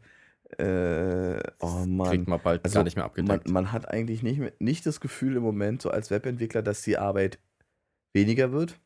Äh, 0.58 1.38
oh 1.60 1.84
kriegt 1.84 1.88
Mann. 1.88 2.24
man 2.26 2.40
bald 2.42 2.64
Also 2.64 2.74
gar 2.74 2.84
nicht 2.84 2.96
mehr 2.96 3.04
Man, 3.04 3.10
abgedeckt. 3.10 3.50
man 3.50 3.70
hat 3.72 3.88
eigentlich 3.88 4.22
nicht, 4.24 4.38
mehr- 4.40 4.52
nicht 4.58 4.84
das 4.84 5.00
Gefühl 5.00 5.36
im 5.36 5.42
Moment, 5.44 5.80
so 5.80 5.90
als 5.90 6.10
Webentwickler, 6.10 6.62
dass 6.62 6.82
die 6.82 6.98
Arbeit 6.98 7.38
weniger 8.12 8.50
wird. 8.52 8.78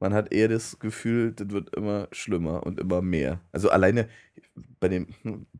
Man 0.00 0.14
hat 0.14 0.32
eher 0.32 0.48
das 0.48 0.78
Gefühl, 0.78 1.32
das 1.32 1.50
wird 1.50 1.76
immer 1.76 2.08
schlimmer 2.10 2.64
und 2.64 2.80
immer 2.80 3.02
mehr. 3.02 3.40
Also 3.52 3.68
alleine 3.68 4.08
bei 4.80 4.88
dem 4.88 5.08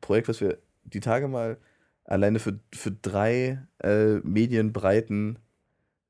Projekt, 0.00 0.28
was 0.28 0.40
wir 0.40 0.58
die 0.84 1.00
Tage 1.00 1.28
mal 1.28 1.58
alleine 2.06 2.38
für, 2.38 2.58
für 2.74 2.90
drei 2.90 3.62
äh, 3.84 4.14
Medienbreiten 4.24 5.38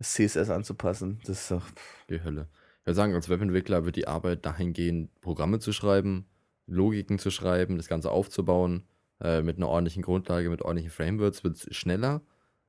CSS 0.01 0.51
anzupassen, 0.51 1.21
das 1.27 1.43
ist 1.43 1.51
doch. 1.51 1.67
Die 2.09 2.23
Hölle. 2.23 2.49
Ich 2.81 2.87
würde 2.87 2.95
sagen, 2.97 3.15
als 3.15 3.29
Webentwickler 3.29 3.85
wird 3.85 3.97
die 3.97 4.09
Arbeit 4.09 4.47
dahin 4.47 4.73
gehen, 4.73 5.11
Programme 5.21 5.59
zu 5.59 5.73
schreiben, 5.73 6.27
Logiken 6.67 7.19
zu 7.19 7.31
schreiben, 7.31 7.77
das 7.77 7.89
Ganze 7.89 8.11
aufzubauen, 8.11 8.85
äh, 9.21 9.43
mit 9.43 9.57
einer 9.59 9.69
ordentlichen 9.69 10.03
Grundlage, 10.03 10.49
mit 10.49 10.63
ordentlichen 10.63 10.91
Frameworks 10.91 11.45
wird 11.45 11.57
es 11.57 11.77
schneller. 11.77 12.23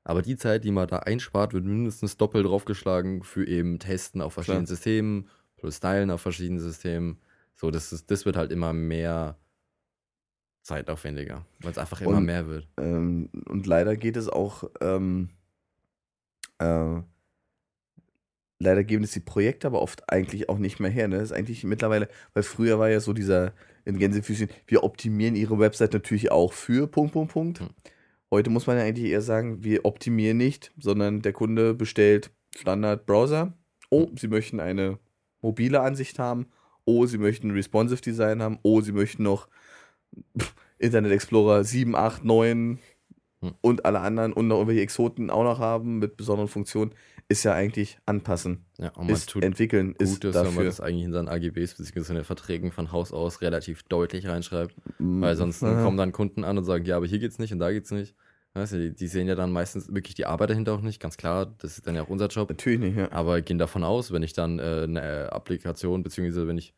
Aber 0.03 0.21
die 0.21 0.35
Zeit, 0.35 0.63
die 0.63 0.71
man 0.71 0.87
da 0.87 0.97
einspart, 0.97 1.53
wird 1.53 1.63
mindestens 1.63 2.17
doppelt 2.17 2.45
draufgeschlagen 2.45 3.23
für 3.23 3.47
eben 3.47 3.79
Testen 3.79 4.21
auf 4.21 4.33
verschiedenen 4.33 4.65
Klar. 4.65 4.75
Systemen, 4.75 5.29
plus 5.57 5.77
Stylen 5.77 6.09
auf 6.11 6.21
verschiedenen 6.21 6.59
Systemen. 6.59 7.19
So, 7.55 7.69
das, 7.71 7.93
ist, 7.93 8.09
das 8.09 8.25
wird 8.25 8.35
halt 8.35 8.51
immer 8.51 8.73
mehr 8.73 9.37
zeitaufwendiger, 10.63 11.45
weil 11.59 11.71
es 11.71 11.77
einfach 11.77 12.01
immer 12.01 12.17
Und- 12.17 12.25
mehr 12.25 12.47
wird. 12.47 12.67
Ähm, 12.77 13.29
und 13.47 13.65
leider 13.67 13.95
geht 13.95 14.17
es 14.17 14.27
auch, 14.27 14.63
ähm, 14.81 15.29
äh, 16.59 17.01
leider 18.61 18.83
geben 18.83 19.03
es 19.03 19.11
die 19.11 19.19
Projekte 19.19 19.67
aber 19.67 19.81
oft 19.81 20.09
eigentlich 20.11 20.49
auch 20.49 20.57
nicht 20.57 20.79
mehr 20.79 20.91
her. 20.91 21.07
Ne? 21.07 21.17
Das 21.17 21.31
ist 21.31 21.31
eigentlich 21.31 21.63
mittlerweile, 21.63 22.07
weil 22.33 22.43
früher 22.43 22.79
war 22.79 22.89
ja 22.89 22.99
so 22.99 23.13
dieser 23.13 23.53
in 23.83 23.97
Gänsefüßchen, 23.97 24.49
wir 24.67 24.83
optimieren 24.83 25.35
ihre 25.35 25.57
Website 25.59 25.93
natürlich 25.93 26.31
auch 26.31 26.53
für 26.53 26.87
Punkt, 26.87 27.13
Punkt, 27.13 27.33
Punkt. 27.33 27.59
Hm. 27.59 27.69
Heute 28.29 28.49
muss 28.49 28.67
man 28.67 28.77
ja 28.77 28.83
eigentlich 28.83 29.11
eher 29.11 29.21
sagen, 29.21 29.63
wir 29.63 29.85
optimieren 29.85 30.37
nicht, 30.37 30.71
sondern 30.79 31.21
der 31.21 31.33
Kunde 31.33 31.73
bestellt 31.73 32.31
Standard 32.55 33.05
Browser. 33.05 33.53
Oh, 33.89 34.07
Hm. 34.07 34.17
sie 34.17 34.27
möchten 34.27 34.59
eine 34.59 34.99
mobile 35.41 35.81
Ansicht 35.81 36.19
haben. 36.19 36.47
Oh, 36.85 37.05
sie 37.05 37.17
möchten 37.17 37.51
responsive 37.51 38.01
Design 38.01 38.41
haben. 38.41 38.59
Oh, 38.63 38.81
sie 38.81 38.91
möchten 38.91 39.23
noch 39.23 39.47
Internet 40.77 41.11
Explorer 41.11 41.63
7, 41.63 41.95
8, 41.95 42.23
9 42.23 42.79
Hm. 43.41 43.55
und 43.61 43.85
alle 43.85 44.01
anderen 44.01 44.33
und 44.33 44.47
noch 44.47 44.57
irgendwelche 44.57 44.81
Exoten 44.81 45.31
auch 45.31 45.43
noch 45.43 45.57
haben 45.57 45.97
mit 45.97 46.15
besonderen 46.15 46.47
Funktionen. 46.47 46.93
Ist 47.27 47.43
ja 47.43 47.53
eigentlich 47.53 47.97
anpassen. 48.05 48.65
Ja, 48.77 48.89
und 48.89 49.07
man 49.07 49.15
ist 49.15 49.29
tut 49.29 49.43
entwickeln. 49.43 49.95
Ist 49.97 50.21
Gutes, 50.21 50.35
wenn 50.35 50.43
man 50.43 50.53
dafür. 50.53 50.65
das 50.65 50.79
eigentlich 50.79 51.05
in 51.05 51.13
seinen 51.13 51.27
AGBs 51.27 51.75
bzw. 51.75 52.09
in 52.09 52.15
den 52.15 52.23
Verträgen 52.23 52.71
von 52.71 52.91
Haus 52.91 53.11
aus 53.11 53.41
relativ 53.41 53.83
deutlich 53.83 54.27
reinschreibt. 54.27 54.75
Mm, 54.99 55.21
Weil 55.21 55.35
sonst 55.35 55.63
aha. 55.63 55.81
kommen 55.83 55.97
dann 55.97 56.11
Kunden 56.11 56.43
an 56.43 56.57
und 56.57 56.65
sagen, 56.65 56.85
ja, 56.85 56.97
aber 56.97 57.07
hier 57.07 57.19
geht's 57.19 57.39
nicht 57.39 57.51
und 57.51 57.59
da 57.59 57.71
geht's 57.71 57.89
nicht. 57.89 58.15
Weißt 58.53 58.73
du, 58.73 58.77
die, 58.77 58.93
die 58.93 59.07
sehen 59.07 59.27
ja 59.27 59.35
dann 59.35 59.51
meistens 59.51 59.93
wirklich 59.93 60.13
die 60.13 60.25
Arbeit 60.25 60.49
dahinter 60.49 60.73
auch 60.73 60.81
nicht, 60.81 60.99
ganz 60.99 61.15
klar, 61.15 61.45
das 61.59 61.77
ist 61.77 61.87
dann 61.87 61.95
ja 61.95 62.03
auch 62.03 62.09
unser 62.09 62.27
Job. 62.27 62.49
Natürlich 62.49 62.79
nicht, 62.79 62.97
ja. 62.97 63.11
Aber 63.11 63.41
gehen 63.41 63.57
davon 63.57 63.83
aus, 63.83 64.11
wenn 64.11 64.23
ich 64.23 64.33
dann 64.33 64.59
äh, 64.59 64.83
eine 64.83 65.31
Applikation, 65.31 66.03
beziehungsweise 66.03 66.47
wenn 66.47 66.57
ich 66.57 66.73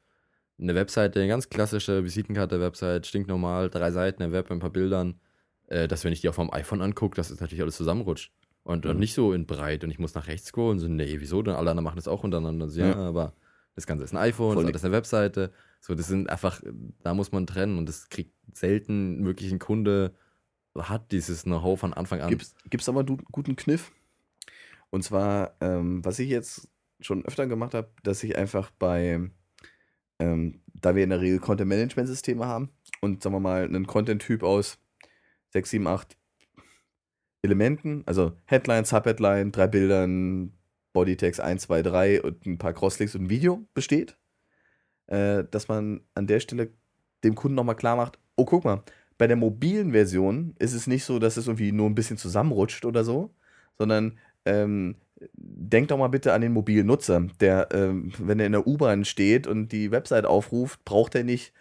eine 0.59 0.75
Webseite, 0.75 1.19
eine 1.19 1.27
ganz 1.27 1.49
klassische 1.49 2.03
Visitenkarte-Website, 2.03 3.07
stinknormal, 3.07 3.69
drei 3.71 3.91
Seiten, 3.91 4.21
ein 4.21 4.31
Web, 4.31 4.51
ein 4.51 4.59
paar 4.59 4.69
Bildern, 4.69 5.19
äh, 5.73 5.87
dass 5.87 6.03
wenn 6.03 6.13
ich 6.13 6.21
die 6.21 6.29
auf 6.29 6.37
meinem 6.37 6.51
iPhone 6.53 6.81
angucke, 6.81 7.15
dass 7.15 7.29
es 7.31 7.39
natürlich 7.39 7.61
alles 7.61 7.75
zusammenrutscht. 7.77 8.31
Und, 8.63 8.85
und 8.85 8.93
Mhm. 8.95 8.99
nicht 8.99 9.13
so 9.13 9.33
in 9.33 9.45
breit 9.45 9.83
und 9.83 9.91
ich 9.91 9.99
muss 9.99 10.13
nach 10.13 10.27
rechts 10.27 10.47
scrollen, 10.47 10.79
so, 10.79 10.87
nee, 10.87 11.15
wieso 11.19 11.41
denn? 11.41 11.53
Alle 11.55 11.71
anderen 11.71 11.83
machen 11.83 11.97
das 11.97 12.07
auch 12.07 12.23
untereinander. 12.23 12.69
So, 12.69 12.79
ja, 12.79 12.91
Ja. 12.91 12.95
aber 12.95 13.33
das 13.75 13.85
Ganze 13.85 14.05
ist 14.05 14.13
ein 14.13 14.17
iPhone, 14.17 14.53
Voll 14.53 14.65
das 14.71 14.81
ist 14.81 14.85
eine 14.85 14.93
Webseite. 14.93 15.51
So, 15.81 15.95
das 15.95 16.07
sind 16.07 16.29
einfach, 16.29 16.61
da 17.01 17.13
muss 17.13 17.31
man 17.33 17.45
trennen 17.45 17.77
und 17.77 17.89
das 17.89 18.07
kriegt 18.07 18.31
selten 18.53 19.25
wirklich 19.25 19.51
ein 19.51 19.59
Kunde, 19.59 20.13
hat 20.77 21.11
dieses 21.11 21.43
Know-how 21.43 21.77
von 21.77 21.93
Anfang 21.93 22.21
an. 22.21 22.29
Gibt's, 22.29 22.55
gibt's 22.69 22.87
aber 22.87 23.01
einen 23.01 23.17
guten 23.31 23.55
Kniff. 23.57 23.91
Und 24.91 25.03
zwar, 25.03 25.55
ähm, 25.59 26.05
was 26.05 26.19
ich 26.19 26.29
jetzt 26.29 26.69
schon 27.01 27.25
öfter 27.25 27.47
gemacht 27.47 27.73
habe, 27.73 27.89
dass 28.03 28.23
ich 28.23 28.37
einfach 28.37 28.71
bei, 28.79 29.29
ähm, 30.19 30.61
da 30.73 30.95
wir 30.95 31.03
in 31.03 31.09
der 31.09 31.19
Regel 31.19 31.39
Content-Management-Systeme 31.39 32.45
haben 32.45 32.69
und 33.01 33.21
sagen 33.23 33.35
wir 33.35 33.39
mal 33.41 33.63
einen 33.65 33.87
Content-Typ 33.87 34.43
aus 34.43 34.77
6, 35.53 35.69
7, 35.69 35.87
8 35.87 36.17
Elementen, 37.43 38.03
also 38.05 38.33
Headline, 38.45 38.85
Subheadline, 38.85 39.51
drei 39.51 39.67
Bildern, 39.67 40.53
Bodytext 40.93 41.39
1, 41.39 41.63
2, 41.63 41.81
3 41.83 42.21
und 42.21 42.45
ein 42.45 42.57
paar 42.57 42.73
Crosslinks 42.73 43.15
und 43.15 43.23
ein 43.23 43.29
Video 43.29 43.65
besteht, 43.73 44.17
äh, 45.07 45.43
dass 45.49 45.67
man 45.67 46.01
an 46.15 46.27
der 46.27 46.39
Stelle 46.39 46.71
dem 47.23 47.35
Kunden 47.35 47.55
nochmal 47.55 47.75
klar 47.75 47.95
macht, 47.95 48.19
oh, 48.35 48.45
guck 48.45 48.65
mal, 48.65 48.83
bei 49.17 49.27
der 49.27 49.37
mobilen 49.37 49.91
Version 49.91 50.55
ist 50.59 50.73
es 50.73 50.87
nicht 50.87 51.05
so, 51.05 51.19
dass 51.19 51.37
es 51.37 51.47
irgendwie 51.47 51.71
nur 51.71 51.89
ein 51.89 51.95
bisschen 51.95 52.17
zusammenrutscht 52.17 52.85
oder 52.85 53.03
so, 53.03 53.33
sondern 53.77 54.17
ähm, 54.45 54.95
denk 55.33 55.89
doch 55.89 55.97
mal 55.97 56.07
bitte 56.07 56.33
an 56.33 56.41
den 56.41 56.53
mobilen 56.53 56.87
Nutzer, 56.87 57.27
der, 57.39 57.69
ähm, 57.71 58.11
wenn 58.19 58.39
er 58.39 58.47
in 58.47 58.51
der 58.53 58.67
U-Bahn 58.67 59.05
steht 59.05 59.47
und 59.47 59.71
die 59.71 59.91
Website 59.91 60.25
aufruft, 60.25 60.83
braucht 60.83 61.15
er 61.15 61.23
nicht 61.23 61.53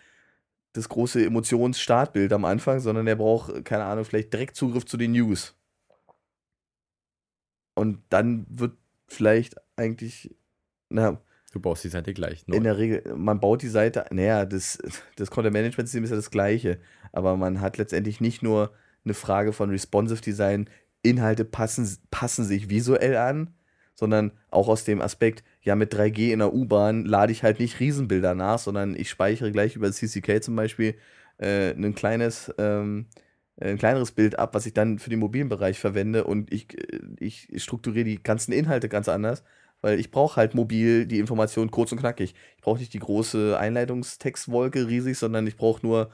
das 0.73 0.89
große 0.89 1.25
Emotionsstartbild 1.25 2.33
am 2.33 2.45
Anfang, 2.45 2.81
sondern 2.81 3.07
er 3.07 3.17
braucht, 3.17 3.65
keine 3.65 3.85
Ahnung, 3.85 4.05
vielleicht 4.05 4.33
direkt 4.33 4.57
Zugriff 4.57 4.87
zu 4.87 4.97
den 4.97 5.13
News. 5.13 5.55
Und 7.75 8.03
dann 8.09 8.47
wird 8.49 8.77
vielleicht 9.07 9.57
eigentlich, 9.77 10.35
na, 10.89 11.21
Du 11.53 11.61
baust 11.61 11.85
die 11.85 11.89
Seite 11.89 12.15
gleich. 12.15 12.47
Neu. 12.49 12.57
In 12.57 12.65
der 12.65 12.79
Regel, 12.79 13.15
man 13.15 13.39
baut 13.39 13.61
die 13.61 13.69
Seite, 13.69 14.07
naja, 14.11 14.47
das, 14.47 14.79
das 15.17 15.31
Content-Management-System 15.31 16.03
ist 16.03 16.11
ja 16.11 16.17
das 16.17 16.31
gleiche, 16.31 16.79
aber 17.13 17.37
man 17.37 17.61
hat 17.61 17.77
letztendlich 17.77 18.23
nicht 18.23 18.43
nur 18.43 18.73
eine 19.05 19.13
Frage 19.13 19.53
von 19.53 19.69
Responsive 19.69 20.23
Design, 20.23 20.69
Inhalte 21.03 21.45
passen, 21.45 21.99
passen 22.11 22.45
sich 22.47 22.71
visuell 22.71 23.17
an, 23.17 23.55
sondern 23.95 24.33
auch 24.51 24.69
aus 24.69 24.85
dem 24.85 25.03
Aspekt, 25.03 25.45
ja, 25.63 25.77
mit 25.77 25.95
3G 25.95 26.33
in 26.33 26.41
der 26.41 26.53
U-Bahn 26.53 27.05
lade 27.05 27.33
ich 27.33 27.43
halt 27.43 27.61
nicht 27.61 27.81
Riesenbilder 27.81 28.35
nach, 28.35 28.59
sondern 28.59 28.97
ich 28.97 29.09
speichere 29.11 29.53
gleich 29.53 29.77
über 29.77 29.91
CCK 29.91 30.43
zum 30.43 30.57
Beispiel 30.57 30.97
äh, 31.39 31.71
ein 31.71 31.95
kleines, 31.95 32.53
ähm, 32.59 33.07
ein 33.61 33.79
kleineres 33.79 34.13
Bild 34.13 34.39
ab, 34.39 34.55
was 34.55 34.67
ich 34.67 34.75
dann 34.75 34.99
für 34.99 35.11
den 35.11 35.21
mobilen 35.21 35.49
Bereich 35.49 35.79
verwende 35.79 36.25
und 36.25 36.53
ich, 36.53 36.77
äh, 36.77 37.01
ich 37.21 37.49
strukturiere 37.57 38.05
die 38.05 38.23
ganzen 38.23 38.53
Inhalte 38.53 38.89
ganz 38.89 39.09
anders, 39.09 39.45
weil 39.83 40.01
ich 40.01 40.11
brauche 40.11 40.37
halt 40.37 40.55
mobil 40.55 41.07
die 41.07 41.19
Information 41.19 41.71
kurz 41.71 41.93
und 41.93 41.99
knackig. 41.99 42.35
Ich 42.57 42.63
brauche 42.63 42.79
nicht 42.79 42.93
die 42.93 42.99
große 42.99 43.57
Einleitungstextwolke 43.59 44.89
riesig, 44.89 45.19
sondern 45.19 45.47
ich 45.47 45.57
brauche 45.57 45.85
nur, 45.87 46.11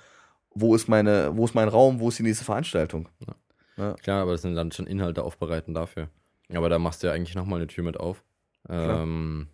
wo 0.55 0.75
ist 0.75 0.89
meine, 0.89 1.37
wo 1.37 1.45
ist 1.45 1.55
mein 1.55 1.69
Raum, 1.69 2.01
wo 2.01 2.09
ist 2.09 2.19
die 2.19 2.23
nächste 2.23 2.45
Veranstaltung. 2.45 3.09
Ja. 3.27 3.35
Ja. 3.79 3.95
Klar, 3.95 4.23
aber 4.23 4.33
das 4.33 4.43
sind 4.43 4.57
dann 4.57 4.73
schon 4.73 4.87
Inhalte 4.87 5.23
aufbereiten 5.23 5.73
dafür. 5.73 6.09
Aber 6.53 6.69
da 6.69 6.79
machst 6.79 7.03
du 7.03 7.07
ja 7.07 7.13
eigentlich 7.13 7.37
nochmal 7.37 7.61
eine 7.61 7.69
Tür 7.69 7.85
mit 7.85 7.99
auf. 7.99 8.25
Ähm, 8.69 9.49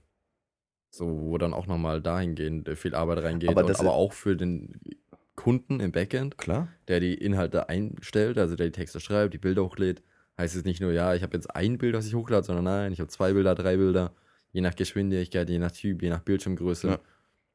so, 0.90 1.06
wo 1.06 1.38
dann 1.38 1.52
auch 1.52 1.66
nochmal 1.66 2.00
dahingehend 2.00 2.68
viel 2.78 2.94
Arbeit 2.94 3.22
reingeht. 3.22 3.50
Aber, 3.50 3.64
und, 3.64 3.80
aber 3.80 3.94
auch 3.94 4.12
für 4.12 4.36
den 4.36 4.80
Kunden 5.34 5.80
im 5.80 5.92
Backend, 5.92 6.38
Klar. 6.38 6.68
der 6.88 7.00
die 7.00 7.14
Inhalte 7.14 7.68
einstellt, 7.68 8.38
also 8.38 8.54
der 8.56 8.66
die 8.66 8.72
Texte 8.72 9.00
schreibt, 9.00 9.34
die 9.34 9.38
Bilder 9.38 9.64
hochlädt. 9.64 10.02
Heißt 10.38 10.56
es 10.56 10.64
nicht 10.64 10.80
nur, 10.80 10.92
ja, 10.92 11.14
ich 11.14 11.22
habe 11.22 11.36
jetzt 11.36 11.54
ein 11.54 11.78
Bild, 11.78 11.94
das 11.94 12.06
ich 12.06 12.14
hochlade, 12.14 12.44
sondern 12.44 12.64
nein, 12.64 12.92
ich 12.92 13.00
habe 13.00 13.08
zwei 13.08 13.32
Bilder, 13.32 13.54
drei 13.54 13.76
Bilder, 13.76 14.12
je 14.52 14.60
nach 14.60 14.74
Geschwindigkeit, 14.74 15.48
je 15.48 15.58
nach 15.58 15.72
Typ, 15.72 16.02
je 16.02 16.10
nach 16.10 16.20
Bildschirmgröße. 16.20 16.88
Ja. 16.88 16.98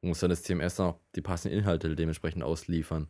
Muss 0.02 0.20
dann 0.20 0.30
das 0.30 0.42
CMS 0.42 0.78
noch 0.78 0.98
die 1.14 1.20
passenden 1.20 1.58
Inhalte 1.58 1.94
dementsprechend 1.94 2.42
ausliefern. 2.42 3.08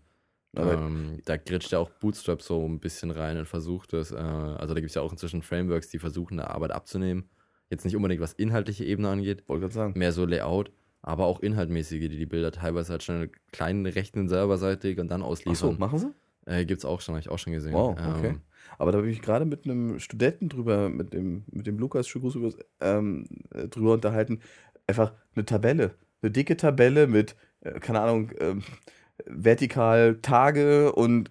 Ähm, 0.57 1.21
da 1.25 1.37
gritscht 1.37 1.71
ja 1.71 1.79
auch 1.79 1.91
Bootstrap 1.91 2.43
so 2.43 2.67
ein 2.67 2.81
bisschen 2.81 3.13
rein 3.13 3.39
und 3.39 3.47
versucht 3.47 3.93
es. 3.93 4.11
Äh, 4.11 4.17
also 4.17 4.75
da 4.75 4.81
gibt 4.81 4.91
es 4.91 4.95
ja 4.97 5.03
auch 5.03 5.13
inzwischen 5.13 5.43
Frameworks, 5.43 5.89
die 5.89 6.01
versuchen, 6.01 6.41
eine 6.41 6.51
Arbeit 6.51 6.73
abzunehmen. 6.73 7.31
Jetzt 7.71 7.85
nicht 7.85 7.97
unbedingt, 7.97 8.21
was 8.21 8.33
inhaltliche 8.33 8.85
Ebene 8.85 9.09
angeht. 9.09 9.49
Wollte 9.49 9.63
gerade 9.63 9.75
sagen. 9.75 9.93
Mehr 9.97 10.13
so 10.13 10.27
Layout, 10.27 10.73
aber 11.03 11.27
auch 11.27 11.41
inhaltmäßige, 11.41 12.09
die 12.09 12.19
die 12.19 12.27
Bilder 12.27 12.51
teilweise 12.53 12.93
halt 12.93 13.03
schnell 13.03 13.31
kleinen 13.53 13.87
rechnen 13.87 14.29
serverseitig 14.29 14.99
und 14.99 15.09
dann 15.09 15.23
ausliefern. 15.23 15.71
Ach 15.73 15.75
so, 15.75 15.79
machen 15.79 15.99
sie? 15.99 16.15
Äh, 16.47 16.65
es 16.65 16.85
auch 16.85 17.01
schon, 17.01 17.15
habe 17.15 17.21
ich 17.21 17.31
auch 17.31 17.39
schon 17.39 17.53
gesehen. 17.53 17.73
Wow, 17.73 17.93
okay. 17.93 18.29
Ähm, 18.29 18.41
aber 18.79 18.93
da 18.93 18.99
habe 18.99 19.09
ich 19.09 19.23
gerade 19.23 19.45
mit 19.45 19.65
einem 19.65 19.99
Studenten 20.01 20.49
drüber, 20.49 20.89
mit 20.89 21.13
dem, 21.13 21.45
mit 21.51 21.67
dem 21.67 21.79
Lukas 21.79 22.09
Schugus 22.09 22.37
ähm, 22.81 23.27
drüber 23.71 23.95
unterhalten. 23.95 24.41
Einfach 24.87 25.13
eine 25.35 25.45
Tabelle. 25.45 25.95
Eine 26.23 26.31
dicke 26.33 26.57
Tabelle 26.57 27.07
mit, 27.07 27.37
äh, 27.61 27.79
keine 27.79 28.01
Ahnung, 28.01 28.33
ähm, 28.41 28.63
vertikal 29.27 30.19
Tage 30.23 30.93
und, 30.93 31.31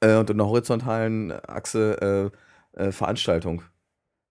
äh, 0.00 0.16
und 0.16 0.30
einer 0.30 0.46
horizontalen 0.46 1.32
Achse 1.32 2.32
äh, 2.76 2.80
äh, 2.80 2.92
Veranstaltung. 2.92 3.62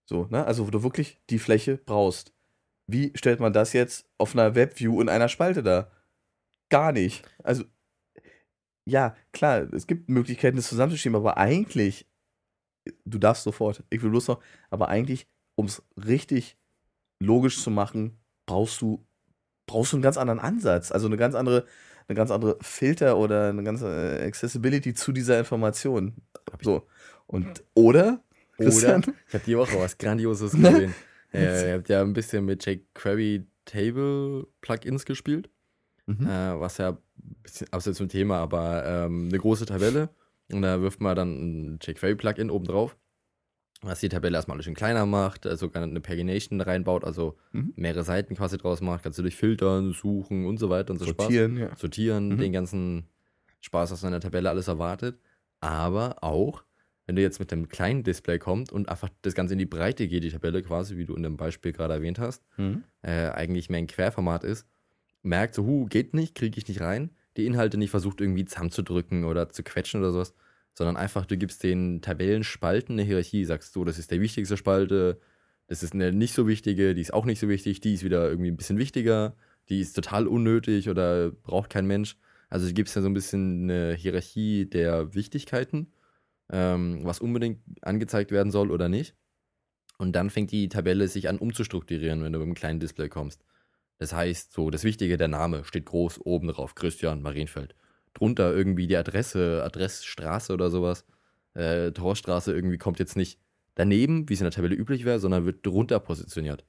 So, 0.06 0.26
ne? 0.30 0.46
Also, 0.46 0.66
wo 0.66 0.70
du 0.70 0.82
wirklich 0.82 1.20
die 1.30 1.38
Fläche 1.38 1.78
brauchst. 1.78 2.32
Wie 2.88 3.12
stellt 3.16 3.40
man 3.40 3.52
das 3.52 3.72
jetzt 3.72 4.08
auf 4.18 4.34
einer 4.34 4.54
Webview 4.54 5.00
in 5.00 5.08
einer 5.08 5.28
Spalte 5.28 5.62
dar? 5.62 5.90
Gar 6.70 6.92
nicht. 6.92 7.24
Also, 7.42 7.64
ja, 8.88 9.16
klar, 9.32 9.72
es 9.72 9.86
gibt 9.86 10.08
Möglichkeiten, 10.08 10.56
das 10.56 10.68
zusammenzuschieben, 10.68 11.16
aber 11.16 11.36
eigentlich, 11.36 12.06
du 13.04 13.18
darfst 13.18 13.42
sofort, 13.42 13.82
ich 13.90 14.02
will 14.02 14.10
bloß 14.10 14.28
noch, 14.28 14.40
aber 14.70 14.88
eigentlich, 14.88 15.26
um 15.56 15.66
es 15.66 15.82
richtig 15.96 16.56
logisch 17.20 17.60
zu 17.60 17.70
machen, 17.70 18.18
brauchst 18.46 18.80
du, 18.80 19.04
brauchst 19.66 19.92
du 19.92 19.96
einen 19.96 20.02
ganz 20.02 20.16
anderen 20.16 20.38
Ansatz, 20.38 20.92
also 20.92 21.08
eine 21.08 21.16
ganz 21.16 21.34
andere 21.34 21.66
eine 22.08 22.16
ganz 22.16 22.30
andere 22.30 22.56
Filter 22.60 23.18
oder 23.18 23.48
eine 23.48 23.62
ganze 23.64 24.20
äh, 24.20 24.26
Accessibility 24.26 24.94
zu 24.94 25.12
dieser 25.12 25.38
Information. 25.38 26.14
So. 26.62 26.86
Und 27.26 27.64
oder? 27.74 28.22
Christian? 28.56 29.02
Oder? 29.02 29.12
Ich 29.28 29.34
habe 29.34 29.44
die 29.46 29.56
Woche 29.56 29.78
was 29.78 29.98
Grandioses 29.98 30.52
gesehen. 30.52 30.94
äh, 31.32 31.70
ihr 31.70 31.74
habt 31.74 31.88
ja 31.88 32.02
ein 32.02 32.12
bisschen 32.12 32.44
mit 32.44 32.64
jQuery 32.64 33.46
Table 33.64 34.46
Plugins 34.60 35.04
gespielt. 35.04 35.50
Mhm. 36.06 36.26
Äh, 36.26 36.60
was 36.60 36.78
ja 36.78 36.90
ein 36.90 36.98
bisschen 37.42 37.72
abseits 37.72 37.98
zum 37.98 38.08
Thema, 38.08 38.38
aber 38.38 38.84
ähm, 38.86 39.28
eine 39.28 39.38
große 39.38 39.66
Tabelle. 39.66 40.10
Und 40.52 40.62
da 40.62 40.80
wirft 40.80 41.00
man 41.00 41.16
dann 41.16 41.74
ein 41.74 41.78
jQuery 41.82 42.14
Plugin 42.14 42.50
oben 42.50 42.66
drauf 42.66 42.96
was 43.82 44.00
die 44.00 44.08
Tabelle 44.08 44.36
erstmal 44.36 44.56
ein 44.56 44.58
bisschen 44.58 44.74
kleiner 44.74 45.06
macht, 45.06 45.46
also 45.46 45.70
eine 45.72 46.00
Pagination 46.00 46.60
reinbaut, 46.60 47.04
also 47.04 47.36
mhm. 47.52 47.72
mehrere 47.76 48.04
Seiten 48.04 48.34
quasi 48.34 48.58
draus 48.58 48.80
macht, 48.80 49.02
kannst 49.02 49.18
du 49.18 49.22
durch 49.22 49.36
filtern, 49.36 49.92
suchen 49.92 50.46
und 50.46 50.58
so 50.58 50.70
weiter 50.70 50.92
und 50.92 50.98
so 50.98 51.04
Sortieren, 51.04 51.56
Spaß. 51.56 51.70
Ja. 51.70 51.76
Sortieren, 51.76 52.28
mhm. 52.30 52.38
den 52.38 52.52
ganzen 52.52 53.08
Spaß, 53.60 53.92
was 53.92 54.02
in 54.02 54.10
der 54.10 54.20
Tabelle 54.20 54.48
alles 54.48 54.68
erwartet. 54.68 55.18
Aber 55.60 56.22
auch, 56.22 56.64
wenn 57.06 57.16
du 57.16 57.22
jetzt 57.22 57.38
mit 57.38 57.52
einem 57.52 57.68
kleinen 57.68 58.02
Display 58.02 58.38
kommst 58.38 58.72
und 58.72 58.88
einfach 58.88 59.08
das 59.22 59.34
Ganze 59.34 59.54
in 59.54 59.58
die 59.58 59.66
Breite 59.66 60.08
geht, 60.08 60.24
die 60.24 60.30
Tabelle 60.30 60.62
quasi, 60.62 60.96
wie 60.96 61.04
du 61.04 61.14
in 61.14 61.22
dem 61.22 61.36
Beispiel 61.36 61.72
gerade 61.72 61.94
erwähnt 61.94 62.18
hast, 62.18 62.42
mhm. 62.56 62.82
äh, 63.02 63.28
eigentlich 63.28 63.70
mehr 63.70 63.78
ein 63.78 63.86
Querformat 63.86 64.44
ist, 64.44 64.66
merkt 65.22 65.54
so, 65.54 65.64
hu, 65.64 65.86
geht 65.86 66.14
nicht, 66.14 66.34
kriege 66.34 66.58
ich 66.58 66.66
nicht 66.68 66.80
rein, 66.80 67.10
die 67.36 67.46
Inhalte 67.46 67.78
nicht 67.78 67.90
versucht 67.90 68.20
irgendwie 68.20 68.44
zusammenzudrücken 68.44 69.24
oder 69.24 69.48
zu 69.48 69.62
quetschen 69.62 70.00
oder 70.00 70.12
sowas, 70.12 70.34
sondern 70.74 70.96
einfach, 70.96 71.26
du 71.26 71.36
gibst 71.36 71.62
den 71.62 72.02
Tabellenspalten 72.02 72.96
eine 72.96 73.02
Hierarchie, 73.02 73.44
sagst 73.44 73.74
du, 73.76 73.84
das 73.84 73.98
ist 73.98 74.10
der 74.10 74.20
wichtigste 74.20 74.56
Spalte, 74.56 75.20
das 75.68 75.82
ist 75.82 75.94
eine 75.94 76.12
nicht 76.12 76.34
so 76.34 76.46
wichtige, 76.46 76.94
die 76.94 77.00
ist 77.00 77.14
auch 77.14 77.24
nicht 77.24 77.40
so 77.40 77.48
wichtig, 77.48 77.80
die 77.80 77.94
ist 77.94 78.04
wieder 78.04 78.28
irgendwie 78.28 78.50
ein 78.50 78.56
bisschen 78.56 78.78
wichtiger, 78.78 79.34
die 79.68 79.80
ist 79.80 79.94
total 79.94 80.26
unnötig 80.26 80.88
oder 80.88 81.30
braucht 81.30 81.70
kein 81.70 81.86
Mensch. 81.86 82.16
Also 82.48 82.66
du 82.66 82.74
gibst 82.74 82.94
ja 82.94 83.02
so 83.02 83.08
ein 83.08 83.14
bisschen 83.14 83.64
eine 83.64 83.94
Hierarchie 83.94 84.66
der 84.66 85.14
Wichtigkeiten, 85.14 85.88
ähm, 86.50 87.00
was 87.02 87.20
unbedingt 87.20 87.60
angezeigt 87.82 88.30
werden 88.30 88.50
soll 88.50 88.70
oder 88.70 88.88
nicht. 88.88 89.14
Und 89.98 90.12
dann 90.12 90.30
fängt 90.30 90.52
die 90.52 90.68
Tabelle 90.68 91.08
sich 91.08 91.28
an 91.28 91.38
umzustrukturieren, 91.38 92.22
wenn 92.22 92.32
du 92.32 92.38
mit 92.38 92.46
einem 92.46 92.54
kleinen 92.54 92.80
Display 92.80 93.08
kommst. 93.08 93.44
Das 93.98 94.12
heißt, 94.12 94.52
so 94.52 94.70
das 94.70 94.84
Wichtige, 94.84 95.16
der 95.16 95.28
Name 95.28 95.64
steht 95.64 95.86
groß 95.86 96.20
oben 96.24 96.48
drauf, 96.48 96.74
Christian 96.74 97.22
Marienfeld 97.22 97.74
drunter 98.16 98.54
irgendwie 98.54 98.86
die 98.86 98.96
Adresse, 98.96 99.62
Adressstraße 99.64 100.52
oder 100.52 100.70
sowas. 100.70 101.04
Äh, 101.54 101.92
Torstraße 101.92 102.52
irgendwie 102.52 102.78
kommt 102.78 102.98
jetzt 102.98 103.16
nicht 103.16 103.38
daneben, 103.74 104.28
wie 104.28 104.34
es 104.34 104.40
in 104.40 104.44
der 104.44 104.52
Tabelle 104.52 104.74
üblich 104.74 105.04
wäre, 105.04 105.18
sondern 105.20 105.44
wird 105.44 105.64
drunter 105.64 106.00
positioniert. 106.00 106.64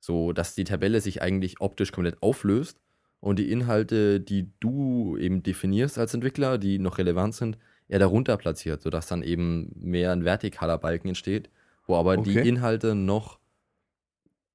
So 0.00 0.32
dass 0.32 0.54
die 0.54 0.64
Tabelle 0.64 1.00
sich 1.00 1.22
eigentlich 1.22 1.60
optisch 1.60 1.92
komplett 1.92 2.22
auflöst 2.22 2.80
und 3.20 3.38
die 3.38 3.50
Inhalte, 3.50 4.20
die 4.20 4.50
du 4.60 5.16
eben 5.18 5.42
definierst 5.42 5.98
als 5.98 6.14
Entwickler, 6.14 6.58
die 6.58 6.78
noch 6.78 6.98
relevant 6.98 7.34
sind, 7.34 7.58
eher 7.88 7.98
darunter 7.98 8.36
platziert, 8.36 8.82
sodass 8.82 9.06
dann 9.06 9.22
eben 9.22 9.72
mehr 9.74 10.12
ein 10.12 10.22
vertikaler 10.22 10.78
Balken 10.78 11.08
entsteht, 11.08 11.50
wo 11.86 11.96
aber 11.96 12.18
okay. 12.18 12.42
die 12.42 12.48
Inhalte 12.48 12.94
noch 12.94 13.38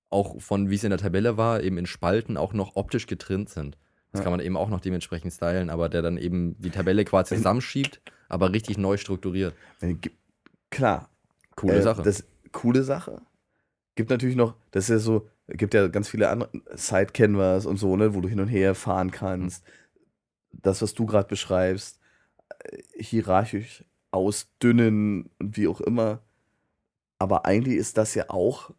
auch 0.09 0.39
von 0.39 0.69
wie 0.69 0.75
es 0.75 0.83
in 0.83 0.91
der 0.91 0.99
Tabelle 0.99 1.37
war, 1.37 1.61
eben 1.63 1.77
in 1.77 1.87
Spalten 1.87 2.37
auch 2.37 2.53
noch 2.53 2.75
optisch 2.75 3.07
getrennt 3.07 3.49
sind. 3.49 3.77
Das 4.11 4.19
ja. 4.19 4.23
kann 4.23 4.31
man 4.31 4.41
eben 4.41 4.55
auch 4.55 4.69
noch 4.69 4.79
dementsprechend 4.79 5.33
stylen, 5.33 5.71
aber 5.71 5.89
der 5.89 6.03
dann 6.03 6.17
eben 6.17 6.55
die 6.59 6.69
Tabelle 6.69 7.03
quasi 7.03 7.35
zusammenschiebt, 7.35 7.99
aber 8.29 8.53
richtig 8.53 8.77
neu 8.77 8.97
strukturiert. 8.97 9.55
Klar. 10.69 11.09
Coole 11.55 11.77
äh, 11.77 11.81
Sache. 11.81 12.03
Das 12.03 12.23
coole 12.51 12.83
Sache. 12.83 13.21
Gibt 13.95 14.11
natürlich 14.11 14.35
noch, 14.35 14.55
das 14.69 14.85
ist 14.85 14.89
ja 14.89 14.99
so, 14.99 15.27
gibt 15.47 15.73
ja 15.73 15.87
ganz 15.87 16.09
viele 16.09 16.29
andere 16.29 16.49
Side-Canvas 16.75 17.65
und 17.65 17.77
so, 17.77 17.95
ne, 17.97 18.13
wo 18.13 18.21
du 18.21 18.29
hin 18.29 18.39
und 18.39 18.47
her 18.47 18.75
fahren 18.75 19.09
kannst. 19.09 19.65
Mhm. 19.65 20.59
Das, 20.61 20.83
was 20.83 20.93
du 20.93 21.07
gerade 21.07 21.27
beschreibst, 21.27 21.99
hierarchisch 22.97 23.83
ausdünnen 24.11 25.29
und 25.39 25.57
wie 25.57 25.67
auch 25.67 25.81
immer. 25.81 26.21
Aber 27.19 27.45
eigentlich 27.45 27.77
ist 27.77 27.97
das 27.97 28.15
ja 28.15 28.29
auch 28.29 28.71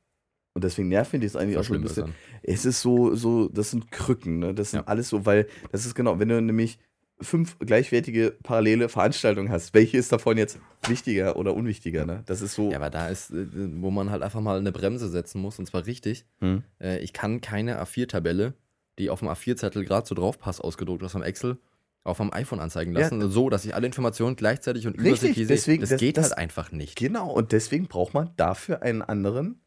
und 0.54 0.62
deswegen 0.62 0.88
nervt 0.88 1.12
mich 1.12 1.22
das 1.22 1.34
eigentlich 1.34 1.56
das 1.56 1.66
auch 1.66 1.68
schon 1.68 1.76
ein 1.78 1.82
bisschen. 1.82 2.14
Es 2.42 2.64
ist 2.64 2.80
so, 2.80 3.14
so, 3.16 3.48
das 3.48 3.72
sind 3.72 3.90
Krücken, 3.90 4.38
ne? 4.38 4.54
Das 4.54 4.70
sind 4.70 4.80
ja. 4.80 4.86
alles 4.86 5.08
so, 5.08 5.26
weil 5.26 5.48
das 5.72 5.84
ist 5.84 5.96
genau, 5.96 6.20
wenn 6.20 6.28
du 6.28 6.40
nämlich 6.40 6.78
fünf 7.20 7.58
gleichwertige 7.58 8.36
parallele 8.42 8.88
Veranstaltungen 8.88 9.50
hast, 9.50 9.74
welche 9.74 9.98
ist 9.98 10.12
davon 10.12 10.36
jetzt 10.36 10.60
wichtiger 10.86 11.36
oder 11.36 11.54
unwichtiger, 11.54 12.06
ne? 12.06 12.22
Das 12.26 12.40
ist 12.40 12.54
so. 12.54 12.70
Ja, 12.70 12.76
aber 12.76 12.90
da 12.90 13.08
ist, 13.08 13.30
äh, 13.30 13.46
wo 13.52 13.90
man 13.90 14.10
halt 14.10 14.22
einfach 14.22 14.40
mal 14.40 14.58
eine 14.58 14.70
Bremse 14.70 15.08
setzen 15.08 15.40
muss, 15.40 15.58
und 15.58 15.66
zwar 15.66 15.86
richtig. 15.86 16.24
Hm. 16.40 16.62
Äh, 16.80 17.00
ich 17.00 17.12
kann 17.12 17.40
keine 17.40 17.82
A4-Tabelle 17.82 18.54
die 18.98 19.10
auf 19.10 19.20
dem 19.20 19.28
A4-Zettel 19.28 19.84
gerade 19.84 20.06
so 20.06 20.14
drauf 20.14 20.38
passt, 20.38 20.62
ausgedruckt 20.62 21.02
aus 21.02 21.14
einem 21.14 21.24
Excel, 21.24 21.58
auf 22.04 22.18
dem 22.18 22.32
iPhone 22.32 22.60
anzeigen 22.60 22.92
lassen, 22.92 23.20
ja. 23.20 23.28
so, 23.28 23.48
dass 23.48 23.64
ich 23.64 23.74
alle 23.74 23.86
Informationen 23.86 24.36
gleichzeitig 24.36 24.86
und 24.86 24.94
übersichtlich 24.94 25.34
sehe. 25.34 25.46
Deswegen, 25.46 25.80
das, 25.80 25.90
das 25.90 26.00
geht 26.00 26.18
das, 26.18 26.30
halt 26.30 26.38
einfach 26.38 26.70
nicht. 26.70 26.96
Genau, 26.96 27.30
und 27.30 27.52
deswegen 27.52 27.88
braucht 27.88 28.12
man 28.12 28.30
dafür 28.36 28.82
einen 28.82 29.00
anderen 29.00 29.62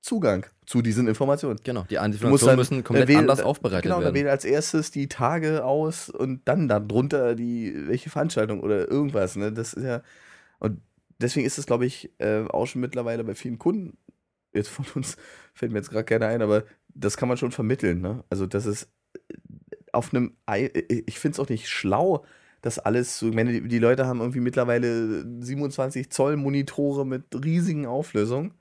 Zugang 0.00 0.46
zu 0.64 0.82
diesen 0.82 1.08
Informationen. 1.08 1.58
Genau, 1.64 1.84
die 1.90 1.96
Informationen 1.96 2.56
müssen 2.56 2.84
komplett 2.84 3.08
wähl, 3.08 3.16
anders 3.16 3.40
aufbereitet 3.40 3.82
genau, 3.82 3.96
werden. 3.96 4.04
Genau, 4.04 4.10
da 4.12 4.20
wähle 4.20 4.30
als 4.30 4.44
erstes 4.44 4.92
die 4.92 5.08
Tage 5.08 5.64
aus 5.64 6.08
und 6.08 6.42
dann 6.46 6.68
darunter 6.68 7.34
die, 7.34 7.74
welche 7.88 8.08
Veranstaltung 8.08 8.60
oder 8.60 8.88
irgendwas. 8.88 9.34
Ne? 9.34 9.52
Das 9.52 9.74
ist 9.74 9.84
ja, 9.84 10.02
und 10.60 10.80
deswegen 11.18 11.44
ist 11.44 11.58
es, 11.58 11.66
glaube 11.66 11.86
ich, 11.86 12.10
äh, 12.18 12.44
auch 12.48 12.66
schon 12.66 12.80
mittlerweile 12.80 13.24
bei 13.24 13.34
vielen 13.34 13.58
Kunden, 13.58 13.98
jetzt 14.54 14.68
von 14.68 14.86
uns 14.94 15.16
fällt 15.54 15.72
mir 15.72 15.78
jetzt 15.78 15.90
gerade 15.90 16.04
keiner 16.04 16.28
ein, 16.28 16.40
aber 16.40 16.62
das 16.88 17.16
kann 17.16 17.28
man 17.28 17.36
schon 17.36 17.52
vermitteln. 17.52 18.00
Ne? 18.00 18.24
Also, 18.30 18.46
das 18.46 18.66
ist 18.66 18.88
auf 19.92 20.14
einem, 20.14 20.36
ich 21.06 21.18
finde 21.18 21.34
es 21.34 21.40
auch 21.40 21.48
nicht 21.48 21.68
schlau, 21.68 22.24
dass 22.62 22.78
alles 22.78 23.18
so, 23.18 23.28
ich 23.28 23.34
meine, 23.34 23.62
die 23.62 23.78
Leute 23.78 24.06
haben 24.06 24.20
irgendwie 24.20 24.40
mittlerweile 24.40 25.24
27 25.42 26.10
Zoll 26.10 26.36
Monitore 26.36 27.06
mit 27.06 27.24
riesigen 27.44 27.86
Auflösungen 27.86 28.52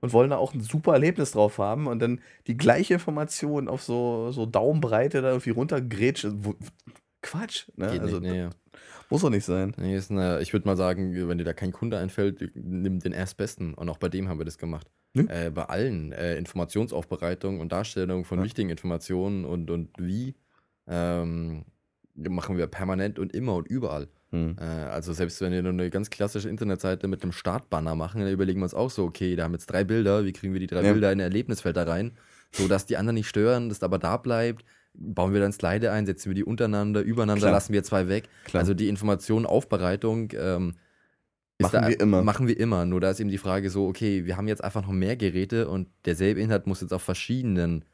und 0.00 0.12
wollen 0.12 0.30
da 0.30 0.36
auch 0.36 0.54
ein 0.54 0.60
super 0.60 0.94
Erlebnis 0.94 1.32
drauf 1.32 1.58
haben 1.58 1.86
und 1.86 1.98
dann 2.00 2.20
die 2.46 2.56
gleiche 2.56 2.94
Information 2.94 3.68
auf 3.68 3.82
so, 3.82 4.32
so 4.32 4.46
Daumenbreite 4.46 5.22
da 5.22 5.28
irgendwie 5.28 5.50
runtergrätscht. 5.50 6.26
Quatsch, 7.22 7.68
ne? 7.76 7.90
Geht 7.90 8.00
also, 8.02 8.20
nicht, 8.20 8.32
nee, 8.32 8.38
ja. 8.38 8.50
Muss 9.10 9.22
doch 9.22 9.30
nicht 9.30 9.44
sein. 9.44 9.74
Nee, 9.78 9.96
ist 9.96 10.10
eine, 10.10 10.40
ich 10.40 10.52
würde 10.52 10.66
mal 10.66 10.76
sagen, 10.76 11.28
wenn 11.28 11.38
dir 11.38 11.44
da 11.44 11.52
kein 11.52 11.72
Kunde 11.72 11.98
einfällt, 11.98 12.50
nimm 12.54 13.00
den 13.00 13.12
erstbesten. 13.12 13.74
Und 13.74 13.88
auch 13.88 13.98
bei 13.98 14.08
dem 14.08 14.28
haben 14.28 14.38
wir 14.38 14.44
das 14.44 14.58
gemacht. 14.58 14.90
Hm? 15.14 15.28
Äh, 15.30 15.50
bei 15.50 15.64
allen 15.64 16.12
äh, 16.12 16.36
Informationsaufbereitung 16.36 17.60
und 17.60 17.72
Darstellung 17.72 18.24
von 18.24 18.38
ja. 18.38 18.44
wichtigen 18.44 18.70
Informationen 18.70 19.44
und, 19.44 19.70
und 19.70 19.90
wie 19.98 20.34
ähm, 20.86 21.64
machen 22.14 22.56
wir 22.56 22.66
permanent 22.66 23.18
und 23.18 23.34
immer 23.34 23.54
und 23.54 23.68
überall. 23.68 24.08
Hm. 24.30 24.56
Äh, 24.60 24.64
also 24.64 25.12
selbst 25.12 25.40
wenn 25.40 25.52
wir 25.52 25.62
nur 25.62 25.72
eine 25.72 25.90
ganz 25.90 26.10
klassische 26.10 26.48
Internetseite 26.48 27.06
mit 27.08 27.22
einem 27.22 27.32
Startbanner 27.32 27.94
machen, 27.94 28.20
dann 28.20 28.30
überlegen 28.30 28.60
wir 28.60 28.64
uns 28.64 28.74
auch 28.74 28.90
so, 28.90 29.04
okay, 29.04 29.36
da 29.36 29.44
haben 29.44 29.52
jetzt 29.52 29.66
drei 29.66 29.84
Bilder, 29.84 30.24
wie 30.24 30.32
kriegen 30.32 30.52
wir 30.52 30.60
die 30.60 30.66
drei 30.66 30.82
ja. 30.82 30.92
Bilder 30.92 31.12
in 31.12 31.20
Erlebnisfelder 31.20 31.86
rein, 31.86 32.12
so 32.52 32.68
dass 32.68 32.86
die 32.86 32.96
anderen 32.96 33.14
nicht 33.14 33.28
stören, 33.28 33.68
das 33.68 33.82
aber 33.82 33.98
da 33.98 34.16
bleibt. 34.16 34.64
Bauen 34.96 35.32
wir 35.32 35.40
dann 35.40 35.52
Slide 35.52 35.90
ein, 35.90 36.06
setzen 36.06 36.30
wir 36.30 36.34
die 36.34 36.44
untereinander, 36.44 37.00
übereinander, 37.00 37.42
Klar. 37.42 37.52
lassen 37.52 37.72
wir 37.72 37.82
zwei 37.82 38.08
weg. 38.08 38.28
Klar. 38.44 38.60
Also 38.60 38.74
die 38.74 38.88
Information, 38.88 39.44
Aufbereitung 39.44 40.30
ähm, 40.36 40.74
machen 41.60 41.82
da, 41.82 41.88
wir 41.88 42.00
immer. 42.00 42.22
Machen 42.22 42.46
wir 42.46 42.58
immer. 42.58 42.84
Nur 42.84 43.00
da 43.00 43.10
ist 43.10 43.18
eben 43.18 43.30
die 43.30 43.38
Frage 43.38 43.70
so, 43.70 43.88
okay, 43.88 44.24
wir 44.24 44.36
haben 44.36 44.46
jetzt 44.46 44.62
einfach 44.62 44.82
noch 44.82 44.92
mehr 44.92 45.16
Geräte 45.16 45.68
und 45.68 45.88
derselbe 46.04 46.40
Inhalt 46.40 46.68
muss 46.68 46.80
jetzt 46.80 46.92
auf 46.92 47.02
verschiedenen 47.02 47.84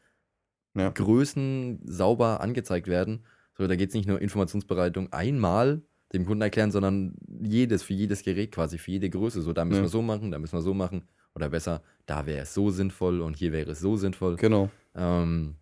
ja. 0.74 0.90
Größen 0.90 1.80
sauber 1.84 2.40
angezeigt 2.40 2.86
werden. 2.86 3.24
So, 3.56 3.66
da 3.66 3.76
geht 3.76 3.90
es 3.90 3.94
nicht 3.94 4.08
nur 4.08 4.20
Informationsbereitung 4.20 5.12
einmal 5.12 5.82
dem 6.12 6.26
Kunden 6.26 6.42
erklären, 6.42 6.72
sondern 6.72 7.14
jedes, 7.42 7.82
für 7.82 7.94
jedes 7.94 8.22
Gerät 8.22 8.52
quasi, 8.52 8.78
für 8.78 8.90
jede 8.90 9.10
Größe. 9.10 9.42
So, 9.42 9.52
da 9.52 9.64
müssen 9.64 9.78
ja. 9.78 9.84
wir 9.84 9.90
so 9.90 10.02
machen, 10.02 10.30
da 10.30 10.38
müssen 10.38 10.54
wir 10.54 10.62
so 10.62 10.74
machen. 10.74 11.04
Oder 11.34 11.48
besser, 11.48 11.82
da 12.06 12.26
wäre 12.26 12.42
es 12.42 12.54
so 12.54 12.70
sinnvoll 12.70 13.20
und 13.20 13.36
hier 13.36 13.52
wäre 13.52 13.70
es 13.70 13.80
so 13.80 13.96
sinnvoll. 13.96 14.36
Genau. 14.36 14.70
Ähm, 14.96 15.54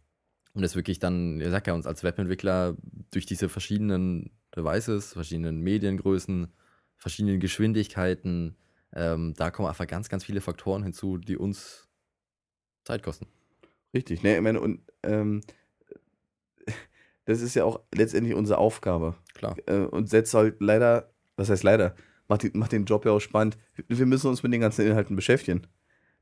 und 0.54 0.62
das 0.62 0.76
wirklich 0.76 0.98
dann, 0.98 1.40
ihr 1.40 1.50
sagt 1.50 1.66
ja 1.66 1.74
uns 1.74 1.86
als 1.86 2.02
Webentwickler 2.02 2.76
durch 3.10 3.26
diese 3.26 3.48
verschiedenen 3.48 4.30
Devices, 4.56 5.12
verschiedenen 5.12 5.60
Mediengrößen, 5.60 6.48
verschiedenen 6.96 7.38
Geschwindigkeiten, 7.38 8.56
ähm, 8.92 9.34
da 9.36 9.50
kommen 9.50 9.68
einfach 9.68 9.86
ganz, 9.86 10.08
ganz 10.08 10.24
viele 10.24 10.40
Faktoren 10.40 10.82
hinzu, 10.82 11.18
die 11.18 11.36
uns 11.36 11.88
Zeit 12.84 13.02
kosten. 13.02 13.26
Richtig, 13.94 14.22
ne, 14.22 14.36
ich 14.36 14.42
meine, 14.42 14.60
und 14.60 14.80
ähm, 15.02 15.40
das 17.24 17.40
ist 17.40 17.54
ja 17.54 17.64
auch 17.64 17.80
letztendlich 17.94 18.34
unsere 18.34 18.58
Aufgabe. 18.58 19.14
Klar. 19.34 19.56
Äh, 19.66 19.80
und 19.80 20.08
setzt 20.08 20.34
halt 20.34 20.56
leider, 20.60 21.10
was 21.36 21.50
heißt 21.50 21.62
leider, 21.62 21.94
macht, 22.26 22.42
die, 22.42 22.50
macht 22.54 22.72
den 22.72 22.84
Job 22.84 23.04
ja 23.04 23.12
auch 23.12 23.20
spannend. 23.20 23.58
Wir 23.86 24.06
müssen 24.06 24.28
uns 24.28 24.42
mit 24.42 24.52
den 24.52 24.60
ganzen 24.60 24.86
Inhalten 24.86 25.16
beschäftigen. 25.16 25.66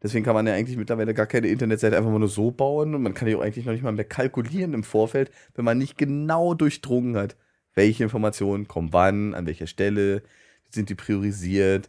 Deswegen 0.02 0.24
kann 0.24 0.34
man 0.34 0.46
ja 0.46 0.54
eigentlich 0.54 0.76
mittlerweile 0.76 1.14
gar 1.14 1.26
keine 1.26 1.48
Internetseite 1.48 1.96
einfach 1.96 2.10
nur 2.10 2.28
so 2.28 2.50
bauen 2.50 2.94
und 2.94 3.02
man 3.02 3.14
kann 3.14 3.28
ja 3.28 3.36
auch 3.36 3.42
eigentlich 3.42 3.64
noch 3.64 3.72
nicht 3.72 3.82
mal 3.82 3.92
mehr 3.92 4.04
kalkulieren 4.04 4.74
im 4.74 4.84
Vorfeld, 4.84 5.30
wenn 5.54 5.64
man 5.64 5.78
nicht 5.78 5.96
genau 5.96 6.54
durchdrungen 6.54 7.16
hat, 7.16 7.36
welche 7.74 8.04
Informationen 8.04 8.68
kommen 8.68 8.92
wann, 8.92 9.34
an 9.34 9.46
welcher 9.46 9.66
Stelle, 9.66 10.22
sind 10.70 10.90
die 10.90 10.94
priorisiert, 10.94 11.88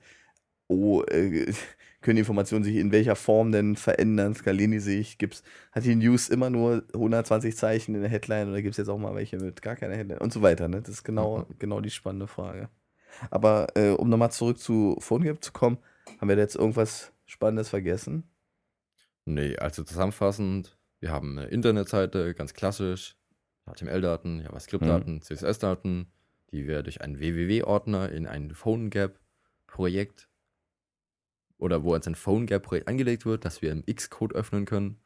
oh, 0.67 1.01
äh, 1.03 1.51
können 2.07 2.15
die 2.15 2.21
Informationen 2.21 2.63
sich 2.63 2.77
in 2.77 2.93
welcher 2.93 3.17
Form 3.17 3.51
denn 3.51 3.75
verändern, 3.75 4.33
skalieren 4.33 4.71
die 4.71 4.79
sich, 4.79 5.17
gibt's, 5.17 5.43
hat 5.73 5.83
die 5.83 5.93
News 5.93 6.29
immer 6.29 6.49
nur 6.49 6.85
120 6.93 7.57
Zeichen 7.57 7.95
in 7.95 8.01
der 8.01 8.09
Headline 8.09 8.47
oder 8.47 8.61
gibt 8.61 8.75
es 8.75 8.77
jetzt 8.77 8.87
auch 8.87 8.97
mal 8.97 9.13
welche 9.13 9.35
mit 9.35 9.61
gar 9.61 9.75
keiner 9.75 9.97
Headline 9.97 10.19
und 10.19 10.31
so 10.31 10.41
weiter, 10.41 10.69
ne? 10.69 10.79
Das 10.79 10.87
ist 10.87 11.03
genau, 11.03 11.39
mhm. 11.39 11.55
genau 11.59 11.81
die 11.81 11.89
spannende 11.89 12.27
Frage. 12.27 12.69
Aber 13.29 13.67
äh, 13.75 13.89
um 13.89 14.07
nochmal 14.07 14.31
zurück 14.31 14.57
zu 14.57 14.95
PhoneGap 15.01 15.43
zu 15.43 15.51
kommen, 15.51 15.79
haben 16.21 16.29
wir 16.29 16.37
da 16.37 16.43
jetzt 16.43 16.55
irgendwas 16.55 17.11
Spannendes 17.25 17.67
vergessen? 17.67 18.23
Nee, 19.25 19.57
also 19.57 19.83
zusammenfassend, 19.83 20.77
wir 21.01 21.11
haben 21.11 21.37
eine 21.37 21.49
Internetseite, 21.49 22.33
ganz 22.35 22.53
klassisch, 22.53 23.17
HTML-Daten, 23.65 24.39
JavaScript-Daten, 24.43 25.15
mhm. 25.15 25.21
CSS-Daten, 25.23 26.09
die 26.51 26.69
wir 26.69 26.83
durch 26.83 27.01
einen 27.01 27.19
www-Ordner 27.19 28.13
in 28.13 28.27
ein 28.27 28.51
PhoneGap-Projekt 28.51 30.29
oder 31.57 31.83
wo 31.83 31.93
uns 31.93 32.07
ein 32.07 32.15
PhoneGap-Projekt 32.15 32.87
angelegt 32.87 33.25
wird, 33.25 33.45
dass 33.45 33.61
wir 33.61 33.71
im 33.71 33.85
Xcode 33.85 34.33
öffnen 34.33 34.65
können. 34.65 34.99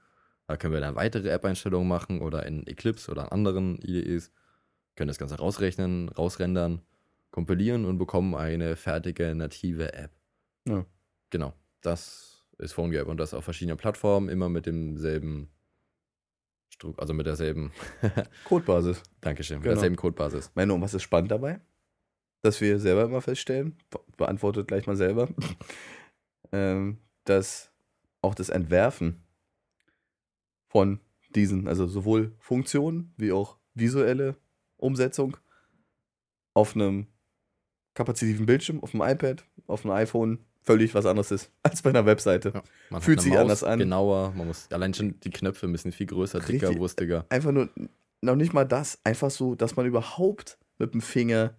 Da 0.47 0.57
können 0.57 0.73
wir 0.73 0.81
dann 0.81 0.95
weitere 0.95 1.29
App-Einstellungen 1.29 1.87
machen 1.87 2.21
oder 2.21 2.45
in 2.45 2.67
Eclipse 2.67 3.09
oder 3.09 3.23
in 3.23 3.29
anderen 3.29 3.79
IDEs. 3.81 4.31
Können 4.95 5.07
das 5.07 5.17
Ganze 5.17 5.37
rausrechnen, 5.37 6.09
rausrendern, 6.09 6.81
kompilieren 7.31 7.85
und 7.85 7.97
bekommen 7.97 8.35
eine 8.35 8.75
fertige 8.75 9.33
native 9.33 9.93
App. 9.93 10.11
Ja. 10.67 10.85
Genau, 11.29 11.53
das 11.81 12.43
ist 12.57 12.73
PhoneGap 12.73 13.07
und 13.07 13.17
das 13.17 13.33
auf 13.33 13.45
verschiedenen 13.45 13.77
Plattformen, 13.77 14.27
immer 14.27 14.49
mit 14.49 14.65
demselben 14.65 15.49
also 16.97 17.13
mit 17.13 17.27
derselben 17.27 17.71
Codebasis. 18.45 19.03
Dankeschön, 19.21 19.57
mit 19.57 19.63
genau. 19.63 19.75
derselben 19.75 19.95
Codebasis. 19.95 20.51
Meine, 20.55 20.73
und 20.73 20.81
was 20.81 20.93
ist 20.93 21.03
spannend 21.03 21.31
dabei? 21.31 21.59
Dass 22.41 22.59
wir 22.59 22.79
selber 22.79 23.03
immer 23.03 23.21
feststellen, 23.21 23.77
beantwortet 24.17 24.67
gleich 24.67 24.87
mal 24.87 24.95
selber, 24.95 25.29
ähm, 26.51 26.97
dass 27.25 27.71
auch 28.21 28.35
das 28.35 28.49
Entwerfen 28.49 29.23
von 30.67 30.99
diesen, 31.35 31.67
also 31.67 31.87
sowohl 31.87 32.33
Funktionen 32.39 33.13
wie 33.17 33.31
auch 33.31 33.57
visuelle 33.73 34.35
Umsetzung 34.77 35.37
auf 36.53 36.75
einem 36.75 37.07
kapazitiven 37.93 38.45
Bildschirm, 38.45 38.81
auf 38.81 38.91
dem 38.91 39.01
iPad, 39.01 39.43
auf 39.67 39.81
dem 39.81 39.91
iPhone 39.91 40.39
völlig 40.61 40.93
was 40.93 41.05
anderes 41.05 41.31
ist 41.31 41.51
als 41.63 41.81
bei 41.81 41.89
einer 41.89 42.05
Webseite. 42.05 42.61
Ja, 42.89 42.99
Fühlt 42.99 43.21
sich 43.21 43.31
Maus 43.31 43.41
anders 43.41 43.63
an. 43.63 43.79
Genauer, 43.79 44.33
man 44.35 44.47
muss 44.47 44.67
allein 44.71 44.93
schon 44.93 45.19
die 45.21 45.31
Knöpfe 45.31 45.67
müssen 45.67 45.91
viel 45.91 46.07
größer, 46.07 46.39
Richtig, 46.39 46.61
dicker, 46.61 46.77
wurstiger. 46.77 47.25
Einfach 47.29 47.51
nur, 47.51 47.69
noch 48.21 48.35
nicht 48.35 48.53
mal 48.53 48.65
das, 48.65 48.99
einfach 49.03 49.31
so, 49.31 49.55
dass 49.55 49.75
man 49.75 49.85
überhaupt 49.85 50.57
mit 50.77 50.93
dem 50.93 51.01
Finger 51.01 51.55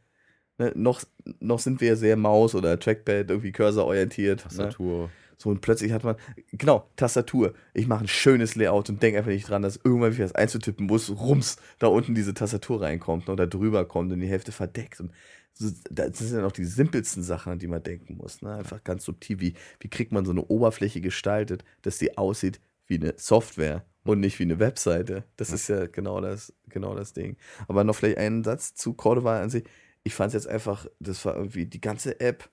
Ne, 0.59 0.73
noch, 0.75 1.03
noch 1.41 1.59
sind 1.59 1.81
wir 1.81 1.97
sehr 1.97 2.17
Maus- 2.17 2.55
oder 2.55 2.79
Trackpad, 2.79 3.31
irgendwie 3.31 3.53
Cursor-orientiert. 3.53 4.39
Ne? 4.39 4.43
Tastatur. 4.43 5.03
Ne? 5.05 5.11
So, 5.43 5.51
und 5.51 5.61
plötzlich 5.61 5.91
hat 5.91 6.05
man, 6.05 6.15
genau, 6.53 6.89
Tastatur. 6.95 7.55
Ich 7.75 7.89
mache 7.89 8.05
ein 8.05 8.09
schönes 8.09 8.55
Layout 8.55 8.89
und 8.91 9.03
denke 9.03 9.19
einfach 9.19 9.33
nicht 9.33 9.49
dran, 9.49 9.63
dass 9.63 9.77
irgendwann, 9.77 10.11
wenn 10.11 10.13
ich 10.13 10.19
das 10.31 10.37
einzutippen 10.37 10.87
muss, 10.87 11.11
rums, 11.11 11.57
da 11.81 11.89
unten 11.89 12.15
diese 12.15 12.33
Tastatur 12.33 12.83
reinkommt 12.83 13.29
oder 13.29 13.49
drüber 13.49 13.85
kommt 13.85 14.13
und 14.13 14.21
die 14.21 14.29
Hälfte 14.29 14.53
verdeckt. 14.53 15.01
Und 15.01 15.11
so, 15.55 15.69
das 15.91 16.19
sind 16.19 16.37
ja 16.37 16.43
noch 16.43 16.53
die 16.53 16.65
simpelsten 16.65 17.25
Sachen, 17.25 17.53
an 17.53 17.59
die 17.59 17.67
man 17.67 17.83
denken 17.83 18.19
muss. 18.19 18.41
Ne? 18.43 18.55
Einfach 18.55 18.85
ganz 18.85 19.05
subtil. 19.05 19.41
Wie, 19.41 19.55
wie 19.81 19.89
kriegt 19.89 20.13
man 20.13 20.25
so 20.25 20.31
eine 20.31 20.45
Oberfläche 20.45 21.01
gestaltet, 21.01 21.65
dass 21.83 21.99
die 21.99 22.17
aussieht 22.17 22.61
wie 22.87 23.01
eine 23.01 23.15
Software 23.17 23.85
und 24.05 24.21
nicht 24.21 24.39
wie 24.39 24.45
eine 24.45 24.61
Webseite? 24.61 25.25
Das 25.37 25.51
ist 25.51 25.67
ja 25.69 25.87
genau 25.87 26.21
das, 26.21 26.53
genau 26.69 26.95
das 26.95 27.15
Ding. 27.15 27.37
Aber 27.67 27.83
noch 27.83 27.97
vielleicht 27.97 28.19
einen 28.19 28.45
Satz 28.45 28.75
zu 28.75 28.95
Cordova 28.95 29.43
an 29.43 29.51
sich 29.51 29.65
ich 30.05 30.15
fand 30.15 30.29
es 30.29 30.45
jetzt 30.45 30.53
einfach, 30.53 30.87
das 31.01 31.25
war 31.25 31.37
irgendwie, 31.37 31.67
die 31.67 31.81
ganze 31.81 32.21
App 32.21 32.51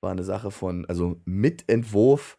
war 0.00 0.10
eine 0.10 0.24
Sache 0.24 0.50
von, 0.50 0.86
also 0.86 1.20
mit 1.24 1.68
Entwurf 1.68 2.38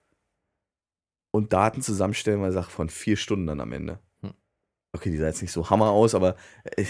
und 1.31 1.53
Daten 1.53 1.81
zusammenstellen, 1.81 2.39
war 2.39 2.47
eine 2.47 2.53
Sache 2.53 2.71
von 2.71 2.89
vier 2.89 3.17
Stunden 3.17 3.47
dann 3.47 3.61
am 3.61 3.71
Ende. 3.71 3.99
Hm. 4.21 4.33
Okay, 4.93 5.11
die 5.11 5.17
sah 5.17 5.27
jetzt 5.27 5.41
nicht 5.41 5.51
so 5.51 5.69
Hammer 5.69 5.91
aus, 5.91 6.15
aber 6.15 6.35
äh, 6.75 6.85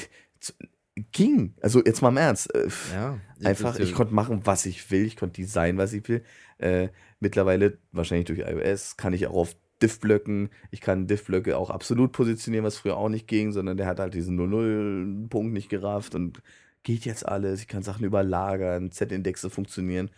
ging. 1.11 1.55
Also 1.61 1.83
jetzt 1.83 2.01
mal 2.01 2.09
im 2.09 2.17
Ernst. 2.17 2.53
Äh, 2.55 2.69
ja, 2.93 3.19
einfach, 3.43 3.79
ich 3.79 3.93
konnte 3.93 4.13
machen, 4.13 4.41
was 4.45 4.65
ich 4.65 4.89
will, 4.91 5.05
ich 5.05 5.17
konnte 5.17 5.41
designen, 5.41 5.77
was 5.77 5.93
ich 5.93 6.07
will. 6.07 6.23
Äh, 6.57 6.89
mittlerweile, 7.19 7.77
wahrscheinlich 7.91 8.27
durch 8.27 8.39
iOS, 8.39 8.97
kann 8.97 9.13
ich 9.13 9.27
auch 9.27 9.35
auf 9.35 9.55
Diff-Blöcken, 9.81 10.49
ich 10.69 10.79
kann 10.79 11.07
Diff-Blöcke 11.07 11.57
auch 11.57 11.69
absolut 11.69 12.11
positionieren, 12.11 12.65
was 12.65 12.77
früher 12.77 12.97
auch 12.97 13.09
nicht 13.09 13.27
ging, 13.27 13.51
sondern 13.51 13.77
der 13.77 13.87
hat 13.87 13.99
halt 13.99 14.13
diesen 14.13 14.39
0-0-Punkt 14.39 15.53
nicht 15.53 15.69
gerafft 15.69 16.13
und 16.13 16.41
geht 16.83 17.05
jetzt 17.05 17.27
alles, 17.27 17.61
ich 17.61 17.67
kann 17.67 17.83
Sachen 17.83 18.05
überlagern, 18.05 18.91
Z-Indexe 18.91 19.49
funktionieren. 19.49 20.09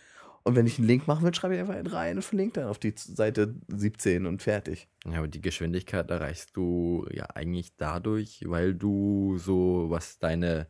Und 0.44 0.56
wenn 0.56 0.68
ich 0.68 0.78
einen 0.78 0.88
Link 0.88 1.08
machen 1.08 1.24
will, 1.24 1.34
schreibe 1.34 1.56
ich 1.56 1.62
einfach 1.62 1.94
rein 1.94 2.18
und 2.18 2.22
verlinke 2.24 2.60
dann 2.60 2.70
auf 2.70 2.78
die 2.78 2.94
Seite 2.98 3.56
17 3.70 4.26
und 4.26 4.42
fertig. 4.42 4.90
Ja, 5.06 5.20
aber 5.20 5.28
die 5.30 5.42
Geschwindigkeit 5.42 6.12
erreichst 6.12 6.56
du 6.58 7.06
ja 7.12 7.28
eigentlich 7.34 7.76
dadurch, 7.78 8.44
weil 8.46 8.76
du 8.76 9.38
so, 9.38 9.86
was 9.90 10.20
deine 10.20 10.68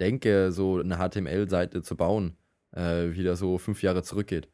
Denke, 0.00 0.52
so 0.52 0.78
eine 0.78 0.98
HTML-Seite 0.98 1.82
zu 1.82 1.96
bauen, 1.96 2.36
äh, 2.72 3.10
wieder 3.12 3.34
so 3.36 3.58
fünf 3.58 3.82
Jahre 3.82 4.02
zurückgeht. 4.04 4.48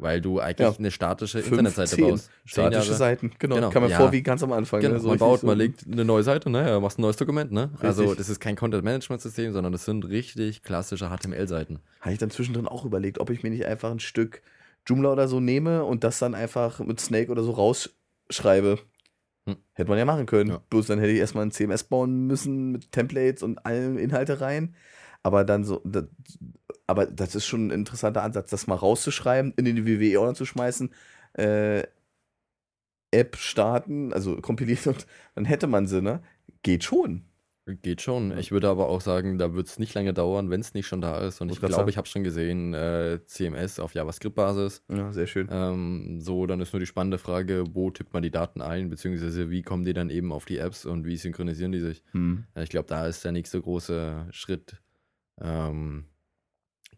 Weil 0.00 0.20
du 0.20 0.38
eigentlich 0.38 0.68
ja. 0.68 0.78
eine 0.78 0.92
statische 0.92 1.38
Fünf, 1.38 1.58
Internetseite 1.58 1.96
zehn. 1.96 2.10
baust. 2.10 2.30
Statische 2.44 2.94
Seiten, 2.94 3.32
genau. 3.40 3.56
genau. 3.56 3.70
Kam 3.70 3.82
mir 3.82 3.90
ja. 3.90 3.96
vor 3.96 4.12
wie 4.12 4.22
ganz 4.22 4.44
am 4.44 4.52
Anfang. 4.52 4.80
Genau. 4.80 4.94
Ne? 4.94 5.00
So 5.00 5.08
man 5.08 5.18
baut, 5.18 5.40
so 5.40 5.46
man 5.48 5.58
legt 5.58 5.86
eine 5.90 6.04
neue 6.04 6.22
Seite, 6.22 6.50
ne? 6.50 6.78
Machst 6.80 6.98
ein 6.98 7.02
neues 7.02 7.16
Dokument, 7.16 7.50
ne? 7.50 7.70
Richtig. 7.72 7.84
Also 7.84 8.14
das 8.14 8.28
ist 8.28 8.38
kein 8.38 8.54
Content-Management-System, 8.54 9.52
sondern 9.52 9.72
das 9.72 9.84
sind 9.84 10.04
richtig 10.08 10.62
klassische 10.62 11.08
HTML-Seiten. 11.08 11.80
Habe 12.00 12.12
ich 12.12 12.18
dann 12.18 12.30
zwischendrin 12.30 12.68
auch 12.68 12.84
überlegt, 12.84 13.18
ob 13.18 13.30
ich 13.30 13.42
mir 13.42 13.50
nicht 13.50 13.66
einfach 13.66 13.90
ein 13.90 13.98
Stück 13.98 14.40
Joomla 14.86 15.12
oder 15.12 15.26
so 15.26 15.40
nehme 15.40 15.84
und 15.84 16.04
das 16.04 16.20
dann 16.20 16.36
einfach 16.36 16.78
mit 16.78 17.00
Snake 17.00 17.32
oder 17.32 17.42
so 17.42 17.50
rausschreibe. 17.50 18.78
Hm. 19.46 19.56
Hätte 19.72 19.88
man 19.88 19.98
ja 19.98 20.04
machen 20.04 20.26
können. 20.26 20.50
Ja. 20.50 20.62
Bloß 20.70 20.86
dann 20.86 21.00
hätte 21.00 21.12
ich 21.12 21.18
erstmal 21.18 21.44
ein 21.44 21.50
CMS 21.50 21.84
bauen 21.84 22.26
müssen 22.26 22.70
mit 22.70 22.92
Templates 22.92 23.42
und 23.42 23.66
allen 23.66 23.98
Inhalte 23.98 24.40
rein. 24.40 24.74
Aber 25.22 25.44
dann 25.44 25.64
so, 25.64 25.82
das, 25.84 26.04
aber 26.88 27.06
das 27.06 27.34
ist 27.34 27.46
schon 27.46 27.68
ein 27.68 27.70
interessanter 27.70 28.22
Ansatz, 28.22 28.50
das 28.50 28.66
mal 28.66 28.74
rauszuschreiben, 28.74 29.52
in 29.56 29.66
den 29.66 29.86
WWE-Ordner 29.86 30.34
zu 30.34 30.46
schmeißen, 30.46 30.90
äh, 31.34 31.82
App 33.10 33.36
starten, 33.36 34.12
also 34.12 34.36
kompiliert 34.40 34.86
und 34.86 35.06
dann 35.34 35.44
hätte 35.44 35.66
man 35.66 35.86
sie, 35.86 36.02
ne? 36.02 36.22
Geht 36.62 36.84
schon. 36.84 37.24
Geht 37.82 38.00
schon. 38.00 38.36
Ich 38.38 38.50
würde 38.50 38.70
aber 38.70 38.88
auch 38.88 39.02
sagen, 39.02 39.36
da 39.36 39.52
wird 39.52 39.66
es 39.66 39.78
nicht 39.78 39.92
lange 39.92 40.14
dauern, 40.14 40.48
wenn 40.48 40.60
es 40.60 40.72
nicht 40.72 40.86
schon 40.86 41.02
da 41.02 41.18
ist. 41.18 41.42
Und 41.42 41.52
ich 41.52 41.60
glaube, 41.60 41.90
ich 41.90 41.98
habe 41.98 42.08
schon 42.08 42.24
gesehen, 42.24 42.72
äh, 42.72 43.20
CMS 43.26 43.78
auf 43.78 43.92
JavaScript-Basis. 43.92 44.82
Ja, 44.88 45.12
sehr 45.12 45.26
schön. 45.26 45.48
Ähm, 45.50 46.18
so, 46.22 46.46
dann 46.46 46.60
ist 46.60 46.72
nur 46.72 46.80
die 46.80 46.86
spannende 46.86 47.18
Frage, 47.18 47.64
wo 47.74 47.90
tippt 47.90 48.14
man 48.14 48.22
die 48.22 48.30
Daten 48.30 48.62
ein, 48.62 48.88
beziehungsweise 48.88 49.50
wie 49.50 49.60
kommen 49.60 49.84
die 49.84 49.92
dann 49.92 50.08
eben 50.08 50.32
auf 50.32 50.46
die 50.46 50.56
Apps 50.56 50.86
und 50.86 51.04
wie 51.04 51.18
synchronisieren 51.18 51.72
die 51.72 51.80
sich. 51.80 52.02
Hm. 52.12 52.44
Ich 52.54 52.70
glaube, 52.70 52.88
da 52.88 53.06
ist 53.06 53.24
der 53.24 53.32
nächste 53.32 53.60
große 53.60 54.28
Schritt, 54.30 54.80
ähm, 55.38 56.06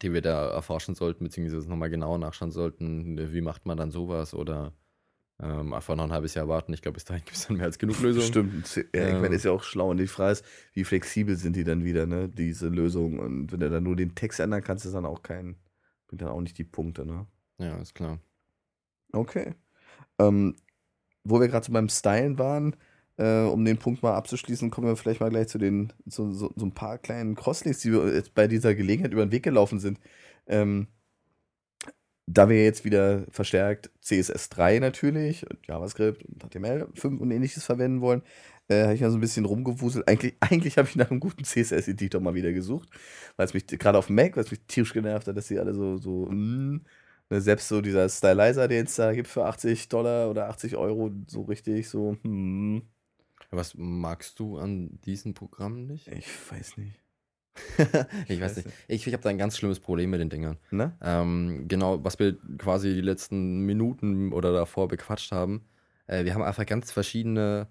die 0.03 0.13
wir 0.13 0.23
da 0.23 0.51
erforschen 0.51 0.95
sollten, 0.95 1.25
beziehungsweise 1.25 1.69
nochmal 1.69 1.91
genauer 1.91 2.19
nachschauen 2.19 2.51
sollten, 2.51 3.33
wie 3.33 3.41
macht 3.41 3.67
man 3.67 3.77
dann 3.77 3.91
sowas 3.91 4.35
oder 4.35 4.73
ähm, 5.43 5.73
einfach 5.73 5.97
noch 5.97 6.05
ein 6.05 6.13
halbes 6.13 6.35
Jahr 6.35 6.49
warten. 6.49 6.73
Ich 6.73 6.83
glaube, 6.83 6.95
bis 6.95 7.05
dahin 7.05 7.25
gibt 7.25 7.37
es 7.37 7.47
dann 7.47 7.57
mehr 7.57 7.67
als 7.67 7.79
genug 7.79 7.99
Lösungen. 8.03 8.65
Stimmt, 8.65 8.87
ja, 8.95 9.09
ich 9.09 9.21
meine, 9.21 9.35
ist 9.35 9.45
ja 9.45 9.53
auch 9.53 9.63
schlau. 9.63 9.91
Und 9.91 9.97
die 9.97 10.07
Frage 10.07 10.33
ist, 10.33 10.45
wie 10.75 10.85
flexibel 10.85 11.37
sind 11.37 11.57
die 11.57 11.65
dann 11.65 11.85
wieder, 11.85 12.07
ne, 12.07 12.29
diese 12.29 12.69
Lösungen? 12.69 13.19
Und 13.19 13.53
wenn 13.53 13.61
du 13.61 13.71
dann 13.71 13.83
nur 13.83 13.97
den 13.97 14.15
Text 14.15 14.41
ändern 14.41 14.63
kannst, 14.63 14.85
ist 14.85 14.95
dann 14.95 15.07
auch 15.07 15.23
kein, 15.23 15.57
bringt 16.09 16.23
dann 16.23 16.29
auch 16.29 16.41
nicht 16.41 16.59
die 16.59 16.65
Punkte, 16.65 17.07
ne? 17.07 17.27
Ja, 17.59 17.77
ist 17.79 17.95
klar. 17.95 18.19
Okay. 19.13 19.55
Ähm, 20.19 20.57
wo 21.25 21.41
wir 21.41 21.49
gerade 21.49 21.65
so 21.65 21.73
beim 21.73 21.89
Stylen 21.89 22.39
waren, 22.39 22.77
äh, 23.21 23.43
um 23.43 23.65
den 23.65 23.77
Punkt 23.77 24.03
mal 24.03 24.15
abzuschließen, 24.15 24.71
kommen 24.71 24.87
wir 24.87 24.97
vielleicht 24.97 25.21
mal 25.21 25.29
gleich 25.29 25.49
zu 25.49 25.59
den, 25.59 25.93
zu, 26.09 26.33
so, 26.33 26.51
so 26.57 26.65
ein 26.65 26.73
paar 26.73 26.97
kleinen 26.99 27.35
Crosslinks, 27.37 27.81
die 27.81 27.93
wir 27.93 28.15
jetzt 28.15 28.35
bei 28.35 28.49
dieser 28.49 28.75
Gelegenheit 28.75 29.13
über 29.13 29.27
den 29.27 29.33
Weg 29.33 29.43
gelaufen 29.43 29.79
sind. 29.79 30.01
Ähm, 30.47 30.89
da 32.27 32.49
wir 32.49 32.65
jetzt 32.65 32.85
wieder 32.85 33.27
verstärkt 33.31 33.91
CSS3 34.03 34.81
natürlich 34.81 35.49
und 35.51 35.67
JavaScript 35.67 36.25
und 36.25 36.45
HTML5 36.45 37.19
und 37.19 37.31
ähnliches 37.31 37.65
verwenden 37.65 38.01
wollen, 38.01 38.23
äh, 38.69 38.85
habe 38.85 38.95
ich 38.95 39.01
mal 39.03 39.11
so 39.11 39.19
ein 39.19 39.21
bisschen 39.21 39.45
rumgewuselt. 39.45 40.09
Eigentlich, 40.09 40.37
eigentlich 40.41 40.79
habe 40.79 40.89
ich 40.89 40.97
nach 40.97 41.11
einem 41.11 41.21
guten 41.21 41.45
CSS-Editor 41.45 42.21
mal 42.23 42.35
wieder 42.35 42.53
gesucht, 42.53 42.89
weil 43.37 43.47
es 43.47 43.55
mich 43.55 43.67
gerade 43.67 43.99
auf 43.99 44.09
Mac, 44.09 44.37
weil 44.37 44.45
es 44.45 44.51
mich 44.51 44.61
tierisch 44.67 44.95
genervt 44.95 45.29
hat, 45.29 45.37
dass 45.37 45.49
sie 45.49 45.59
alle 45.59 45.75
so, 45.75 45.99
so 45.99 46.27
mm, 46.27 46.81
ne, 47.31 47.41
selbst 47.41 47.69
so 47.69 47.81
dieser 47.83 48.09
Stylizer, 48.09 48.69
den 48.69 48.87
es 48.87 48.97
da 48.97 49.13
gibt 49.13 49.29
für 49.29 49.45
80 49.45 49.89
Dollar 49.89 50.31
oder 50.31 50.49
80 50.49 50.77
Euro, 50.77 51.11
so 51.27 51.43
richtig 51.43 51.89
so, 51.89 52.17
hm. 52.23 52.83
Was 53.51 53.75
magst 53.77 54.39
du 54.39 54.59
an 54.59 55.01
diesen 55.05 55.35
Programmen 55.35 55.87
nicht? 55.87 56.09
Ich 56.09 56.29
weiß 56.51 56.77
nicht. 56.77 57.01
ich 58.29 58.41
weiß 58.41 58.57
nicht. 58.57 58.69
Ich, 58.89 59.07
ich 59.07 59.13
habe 59.13 59.23
da 59.23 59.29
ein 59.29 59.39
ganz 59.39 59.57
schlimmes 59.57 59.81
Problem 59.81 60.11
mit 60.11 60.21
den 60.21 60.31
Dingern. 60.31 60.59
Ne? 60.71 60.97
Ähm, 61.03 61.67
genau, 61.67 62.03
was 62.05 62.19
wir 62.19 62.39
quasi 62.59 62.95
die 62.95 63.01
letzten 63.01 63.67
Minuten 63.67 64.33
oder 64.33 64.53
davor 64.53 64.89
bequatscht 64.89 65.33
haben. 65.33 65.67
Äh, 66.07 66.25
wir 66.25 66.35
haben 66.35 66.43
einfach 66.43 66.65
ganz 66.67 66.93
verschiedene 66.93 67.69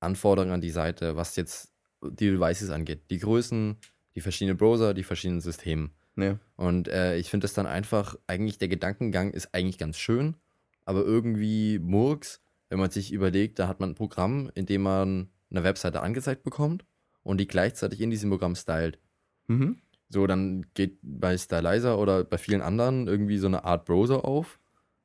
Anforderungen 0.00 0.54
an 0.54 0.60
die 0.60 0.70
Seite, 0.70 1.16
was 1.16 1.36
jetzt 1.36 1.72
die 2.02 2.30
Devices 2.30 2.70
angeht. 2.70 3.10
Die 3.10 3.18
Größen, 3.18 3.76
die 4.14 4.20
verschiedenen 4.20 4.56
Browser, 4.56 4.94
die 4.94 5.04
verschiedenen 5.04 5.40
Systeme. 5.40 5.90
Ja. 6.16 6.38
Und 6.56 6.88
äh, 6.88 7.16
ich 7.16 7.30
finde 7.30 7.44
das 7.44 7.54
dann 7.54 7.66
einfach, 7.66 8.16
eigentlich 8.26 8.58
der 8.58 8.68
Gedankengang 8.68 9.30
ist 9.30 9.54
eigentlich 9.54 9.78
ganz 9.78 9.98
schön, 9.98 10.36
aber 10.84 11.04
irgendwie 11.04 11.78
Murks, 11.78 12.41
wenn 12.72 12.78
man 12.78 12.90
sich 12.90 13.12
überlegt, 13.12 13.58
da 13.58 13.68
hat 13.68 13.80
man 13.80 13.90
ein 13.90 13.94
Programm, 13.94 14.50
in 14.54 14.64
dem 14.64 14.80
man 14.80 15.28
eine 15.50 15.62
Webseite 15.62 16.00
angezeigt 16.00 16.42
bekommt 16.42 16.86
und 17.22 17.38
die 17.38 17.46
gleichzeitig 17.46 18.00
in 18.00 18.08
diesem 18.08 18.30
Programm 18.30 18.54
stylt. 18.54 18.98
Mhm. 19.46 19.76
So, 20.08 20.26
dann 20.26 20.64
geht 20.72 20.98
bei 21.02 21.36
Stylizer 21.36 21.98
oder 21.98 22.24
bei 22.24 22.38
vielen 22.38 22.62
anderen 22.62 23.08
irgendwie 23.08 23.36
so 23.36 23.46
eine 23.46 23.64
Art 23.64 23.84
Browser 23.84 24.24
auf. 24.24 24.58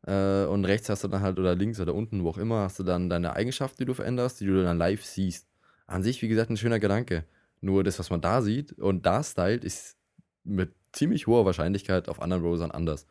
Äh, 0.03 0.45
und 0.45 0.63
rechts 0.63 0.87
hast 0.87 1.03
du 1.03 1.09
dann 1.09 1.21
halt, 1.21 1.39
oder 1.39 1.55
links 1.55 1.77
oder 1.81 1.93
unten, 1.93 2.23
wo 2.23 2.29
auch 2.29 2.37
immer, 2.37 2.61
hast 2.61 2.79
du 2.79 2.83
dann 2.83 3.09
deine 3.09 3.33
Eigenschaften, 3.33 3.79
die 3.79 3.85
du 3.85 3.93
veränderst, 3.93 4.39
die 4.39 4.45
du 4.45 4.63
dann 4.63 4.77
live 4.77 5.03
siehst. 5.03 5.45
An 5.87 6.03
sich, 6.03 6.21
wie 6.21 6.29
gesagt, 6.29 6.49
ein 6.49 6.55
schöner 6.55 6.79
Gedanke. 6.79 7.25
Nur 7.59 7.83
das, 7.83 7.99
was 7.99 8.09
man 8.09 8.21
da 8.21 8.41
sieht 8.41 8.79
und 8.79 9.05
da 9.05 9.21
stylt, 9.23 9.65
ist 9.65 9.97
mit 10.45 10.71
ziemlich 10.93 11.27
hoher 11.27 11.43
Wahrscheinlichkeit 11.43 12.07
auf 12.07 12.21
anderen 12.21 12.43
Browsern 12.43 12.71
anders. 12.71 13.07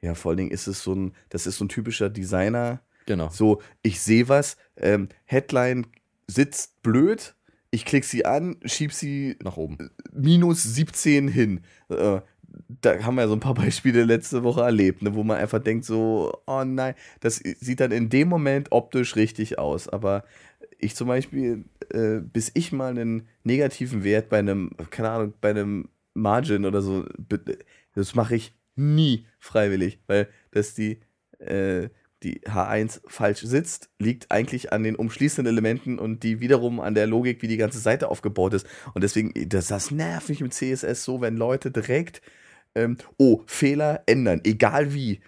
Ja, 0.00 0.14
vor 0.14 0.30
allen 0.30 0.38
Dingen 0.38 0.50
ist 0.52 0.68
es 0.68 0.84
so 0.84 0.94
ein, 0.94 1.12
das 1.28 1.48
ist 1.48 1.58
so 1.58 1.64
ein 1.64 1.68
typischer 1.68 2.08
Designer. 2.08 2.82
Genau. 3.06 3.28
So, 3.30 3.62
ich 3.82 4.00
sehe 4.00 4.28
was, 4.28 4.56
ähm, 4.76 5.08
Headline 5.24 5.86
sitzt 6.26 6.82
blöd, 6.82 7.34
ich 7.70 7.84
klicke 7.84 8.06
sie 8.06 8.24
an, 8.24 8.56
schieb 8.64 8.92
sie 8.92 9.36
nach 9.42 9.56
oben. 9.56 9.90
Minus 10.12 10.62
17 10.62 11.28
hin. 11.28 11.60
Äh, 11.88 12.20
da 12.80 13.02
haben 13.04 13.16
wir 13.16 13.28
so 13.28 13.34
ein 13.34 13.40
paar 13.40 13.54
Beispiele 13.54 14.04
letzte 14.04 14.42
Woche 14.42 14.62
erlebt, 14.62 15.02
ne, 15.02 15.14
wo 15.14 15.22
man 15.24 15.36
einfach 15.38 15.60
denkt 15.62 15.84
so, 15.84 16.32
oh 16.46 16.64
nein, 16.64 16.94
das 17.20 17.36
sieht 17.36 17.80
dann 17.80 17.92
in 17.92 18.08
dem 18.08 18.28
Moment 18.28 18.72
optisch 18.72 19.16
richtig 19.16 19.58
aus. 19.58 19.88
Aber 19.88 20.24
ich 20.78 20.96
zum 20.96 21.08
Beispiel, 21.08 21.64
äh, 21.90 22.20
bis 22.20 22.50
ich 22.54 22.72
mal 22.72 22.90
einen 22.90 23.28
negativen 23.44 24.04
Wert 24.04 24.28
bei 24.28 24.38
einem, 24.38 24.70
keine 24.90 25.10
Ahnung, 25.10 25.34
bei 25.40 25.50
einem 25.50 25.88
Margin 26.14 26.64
oder 26.64 26.82
so, 26.82 27.04
das 27.94 28.14
mache 28.14 28.36
ich 28.36 28.54
nie 28.74 29.26
freiwillig, 29.38 30.00
weil 30.06 30.28
das 30.50 30.74
die, 30.74 31.00
äh, 31.38 31.88
die 32.22 32.40
H1 32.40 33.00
falsch 33.06 33.42
sitzt, 33.42 33.90
liegt 33.98 34.30
eigentlich 34.30 34.72
an 34.72 34.82
den 34.82 34.96
umschließenden 34.96 35.52
Elementen 35.52 35.98
und 35.98 36.22
die 36.22 36.40
wiederum 36.40 36.80
an 36.80 36.94
der 36.94 37.06
Logik, 37.06 37.42
wie 37.42 37.48
die 37.48 37.56
ganze 37.56 37.78
Seite 37.78 38.08
aufgebaut 38.08 38.54
ist. 38.54 38.66
Und 38.94 39.04
deswegen, 39.04 39.32
das, 39.48 39.68
das 39.68 39.90
nervt 39.90 40.28
mich 40.28 40.40
im 40.40 40.50
CSS 40.50 41.04
so, 41.04 41.20
wenn 41.20 41.36
Leute 41.36 41.70
direkt, 41.70 42.22
ähm, 42.74 42.96
oh, 43.16 43.42
Fehler 43.46 44.02
ändern, 44.06 44.40
egal 44.44 44.92
wie. 44.94 45.20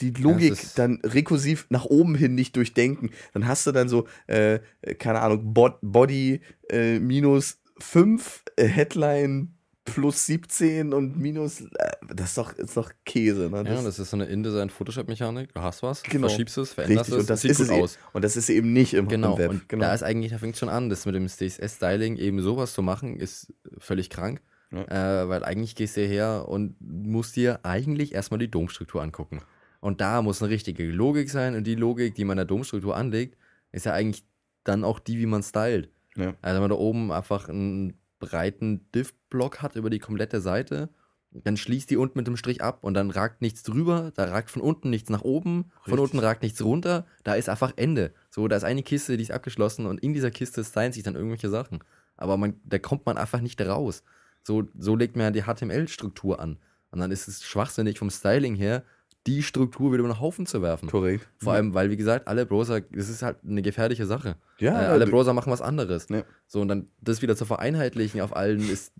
Die 0.00 0.10
Logik 0.12 0.56
ja, 0.56 0.68
dann 0.76 1.00
rekursiv 1.04 1.66
nach 1.68 1.84
oben 1.84 2.14
hin 2.14 2.34
nicht 2.34 2.56
durchdenken. 2.56 3.10
Dann 3.34 3.46
hast 3.46 3.66
du 3.66 3.72
dann 3.72 3.88
so, 3.88 4.08
äh, 4.26 4.60
keine 4.98 5.20
Ahnung, 5.20 5.52
Body 5.52 6.40
äh, 6.70 6.98
minus 6.98 7.60
5, 7.78 8.44
äh, 8.56 8.64
Headline 8.64 9.57
plus 9.94 10.26
17 10.26 10.92
und 10.92 11.18
minus, 11.18 11.60
äh, 11.60 11.66
das 12.14 12.30
ist 12.30 12.38
doch, 12.38 12.52
ist 12.52 12.76
doch 12.76 12.90
Käse. 13.04 13.50
Ne? 13.50 13.64
Das 13.64 13.74
ja, 13.74 13.82
das 13.82 13.98
ist 13.98 14.10
so 14.10 14.16
eine 14.16 14.26
InDesign-Photoshop-Mechanik. 14.26 15.52
Du 15.54 15.60
hast 15.60 15.82
was, 15.82 16.02
genau. 16.02 16.28
verschiebst 16.28 16.58
es, 16.58 16.72
veränderst 16.72 17.10
Richtig, 17.10 17.14
es, 17.14 17.20
und 17.20 17.30
das 17.30 17.40
sieht 17.42 17.50
ist 17.52 17.58
gut 17.58 17.66
es 17.66 17.72
aus. 17.72 17.94
Eben. 17.94 18.02
Und 18.12 18.24
das 18.24 18.36
ist 18.36 18.48
eben 18.48 18.72
nicht 18.72 18.94
im, 18.94 19.08
genau. 19.08 19.32
im 19.32 19.38
Web. 19.38 19.50
Und 19.50 19.68
genau. 19.68 19.86
da 19.86 19.94
ist 19.94 20.02
eigentlich, 20.02 20.32
da 20.32 20.38
fängt 20.38 20.56
schon 20.56 20.68
an, 20.68 20.88
das 20.90 21.06
mit 21.06 21.14
dem 21.14 21.28
CSS-Styling 21.28 22.16
eben 22.16 22.40
sowas 22.40 22.72
zu 22.72 22.82
machen, 22.82 23.18
ist 23.18 23.52
völlig 23.78 24.10
krank. 24.10 24.40
Ja. 24.70 25.22
Äh, 25.22 25.28
weil 25.28 25.44
eigentlich 25.44 25.74
gehst 25.74 25.96
du 25.96 26.02
her 26.02 26.44
und 26.48 26.76
musst 26.80 27.36
dir 27.36 27.60
eigentlich 27.62 28.14
erstmal 28.14 28.38
die 28.38 28.50
Domstruktur 28.50 29.02
angucken. 29.02 29.40
Und 29.80 30.00
da 30.00 30.22
muss 30.22 30.42
eine 30.42 30.50
richtige 30.50 30.84
Logik 30.84 31.30
sein 31.30 31.54
und 31.54 31.66
die 31.66 31.74
Logik, 31.74 32.14
die 32.14 32.24
man 32.24 32.36
der 32.36 32.46
Domstruktur 32.46 32.96
anlegt, 32.96 33.38
ist 33.72 33.86
ja 33.86 33.92
eigentlich 33.92 34.24
dann 34.64 34.84
auch 34.84 34.98
die, 34.98 35.18
wie 35.18 35.26
man 35.26 35.42
stylt. 35.42 35.90
Ja. 36.16 36.34
Also 36.42 36.54
wenn 36.54 36.60
man 36.60 36.70
da 36.70 36.76
oben 36.76 37.12
einfach 37.12 37.48
ein 37.48 37.97
breiten 38.18 38.90
Div-Block 38.92 39.62
hat 39.62 39.76
über 39.76 39.90
die 39.90 39.98
komplette 39.98 40.40
Seite, 40.40 40.90
dann 41.30 41.56
schließt 41.56 41.90
die 41.90 41.96
unten 41.96 42.18
mit 42.18 42.26
dem 42.26 42.36
Strich 42.36 42.62
ab 42.62 42.78
und 42.82 42.94
dann 42.94 43.10
ragt 43.10 43.42
nichts 43.42 43.62
drüber, 43.62 44.12
da 44.14 44.24
ragt 44.24 44.50
von 44.50 44.62
unten 44.62 44.90
nichts 44.90 45.10
nach 45.10 45.22
oben, 45.22 45.66
Richtig. 45.76 45.90
von 45.90 45.98
unten 45.98 46.18
ragt 46.18 46.42
nichts 46.42 46.62
runter, 46.64 47.06
da 47.22 47.34
ist 47.34 47.48
einfach 47.48 47.72
Ende. 47.76 48.14
So, 48.30 48.48
da 48.48 48.56
ist 48.56 48.64
eine 48.64 48.82
Kiste, 48.82 49.16
die 49.16 49.22
ist 49.22 49.30
abgeschlossen 49.30 49.86
und 49.86 50.00
in 50.00 50.14
dieser 50.14 50.30
Kiste 50.30 50.64
stylen 50.64 50.92
sich 50.92 51.02
dann 51.02 51.14
irgendwelche 51.14 51.50
Sachen. 51.50 51.80
Aber 52.16 52.36
man, 52.36 52.60
da 52.64 52.78
kommt 52.78 53.06
man 53.06 53.18
einfach 53.18 53.40
nicht 53.40 53.60
raus. 53.60 54.02
So, 54.42 54.68
so 54.76 54.96
legt 54.96 55.16
man 55.16 55.24
ja 55.24 55.30
die 55.30 55.42
HTML-Struktur 55.42 56.40
an. 56.40 56.58
Und 56.90 57.00
dann 57.00 57.10
ist 57.10 57.28
es 57.28 57.44
schwachsinnig 57.44 57.98
vom 57.98 58.10
Styling 58.10 58.54
her, 58.54 58.82
die 59.28 59.42
Struktur 59.42 59.92
wieder 59.92 60.00
über 60.00 60.08
den 60.12 60.20
Haufen 60.20 60.46
zu 60.46 60.62
werfen. 60.62 60.88
Korrekt. 60.88 61.28
Vor 61.38 61.52
allem, 61.52 61.74
weil, 61.74 61.90
wie 61.90 61.96
gesagt, 61.96 62.26
alle 62.26 62.46
Browser, 62.46 62.80
das 62.80 63.08
ist 63.08 63.22
halt 63.22 63.36
eine 63.46 63.62
gefährliche 63.62 64.06
Sache. 64.06 64.36
Ja. 64.58 64.72
Äh, 64.82 64.86
alle 64.86 65.06
Browser 65.06 65.34
machen 65.34 65.52
was 65.52 65.60
anderes. 65.60 66.08
Ja. 66.08 66.22
So, 66.46 66.60
und 66.62 66.68
dann 66.68 66.88
das 67.00 67.20
wieder 67.22 67.36
zu 67.36 67.44
vereinheitlichen 67.44 68.20
auf 68.22 68.34
allen 68.34 68.60
ist 68.68 68.92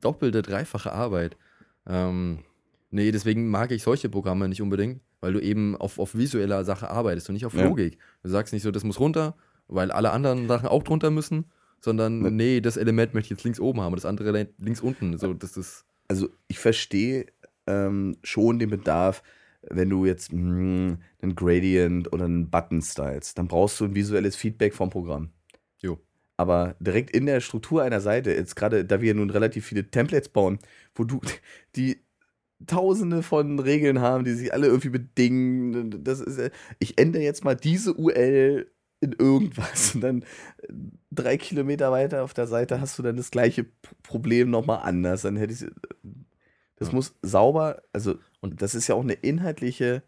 doppelte, 0.00 0.42
dreifache 0.42 0.92
Arbeit. 0.92 1.36
Ähm, 1.86 2.38
Nee, 2.90 3.10
deswegen 3.10 3.48
mag 3.50 3.72
ich 3.72 3.82
solche 3.82 4.08
Programme 4.08 4.48
nicht 4.48 4.62
unbedingt, 4.62 5.00
weil 5.20 5.32
du 5.32 5.40
eben 5.40 5.74
auf, 5.76 5.98
auf 5.98 6.14
visueller 6.14 6.62
Sache 6.64 6.88
arbeitest 6.88 7.28
und 7.28 7.32
nicht 7.34 7.44
auf 7.44 7.52
Ja. 7.54 7.64
Logik. 7.64 7.98
Du 8.22 8.28
sagst 8.28 8.52
nicht 8.52 8.62
so, 8.62 8.70
das 8.70 8.84
muss 8.84 9.00
runter, 9.00 9.34
weil 9.66 9.90
alle 9.90 10.12
anderen 10.12 10.46
Sachen 10.46 10.68
auch 10.68 10.84
drunter 10.84 11.10
müssen, 11.10 11.46
sondern 11.80 12.20
Ne. 12.20 12.30
nee, 12.30 12.60
das 12.60 12.76
Element 12.76 13.12
möchte 13.12 13.26
ich 13.26 13.30
jetzt 13.38 13.42
links 13.42 13.58
oben 13.58 13.80
haben 13.80 13.92
und 13.92 13.96
das 13.96 14.04
andere 14.06 14.46
links 14.58 14.80
unten. 14.80 15.18
So, 15.18 15.34
das 15.34 15.56
ist. 15.56 15.84
Also 16.06 16.28
ich 16.46 16.60
verstehe 16.60 17.26
ähm, 17.66 18.16
schon 18.22 18.60
den 18.60 18.70
Bedarf, 18.70 19.24
wenn 19.70 19.90
du 19.90 20.06
jetzt 20.06 20.32
mh, 20.32 20.98
einen 21.22 21.34
Gradient 21.34 22.12
oder 22.12 22.24
einen 22.26 22.50
Button 22.50 22.82
stylst, 22.82 23.38
dann 23.38 23.48
brauchst 23.48 23.80
du 23.80 23.84
ein 23.86 23.94
visuelles 23.94 24.36
Feedback 24.36 24.74
vom 24.74 24.90
Programm. 24.90 25.30
Jo. 25.80 25.98
Aber 26.36 26.76
direkt 26.80 27.10
in 27.16 27.26
der 27.26 27.40
Struktur 27.40 27.82
einer 27.82 28.00
Seite, 28.00 28.32
jetzt 28.32 28.56
gerade, 28.56 28.84
da 28.84 29.00
wir 29.00 29.14
nun 29.14 29.30
relativ 29.30 29.66
viele 29.66 29.90
Templates 29.90 30.28
bauen, 30.30 30.58
wo 30.94 31.04
du 31.04 31.20
die 31.76 31.98
tausende 32.66 33.22
von 33.22 33.58
Regeln 33.58 34.00
haben, 34.00 34.24
die 34.24 34.32
sich 34.34 34.52
alle 34.54 34.66
irgendwie 34.68 34.90
bedingen, 34.90 36.04
das 36.04 36.20
ist, 36.20 36.38
äh, 36.38 36.50
ich 36.78 36.98
ändere 36.98 37.22
jetzt 37.22 37.44
mal 37.44 37.56
diese 37.56 37.94
UL 37.98 38.70
in 39.00 39.12
irgendwas 39.12 39.94
und 39.94 40.00
dann 40.02 40.22
äh, 40.22 40.68
drei 41.10 41.36
Kilometer 41.36 41.92
weiter 41.92 42.22
auf 42.24 42.34
der 42.34 42.46
Seite 42.46 42.80
hast 42.80 42.98
du 42.98 43.02
dann 43.02 43.16
das 43.16 43.30
gleiche 43.30 43.66
Problem 44.02 44.50
nochmal 44.50 44.80
anders. 44.82 45.22
Dann 45.22 45.36
hätte 45.36 45.52
ich, 45.52 45.66
das 46.76 46.88
Ja. 46.88 46.94
muss 46.94 47.14
sauber, 47.22 47.82
also, 47.92 48.16
Und- 48.44 48.60
das 48.62 48.74
ist 48.74 48.88
ja 48.88 48.94
auch 48.94 49.02
eine 49.02 49.14
inhaltliche, 49.14 50.02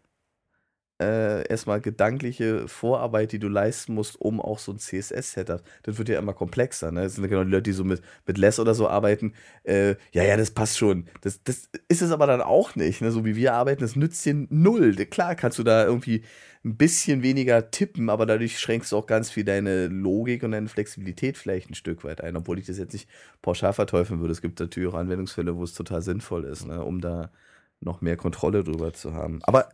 äh, 0.99 1.47
erstmal 1.47 1.79
gedankliche 1.79 2.67
Vorarbeit, 2.67 3.31
die 3.31 3.37
du 3.39 3.47
leisten 3.49 3.93
musst, 3.93 4.19
um 4.19 4.41
auch 4.41 4.57
so 4.57 4.71
ein 4.71 4.79
CSS-Setup. 4.79 5.61
Das 5.83 5.97
wird 5.99 6.09
ja 6.09 6.17
immer 6.17 6.33
komplexer. 6.33 6.91
Ne? 6.91 7.03
Das 7.03 7.15
sind 7.15 7.27
genau 7.27 7.43
die 7.43 7.51
Leute, 7.51 7.63
die 7.63 7.73
so 7.73 7.83
mit, 7.83 8.01
mit 8.25 8.37
Less 8.39 8.59
oder 8.59 8.73
so 8.73 8.87
arbeiten. 8.89 9.33
Äh, 9.63 9.91
ja, 10.11 10.23
ja, 10.23 10.37
das 10.37 10.51
passt 10.51 10.77
schon. 10.79 11.05
Das, 11.21 11.43
das 11.43 11.69
ist 11.87 12.01
es 12.01 12.11
aber 12.11 12.25
dann 12.25 12.41
auch 12.41 12.75
nicht. 12.75 13.01
Ne? 13.01 13.11
So 13.11 13.25
wie 13.25 13.35
wir 13.35 13.53
arbeiten, 13.53 13.81
das 13.81 13.95
nützt 13.95 14.25
dir 14.25 14.47
null. 14.49 14.95
Klar 15.05 15.35
kannst 15.35 15.59
du 15.59 15.63
da 15.63 15.85
irgendwie 15.85 16.23
ein 16.65 16.77
bisschen 16.77 17.21
weniger 17.21 17.69
tippen, 17.69 18.09
aber 18.09 18.25
dadurch 18.25 18.59
schränkst 18.59 18.91
du 18.91 18.97
auch 18.97 19.05
ganz 19.05 19.29
viel 19.29 19.43
deine 19.45 19.87
Logik 19.87 20.41
und 20.43 20.51
deine 20.51 20.67
Flexibilität 20.67 21.37
vielleicht 21.37 21.69
ein 21.69 21.75
Stück 21.75 22.03
weit 22.03 22.21
ein, 22.21 22.35
obwohl 22.35 22.57
ich 22.59 22.65
das 22.65 22.79
jetzt 22.79 22.93
nicht 22.93 23.07
pauschal 23.43 23.73
verteufeln 23.73 24.19
würde. 24.19 24.31
Es 24.31 24.41
gibt 24.41 24.59
natürlich 24.59 24.89
auch 24.89 24.95
Anwendungsfälle, 24.97 25.55
wo 25.55 25.63
es 25.63 25.73
total 25.73 26.01
sinnvoll 26.01 26.43
ist, 26.45 26.65
ne? 26.67 26.83
um 26.83 27.01
da 27.01 27.31
noch 27.79 28.01
mehr 28.01 28.17
Kontrolle 28.17 28.63
drüber 28.63 28.93
zu 28.93 29.13
haben. 29.13 29.39
Aber 29.43 29.69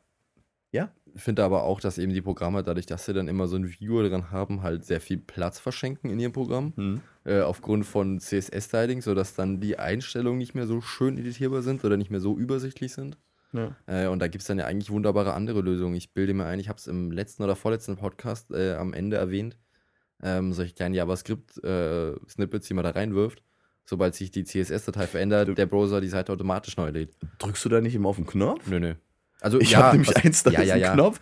Ich 1.16 1.22
finde 1.22 1.44
aber 1.44 1.64
auch, 1.64 1.80
dass 1.80 1.98
eben 2.00 2.14
die 2.14 2.22
Programme, 2.22 2.64
dadurch, 2.64 2.88
dass 2.88 3.06
sie 3.06 3.14
dann 3.14 3.28
immer 3.28 3.48
so 3.48 3.56
ein 3.56 3.68
Viewer 3.68 4.08
dran 4.10 4.32
haben, 4.32 4.64
halt 4.64 4.84
sehr 4.86 5.00
viel 5.00 5.18
Platz 5.20 5.60
verschenken 5.60 6.10
in 6.10 6.20
ihrem 6.20 6.32
Programm. 6.32 6.74
hm, 6.76 7.02
Äh, 7.26 7.42
aufgrund 7.42 7.86
von 7.86 8.20
CSS-Styling, 8.20 9.02
sodass 9.02 9.36
dann 9.36 9.62
die 9.62 9.78
Einstellungen 9.80 10.40
nicht 10.40 10.56
mehr 10.56 10.68
so 10.68 10.82
schön 10.82 11.18
editierbar 11.18 11.62
sind 11.62 11.86
oder 11.86 11.98
nicht 11.98 12.10
mehr 12.12 12.20
so 12.20 12.38
übersichtlich 12.38 12.94
sind. 12.94 13.18
ja. 13.54 13.76
Äh, 13.86 14.08
und 14.08 14.20
da 14.20 14.28
gibt 14.28 14.42
es 14.42 14.48
dann 14.48 14.60
ja 14.60 14.66
eigentlich 14.66 14.90
wunderbare 14.90 15.34
andere 15.34 15.62
Lösungen. 15.62 15.96
Ich 15.96 16.14
bilde 16.14 16.34
mir 16.34 16.46
ein, 16.46 16.60
ich 16.60 16.70
habe 16.70 16.78
es 16.80 16.88
im 16.88 17.12
letzten 17.12 17.44
oder 17.44 17.56
vorletzten 17.56 17.96
Podcast 17.98 18.52
äh, 18.52 18.74
am 18.76 18.94
Ende 18.94 19.18
erwähnt, 19.18 19.58
ähm, 20.24 20.54
solche 20.54 20.74
kleinen 20.74 20.96
JavaScript-Snippets, 20.96 22.68
die 22.68 22.74
man 22.74 22.84
da 22.84 22.92
reinwirft. 22.92 23.44
Sobald 23.86 24.16
sich 24.16 24.32
die 24.32 24.44
CSS-Datei 24.44 25.08
verändert, 25.08 25.58
der 25.58 25.66
Browser 25.66 26.00
die 26.02 26.08
Seite 26.08 26.32
automatisch 26.32 26.78
neu 26.78 26.90
lädt. 26.90 27.16
drückst 27.40 27.66
du 27.66 27.70
da 27.70 27.82
nicht 27.82 27.96
immer 27.96 28.10
auf 28.10 28.16
den 28.16 28.26
Knopf? 28.26 28.68
Nö, 28.68 28.80
nö. 28.80 28.96
Also, 29.44 29.60
Ich 29.60 29.72
ja, 29.72 29.80
habe 29.80 29.98
nämlich 29.98 30.08
was- 30.16 30.24
eins, 30.24 30.44
da 30.44 30.52
ja, 30.52 30.62
ja, 30.64 30.78
ja. 30.78 30.94
Knopf, 30.94 31.20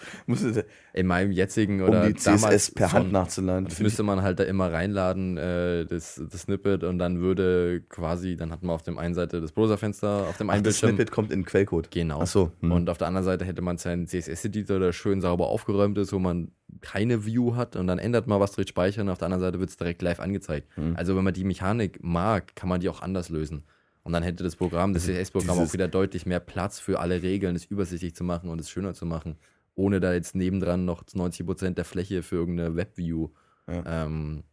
In 0.93 1.07
meinem 1.07 1.31
jetzigen 1.31 1.81
um 1.81 1.89
oder 1.89 2.05
die 2.07 2.13
CSS 2.13 2.41
damals 2.41 2.71
per 2.71 2.91
Hand 2.93 3.11
nachzuladen. 3.11 3.65
Das 3.65 3.79
müsste 3.79 4.03
man 4.03 4.21
halt 4.21 4.39
da 4.39 4.43
immer 4.43 4.71
reinladen, 4.71 5.37
äh, 5.37 5.85
das, 5.85 6.21
das 6.31 6.41
Snippet, 6.41 6.83
und 6.83 6.99
dann 6.99 7.19
würde 7.19 7.81
quasi, 7.89 8.35
dann 8.35 8.51
hat 8.51 8.61
man 8.61 8.75
auf 8.75 8.83
dem 8.83 8.99
einen 8.99 9.15
Seite 9.15 9.41
das 9.41 9.51
Browserfenster, 9.53 10.27
auf 10.29 10.37
dem 10.37 10.49
einen 10.51 10.59
ach, 10.59 10.63
das 10.65 10.75
Bildschirm. 10.75 10.89
Snippet 10.97 11.11
kommt 11.11 11.31
in 11.31 11.39
den 11.39 11.45
Quellcode. 11.45 11.89
Genau. 11.89 12.19
Ach 12.21 12.27
so. 12.27 12.51
hm. 12.59 12.71
Und 12.71 12.89
auf 12.91 12.97
der 12.99 13.07
anderen 13.07 13.25
Seite 13.25 13.43
hätte 13.45 13.61
man 13.63 13.77
seinen 13.77 14.05
CSS-Editor, 14.07 14.79
der 14.79 14.91
schön 14.93 15.19
sauber 15.21 15.47
aufgeräumt 15.47 15.97
ist, 15.97 16.13
wo 16.13 16.19
man 16.19 16.51
keine 16.81 17.25
View 17.25 17.55
hat 17.55 17.75
und 17.75 17.87
dann 17.87 17.97
ändert 17.99 18.27
man 18.27 18.39
was, 18.39 18.51
drückt 18.51 18.69
Speichern, 18.69 19.09
auf 19.09 19.17
der 19.17 19.25
anderen 19.25 19.41
Seite 19.41 19.59
wird 19.59 19.69
es 19.71 19.77
direkt 19.77 20.01
live 20.01 20.19
angezeigt. 20.19 20.67
Hm. 20.75 20.95
Also 20.95 21.15
wenn 21.17 21.23
man 21.23 21.33
die 21.33 21.43
Mechanik 21.43 21.99
mag, 22.03 22.55
kann 22.55 22.69
man 22.69 22.79
die 22.79 22.89
auch 22.89 23.01
anders 23.01 23.29
lösen. 23.29 23.63
Und 24.03 24.13
dann 24.13 24.23
hätte 24.23 24.43
das 24.43 24.55
Programm, 24.55 24.93
das 24.93 25.03
Also 25.03 25.13
CSS-Programm 25.13 25.57
dieses- 25.57 25.69
auch 25.69 25.73
wieder 25.73 25.87
deutlich 25.87 26.25
mehr 26.25 26.39
Platz 26.39 26.79
für 26.79 26.99
alle 26.99 27.21
Regeln, 27.21 27.55
es 27.55 27.65
übersichtlich 27.65 28.15
zu 28.15 28.23
machen 28.23 28.49
und 28.49 28.59
es 28.59 28.69
schöner 28.69 28.93
zu 28.93 29.05
machen, 29.05 29.37
ohne 29.75 29.99
da 29.99 30.13
jetzt 30.13 30.35
nebendran 30.35 30.85
noch 30.85 31.03
90% 31.13 31.77
der 31.77 31.85
Fläche 31.85 32.23
für 32.23 32.35
irgendeine 32.37 32.75
Webview 32.75 33.29
Ja. 33.67 34.05
ähm, 34.05 34.43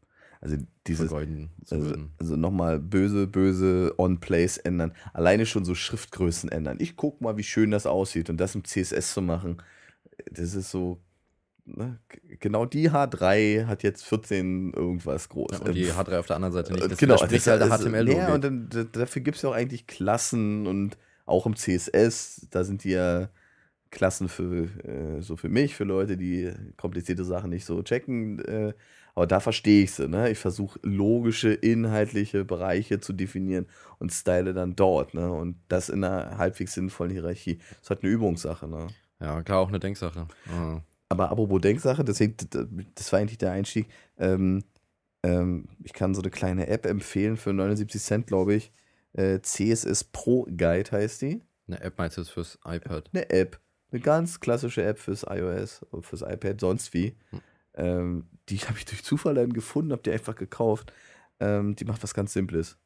also 0.40 0.56
dieses, 0.86 1.10
also, 1.70 1.94
also 2.20 2.36
nochmal 2.36 2.78
böse, 2.78 3.26
böse 3.26 3.92
On-Place 3.98 4.58
ändern. 4.58 4.92
Alleine 5.12 5.46
schon 5.46 5.64
so 5.64 5.74
Schriftgrößen 5.74 6.48
ändern. 6.48 6.76
Ich 6.80 6.94
guck 6.96 7.20
mal, 7.20 7.36
wie 7.36 7.42
schön 7.42 7.72
das 7.72 7.86
aussieht 7.86 8.30
und 8.30 8.36
das 8.36 8.54
im 8.54 8.62
CSS 8.64 9.14
zu 9.14 9.22
machen, 9.22 9.60
das 10.30 10.54
ist 10.54 10.70
so. 10.70 11.00
Ne? 11.76 11.98
Genau 12.40 12.64
die 12.64 12.90
H3 12.90 13.66
hat 13.66 13.82
jetzt 13.82 14.04
14 14.04 14.72
irgendwas 14.74 15.28
groß. 15.28 15.50
Ja, 15.52 15.58
und 15.60 15.74
die 15.74 15.90
H3 15.92 16.18
auf 16.18 16.26
der 16.26 16.36
anderen 16.36 16.52
Seite 16.54 16.72
nicht. 16.72 16.84
Äh, 16.84 16.88
Das 16.88 16.98
genau, 16.98 17.14
widerspricht 17.14 17.46
das 17.46 17.60
halt 17.60 17.60
der 17.62 17.68
ist- 17.78 17.84
HTML-Logik. 17.84 18.18
Ja, 18.18 18.34
und 18.34 18.44
dann, 18.44 18.88
dafür 18.92 19.22
gibt 19.22 19.36
es 19.36 19.42
ja 19.42 19.50
auch 19.50 19.54
eigentlich 19.54 19.86
Klassen 19.86 20.66
und 20.66 20.96
auch 21.26 21.46
im 21.46 21.56
CSS, 21.56 22.46
da 22.50 22.64
sind 22.64 22.84
die 22.84 22.90
ja 22.90 23.28
Klassen 23.90 24.28
für 24.28 24.64
äh, 24.84 25.20
so 25.22 25.36
für 25.36 25.48
mich, 25.48 25.74
für 25.74 25.84
Leute, 25.84 26.16
die 26.16 26.52
komplizierte 26.76 27.24
Sachen 27.24 27.50
nicht 27.50 27.64
so 27.64 27.82
checken. 27.82 28.38
Äh, 28.44 28.74
aber 29.14 29.26
da 29.26 29.40
verstehe 29.40 29.82
ich 29.84 29.92
sie. 29.92 30.06
Ne? 30.08 30.30
Ich 30.30 30.38
versuche 30.38 30.78
logische, 30.82 31.52
inhaltliche 31.52 32.44
Bereiche 32.44 33.00
zu 33.00 33.12
definieren 33.12 33.66
und 33.98 34.12
style 34.12 34.52
dann 34.54 34.76
dort. 34.76 35.14
Ne? 35.14 35.30
Und 35.32 35.56
das 35.68 35.88
in 35.88 36.04
einer 36.04 36.38
halbwegs 36.38 36.74
sinnvollen 36.74 37.12
Hierarchie. 37.12 37.58
Das 37.70 37.78
ist 37.82 37.90
halt 37.90 38.02
eine 38.04 38.12
Übungssache. 38.12 38.68
Ne? 38.68 38.86
Ja, 39.20 39.42
klar, 39.42 39.58
auch 39.58 39.68
eine 39.68 39.80
Denksache. 39.80 40.28
Ja. 40.46 40.82
Aber 41.08 41.30
apropos 41.30 41.60
Denksache, 41.60 42.04
deswegen, 42.04 42.36
das 42.94 43.12
war 43.12 43.20
eigentlich 43.20 43.38
der 43.38 43.52
Einstieg. 43.52 43.88
Ähm, 44.18 44.64
ähm, 45.22 45.68
ich 45.82 45.92
kann 45.92 46.14
so 46.14 46.20
eine 46.20 46.30
kleine 46.30 46.68
App 46.68 46.86
empfehlen 46.86 47.36
für 47.36 47.52
79 47.52 48.00
Cent, 48.00 48.26
glaube 48.26 48.54
ich. 48.54 48.70
Äh, 49.14 49.40
CSS 49.40 50.04
Pro 50.04 50.44
Guide 50.44 50.90
heißt 50.92 51.22
die. 51.22 51.40
Eine 51.66 51.80
App 51.80 51.98
meinst 51.98 52.18
du 52.18 52.24
fürs 52.24 52.58
iPad? 52.64 53.10
Eine 53.12 53.30
App. 53.30 53.58
Eine 53.90 54.00
ganz 54.00 54.40
klassische 54.40 54.82
App 54.82 54.98
fürs 54.98 55.24
iOS, 55.28 55.82
und 55.90 56.04
fürs 56.04 56.22
iPad, 56.22 56.60
sonst 56.60 56.92
wie. 56.92 57.16
Hm. 57.30 57.40
Ähm, 57.74 58.26
die 58.48 58.58
habe 58.68 58.78
ich 58.78 58.84
durch 58.84 59.02
Zufall 59.02 59.34
dann 59.34 59.52
gefunden, 59.52 59.92
habe 59.92 60.02
die 60.02 60.12
einfach 60.12 60.36
gekauft. 60.36 60.92
Ähm, 61.40 61.74
die 61.74 61.84
macht 61.84 62.02
was 62.02 62.14
ganz 62.14 62.32
Simples. 62.32 62.76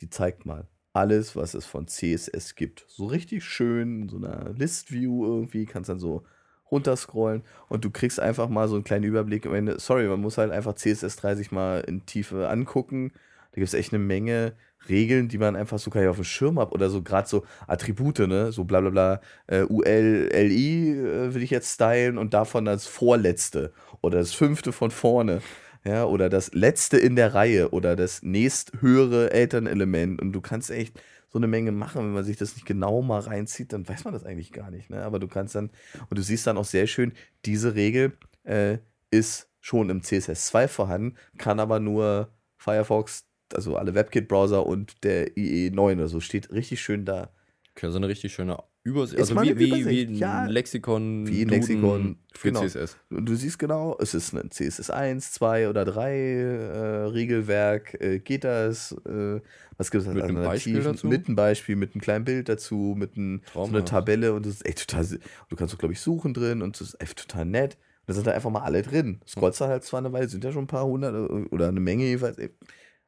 Die 0.00 0.08
zeigt 0.08 0.46
mal 0.46 0.68
alles, 0.94 1.36
was 1.36 1.54
es 1.54 1.64
von 1.64 1.86
CSS 1.86 2.54
gibt. 2.54 2.84
So 2.88 3.06
richtig 3.06 3.44
schön, 3.44 4.02
in 4.02 4.08
so 4.08 4.16
einer 4.16 4.50
List-View 4.50 5.24
irgendwie, 5.24 5.64
kannst 5.66 5.88
dann 5.88 5.98
so 5.98 6.24
runterscrollen 6.72 7.42
und 7.68 7.84
du 7.84 7.90
kriegst 7.90 8.18
einfach 8.18 8.48
mal 8.48 8.66
so 8.66 8.74
einen 8.74 8.84
kleinen 8.84 9.04
Überblick. 9.04 9.46
am 9.46 9.54
Ende. 9.54 9.78
Sorry, 9.78 10.08
man 10.08 10.20
muss 10.20 10.38
halt 10.38 10.50
einfach 10.50 10.74
CSS 10.74 11.16
30 11.16 11.52
mal 11.52 11.80
in 11.86 12.04
Tiefe 12.06 12.48
angucken. 12.48 13.12
Da 13.52 13.56
gibt 13.56 13.68
es 13.68 13.74
echt 13.74 13.92
eine 13.92 14.02
Menge 14.02 14.54
Regeln, 14.88 15.28
die 15.28 15.38
man 15.38 15.56
einfach 15.56 15.78
so 15.78 15.90
gar 15.90 16.00
nicht 16.00 16.10
auf 16.10 16.16
dem 16.16 16.24
Schirm 16.24 16.58
hat 16.58 16.72
oder 16.72 16.90
so 16.90 17.02
gerade 17.02 17.28
so 17.28 17.44
Attribute, 17.66 18.20
ne? 18.20 18.52
So 18.52 18.64
bla 18.64 18.80
bla 18.80 18.90
bla, 18.90 19.20
äh, 19.46 19.62
UL, 19.62 20.30
LI 20.32 20.90
äh, 20.90 21.34
will 21.34 21.42
ich 21.42 21.50
jetzt 21.50 21.74
stylen 21.74 22.18
und 22.18 22.34
davon 22.34 22.64
das 22.64 22.86
vorletzte 22.86 23.72
oder 24.00 24.18
das 24.18 24.32
fünfte 24.32 24.72
von 24.72 24.90
vorne. 24.90 25.40
Ja, 25.84 26.04
oder 26.04 26.28
das 26.28 26.54
letzte 26.54 26.96
in 26.96 27.16
der 27.16 27.34
Reihe 27.34 27.70
oder 27.70 27.96
das 27.96 28.22
nächsthöhere 28.22 29.32
Elternelement. 29.32 30.22
Und 30.22 30.32
du 30.32 30.40
kannst 30.40 30.70
echt 30.70 31.00
so 31.32 31.38
eine 31.38 31.46
Menge 31.46 31.72
machen, 31.72 32.02
wenn 32.02 32.12
man 32.12 32.24
sich 32.24 32.36
das 32.36 32.54
nicht 32.54 32.66
genau 32.66 33.00
mal 33.00 33.20
reinzieht, 33.20 33.72
dann 33.72 33.88
weiß 33.88 34.04
man 34.04 34.12
das 34.12 34.24
eigentlich 34.24 34.52
gar 34.52 34.70
nicht. 34.70 34.90
Ne? 34.90 35.02
Aber 35.02 35.18
du 35.18 35.28
kannst 35.28 35.54
dann, 35.54 35.70
und 36.10 36.18
du 36.18 36.22
siehst 36.22 36.46
dann 36.46 36.58
auch 36.58 36.64
sehr 36.64 36.86
schön, 36.86 37.12
diese 37.46 37.74
Regel 37.74 38.12
äh, 38.44 38.78
ist 39.10 39.48
schon 39.60 39.88
im 39.88 40.02
CSS 40.02 40.46
2 40.46 40.68
vorhanden, 40.68 41.16
kann 41.38 41.58
aber 41.58 41.80
nur 41.80 42.32
Firefox, 42.58 43.24
also 43.54 43.76
alle 43.76 43.94
WebKit-Browser 43.94 44.66
und 44.66 45.04
der 45.04 45.36
IE9 45.36 45.94
oder 45.94 46.08
so, 46.08 46.20
steht 46.20 46.50
richtig 46.52 46.82
schön 46.82 47.06
da. 47.06 47.30
Okay, 47.70 47.90
so 47.90 47.96
eine 47.96 48.08
richtig 48.08 48.34
schöne 48.34 48.58
Übersicht. 48.84 49.20
Ist 49.20 49.30
Also 49.30 49.42
wie, 49.42 49.58
wie, 49.58 49.66
Übersicht, 49.66 49.88
wie 49.88 50.02
ein 50.02 50.14
ja. 50.14 50.44
Lexikon. 50.46 51.26
Wie 51.28 51.42
ein 51.42 51.48
Lexikon, 51.48 52.18
für 52.34 52.48
genau. 52.48 52.66
CSS. 52.66 52.96
Und 53.10 53.26
du 53.26 53.36
siehst 53.36 53.58
genau, 53.58 53.96
es 54.00 54.12
ist 54.14 54.34
ein 54.34 54.50
CSS 54.50 54.90
1, 54.90 55.32
2 55.32 55.68
oder 55.68 55.84
3 55.84 56.12
äh, 56.12 56.78
Regelwerk. 57.06 58.00
Äh, 58.00 58.18
geht 58.18 58.42
das? 58.42 58.92
Äh, 59.06 59.40
was 59.76 59.90
gibt 59.90 60.04
es 60.04 60.12
Mit 60.12 60.24
einem 60.24 60.42
Beispiel 60.42 60.82
dazu? 60.82 61.06
Mit 61.06 61.26
einem 61.26 61.36
Beispiel, 61.36 61.76
mit 61.76 61.94
einem 61.94 62.00
kleinen 62.00 62.24
Bild 62.24 62.48
dazu, 62.48 62.94
mit 62.98 63.16
einem, 63.16 63.42
so 63.54 63.64
einer. 63.64 63.84
Tabelle 63.84 64.32
und 64.32 64.46
das 64.46 64.54
ist 64.54 64.66
echt 64.66 64.88
total. 64.88 65.06
Du 65.48 65.56
kannst 65.56 65.74
auch, 65.74 65.78
glaube 65.78 65.92
ich, 65.92 66.00
suchen 66.00 66.34
drin 66.34 66.60
und 66.60 66.80
das 66.80 66.88
ist 66.88 67.00
echt 67.00 67.18
total 67.18 67.44
nett. 67.44 67.74
Und 68.00 68.08
da 68.08 68.14
sind 68.14 68.26
da 68.26 68.32
einfach 68.32 68.50
mal 68.50 68.62
alle 68.62 68.82
drin. 68.82 69.20
Scrollst 69.28 69.60
da 69.60 69.68
halt 69.68 69.84
zwar 69.84 69.98
eine 69.98 70.12
Weile, 70.12 70.28
sind 70.28 70.42
ja 70.42 70.50
schon 70.50 70.64
ein 70.64 70.68
paar 70.68 70.86
hundert 70.86 71.14
äh, 71.14 71.46
oder 71.54 71.68
eine 71.68 71.80
Menge 71.80 72.04
jeweils. 72.04 72.36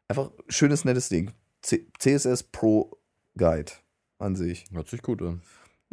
Einfach 0.06 0.30
schönes, 0.48 0.84
nettes 0.84 1.08
Ding. 1.08 1.32
C 1.62 1.88
CSS 1.98 2.44
Pro 2.44 2.96
Guide 3.36 3.72
an 4.18 4.36
sich. 4.36 4.66
Hört 4.72 4.88
sich 4.88 5.02
gut 5.02 5.20
an. 5.22 5.42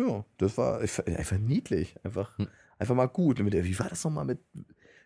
Ja, 0.07 0.25
das 0.37 0.57
war 0.57 0.79
einfach 0.79 1.37
niedlich. 1.37 1.95
Einfach, 2.03 2.37
Hm. 2.37 2.47
einfach 2.79 2.95
mal 2.95 3.07
gut. 3.07 3.39
Und 3.39 3.45
mit 3.45 3.53
der- 3.53 3.65
Wie 3.65 3.77
war 3.79 3.89
das 3.89 4.03
nochmal 4.03 4.25
mit 4.25 4.39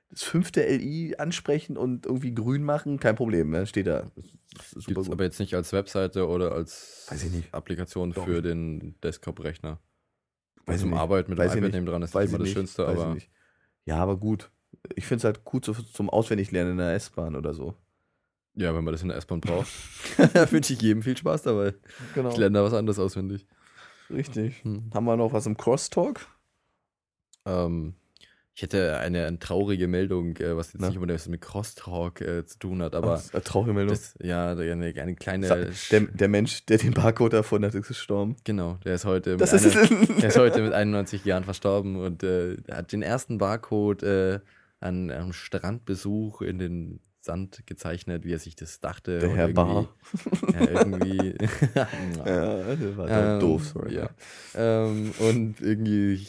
das 0.09 0.23
fünfte 0.23 0.61
LI 0.63 1.15
ansprechen 1.17 1.77
und 1.77 2.05
irgendwie 2.05 2.33
grün 2.33 2.63
machen, 2.63 2.99
kein 2.99 3.15
Problem, 3.15 3.49
ne? 3.49 3.65
steht 3.65 3.87
da. 3.87 4.11
Gibt 4.85 4.97
es 4.99 5.09
aber 5.09 5.23
jetzt 5.23 5.39
nicht 5.39 5.55
als 5.55 5.73
Webseite 5.73 6.27
oder 6.27 6.51
als 6.53 7.07
Weiß 7.09 7.23
ich 7.23 7.31
nicht. 7.31 7.53
Applikation 7.53 8.11
Doch. 8.13 8.25
für 8.25 8.41
den 8.41 8.95
Desktop-Rechner. 9.01 9.79
Weiß 10.67 10.79
Zum 10.79 10.89
ich 10.89 10.93
nicht. 10.93 11.01
Arbeiten 11.01 11.31
mit 11.31 11.39
Weiß 11.39 11.51
dem 11.53 11.59
iPad 11.63 11.73
neben 11.73 11.85
dran 11.87 12.01
ist 12.03 12.13
Weiß 12.15 12.29
immer 12.29 12.39
das. 12.39 12.49
Schönste, 12.49 12.85
Weiß 12.87 12.99
aber. 12.99 13.17
Ja, 13.85 13.97
aber 13.97 14.17
gut. 14.17 14.51
Ich 14.95 15.05
finde 15.05 15.19
es 15.19 15.23
halt 15.25 15.43
gut 15.43 15.65
zum 15.65 16.09
Auswendiglernen 16.09 16.73
in 16.73 16.77
der 16.77 16.93
S-Bahn 16.93 17.35
oder 17.35 17.53
so. 17.53 17.75
ja, 18.53 18.73
wenn 18.75 18.83
man 18.83 18.91
das 18.93 19.01
in 19.01 19.09
der 19.09 19.17
S-Bahn 19.17 19.41
braucht, 19.41 19.67
wünsche 20.51 20.73
ich 20.73 20.81
jedem 20.81 21.01
viel 21.01 21.17
Spaß 21.17 21.41
dabei. 21.43 21.73
Genau. 22.13 22.29
Ich 22.29 22.37
lerne 22.37 22.59
da 22.59 22.63
was 22.63 22.73
anderes 22.73 22.99
auswendig. 22.99 23.45
Richtig. 24.09 24.63
Hm. 24.63 24.91
Haben 24.93 25.05
wir 25.05 25.17
noch 25.17 25.33
was 25.33 25.45
im 25.45 25.57
Crosstalk? 25.57 26.27
Ähm, 27.45 27.95
ich 28.53 28.61
hätte 28.61 28.97
eine, 28.99 29.25
eine 29.25 29.37
traurige 29.37 29.87
Meldung, 29.87 30.37
äh, 30.37 30.55
was 30.55 30.71
jetzt 30.71 30.81
Na? 30.81 30.87
nicht 30.87 30.97
unbedingt 30.97 31.27
mit 31.27 31.41
Crosstalk 31.41 32.21
äh, 32.21 32.45
zu 32.45 32.57
tun 32.57 32.81
hat, 32.81 32.95
aber 32.95 33.21
eine 33.33 33.43
traurige 33.43 33.73
Meldung. 33.73 33.93
das, 33.93 34.15
ja, 34.21 34.51
eine, 34.51 34.93
eine 34.95 35.15
kleine. 35.15 35.71
Der, 35.91 35.99
der 36.01 36.27
Mensch, 36.29 36.65
der 36.65 36.77
den 36.77 36.93
Barcode 36.93 37.33
erfunden 37.33 37.65
hat, 37.67 37.75
ist 37.75 37.89
gestorben. 37.89 38.37
genau, 38.45 38.79
der 38.85 38.95
ist 38.95 39.03
heute 39.03 39.31
mit, 39.31 39.41
Das 39.41 39.51
ist. 39.51 39.75
einer, 39.75 40.05
der 40.21 40.29
ist 40.29 40.37
heute 40.37 40.61
mit 40.61 40.71
91 40.71 41.25
Jahren 41.25 41.43
verstorben 41.43 41.97
und 41.97 42.23
äh, 42.23 42.55
hat 42.71 42.93
den 42.93 43.01
ersten 43.01 43.37
Barcode 43.39 44.03
äh, 44.03 44.39
an 44.79 45.11
einem 45.11 45.33
Strandbesuch 45.33 46.41
in 46.41 46.57
den 46.57 46.99
Sand 47.25 47.63
gezeichnet, 47.65 48.23
wie 48.23 48.33
er 48.33 48.39
sich 48.39 48.55
das 48.55 48.79
dachte. 48.79 49.19
Der 49.19 49.29
Herr 49.29 49.49
Bar. 49.49 49.89
Ja, 50.53 50.69
irgendwie. 50.69 51.35
ja, 51.75 52.75
das 52.75 52.97
war 52.97 53.09
Ähm, 53.09 53.39
doof, 53.39 53.65
sorry. 53.65 53.95
Ja. 53.95 54.09
Ähm, 54.55 55.11
und 55.19 55.59
irgendwie 55.59 56.25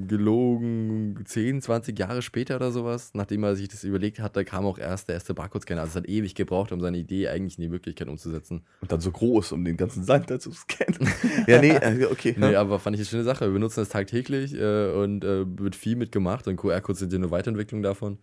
ungelogen 0.00 1.22
10, 1.24 1.62
20 1.62 1.98
Jahre 1.98 2.22
später 2.22 2.56
oder 2.56 2.72
sowas, 2.72 3.10
nachdem 3.14 3.44
er 3.44 3.54
sich 3.54 3.68
das 3.68 3.84
überlegt 3.84 4.18
hat, 4.20 4.36
da 4.36 4.44
kam 4.44 4.64
auch 4.64 4.78
erst 4.78 5.08
der 5.08 5.14
erste 5.14 5.34
Barcode-Scanner. 5.34 5.82
Also 5.82 5.90
es 5.90 5.96
hat 5.96 6.08
ewig 6.08 6.34
gebraucht, 6.34 6.72
um 6.72 6.80
seine 6.80 6.98
Idee 6.98 7.28
eigentlich 7.28 7.58
in 7.58 7.64
die 7.64 7.70
Wirklichkeit 7.70 8.08
umzusetzen. 8.08 8.62
Und 8.80 8.90
dann 8.90 9.00
so 9.00 9.10
groß, 9.10 9.52
um 9.52 9.64
den 9.64 9.76
ganzen 9.76 10.02
Sand 10.04 10.30
da 10.30 10.40
zu 10.40 10.52
scannen. 10.52 11.08
ja, 11.46 11.60
nee, 11.60 11.70
äh, 11.70 12.06
okay. 12.10 12.34
Nee, 12.36 12.56
aber 12.56 12.78
fand 12.78 12.96
ich 12.96 13.00
eine 13.00 13.06
schöne 13.06 13.24
Sache. 13.24 13.46
Wir 13.46 13.52
benutzen 13.52 13.80
das 13.80 13.90
tagtäglich 13.90 14.54
äh, 14.54 14.90
und 14.92 15.24
äh, 15.24 15.44
wird 15.58 15.76
viel 15.76 15.96
mitgemacht 15.96 16.48
und 16.48 16.56
QR-Codes 16.56 17.00
sind 17.00 17.12
ja 17.12 17.18
eine 17.18 17.30
Weiterentwicklung 17.30 17.82
davon. 17.82 18.18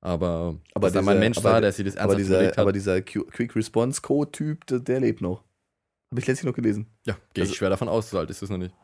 Aber, 0.00 0.56
Aber 0.74 0.86
dass 0.86 0.92
da 0.94 1.02
mal 1.02 1.12
ein 1.12 1.16
dieser- 1.16 1.20
Mensch 1.20 1.38
aber 1.38 1.52
war, 1.52 1.60
der- 1.60 1.72
sich 1.72 1.84
das 1.84 1.96
aber, 1.96 2.12
ernsthaft 2.12 2.20
dieser, 2.20 2.34
überlegt 2.36 2.56
hat. 2.56 2.62
aber 2.62 2.72
dieser 2.72 3.02
Q 3.02 3.24
Quick 3.24 3.56
Response 3.56 4.00
Code 4.00 4.30
Typ, 4.32 4.66
der, 4.66 4.78
der 4.80 5.00
lebt 5.00 5.20
noch. 5.20 5.42
Habe 6.10 6.20
ich 6.20 6.26
letztlich 6.26 6.46
noch 6.46 6.54
gelesen. 6.54 6.86
ja, 7.06 7.16
gehe 7.34 7.42
also- 7.42 7.52
ich 7.52 7.58
schwer 7.58 7.70
davon 7.70 7.88
aus, 7.88 8.10
so 8.10 8.18
alt 8.18 8.30
ist 8.30 8.40
das 8.42 8.48
noch 8.50 8.58
nicht. 8.58 8.74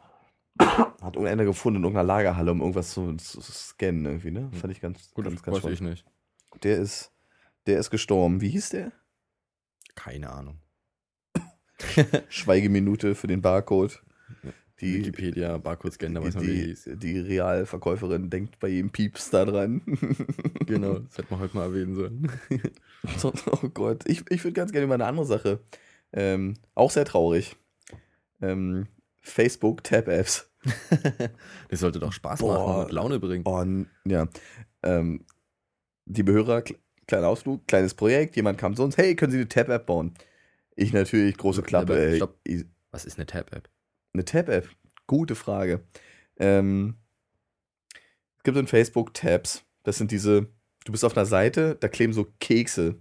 Hat 0.59 1.17
irgendeiner 1.17 1.45
gefunden 1.45 1.79
in 1.79 1.83
irgendeiner 1.85 2.07
Lagerhalle, 2.07 2.51
um 2.53 2.61
irgendwas 2.61 2.91
zu, 2.91 3.15
zu 3.17 3.41
scannen 3.43 4.05
irgendwie, 4.07 4.31
ne? 4.31 4.51
Fand 4.53 4.73
ich 4.73 4.81
ganz, 4.81 5.13
Gut, 5.13 5.25
ganz, 5.25 5.43
ganz 5.43 5.57
weiß 5.63 5.71
ich 5.73 5.79
spannend. 5.79 6.05
nicht. 6.05 6.63
Der 6.63 6.79
ist, 6.79 7.13
der 7.67 7.79
ist 7.81 7.91
gestorben. 7.91 8.41
Wie 8.41 8.49
hieß 8.51 8.69
der? 8.71 8.93
Keine 9.97 10.31
Ahnung. 10.31 10.59
Schweigeminute 12.29 13.15
für 13.15 13.27
den 13.27 13.43
Barcode. 13.43 14.03
Die, 14.81 14.99
Wikipedia, 14.99 15.57
Barcode-Scanner, 15.59 16.21
die, 16.21 16.27
weiß 16.27 16.35
man, 16.35 16.45
die, 16.45 16.53
hieß. 16.53 16.91
die 16.97 17.19
Realverkäuferin 17.21 18.29
denkt 18.29 18.59
bei 18.59 18.69
jedem 18.69 18.91
Pieps 18.91 19.31
da 19.31 19.45
dran. 19.45 19.83
Genau, 20.67 20.99
das 21.01 21.19
hätte 21.19 21.29
man 21.31 21.41
heute 21.41 21.57
mal 21.57 21.65
erwähnen 21.65 21.95
sollen. 21.95 22.33
So, 23.19 23.33
oh 23.51 23.69
Gott, 23.69 24.09
ich, 24.09 24.25
ich 24.31 24.43
würde 24.45 24.55
ganz 24.55 24.73
gerne 24.73 24.87
über 24.87 24.95
eine 24.95 25.05
andere 25.05 25.27
Sache. 25.27 25.61
Ähm, 26.13 26.55
auch 26.75 26.91
sehr 26.91 27.05
traurig. 27.05 27.55
Ähm, 28.41 28.87
Facebook 29.21 29.85
Tab-Apps. 29.85 30.51
das 31.69 31.81
sollte 31.81 31.99
doch 31.99 32.13
Spaß 32.13 32.41
Boah. 32.41 32.55
machen 32.59 32.85
und 32.87 32.93
Laune 32.93 33.21
bringen. 33.21 33.45
Oh, 33.47 33.61
n- 33.61 33.89
ja. 34.07 34.27
Ähm, 34.83 35.27
liebe 36.07 36.33
Hörer, 36.33 36.61
kle- 36.61 36.79
kleiner 37.07 37.29
Ausflug, 37.29 37.67
kleines 37.69 37.93
Projekt. 37.93 38.37
Jemand 38.37 38.57
kam 38.59 38.75
zu 38.75 38.83
uns, 38.83 38.97
hey, 38.97 39.15
können 39.15 39.33
Sie 39.33 39.39
eine 39.39 39.49
Tab-App 39.49 39.85
bauen? 39.85 40.15
Ich 40.75 40.93
natürlich, 40.95 41.37
große 41.37 41.63
Klappe. 41.63 42.19
Aber 42.23 42.35
ey. 42.45 42.65
Was 42.91 43.05
ist 43.05 43.19
eine 43.19 43.27
Tab-App? 43.27 43.69
Eine 44.15 44.25
Tab-App? 44.25 44.69
Gute 45.07 45.35
Frage. 45.35 45.81
Ähm, 46.39 46.95
es 48.39 48.45
gibt 48.45 48.57
in 48.57 48.67
Facebook 48.67 49.13
Tabs. 49.13 49.65
Das 49.83 49.99
sind 49.99 50.11
diese, 50.13 50.49
du 50.85 50.93
bist 50.93 51.05
auf 51.05 51.17
einer 51.17 51.27
Seite, 51.27 51.77
da 51.79 51.89
kleben 51.89 52.13
so 52.13 52.27
Kekse. 52.41 53.01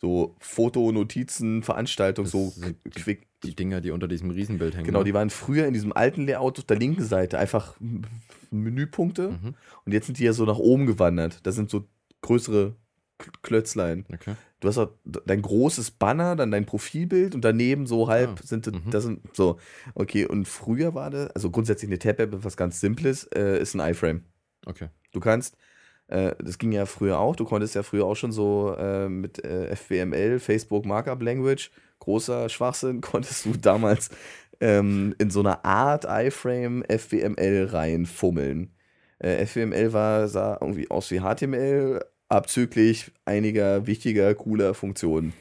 So 0.00 0.36
Foto, 0.38 0.92
Notizen, 0.92 1.62
Veranstaltungen, 1.62 2.28
so 2.28 2.50
sind 2.50 2.76
die- 2.84 2.90
quick. 2.90 3.26
Die 3.42 3.54
Dinger, 3.54 3.82
die 3.82 3.90
unter 3.90 4.08
diesem 4.08 4.30
Riesenbild 4.30 4.74
hängen. 4.74 4.86
Genau, 4.86 5.00
ne? 5.00 5.04
die 5.04 5.12
waren 5.12 5.28
früher 5.28 5.66
in 5.66 5.74
diesem 5.74 5.92
alten 5.92 6.24
Layout 6.24 6.58
auf 6.58 6.64
der 6.64 6.78
linken 6.78 7.04
Seite 7.04 7.38
einfach 7.38 7.76
Menüpunkte. 8.50 9.32
Mhm. 9.32 9.54
Und 9.84 9.92
jetzt 9.92 10.06
sind 10.06 10.18
die 10.18 10.24
ja 10.24 10.32
so 10.32 10.46
nach 10.46 10.56
oben 10.56 10.86
gewandert. 10.86 11.40
Das 11.46 11.54
sind 11.54 11.68
so 11.68 11.86
größere 12.22 12.74
Klötzlein. 13.42 14.06
Okay. 14.12 14.34
Du 14.60 14.68
hast 14.68 14.78
auch 14.78 14.90
dein 15.04 15.42
großes 15.42 15.92
Banner, 15.92 16.36
dann 16.36 16.50
dein 16.50 16.66
Profilbild 16.66 17.34
und 17.34 17.44
daneben 17.44 17.86
so 17.86 18.08
halb 18.08 18.40
Ah, 18.40 18.42
sind 18.42 18.66
mhm. 18.66 18.90
das 18.90 19.04
sind 19.04 19.20
so. 19.34 19.58
Okay, 19.94 20.26
und 20.26 20.48
früher 20.48 20.94
war 20.94 21.10
das, 21.10 21.30
also 21.32 21.50
grundsätzlich 21.50 21.90
eine 21.90 21.98
Tab-App 21.98 22.44
was 22.44 22.56
ganz 22.56 22.80
Simples, 22.80 23.24
äh, 23.34 23.60
ist 23.60 23.74
ein 23.74 23.80
iFrame. 23.92 24.24
Okay. 24.66 24.88
Du 25.12 25.20
kannst, 25.20 25.56
äh, 26.08 26.34
das 26.42 26.58
ging 26.58 26.72
ja 26.72 26.86
früher 26.86 27.18
auch, 27.18 27.36
du 27.36 27.44
konntest 27.44 27.74
ja 27.74 27.82
früher 27.82 28.06
auch 28.06 28.16
schon 28.16 28.32
so 28.32 28.74
äh, 28.76 29.08
mit 29.08 29.44
äh, 29.44 29.74
FWML, 29.76 30.38
Facebook 30.38 30.86
Markup 30.86 31.22
Language, 31.22 31.70
großer 31.98 32.48
Schwachsinn, 32.48 33.00
konntest 33.02 33.44
du 33.44 33.52
damals 33.52 34.10
ähm, 34.60 35.14
in 35.18 35.30
so 35.30 35.40
einer 35.40 35.64
Art 35.64 36.06
iFrame 36.08 36.84
FWML 36.88 37.68
reinfummeln. 37.70 38.74
Äh, 39.18 39.46
FWML 39.46 39.92
war, 39.92 40.28
sah 40.28 40.58
irgendwie 40.60 40.90
aus 40.90 41.10
wie 41.10 41.20
HTML, 41.20 42.00
abzüglich 42.28 43.12
einiger 43.24 43.86
wichtiger, 43.86 44.34
cooler 44.34 44.74
Funktionen. 44.74 45.32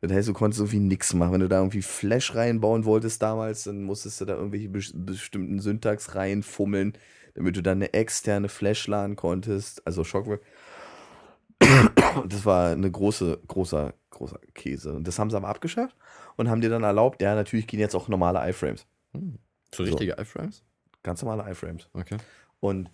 Das 0.00 0.12
heißt, 0.12 0.28
du 0.28 0.32
konntest 0.32 0.60
irgendwie 0.60 0.78
nichts 0.78 1.12
machen. 1.12 1.32
Wenn 1.32 1.40
du 1.40 1.48
da 1.48 1.58
irgendwie 1.58 1.82
Flash 1.82 2.34
reinbauen 2.34 2.84
wolltest 2.84 3.20
damals, 3.20 3.64
dann 3.64 3.82
musstest 3.82 4.20
du 4.20 4.24
da 4.26 4.34
irgendwelche 4.34 4.68
bes- 4.68 4.92
bestimmten 4.94 5.58
Syntax 5.58 6.14
reinfummeln, 6.14 6.92
damit 7.34 7.56
du 7.56 7.62
dann 7.62 7.78
eine 7.78 7.92
externe 7.94 8.48
Flash 8.48 8.86
laden 8.86 9.16
konntest, 9.16 9.84
also 9.86 10.04
Shockwave. 10.04 10.40
Das 12.28 12.46
war 12.46 12.70
eine 12.72 12.90
große, 12.90 13.40
großer, 13.48 13.92
großer 14.10 14.38
Käse. 14.54 14.94
Und 14.94 15.08
das 15.08 15.18
haben 15.18 15.30
sie 15.30 15.36
aber 15.36 15.48
abgeschafft 15.48 15.96
und 16.36 16.48
haben 16.48 16.60
dir 16.60 16.70
dann 16.70 16.84
erlaubt, 16.84 17.20
ja, 17.20 17.34
natürlich 17.34 17.66
gehen 17.66 17.80
jetzt 17.80 17.96
auch 17.96 18.08
normale 18.08 18.48
iFrames. 18.48 18.86
Hm. 19.12 19.38
So 19.74 19.82
richtige 19.82 20.16
iFrames? 20.18 20.62
Ganz 21.02 21.22
normale 21.22 21.50
iFrames. 21.50 21.88
Okay. 21.92 22.16
Und 22.60 22.90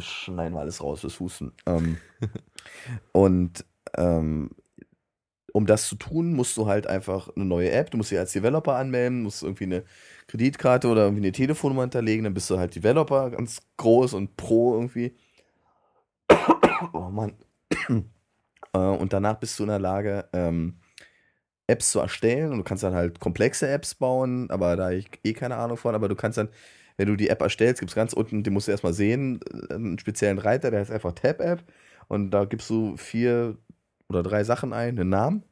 schneiden 0.00 0.54
wir 0.54 0.60
alles 0.60 0.82
raus, 0.82 1.00
das 1.02 1.18
Husten. 1.20 1.52
Ähm, 1.66 1.98
und 3.12 3.64
ähm, 3.96 4.50
um 5.52 5.66
das 5.66 5.88
zu 5.88 5.96
tun, 5.96 6.34
musst 6.34 6.56
du 6.56 6.66
halt 6.66 6.86
einfach 6.86 7.30
eine 7.34 7.46
neue 7.46 7.70
App, 7.70 7.90
du 7.90 7.96
musst 7.96 8.10
dich 8.10 8.18
als 8.18 8.32
Developer 8.32 8.76
anmelden, 8.76 9.22
musst 9.22 9.42
irgendwie 9.42 9.64
eine 9.64 9.84
Kreditkarte 10.26 10.88
oder 10.88 11.04
irgendwie 11.04 11.22
eine 11.22 11.32
Telefonnummer 11.32 11.82
hinterlegen, 11.82 12.24
dann 12.24 12.34
bist 12.34 12.50
du 12.50 12.58
halt 12.58 12.74
Developer, 12.74 13.30
ganz 13.30 13.62
groß 13.78 14.14
und 14.14 14.36
pro 14.36 14.74
irgendwie. 14.74 15.16
Oh 16.92 17.08
Mann. 17.10 17.32
Äh, 18.72 18.78
und 18.78 19.12
danach 19.12 19.36
bist 19.36 19.58
du 19.58 19.62
in 19.62 19.70
der 19.70 19.78
Lage, 19.78 20.28
ähm, 20.32 20.78
Apps 21.66 21.90
zu 21.90 22.00
erstellen 22.00 22.52
und 22.52 22.58
du 22.58 22.64
kannst 22.64 22.84
dann 22.84 22.94
halt 22.94 23.18
komplexe 23.18 23.68
Apps 23.68 23.94
bauen, 23.94 24.50
aber 24.50 24.76
da 24.76 24.90
ich 24.90 25.08
eh 25.24 25.32
keine 25.32 25.56
Ahnung 25.56 25.76
von, 25.76 25.94
aber 25.94 26.08
du 26.08 26.14
kannst 26.14 26.38
dann, 26.38 26.48
wenn 26.96 27.08
du 27.08 27.16
die 27.16 27.28
App 27.28 27.42
erstellst, 27.42 27.80
gibt 27.80 27.90
es 27.90 27.96
ganz 27.96 28.12
unten, 28.12 28.42
den 28.42 28.52
musst 28.52 28.68
du 28.68 28.72
erstmal 28.72 28.94
sehen, 28.94 29.40
äh, 29.70 29.74
einen 29.74 29.98
speziellen 29.98 30.38
Reiter, 30.38 30.70
der 30.70 30.80
heißt 30.80 30.90
einfach 30.90 31.12
Tab-App 31.12 31.64
und 32.08 32.30
da 32.30 32.44
gibst 32.44 32.70
du 32.70 32.96
vier 32.96 33.56
oder 34.08 34.22
drei 34.22 34.44
Sachen 34.44 34.72
ein, 34.72 34.98
einen 34.98 35.08
Namen. 35.08 35.42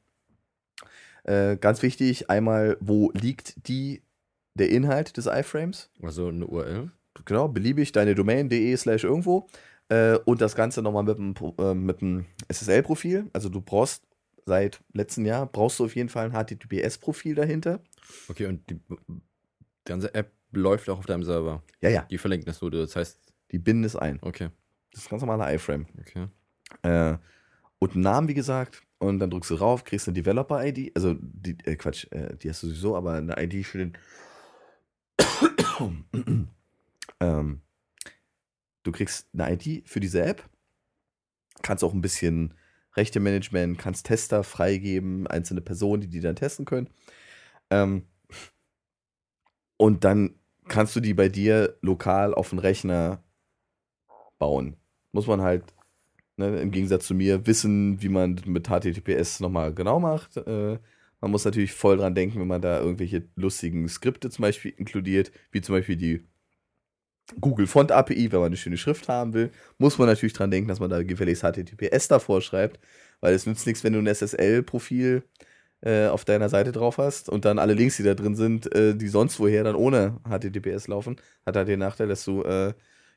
Äh, 1.24 1.56
ganz 1.56 1.82
wichtig, 1.82 2.30
einmal, 2.30 2.76
wo 2.80 3.10
liegt 3.12 3.68
die, 3.68 4.02
der 4.54 4.70
Inhalt 4.70 5.16
des 5.16 5.26
iFrames? 5.26 5.90
Also 6.02 6.28
eine 6.28 6.46
URL. 6.46 6.90
Genau, 7.24 7.48
beliebig, 7.48 7.92
deine 7.92 8.14
Domain.de 8.14 8.76
slash 8.76 9.04
irgendwo. 9.04 9.48
Äh, 9.88 10.16
und 10.24 10.40
das 10.40 10.54
Ganze 10.54 10.82
nochmal 10.82 11.04
mit 11.04 11.18
einem, 11.18 11.34
äh, 11.58 11.74
mit 11.74 12.02
einem 12.02 12.26
SSL-Profil. 12.48 13.30
Also 13.32 13.48
du 13.48 13.60
brauchst 13.60 14.04
seit 14.46 14.80
letztem 14.92 15.24
Jahr, 15.24 15.46
brauchst 15.46 15.78
du 15.78 15.84
auf 15.84 15.96
jeden 15.96 16.08
Fall 16.08 16.30
ein 16.30 16.32
HTTPS-Profil 16.32 17.34
dahinter. 17.34 17.80
Okay, 18.28 18.46
und 18.46 18.68
die, 18.68 18.74
die 18.74 19.20
ganze 19.84 20.14
App 20.14 20.30
läuft 20.54 20.88
auch 20.88 20.98
auf 20.98 21.06
deinem 21.06 21.22
Server. 21.24 21.62
Ja, 21.80 21.90
ja, 21.90 22.02
Die 22.02 22.18
verlinkt 22.18 22.48
das 22.48 22.60
nur. 22.60 22.70
Das 22.70 22.96
heißt, 22.96 23.18
die 23.52 23.58
binden 23.58 23.84
es 23.84 23.96
ein. 23.96 24.18
okay, 24.22 24.50
Das 24.92 25.02
ist 25.02 25.06
ein 25.06 25.10
ganz 25.10 25.22
normaler 25.22 25.52
iFrame. 25.54 25.86
okay. 26.00 26.28
Äh, 26.82 27.18
und 27.78 27.92
einen 27.92 28.02
Namen, 28.02 28.28
wie 28.28 28.34
gesagt. 28.34 28.82
Und 28.98 29.18
dann 29.18 29.30
drückst 29.30 29.50
du 29.50 29.54
rauf, 29.56 29.84
kriegst 29.84 30.08
eine 30.08 30.14
Developer-ID. 30.14 30.92
Also, 30.96 31.14
die, 31.20 31.58
äh, 31.64 31.76
Quatsch, 31.76 32.06
äh, 32.10 32.36
die 32.36 32.48
hast 32.48 32.62
du 32.62 32.68
sowieso, 32.68 32.96
aber 32.96 33.14
eine 33.14 33.34
ID 33.42 33.66
für 33.66 33.78
den. 33.78 33.98
ähm, 37.20 37.60
du 38.82 38.92
kriegst 38.92 39.28
eine 39.34 39.52
ID 39.52 39.88
für 39.88 40.00
diese 40.00 40.22
App. 40.24 40.48
Kannst 41.62 41.84
auch 41.84 41.92
ein 41.92 42.00
bisschen 42.00 42.54
Rechte-Management, 42.96 43.78
kannst 43.78 44.06
Tester 44.06 44.44
freigeben, 44.44 45.26
einzelne 45.26 45.60
Personen, 45.60 46.02
die 46.02 46.08
die 46.08 46.20
dann 46.20 46.36
testen 46.36 46.64
können. 46.64 46.88
Ähm, 47.70 48.06
und 49.76 50.04
dann 50.04 50.38
kannst 50.68 50.96
du 50.96 51.00
die 51.00 51.14
bei 51.14 51.28
dir 51.28 51.76
lokal 51.80 52.34
auf 52.34 52.50
den 52.50 52.58
Rechner 52.58 53.22
bauen. 54.38 54.76
Muss 55.12 55.26
man 55.26 55.42
halt, 55.42 55.64
ne, 56.36 56.60
im 56.60 56.70
Gegensatz 56.70 57.06
zu 57.06 57.14
mir, 57.14 57.46
wissen, 57.46 58.02
wie 58.02 58.08
man 58.08 58.40
mit 58.46 58.68
HTTPS 58.68 59.40
nochmal 59.40 59.74
genau 59.74 60.00
macht. 60.00 60.36
Äh, 60.36 60.78
man 61.20 61.30
muss 61.30 61.44
natürlich 61.44 61.72
voll 61.72 61.96
dran 61.96 62.14
denken, 62.14 62.40
wenn 62.40 62.48
man 62.48 62.62
da 62.62 62.80
irgendwelche 62.80 63.24
lustigen 63.36 63.88
Skripte 63.88 64.30
zum 64.30 64.42
Beispiel 64.42 64.74
inkludiert, 64.76 65.32
wie 65.52 65.60
zum 65.60 65.74
Beispiel 65.74 65.96
die 65.96 66.24
Google 67.40 67.66
Font 67.66 67.90
API, 67.90 68.30
wenn 68.32 68.40
man 68.40 68.48
eine 68.48 68.56
schöne 68.56 68.76
Schrift 68.76 69.08
haben 69.08 69.32
will, 69.32 69.50
muss 69.78 69.96
man 69.96 70.08
natürlich 70.08 70.34
dran 70.34 70.50
denken, 70.50 70.68
dass 70.68 70.80
man 70.80 70.90
da 70.90 71.02
gefälligst 71.02 71.42
HTTPS 71.42 72.08
davor 72.08 72.42
schreibt, 72.42 72.78
weil 73.20 73.34
es 73.34 73.46
nützt 73.46 73.66
nichts, 73.66 73.82
wenn 73.82 73.94
du 73.94 74.00
ein 74.00 74.06
SSL-Profil 74.06 75.22
äh, 75.24 75.44
auf 76.08 76.24
deiner 76.24 76.48
Seite 76.48 76.72
drauf 76.72 76.98
hast 76.98 77.28
und 77.28 77.44
dann 77.44 77.58
alle 77.58 77.74
Links, 77.74 77.96
die 77.96 78.02
da 78.02 78.14
drin 78.14 78.36
sind, 78.36 78.74
äh, 78.74 78.94
die 78.96 79.08
sonst 79.08 79.38
woher 79.38 79.64
dann 79.64 79.74
ohne 79.74 80.18
HTTPS 80.28 80.88
laufen, 80.88 81.16
hat 81.44 81.56
halt 81.56 81.68
den 81.68 81.80
Nachteil, 81.80 82.08
dass 82.08 82.24
du 82.24 82.42
äh, 82.42 82.72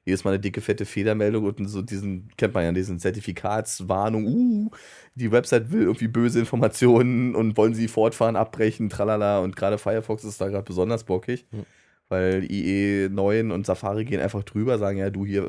jedes 0.07 0.23
Mal 0.23 0.31
eine 0.31 0.39
dicke, 0.39 0.61
fette 0.61 0.85
Fehlermeldung 0.85 1.43
und 1.43 1.67
so 1.67 1.81
diesen, 1.81 2.29
kennt 2.37 2.53
man 2.53 2.63
ja, 2.63 2.71
diesen 2.71 2.97
Zertifikatswarnung, 2.97 4.25
uh, 4.25 4.71
die 5.15 5.31
Website 5.33 5.71
will 5.71 5.83
irgendwie 5.83 6.07
böse 6.07 6.39
Informationen 6.39 7.35
und 7.35 7.57
wollen 7.57 7.73
sie 7.73 7.89
fortfahren, 7.89 8.37
abbrechen, 8.37 8.89
tralala. 8.89 9.39
Und 9.39 9.57
gerade 9.57 9.77
Firefox 9.77 10.23
ist 10.23 10.39
da 10.39 10.47
gerade 10.47 10.63
besonders 10.63 11.03
bockig, 11.03 11.45
mhm. 11.51 11.65
weil 12.07 12.49
IE 12.49 13.09
9 13.09 13.51
und 13.51 13.65
Safari 13.65 14.05
gehen 14.05 14.21
einfach 14.21 14.43
drüber, 14.43 14.77
sagen, 14.77 14.97
ja, 14.97 15.09
du 15.09 15.25
hier, 15.25 15.45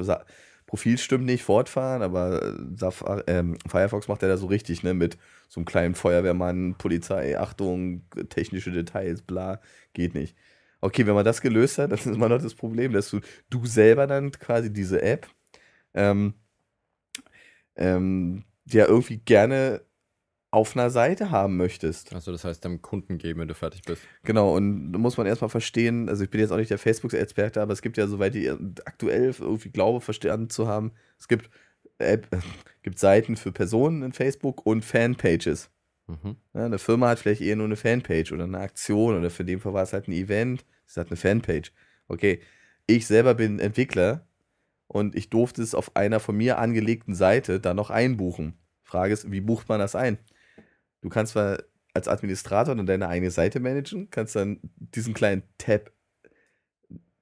Profil 0.66 0.98
stimmt 0.98 1.24
nicht, 1.24 1.44
fortfahren, 1.44 2.02
aber 2.02 2.54
Safari, 2.74 3.22
ähm, 3.28 3.58
Firefox 3.68 4.08
macht 4.08 4.22
ja 4.22 4.28
da 4.28 4.36
so 4.36 4.46
richtig, 4.48 4.82
ne, 4.82 4.92
mit 4.92 5.18
so 5.48 5.60
einem 5.60 5.64
kleinen 5.64 5.94
Feuerwehrmann, 5.94 6.76
Polizei, 6.76 7.38
Achtung, 7.38 8.02
technische 8.28 8.70
Details, 8.70 9.22
bla, 9.22 9.60
geht 9.94 10.14
nicht. 10.14 10.36
Okay, 10.80 11.06
wenn 11.06 11.14
man 11.14 11.24
das 11.24 11.40
gelöst 11.40 11.78
hat, 11.78 11.90
dann 11.90 11.98
ist 11.98 12.06
immer 12.06 12.28
noch 12.28 12.40
das 12.40 12.54
Problem, 12.54 12.92
dass 12.92 13.10
du, 13.10 13.20
du 13.50 13.66
selber 13.66 14.06
dann 14.06 14.30
quasi 14.30 14.72
diese 14.72 15.02
App 15.02 15.26
ähm, 15.94 16.34
ähm, 17.76 18.44
ja 18.66 18.86
irgendwie 18.86 19.18
gerne 19.18 19.80
auf 20.50 20.76
einer 20.76 20.90
Seite 20.90 21.30
haben 21.30 21.56
möchtest. 21.56 22.14
Also 22.14 22.32
das 22.32 22.44
heißt, 22.44 22.64
deinem 22.64 22.80
Kunden 22.80 23.18
geben, 23.18 23.40
wenn 23.40 23.48
du 23.48 23.54
fertig 23.54 23.82
bist. 23.82 24.02
Genau, 24.24 24.56
und 24.56 24.92
da 24.92 24.98
muss 24.98 25.18
man 25.18 25.26
erstmal 25.26 25.50
verstehen, 25.50 26.08
also 26.08 26.24
ich 26.24 26.30
bin 26.30 26.40
jetzt 26.40 26.52
auch 26.52 26.56
nicht 26.56 26.70
der 26.70 26.78
Facebook-Experte, 26.78 27.60
aber 27.60 27.72
es 27.72 27.82
gibt 27.82 27.98
ja, 27.98 28.06
soweit 28.06 28.34
ich 28.34 28.50
aktuell 28.84 29.34
irgendwie 29.38 29.70
glaube, 29.70 30.00
verstanden 30.00 30.48
zu 30.48 30.66
haben, 30.66 30.92
es 31.18 31.28
gibt, 31.28 31.50
App, 31.98 32.28
gibt 32.82 32.98
Seiten 32.98 33.36
für 33.36 33.52
Personen 33.52 34.02
in 34.02 34.12
Facebook 34.12 34.64
und 34.66 34.84
Fanpages. 34.84 35.70
Mhm. 36.08 36.36
Ja, 36.54 36.64
eine 36.64 36.78
Firma 36.78 37.08
hat 37.08 37.18
vielleicht 37.18 37.42
eher 37.42 37.56
nur 37.56 37.66
eine 37.66 37.76
Fanpage 37.76 38.32
oder 38.32 38.44
eine 38.44 38.58
Aktion 38.58 39.16
oder 39.16 39.30
für 39.30 39.44
den 39.44 39.60
Fall 39.60 39.74
war 39.74 39.82
es 39.82 39.92
halt 39.92 40.08
ein 40.08 40.12
Event, 40.12 40.64
es 40.86 40.96
hat 40.96 41.08
eine 41.08 41.16
Fanpage. 41.16 41.72
Okay, 42.08 42.40
ich 42.86 43.06
selber 43.06 43.34
bin 43.34 43.58
Entwickler 43.58 44.26
und 44.86 45.14
ich 45.14 45.28
durfte 45.28 45.62
es 45.62 45.74
auf 45.74 45.94
einer 45.96 46.18
von 46.18 46.36
mir 46.36 46.58
angelegten 46.58 47.14
Seite 47.14 47.60
da 47.60 47.74
noch 47.74 47.90
einbuchen. 47.90 48.54
Frage 48.82 49.12
ist, 49.12 49.30
wie 49.30 49.42
bucht 49.42 49.68
man 49.68 49.80
das 49.80 49.94
ein? 49.94 50.16
Du 51.02 51.10
kannst 51.10 51.32
zwar 51.32 51.58
als 51.92 52.08
Administrator 52.08 52.74
dann 52.74 52.86
deine 52.86 53.08
eigene 53.08 53.30
Seite 53.30 53.60
managen, 53.60 54.08
kannst 54.10 54.34
dann 54.34 54.60
diesen 54.76 55.12
kleinen 55.12 55.42
Tab, 55.58 55.92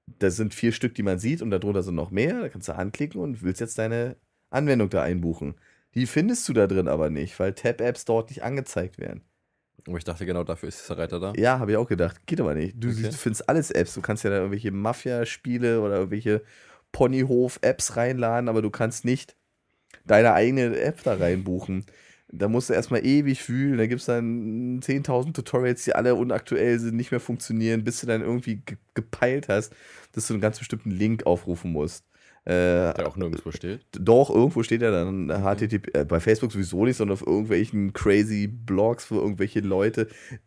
da 0.06 0.30
sind 0.30 0.54
vier 0.54 0.70
Stück, 0.70 0.94
die 0.94 1.02
man 1.02 1.18
sieht 1.18 1.42
und 1.42 1.50
darunter 1.50 1.82
sind 1.82 1.96
noch 1.96 2.12
mehr, 2.12 2.40
da 2.40 2.48
kannst 2.48 2.68
du 2.68 2.74
anklicken 2.74 3.20
und 3.20 3.42
willst 3.42 3.60
jetzt 3.60 3.78
deine 3.78 4.16
Anwendung 4.50 4.90
da 4.90 5.02
einbuchen. 5.02 5.54
Die 5.94 6.06
findest 6.06 6.48
du 6.48 6.52
da 6.52 6.66
drin 6.66 6.88
aber 6.88 7.10
nicht, 7.10 7.38
weil 7.40 7.54
Tab-Apps 7.54 8.04
dort 8.04 8.30
nicht 8.30 8.42
angezeigt 8.42 8.98
werden. 8.98 9.22
Oh, 9.88 9.96
ich 9.96 10.04
dachte, 10.04 10.26
genau 10.26 10.42
dafür 10.42 10.68
ist 10.68 10.82
dieser 10.82 10.98
Reiter 10.98 11.20
da. 11.20 11.32
Ja, 11.36 11.58
habe 11.58 11.70
ich 11.70 11.76
auch 11.76 11.88
gedacht. 11.88 12.26
Geht 12.26 12.40
aber 12.40 12.54
nicht. 12.54 12.74
Du, 12.76 12.88
okay. 12.88 13.02
du 13.02 13.12
findest 13.12 13.48
alles 13.48 13.70
Apps. 13.70 13.94
Du 13.94 14.00
kannst 14.00 14.24
ja 14.24 14.30
da 14.30 14.36
irgendwelche 14.36 14.72
Mafia-Spiele 14.72 15.80
oder 15.80 15.96
irgendwelche 15.96 16.42
Ponyhof-Apps 16.92 17.96
reinladen, 17.96 18.48
aber 18.48 18.62
du 18.62 18.70
kannst 18.70 19.04
nicht 19.04 19.36
deine 20.04 20.32
eigene 20.32 20.78
App 20.80 21.02
da 21.02 21.14
reinbuchen. 21.14 21.84
Da 22.28 22.48
musst 22.48 22.68
du 22.68 22.74
erstmal 22.74 23.06
ewig 23.06 23.42
fühlen. 23.42 23.78
Da 23.78 23.86
gibt 23.86 24.00
es 24.00 24.06
dann 24.06 24.80
10.000 24.80 25.32
Tutorials, 25.32 25.84
die 25.84 25.94
alle 25.94 26.16
unaktuell 26.16 26.78
sind, 26.78 26.96
nicht 26.96 27.12
mehr 27.12 27.20
funktionieren, 27.20 27.84
bis 27.84 28.00
du 28.00 28.06
dann 28.06 28.22
irgendwie 28.22 28.62
gepeilt 28.94 29.48
hast, 29.48 29.72
dass 30.12 30.26
du 30.26 30.34
einen 30.34 30.40
ganz 30.40 30.58
bestimmten 30.58 30.90
Link 30.90 31.26
aufrufen 31.26 31.70
musst. 31.70 32.04
Äh, 32.46 32.94
Der 32.94 33.08
auch 33.08 33.16
nirgendwo 33.16 33.50
steht? 33.50 33.80
Doch, 33.90 34.30
irgendwo 34.30 34.62
steht 34.62 34.80
er 34.80 34.92
dann 34.92 35.28
HTTP, 35.28 35.92
äh, 35.94 36.04
bei 36.04 36.20
Facebook 36.20 36.52
sowieso 36.52 36.84
nicht, 36.84 36.96
sondern 36.96 37.14
auf 37.14 37.26
irgendwelchen 37.26 37.92
crazy 37.92 38.46
Blogs, 38.46 39.10
wo 39.10 39.16
irgendwelche 39.16 39.58
Leute 39.58 40.06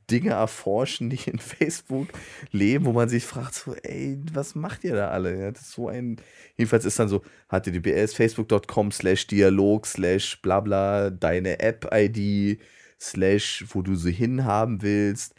Dinge 0.09 0.29
erforschen, 0.29 1.09
die 1.09 1.19
in 1.29 1.39
Facebook 1.39 2.07
leben, 2.51 2.85
wo 2.85 2.93
man 2.93 3.09
sich 3.09 3.25
fragt, 3.25 3.53
so, 3.53 3.75
ey, 3.83 4.17
was 4.31 4.55
macht 4.55 4.85
ihr 4.85 4.95
da 4.95 5.09
alle? 5.09 5.37
Ja, 5.37 5.51
das 5.51 5.63
ist 5.63 5.71
so 5.73 5.89
ein, 5.89 6.21
jedenfalls 6.55 6.85
ist 6.85 6.97
dann 6.97 7.09
so 7.09 7.21
https 7.49 8.13
facebook.com 8.13 8.91
slash 8.93 9.27
dialog 9.27 9.85
slash 9.85 10.41
blabla, 10.41 11.09
deine 11.09 11.59
App-ID 11.59 12.61
slash, 12.97 13.65
wo 13.73 13.81
du 13.81 13.95
sie 13.95 14.13
hinhaben 14.13 14.81
willst, 14.81 15.35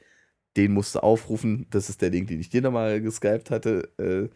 den 0.59 0.73
musst 0.73 0.95
du 0.95 0.99
aufrufen, 1.03 1.67
das 1.71 1.89
ist 1.89 2.03
der 2.03 2.11
Link, 2.11 2.29
den 2.29 2.41
ich 2.41 2.51
dir 2.51 2.61
nochmal 2.61 3.01
geskypt 3.01 3.51
hatte, 3.51 3.89
äh, 3.99 4.29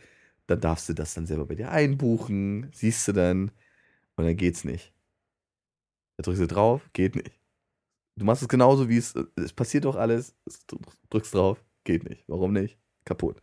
dann 0.47 0.61
darfst 0.61 0.89
du 0.89 0.95
das 0.95 1.15
dann 1.15 1.27
selber 1.27 1.47
bei 1.47 1.55
dir 1.55 1.71
einbuchen, 1.71 2.71
siehst 2.73 3.09
du 3.09 3.13
dann 3.13 3.51
und 4.17 4.25
dann 4.27 4.37
geht's 4.37 4.65
nicht. 4.65 4.93
Da 6.17 6.23
drückst 6.23 6.43
du 6.43 6.47
drauf, 6.47 6.91
geht 6.93 7.17
nicht. 7.17 7.41
Du 8.17 8.25
machst 8.25 8.43
es 8.43 8.49
genauso 8.49 8.89
wie 8.89 8.99
es, 8.99 9.15
es 9.37 9.53
passiert 9.53 9.85
doch 9.87 9.97
alles, 9.97 10.37
drückst 11.11 11.35
drauf, 11.35 11.65
geht 11.85 12.09
nicht. 12.09 12.25
Warum 12.29 12.53
nicht? 12.53 12.79
Kaputt. 13.05 13.41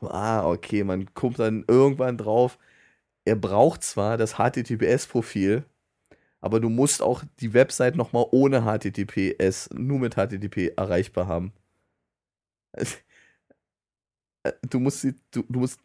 So, 0.00 0.10
ah, 0.10 0.46
okay, 0.46 0.84
man 0.84 1.12
kommt 1.14 1.38
dann 1.38 1.64
irgendwann 1.68 2.18
drauf, 2.18 2.58
er 3.24 3.36
braucht 3.36 3.82
zwar 3.84 4.18
das 4.18 4.34
HTTPS-Profil, 4.38 5.64
aber 6.40 6.60
du 6.60 6.68
musst 6.70 7.02
auch 7.02 7.24
die 7.40 7.54
Website 7.54 7.96
nochmal 7.96 8.26
ohne 8.32 8.62
HTTPS, 8.62 9.70
nur 9.74 9.98
mit 10.00 10.14
HTTP 10.16 10.72
erreichbar 10.76 11.28
haben. 11.28 11.52
Du 14.70 14.78
musst, 14.78 15.04
du, 15.04 15.42
du 15.48 15.58
musst 15.58 15.80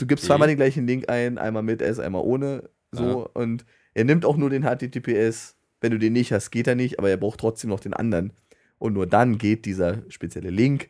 du 0.00 0.06
gibst 0.06 0.24
zweimal 0.24 0.48
den 0.48 0.56
gleichen 0.56 0.86
Link 0.86 1.08
ein, 1.08 1.38
einmal 1.38 1.62
mit 1.62 1.82
S, 1.82 1.98
einmal 1.98 2.22
ohne. 2.22 2.68
So. 2.92 3.04
Ja. 3.04 3.30
Und 3.40 3.64
er 3.94 4.04
nimmt 4.04 4.24
auch 4.24 4.36
nur 4.36 4.50
den 4.50 4.64
HTTPS. 4.64 5.56
Wenn 5.80 5.92
du 5.92 5.98
den 5.98 6.14
nicht 6.14 6.32
hast, 6.32 6.50
geht 6.50 6.66
er 6.66 6.74
nicht, 6.74 6.98
aber 6.98 7.10
er 7.10 7.16
braucht 7.16 7.40
trotzdem 7.40 7.70
noch 7.70 7.80
den 7.80 7.94
anderen. 7.94 8.32
Und 8.78 8.94
nur 8.94 9.06
dann 9.06 9.38
geht 9.38 9.64
dieser 9.64 10.02
spezielle 10.08 10.50
Link. 10.50 10.88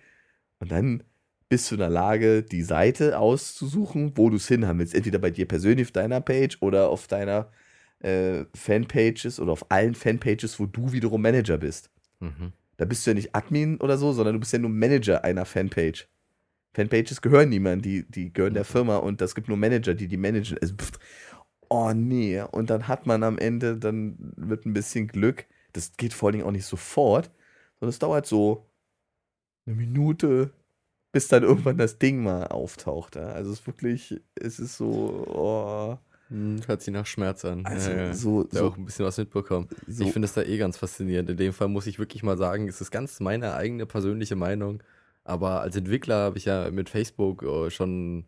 Und 0.58 0.72
dann 0.72 1.02
bist 1.48 1.70
du 1.70 1.74
in 1.76 1.80
der 1.80 1.90
Lage, 1.90 2.42
die 2.42 2.62
Seite 2.62 3.18
auszusuchen, 3.18 4.12
wo 4.16 4.30
du 4.30 4.36
es 4.36 4.48
hinhaben 4.48 4.78
willst. 4.78 4.94
Entweder 4.94 5.18
bei 5.18 5.30
dir 5.30 5.46
persönlich 5.46 5.86
auf 5.86 5.92
deiner 5.92 6.20
Page 6.20 6.58
oder 6.60 6.88
auf 6.88 7.06
deiner 7.06 7.50
äh, 8.00 8.44
Fanpages 8.54 9.38
oder 9.40 9.52
auf 9.52 9.70
allen 9.70 9.94
Fanpages, 9.94 10.58
wo 10.58 10.66
du 10.66 10.92
wiederum 10.92 11.22
Manager 11.22 11.58
bist. 11.58 11.90
Mhm. 12.20 12.52
Da 12.76 12.84
bist 12.84 13.06
du 13.06 13.10
ja 13.10 13.14
nicht 13.14 13.34
Admin 13.34 13.78
oder 13.80 13.96
so, 13.96 14.12
sondern 14.12 14.34
du 14.34 14.40
bist 14.40 14.52
ja 14.52 14.58
nur 14.58 14.70
Manager 14.70 15.24
einer 15.24 15.44
Fanpage. 15.44 16.08
Fanpages 16.76 17.22
gehören 17.22 17.48
niemandem, 17.48 17.80
die, 17.80 18.02
die 18.10 18.32
gehören 18.32 18.52
der 18.52 18.66
Firma 18.66 18.98
und 18.98 19.22
es 19.22 19.34
gibt 19.34 19.48
nur 19.48 19.56
Manager, 19.56 19.94
die 19.94 20.08
die 20.08 20.18
managen. 20.18 20.58
Also, 20.60 20.74
oh 21.70 21.92
nee. 21.94 22.42
Und 22.42 22.68
dann 22.68 22.86
hat 22.86 23.06
man 23.06 23.22
am 23.22 23.38
Ende 23.38 23.78
dann 23.78 24.34
mit 24.36 24.66
ein 24.66 24.74
bisschen 24.74 25.06
Glück, 25.06 25.46
das 25.72 25.96
geht 25.96 26.12
vor 26.12 26.28
allen 26.28 26.34
Dingen 26.34 26.46
auch 26.46 26.52
nicht 26.52 26.66
sofort, 26.66 27.30
sondern 27.80 27.90
es 27.90 27.98
dauert 27.98 28.26
so 28.26 28.66
eine 29.64 29.74
Minute, 29.74 30.50
bis 31.12 31.28
dann 31.28 31.44
irgendwann 31.44 31.78
das 31.78 31.98
Ding 31.98 32.22
mal 32.22 32.48
auftaucht. 32.48 33.16
Ja? 33.16 33.28
Also 33.28 33.52
es 33.52 33.60
ist 33.60 33.66
wirklich, 33.66 34.20
es 34.34 34.58
ist 34.58 34.76
so, 34.76 35.24
oh. 35.28 35.98
Hm, 36.28 36.60
hört 36.66 36.82
sich 36.82 36.92
nach 36.92 37.06
Schmerz 37.06 37.44
an. 37.46 37.64
Also 37.64 37.90
ja, 37.90 37.96
ja. 37.96 38.14
so, 38.14 38.46
so 38.50 38.66
auch 38.66 38.76
ein 38.76 38.84
bisschen 38.84 39.06
was 39.06 39.16
mitbekommen. 39.16 39.68
So. 39.86 40.04
Ich 40.04 40.12
finde 40.12 40.26
es 40.26 40.34
da 40.34 40.42
eh 40.42 40.58
ganz 40.58 40.76
faszinierend. 40.76 41.30
In 41.30 41.38
dem 41.38 41.54
Fall 41.54 41.68
muss 41.68 41.86
ich 41.86 41.98
wirklich 41.98 42.22
mal 42.22 42.36
sagen, 42.36 42.68
es 42.68 42.82
ist 42.82 42.90
ganz 42.90 43.20
meine 43.20 43.54
eigene 43.54 43.86
persönliche 43.86 44.36
Meinung. 44.36 44.82
Aber 45.26 45.60
als 45.60 45.74
Entwickler 45.74 46.16
habe 46.16 46.38
ich 46.38 46.44
ja 46.44 46.70
mit 46.70 46.88
Facebook 46.88 47.42
äh, 47.42 47.68
schon 47.68 48.26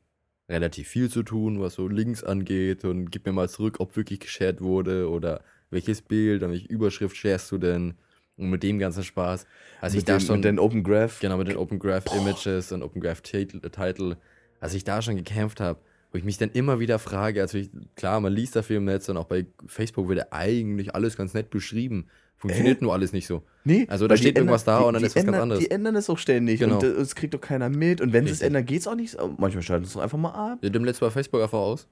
relativ 0.48 0.88
viel 0.88 1.08
zu 1.08 1.22
tun, 1.22 1.60
was 1.60 1.74
so 1.74 1.86
Links 1.86 2.24
angeht 2.24 2.84
und 2.84 3.12
gib 3.12 3.24
mir 3.24 3.32
mal 3.32 3.48
zurück, 3.48 3.76
ob 3.78 3.94
wirklich 3.96 4.18
geshared 4.18 4.60
wurde 4.60 5.08
oder 5.08 5.42
welches 5.70 6.02
Bild 6.02 6.42
und 6.42 6.50
welche 6.50 6.66
Überschrift 6.66 7.16
sharest 7.16 7.52
du 7.52 7.58
denn 7.58 7.94
und 8.36 8.50
mit 8.50 8.64
dem 8.64 8.80
ganzen 8.80 9.04
Spaß. 9.04 9.46
Also 9.80 9.94
mit 9.94 10.02
ich 10.02 10.04
da 10.06 10.18
schon 10.18 10.36
mit 10.36 10.44
den 10.44 10.58
Open 10.58 10.82
Graph 10.82 11.20
genau 11.20 11.36
mit 11.36 11.46
den 11.46 11.56
Open 11.56 11.78
Graph 11.78 12.04
Boah. 12.06 12.16
Images 12.16 12.72
und 12.72 12.82
Open 12.82 13.00
Graph 13.00 13.22
Title, 13.22 14.16
als 14.58 14.74
ich 14.74 14.82
da 14.82 15.00
schon 15.00 15.14
gekämpft 15.14 15.60
habe, 15.60 15.78
wo 16.10 16.18
ich 16.18 16.24
mich 16.24 16.38
dann 16.38 16.50
immer 16.50 16.80
wieder 16.80 16.98
frage, 16.98 17.42
also 17.42 17.58
ich, 17.58 17.70
klar, 17.94 18.18
man 18.18 18.32
liest 18.32 18.56
dafür 18.56 18.78
im 18.78 18.86
Netz 18.86 19.08
und 19.08 19.18
auch 19.18 19.26
bei 19.26 19.46
Facebook 19.68 20.08
wird 20.08 20.18
ja 20.18 20.26
eigentlich 20.30 20.96
alles 20.96 21.16
ganz 21.16 21.32
nett 21.32 21.50
beschrieben, 21.50 22.08
Funktioniert 22.38 22.80
äh? 22.80 22.84
nur 22.84 22.92
alles 22.92 23.12
nicht 23.12 23.26
so. 23.26 23.42
Nee, 23.64 23.86
also 23.88 24.06
da 24.06 24.16
steht 24.16 24.36
irgendwas 24.36 24.64
da 24.64 24.78
die, 24.78 24.84
und 24.84 24.94
dann 24.94 25.02
ist 25.02 25.16
was 25.16 25.20
ändern, 25.20 25.32
ganz 25.32 25.42
anderes. 25.42 25.64
Die 25.64 25.70
ändern 25.70 25.96
es 25.96 26.08
auch 26.08 26.18
ständig 26.18 26.60
genau. 26.60 26.76
und 26.76 26.84
es 26.84 27.14
kriegt 27.16 27.34
doch 27.34 27.40
keiner 27.40 27.68
mit. 27.68 28.00
Und 28.00 28.12
wenn 28.12 28.26
sie 28.26 28.32
es 28.32 28.42
ändern, 28.42 28.64
geht 28.64 28.80
es 28.80 28.86
auch 28.86 28.94
nicht. 28.94 29.16
Manchmal 29.38 29.62
schalten 29.62 29.84
sie 29.84 29.90
es 29.90 29.96
einfach 29.96 30.18
mal 30.18 30.30
ab. 30.30 30.58
Ja, 30.62 30.70
dem 30.70 30.84
letzten 30.84 31.04
bei 31.04 31.10
Facebook 31.10 31.42
einfach 31.42 31.58
aus. 31.58 31.88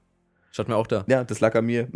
Schaut 0.51 0.69
mir 0.69 0.77
auch 0.77 0.87
da. 0.87 1.03
Ja, 1.07 1.23
das 1.23 1.41
lag 1.41 1.53
an 1.55 1.65
mir. 1.65 1.89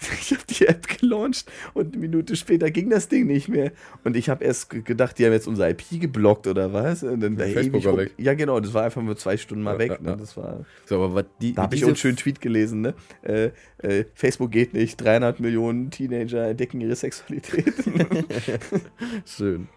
Ich 0.20 0.30
habe 0.32 0.42
die 0.48 0.66
App 0.66 0.86
gelauncht 0.98 1.50
und 1.74 1.92
eine 1.94 2.00
Minute 2.00 2.34
später 2.36 2.70
ging 2.70 2.88
das 2.90 3.08
Ding 3.08 3.26
nicht 3.26 3.48
mehr. 3.48 3.72
Und 4.04 4.16
ich 4.16 4.28
habe 4.28 4.44
erst 4.44 4.70
gedacht, 4.84 5.18
die 5.18 5.26
haben 5.26 5.32
jetzt 5.32 5.46
unser 5.48 5.68
IP 5.68 5.82
geblockt 6.00 6.46
oder 6.46 6.72
was. 6.72 7.02
Und 7.02 7.20
dann 7.20 7.36
da 7.36 7.44
Facebook 7.46 7.84
war 7.84 7.96
weg. 7.98 8.12
Ja, 8.16 8.34
genau, 8.34 8.60
das 8.60 8.72
war 8.74 8.84
einfach 8.84 9.02
nur 9.02 9.16
zwei 9.16 9.36
Stunden 9.36 9.62
mal 9.64 9.72
Ja, 9.74 9.78
weg. 9.78 9.90
ja, 10.02 10.10
Ne? 10.10 10.16
Das 10.18 10.36
war, 10.36 10.64
So, 10.86 10.96
aber 10.96 11.14
was 11.14 11.24
die, 11.40 11.52
da 11.54 11.62
habe 11.62 11.74
ich 11.74 11.84
einen 11.84 11.96
schönen 11.96 12.16
Tweet 12.16 12.40
gelesen. 12.40 12.80
Ne? 12.80 12.94
Äh, 13.22 13.50
äh, 13.78 14.04
Facebook 14.14 14.50
geht 14.50 14.72
nicht, 14.74 14.96
300 15.02 15.40
Millionen 15.40 15.90
Teenager 15.90 16.46
entdecken 16.48 16.80
ihre 16.80 16.96
Sexualität. 16.96 17.72
Schön. 19.24 19.68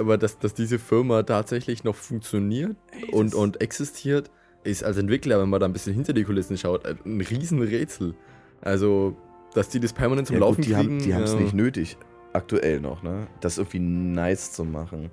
Aber 0.00 0.18
dass, 0.18 0.38
dass 0.38 0.54
diese 0.54 0.78
Firma 0.78 1.22
tatsächlich 1.22 1.84
noch 1.84 1.94
funktioniert 1.96 2.76
und, 3.12 3.28
das- 3.28 3.34
und 3.34 3.60
existiert, 3.60 4.30
ist 4.64 4.84
als 4.84 4.96
Entwickler, 4.98 5.40
wenn 5.40 5.48
man 5.48 5.60
da 5.60 5.66
ein 5.66 5.72
bisschen 5.72 5.94
hinter 5.94 6.12
die 6.12 6.24
Kulissen 6.24 6.56
schaut, 6.58 6.84
ein 6.86 7.20
Riesenrätsel. 7.20 8.14
Also, 8.60 9.16
dass 9.54 9.68
die 9.68 9.80
das 9.80 9.92
permanent 9.92 10.28
zum 10.28 10.34
ja, 10.34 10.40
Laufen 10.40 10.56
gut, 10.56 10.66
die 10.66 10.72
kriegen. 10.72 10.78
haben 10.78 10.98
die 10.98 11.10
es 11.10 11.32
ja. 11.32 11.40
nicht 11.40 11.54
nötig, 11.54 11.96
aktuell 12.32 12.80
noch, 12.80 13.02
ne? 13.02 13.26
Das 13.40 13.58
irgendwie 13.58 13.80
nice 13.80 14.52
zu 14.52 14.64
machen. 14.64 15.10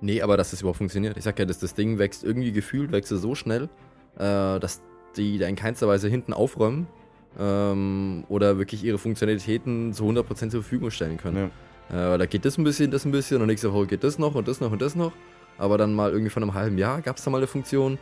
Nee, 0.00 0.22
aber 0.22 0.36
dass 0.36 0.50
das 0.50 0.60
überhaupt 0.60 0.78
funktioniert. 0.78 1.16
Ich 1.16 1.24
sag 1.24 1.38
ja, 1.38 1.44
dass 1.44 1.58
das 1.58 1.74
Ding 1.74 1.98
wächst 1.98 2.24
irgendwie 2.24 2.52
gefühlt, 2.52 2.90
wächst 2.90 3.12
es 3.12 3.20
so 3.20 3.34
schnell, 3.34 3.64
äh, 4.16 4.58
dass 4.58 4.80
die 5.16 5.38
da 5.38 5.46
in 5.46 5.56
keinster 5.56 5.88
Weise 5.88 6.08
hinten 6.08 6.32
aufräumen 6.32 6.86
ähm, 7.38 8.24
oder 8.28 8.58
wirklich 8.58 8.82
ihre 8.84 8.98
Funktionalitäten 8.98 9.92
zu 9.92 10.04
100% 10.04 10.24
zur 10.50 10.62
Verfügung 10.62 10.90
stellen 10.90 11.18
können. 11.18 11.50
Ja. 11.90 12.14
Äh, 12.14 12.18
da 12.18 12.26
geht 12.26 12.44
das 12.44 12.56
ein 12.56 12.64
bisschen, 12.64 12.90
das 12.90 13.04
ein 13.04 13.12
bisschen 13.12 13.40
und 13.40 13.48
nächste 13.48 13.72
Woche 13.72 13.88
geht 13.88 14.04
das 14.04 14.18
noch 14.18 14.34
und 14.34 14.48
das 14.48 14.60
noch 14.60 14.72
und 14.72 14.80
das 14.80 14.94
noch. 14.96 15.12
Aber 15.58 15.76
dann 15.76 15.92
mal 15.92 16.10
irgendwie 16.10 16.30
von 16.30 16.42
einem 16.42 16.54
halben 16.54 16.78
Jahr 16.78 17.02
gab 17.02 17.18
es 17.18 17.24
da 17.24 17.30
mal 17.30 17.38
eine 17.38 17.46
Funktion, 17.46 17.98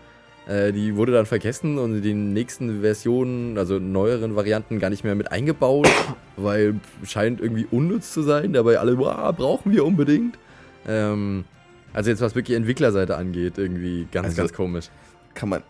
äh, 0.49 0.73
die 0.73 0.97
wurde 0.97 1.13
dann 1.13 1.27
vergessen 1.27 1.79
und 1.79 1.97
in 1.97 2.03
den 2.03 2.33
nächsten 2.33 2.81
Versionen, 2.81 3.57
also 3.59 3.79
neueren 3.79 4.35
Varianten, 4.35 4.79
gar 4.81 4.91
nicht 4.91 5.05
mehr 5.05 5.15
mit 5.15 5.31
eingebaut, 5.31 5.89
weil 6.37 6.75
scheint 7.05 7.41
irgendwie 7.41 7.67
unnütz 7.71 8.13
zu 8.13 8.23
sein. 8.23 8.53
Dabei 8.55 8.79
alle, 8.79 8.99
wow, 8.99 9.35
brauchen 9.37 9.71
wir 9.73 9.85
unbedingt. 9.85 10.39
Ähm, 10.87 11.45
also 11.93 12.11
jetzt 12.11 12.21
was 12.21 12.35
wirklich 12.35 12.57
Entwicklerseite 12.57 13.17
angeht, 13.17 13.59
irgendwie 13.59 14.07
ganz, 14.11 14.29
Also- 14.29 14.43
ganz 14.43 14.53
komisch. 14.53 14.87
Kann 15.35 15.51
man, 15.51 15.63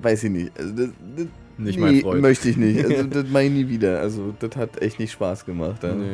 weiß 0.00 0.24
ich 0.24 0.30
nicht. 0.30 0.52
Also 0.58 0.72
das, 0.74 0.88
das, 1.16 1.26
Nicht 1.58 1.78
nee, 1.78 1.84
mein 1.84 2.00
Freund. 2.00 2.22
möchte 2.22 2.48
ich 2.48 2.56
nicht. 2.56 2.82
Also, 2.84 3.02
das 3.10 3.28
mache 3.28 3.42
ich 3.44 3.50
nie 3.52 3.68
wieder. 3.68 4.00
Also, 4.00 4.32
das 4.38 4.56
hat 4.56 4.80
echt 4.80 4.98
nicht 4.98 5.12
Spaß 5.12 5.44
gemacht. 5.44 5.82
Ja, 5.82 5.92
Nee, 5.92 6.06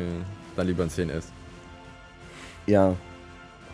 dann 0.57 0.67
lieber 0.67 0.83
ein 0.83 0.89
10S. 0.89 1.25
ja 2.67 2.95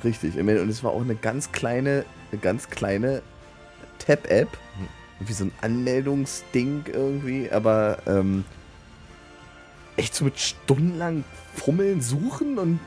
richtig. 0.03 0.37
Und 0.37 0.47
es 0.49 0.83
war 0.83 0.91
auch 0.91 1.01
eine 1.01 1.15
ganz 1.15 1.51
kleine, 1.51 2.05
eine 2.31 2.39
ganz 2.41 2.69
kleine 2.69 3.21
Tab-App. 4.07 4.49
Wie 5.19 5.33
so 5.33 5.45
ein 5.45 5.51
Anmeldungsding 5.61 6.85
irgendwie, 6.91 7.49
aber 7.49 7.99
ähm, 8.05 8.43
echt 9.95 10.13
so 10.13 10.25
mit 10.25 10.37
stundenlang 10.39 11.23
Fummeln, 11.55 12.01
Suchen 12.01 12.57
und 12.57 12.79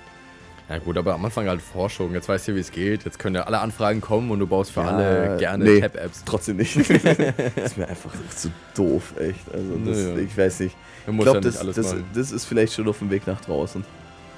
Ja 0.69 0.77
gut, 0.79 0.99
aber 0.99 1.15
am 1.15 1.25
Anfang 1.25 1.49
halt 1.49 1.63
Forschung. 1.63 2.13
Jetzt 2.13 2.29
weißt 2.29 2.49
du, 2.49 2.55
wie 2.55 2.61
es 2.61 2.71
geht. 2.71 3.05
Jetzt 3.07 3.19
können 3.19 3.37
ja 3.37 3.45
alle 3.45 3.61
Anfragen 3.61 4.03
kommen 4.03 4.31
und 4.31 4.41
du 4.41 4.47
baust 4.47 4.73
für 4.73 4.81
Ja, 4.83 4.89
alle 4.89 5.37
gerne 5.39 5.65
nee. 5.65 5.81
Tab-Apps. 5.81 6.23
trotzdem 6.27 6.59
nicht. 6.59 6.77
das 6.77 6.91
ist 7.65 7.79
mir 7.79 7.89
einfach 7.89 8.13
zu 8.37 8.51
doof, 8.75 9.15
echt. 9.19 9.51
Also, 9.51 9.77
das, 9.87 9.97
Naja. 9.99 10.19
ich 10.19 10.37
weiß 10.37 10.61
nicht. 10.61 10.77
Ich 11.07 11.19
glaube, 11.19 11.39
ja 11.39 11.41
das, 11.41 11.61
das, 11.75 11.95
das 12.13 12.31
ist 12.33 12.45
vielleicht 12.45 12.75
schon 12.75 12.87
auf 12.89 12.99
dem 12.99 13.09
Weg 13.11 13.27
nach 13.27 13.41
draußen. 13.41 13.83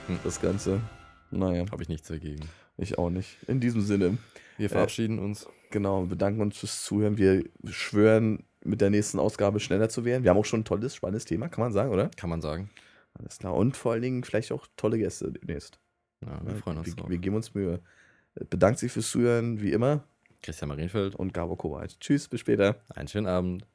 Hm. 0.07 0.19
Das 0.23 0.41
Ganze. 0.41 0.81
Naja, 1.33 1.65
Habe 1.73 1.83
ich 1.83 1.89
nichts 1.89 2.07
dagegen. 2.07 2.49
ich 2.79 2.99
auch 2.99 3.11
nicht. 3.11 3.37
In 3.49 3.59
diesem 3.59 3.81
Sinne, 3.83 4.17
Wir 4.59 4.71
verabschieden 4.71 5.19
uns. 5.19 5.47
Genau, 5.71 6.05
bedanken 6.07 6.41
uns 6.41 6.59
fürs 6.59 6.85
Zuhören. 6.85 7.19
Wir 7.19 7.45
schwören, 7.69 8.45
mit 8.65 8.81
der 8.81 8.91
nächsten 8.91 9.19
Ausgabe 9.19 9.61
schneller 9.61 9.89
zu 9.89 10.05
werden. 10.05 10.23
Wir 10.23 10.31
haben 10.31 10.39
auch 10.39 10.45
schon 10.45 10.61
ein 10.61 10.65
tolles, 10.65 10.95
spannendes 10.95 11.25
Thema, 11.25 11.49
kann 11.49 11.63
man 11.63 11.73
sagen, 11.73 11.91
oder? 11.91 12.11
Kann 12.17 12.31
man 12.31 12.41
sagen. 12.41 12.71
Alles 13.15 13.39
klar. 13.39 13.55
Und 13.55 13.77
vor 13.77 13.93
allen 13.93 14.03
Dingen 14.03 14.25
vielleicht 14.25 14.53
auch 14.53 14.67
tolle 14.77 14.99
Gäste 14.99 15.33
demnächst. 15.33 15.81
Ja, 16.25 16.41
wir 16.45 16.57
freuen 16.57 16.79
uns 16.79 16.89
wir, 16.89 16.95
drauf. 16.95 17.11
wir 17.11 17.19
geben 17.19 17.37
uns 17.37 17.55
Mühe. 17.55 17.81
Bedankt 18.51 18.79
sich 18.79 18.93
fürs 18.93 19.11
Zuhören, 19.11 19.61
wie 19.61 19.73
immer. 19.73 20.05
Christian 20.43 20.69
Marienfeld. 20.69 21.15
Und 21.15 21.35
Gabo 21.35 21.57
Kowalt. 21.57 21.99
Tschüss, 22.01 22.29
bis 22.29 22.41
später. 22.41 22.77
Einen 22.95 23.09
schönen 23.09 23.27
Abend. 23.27 23.67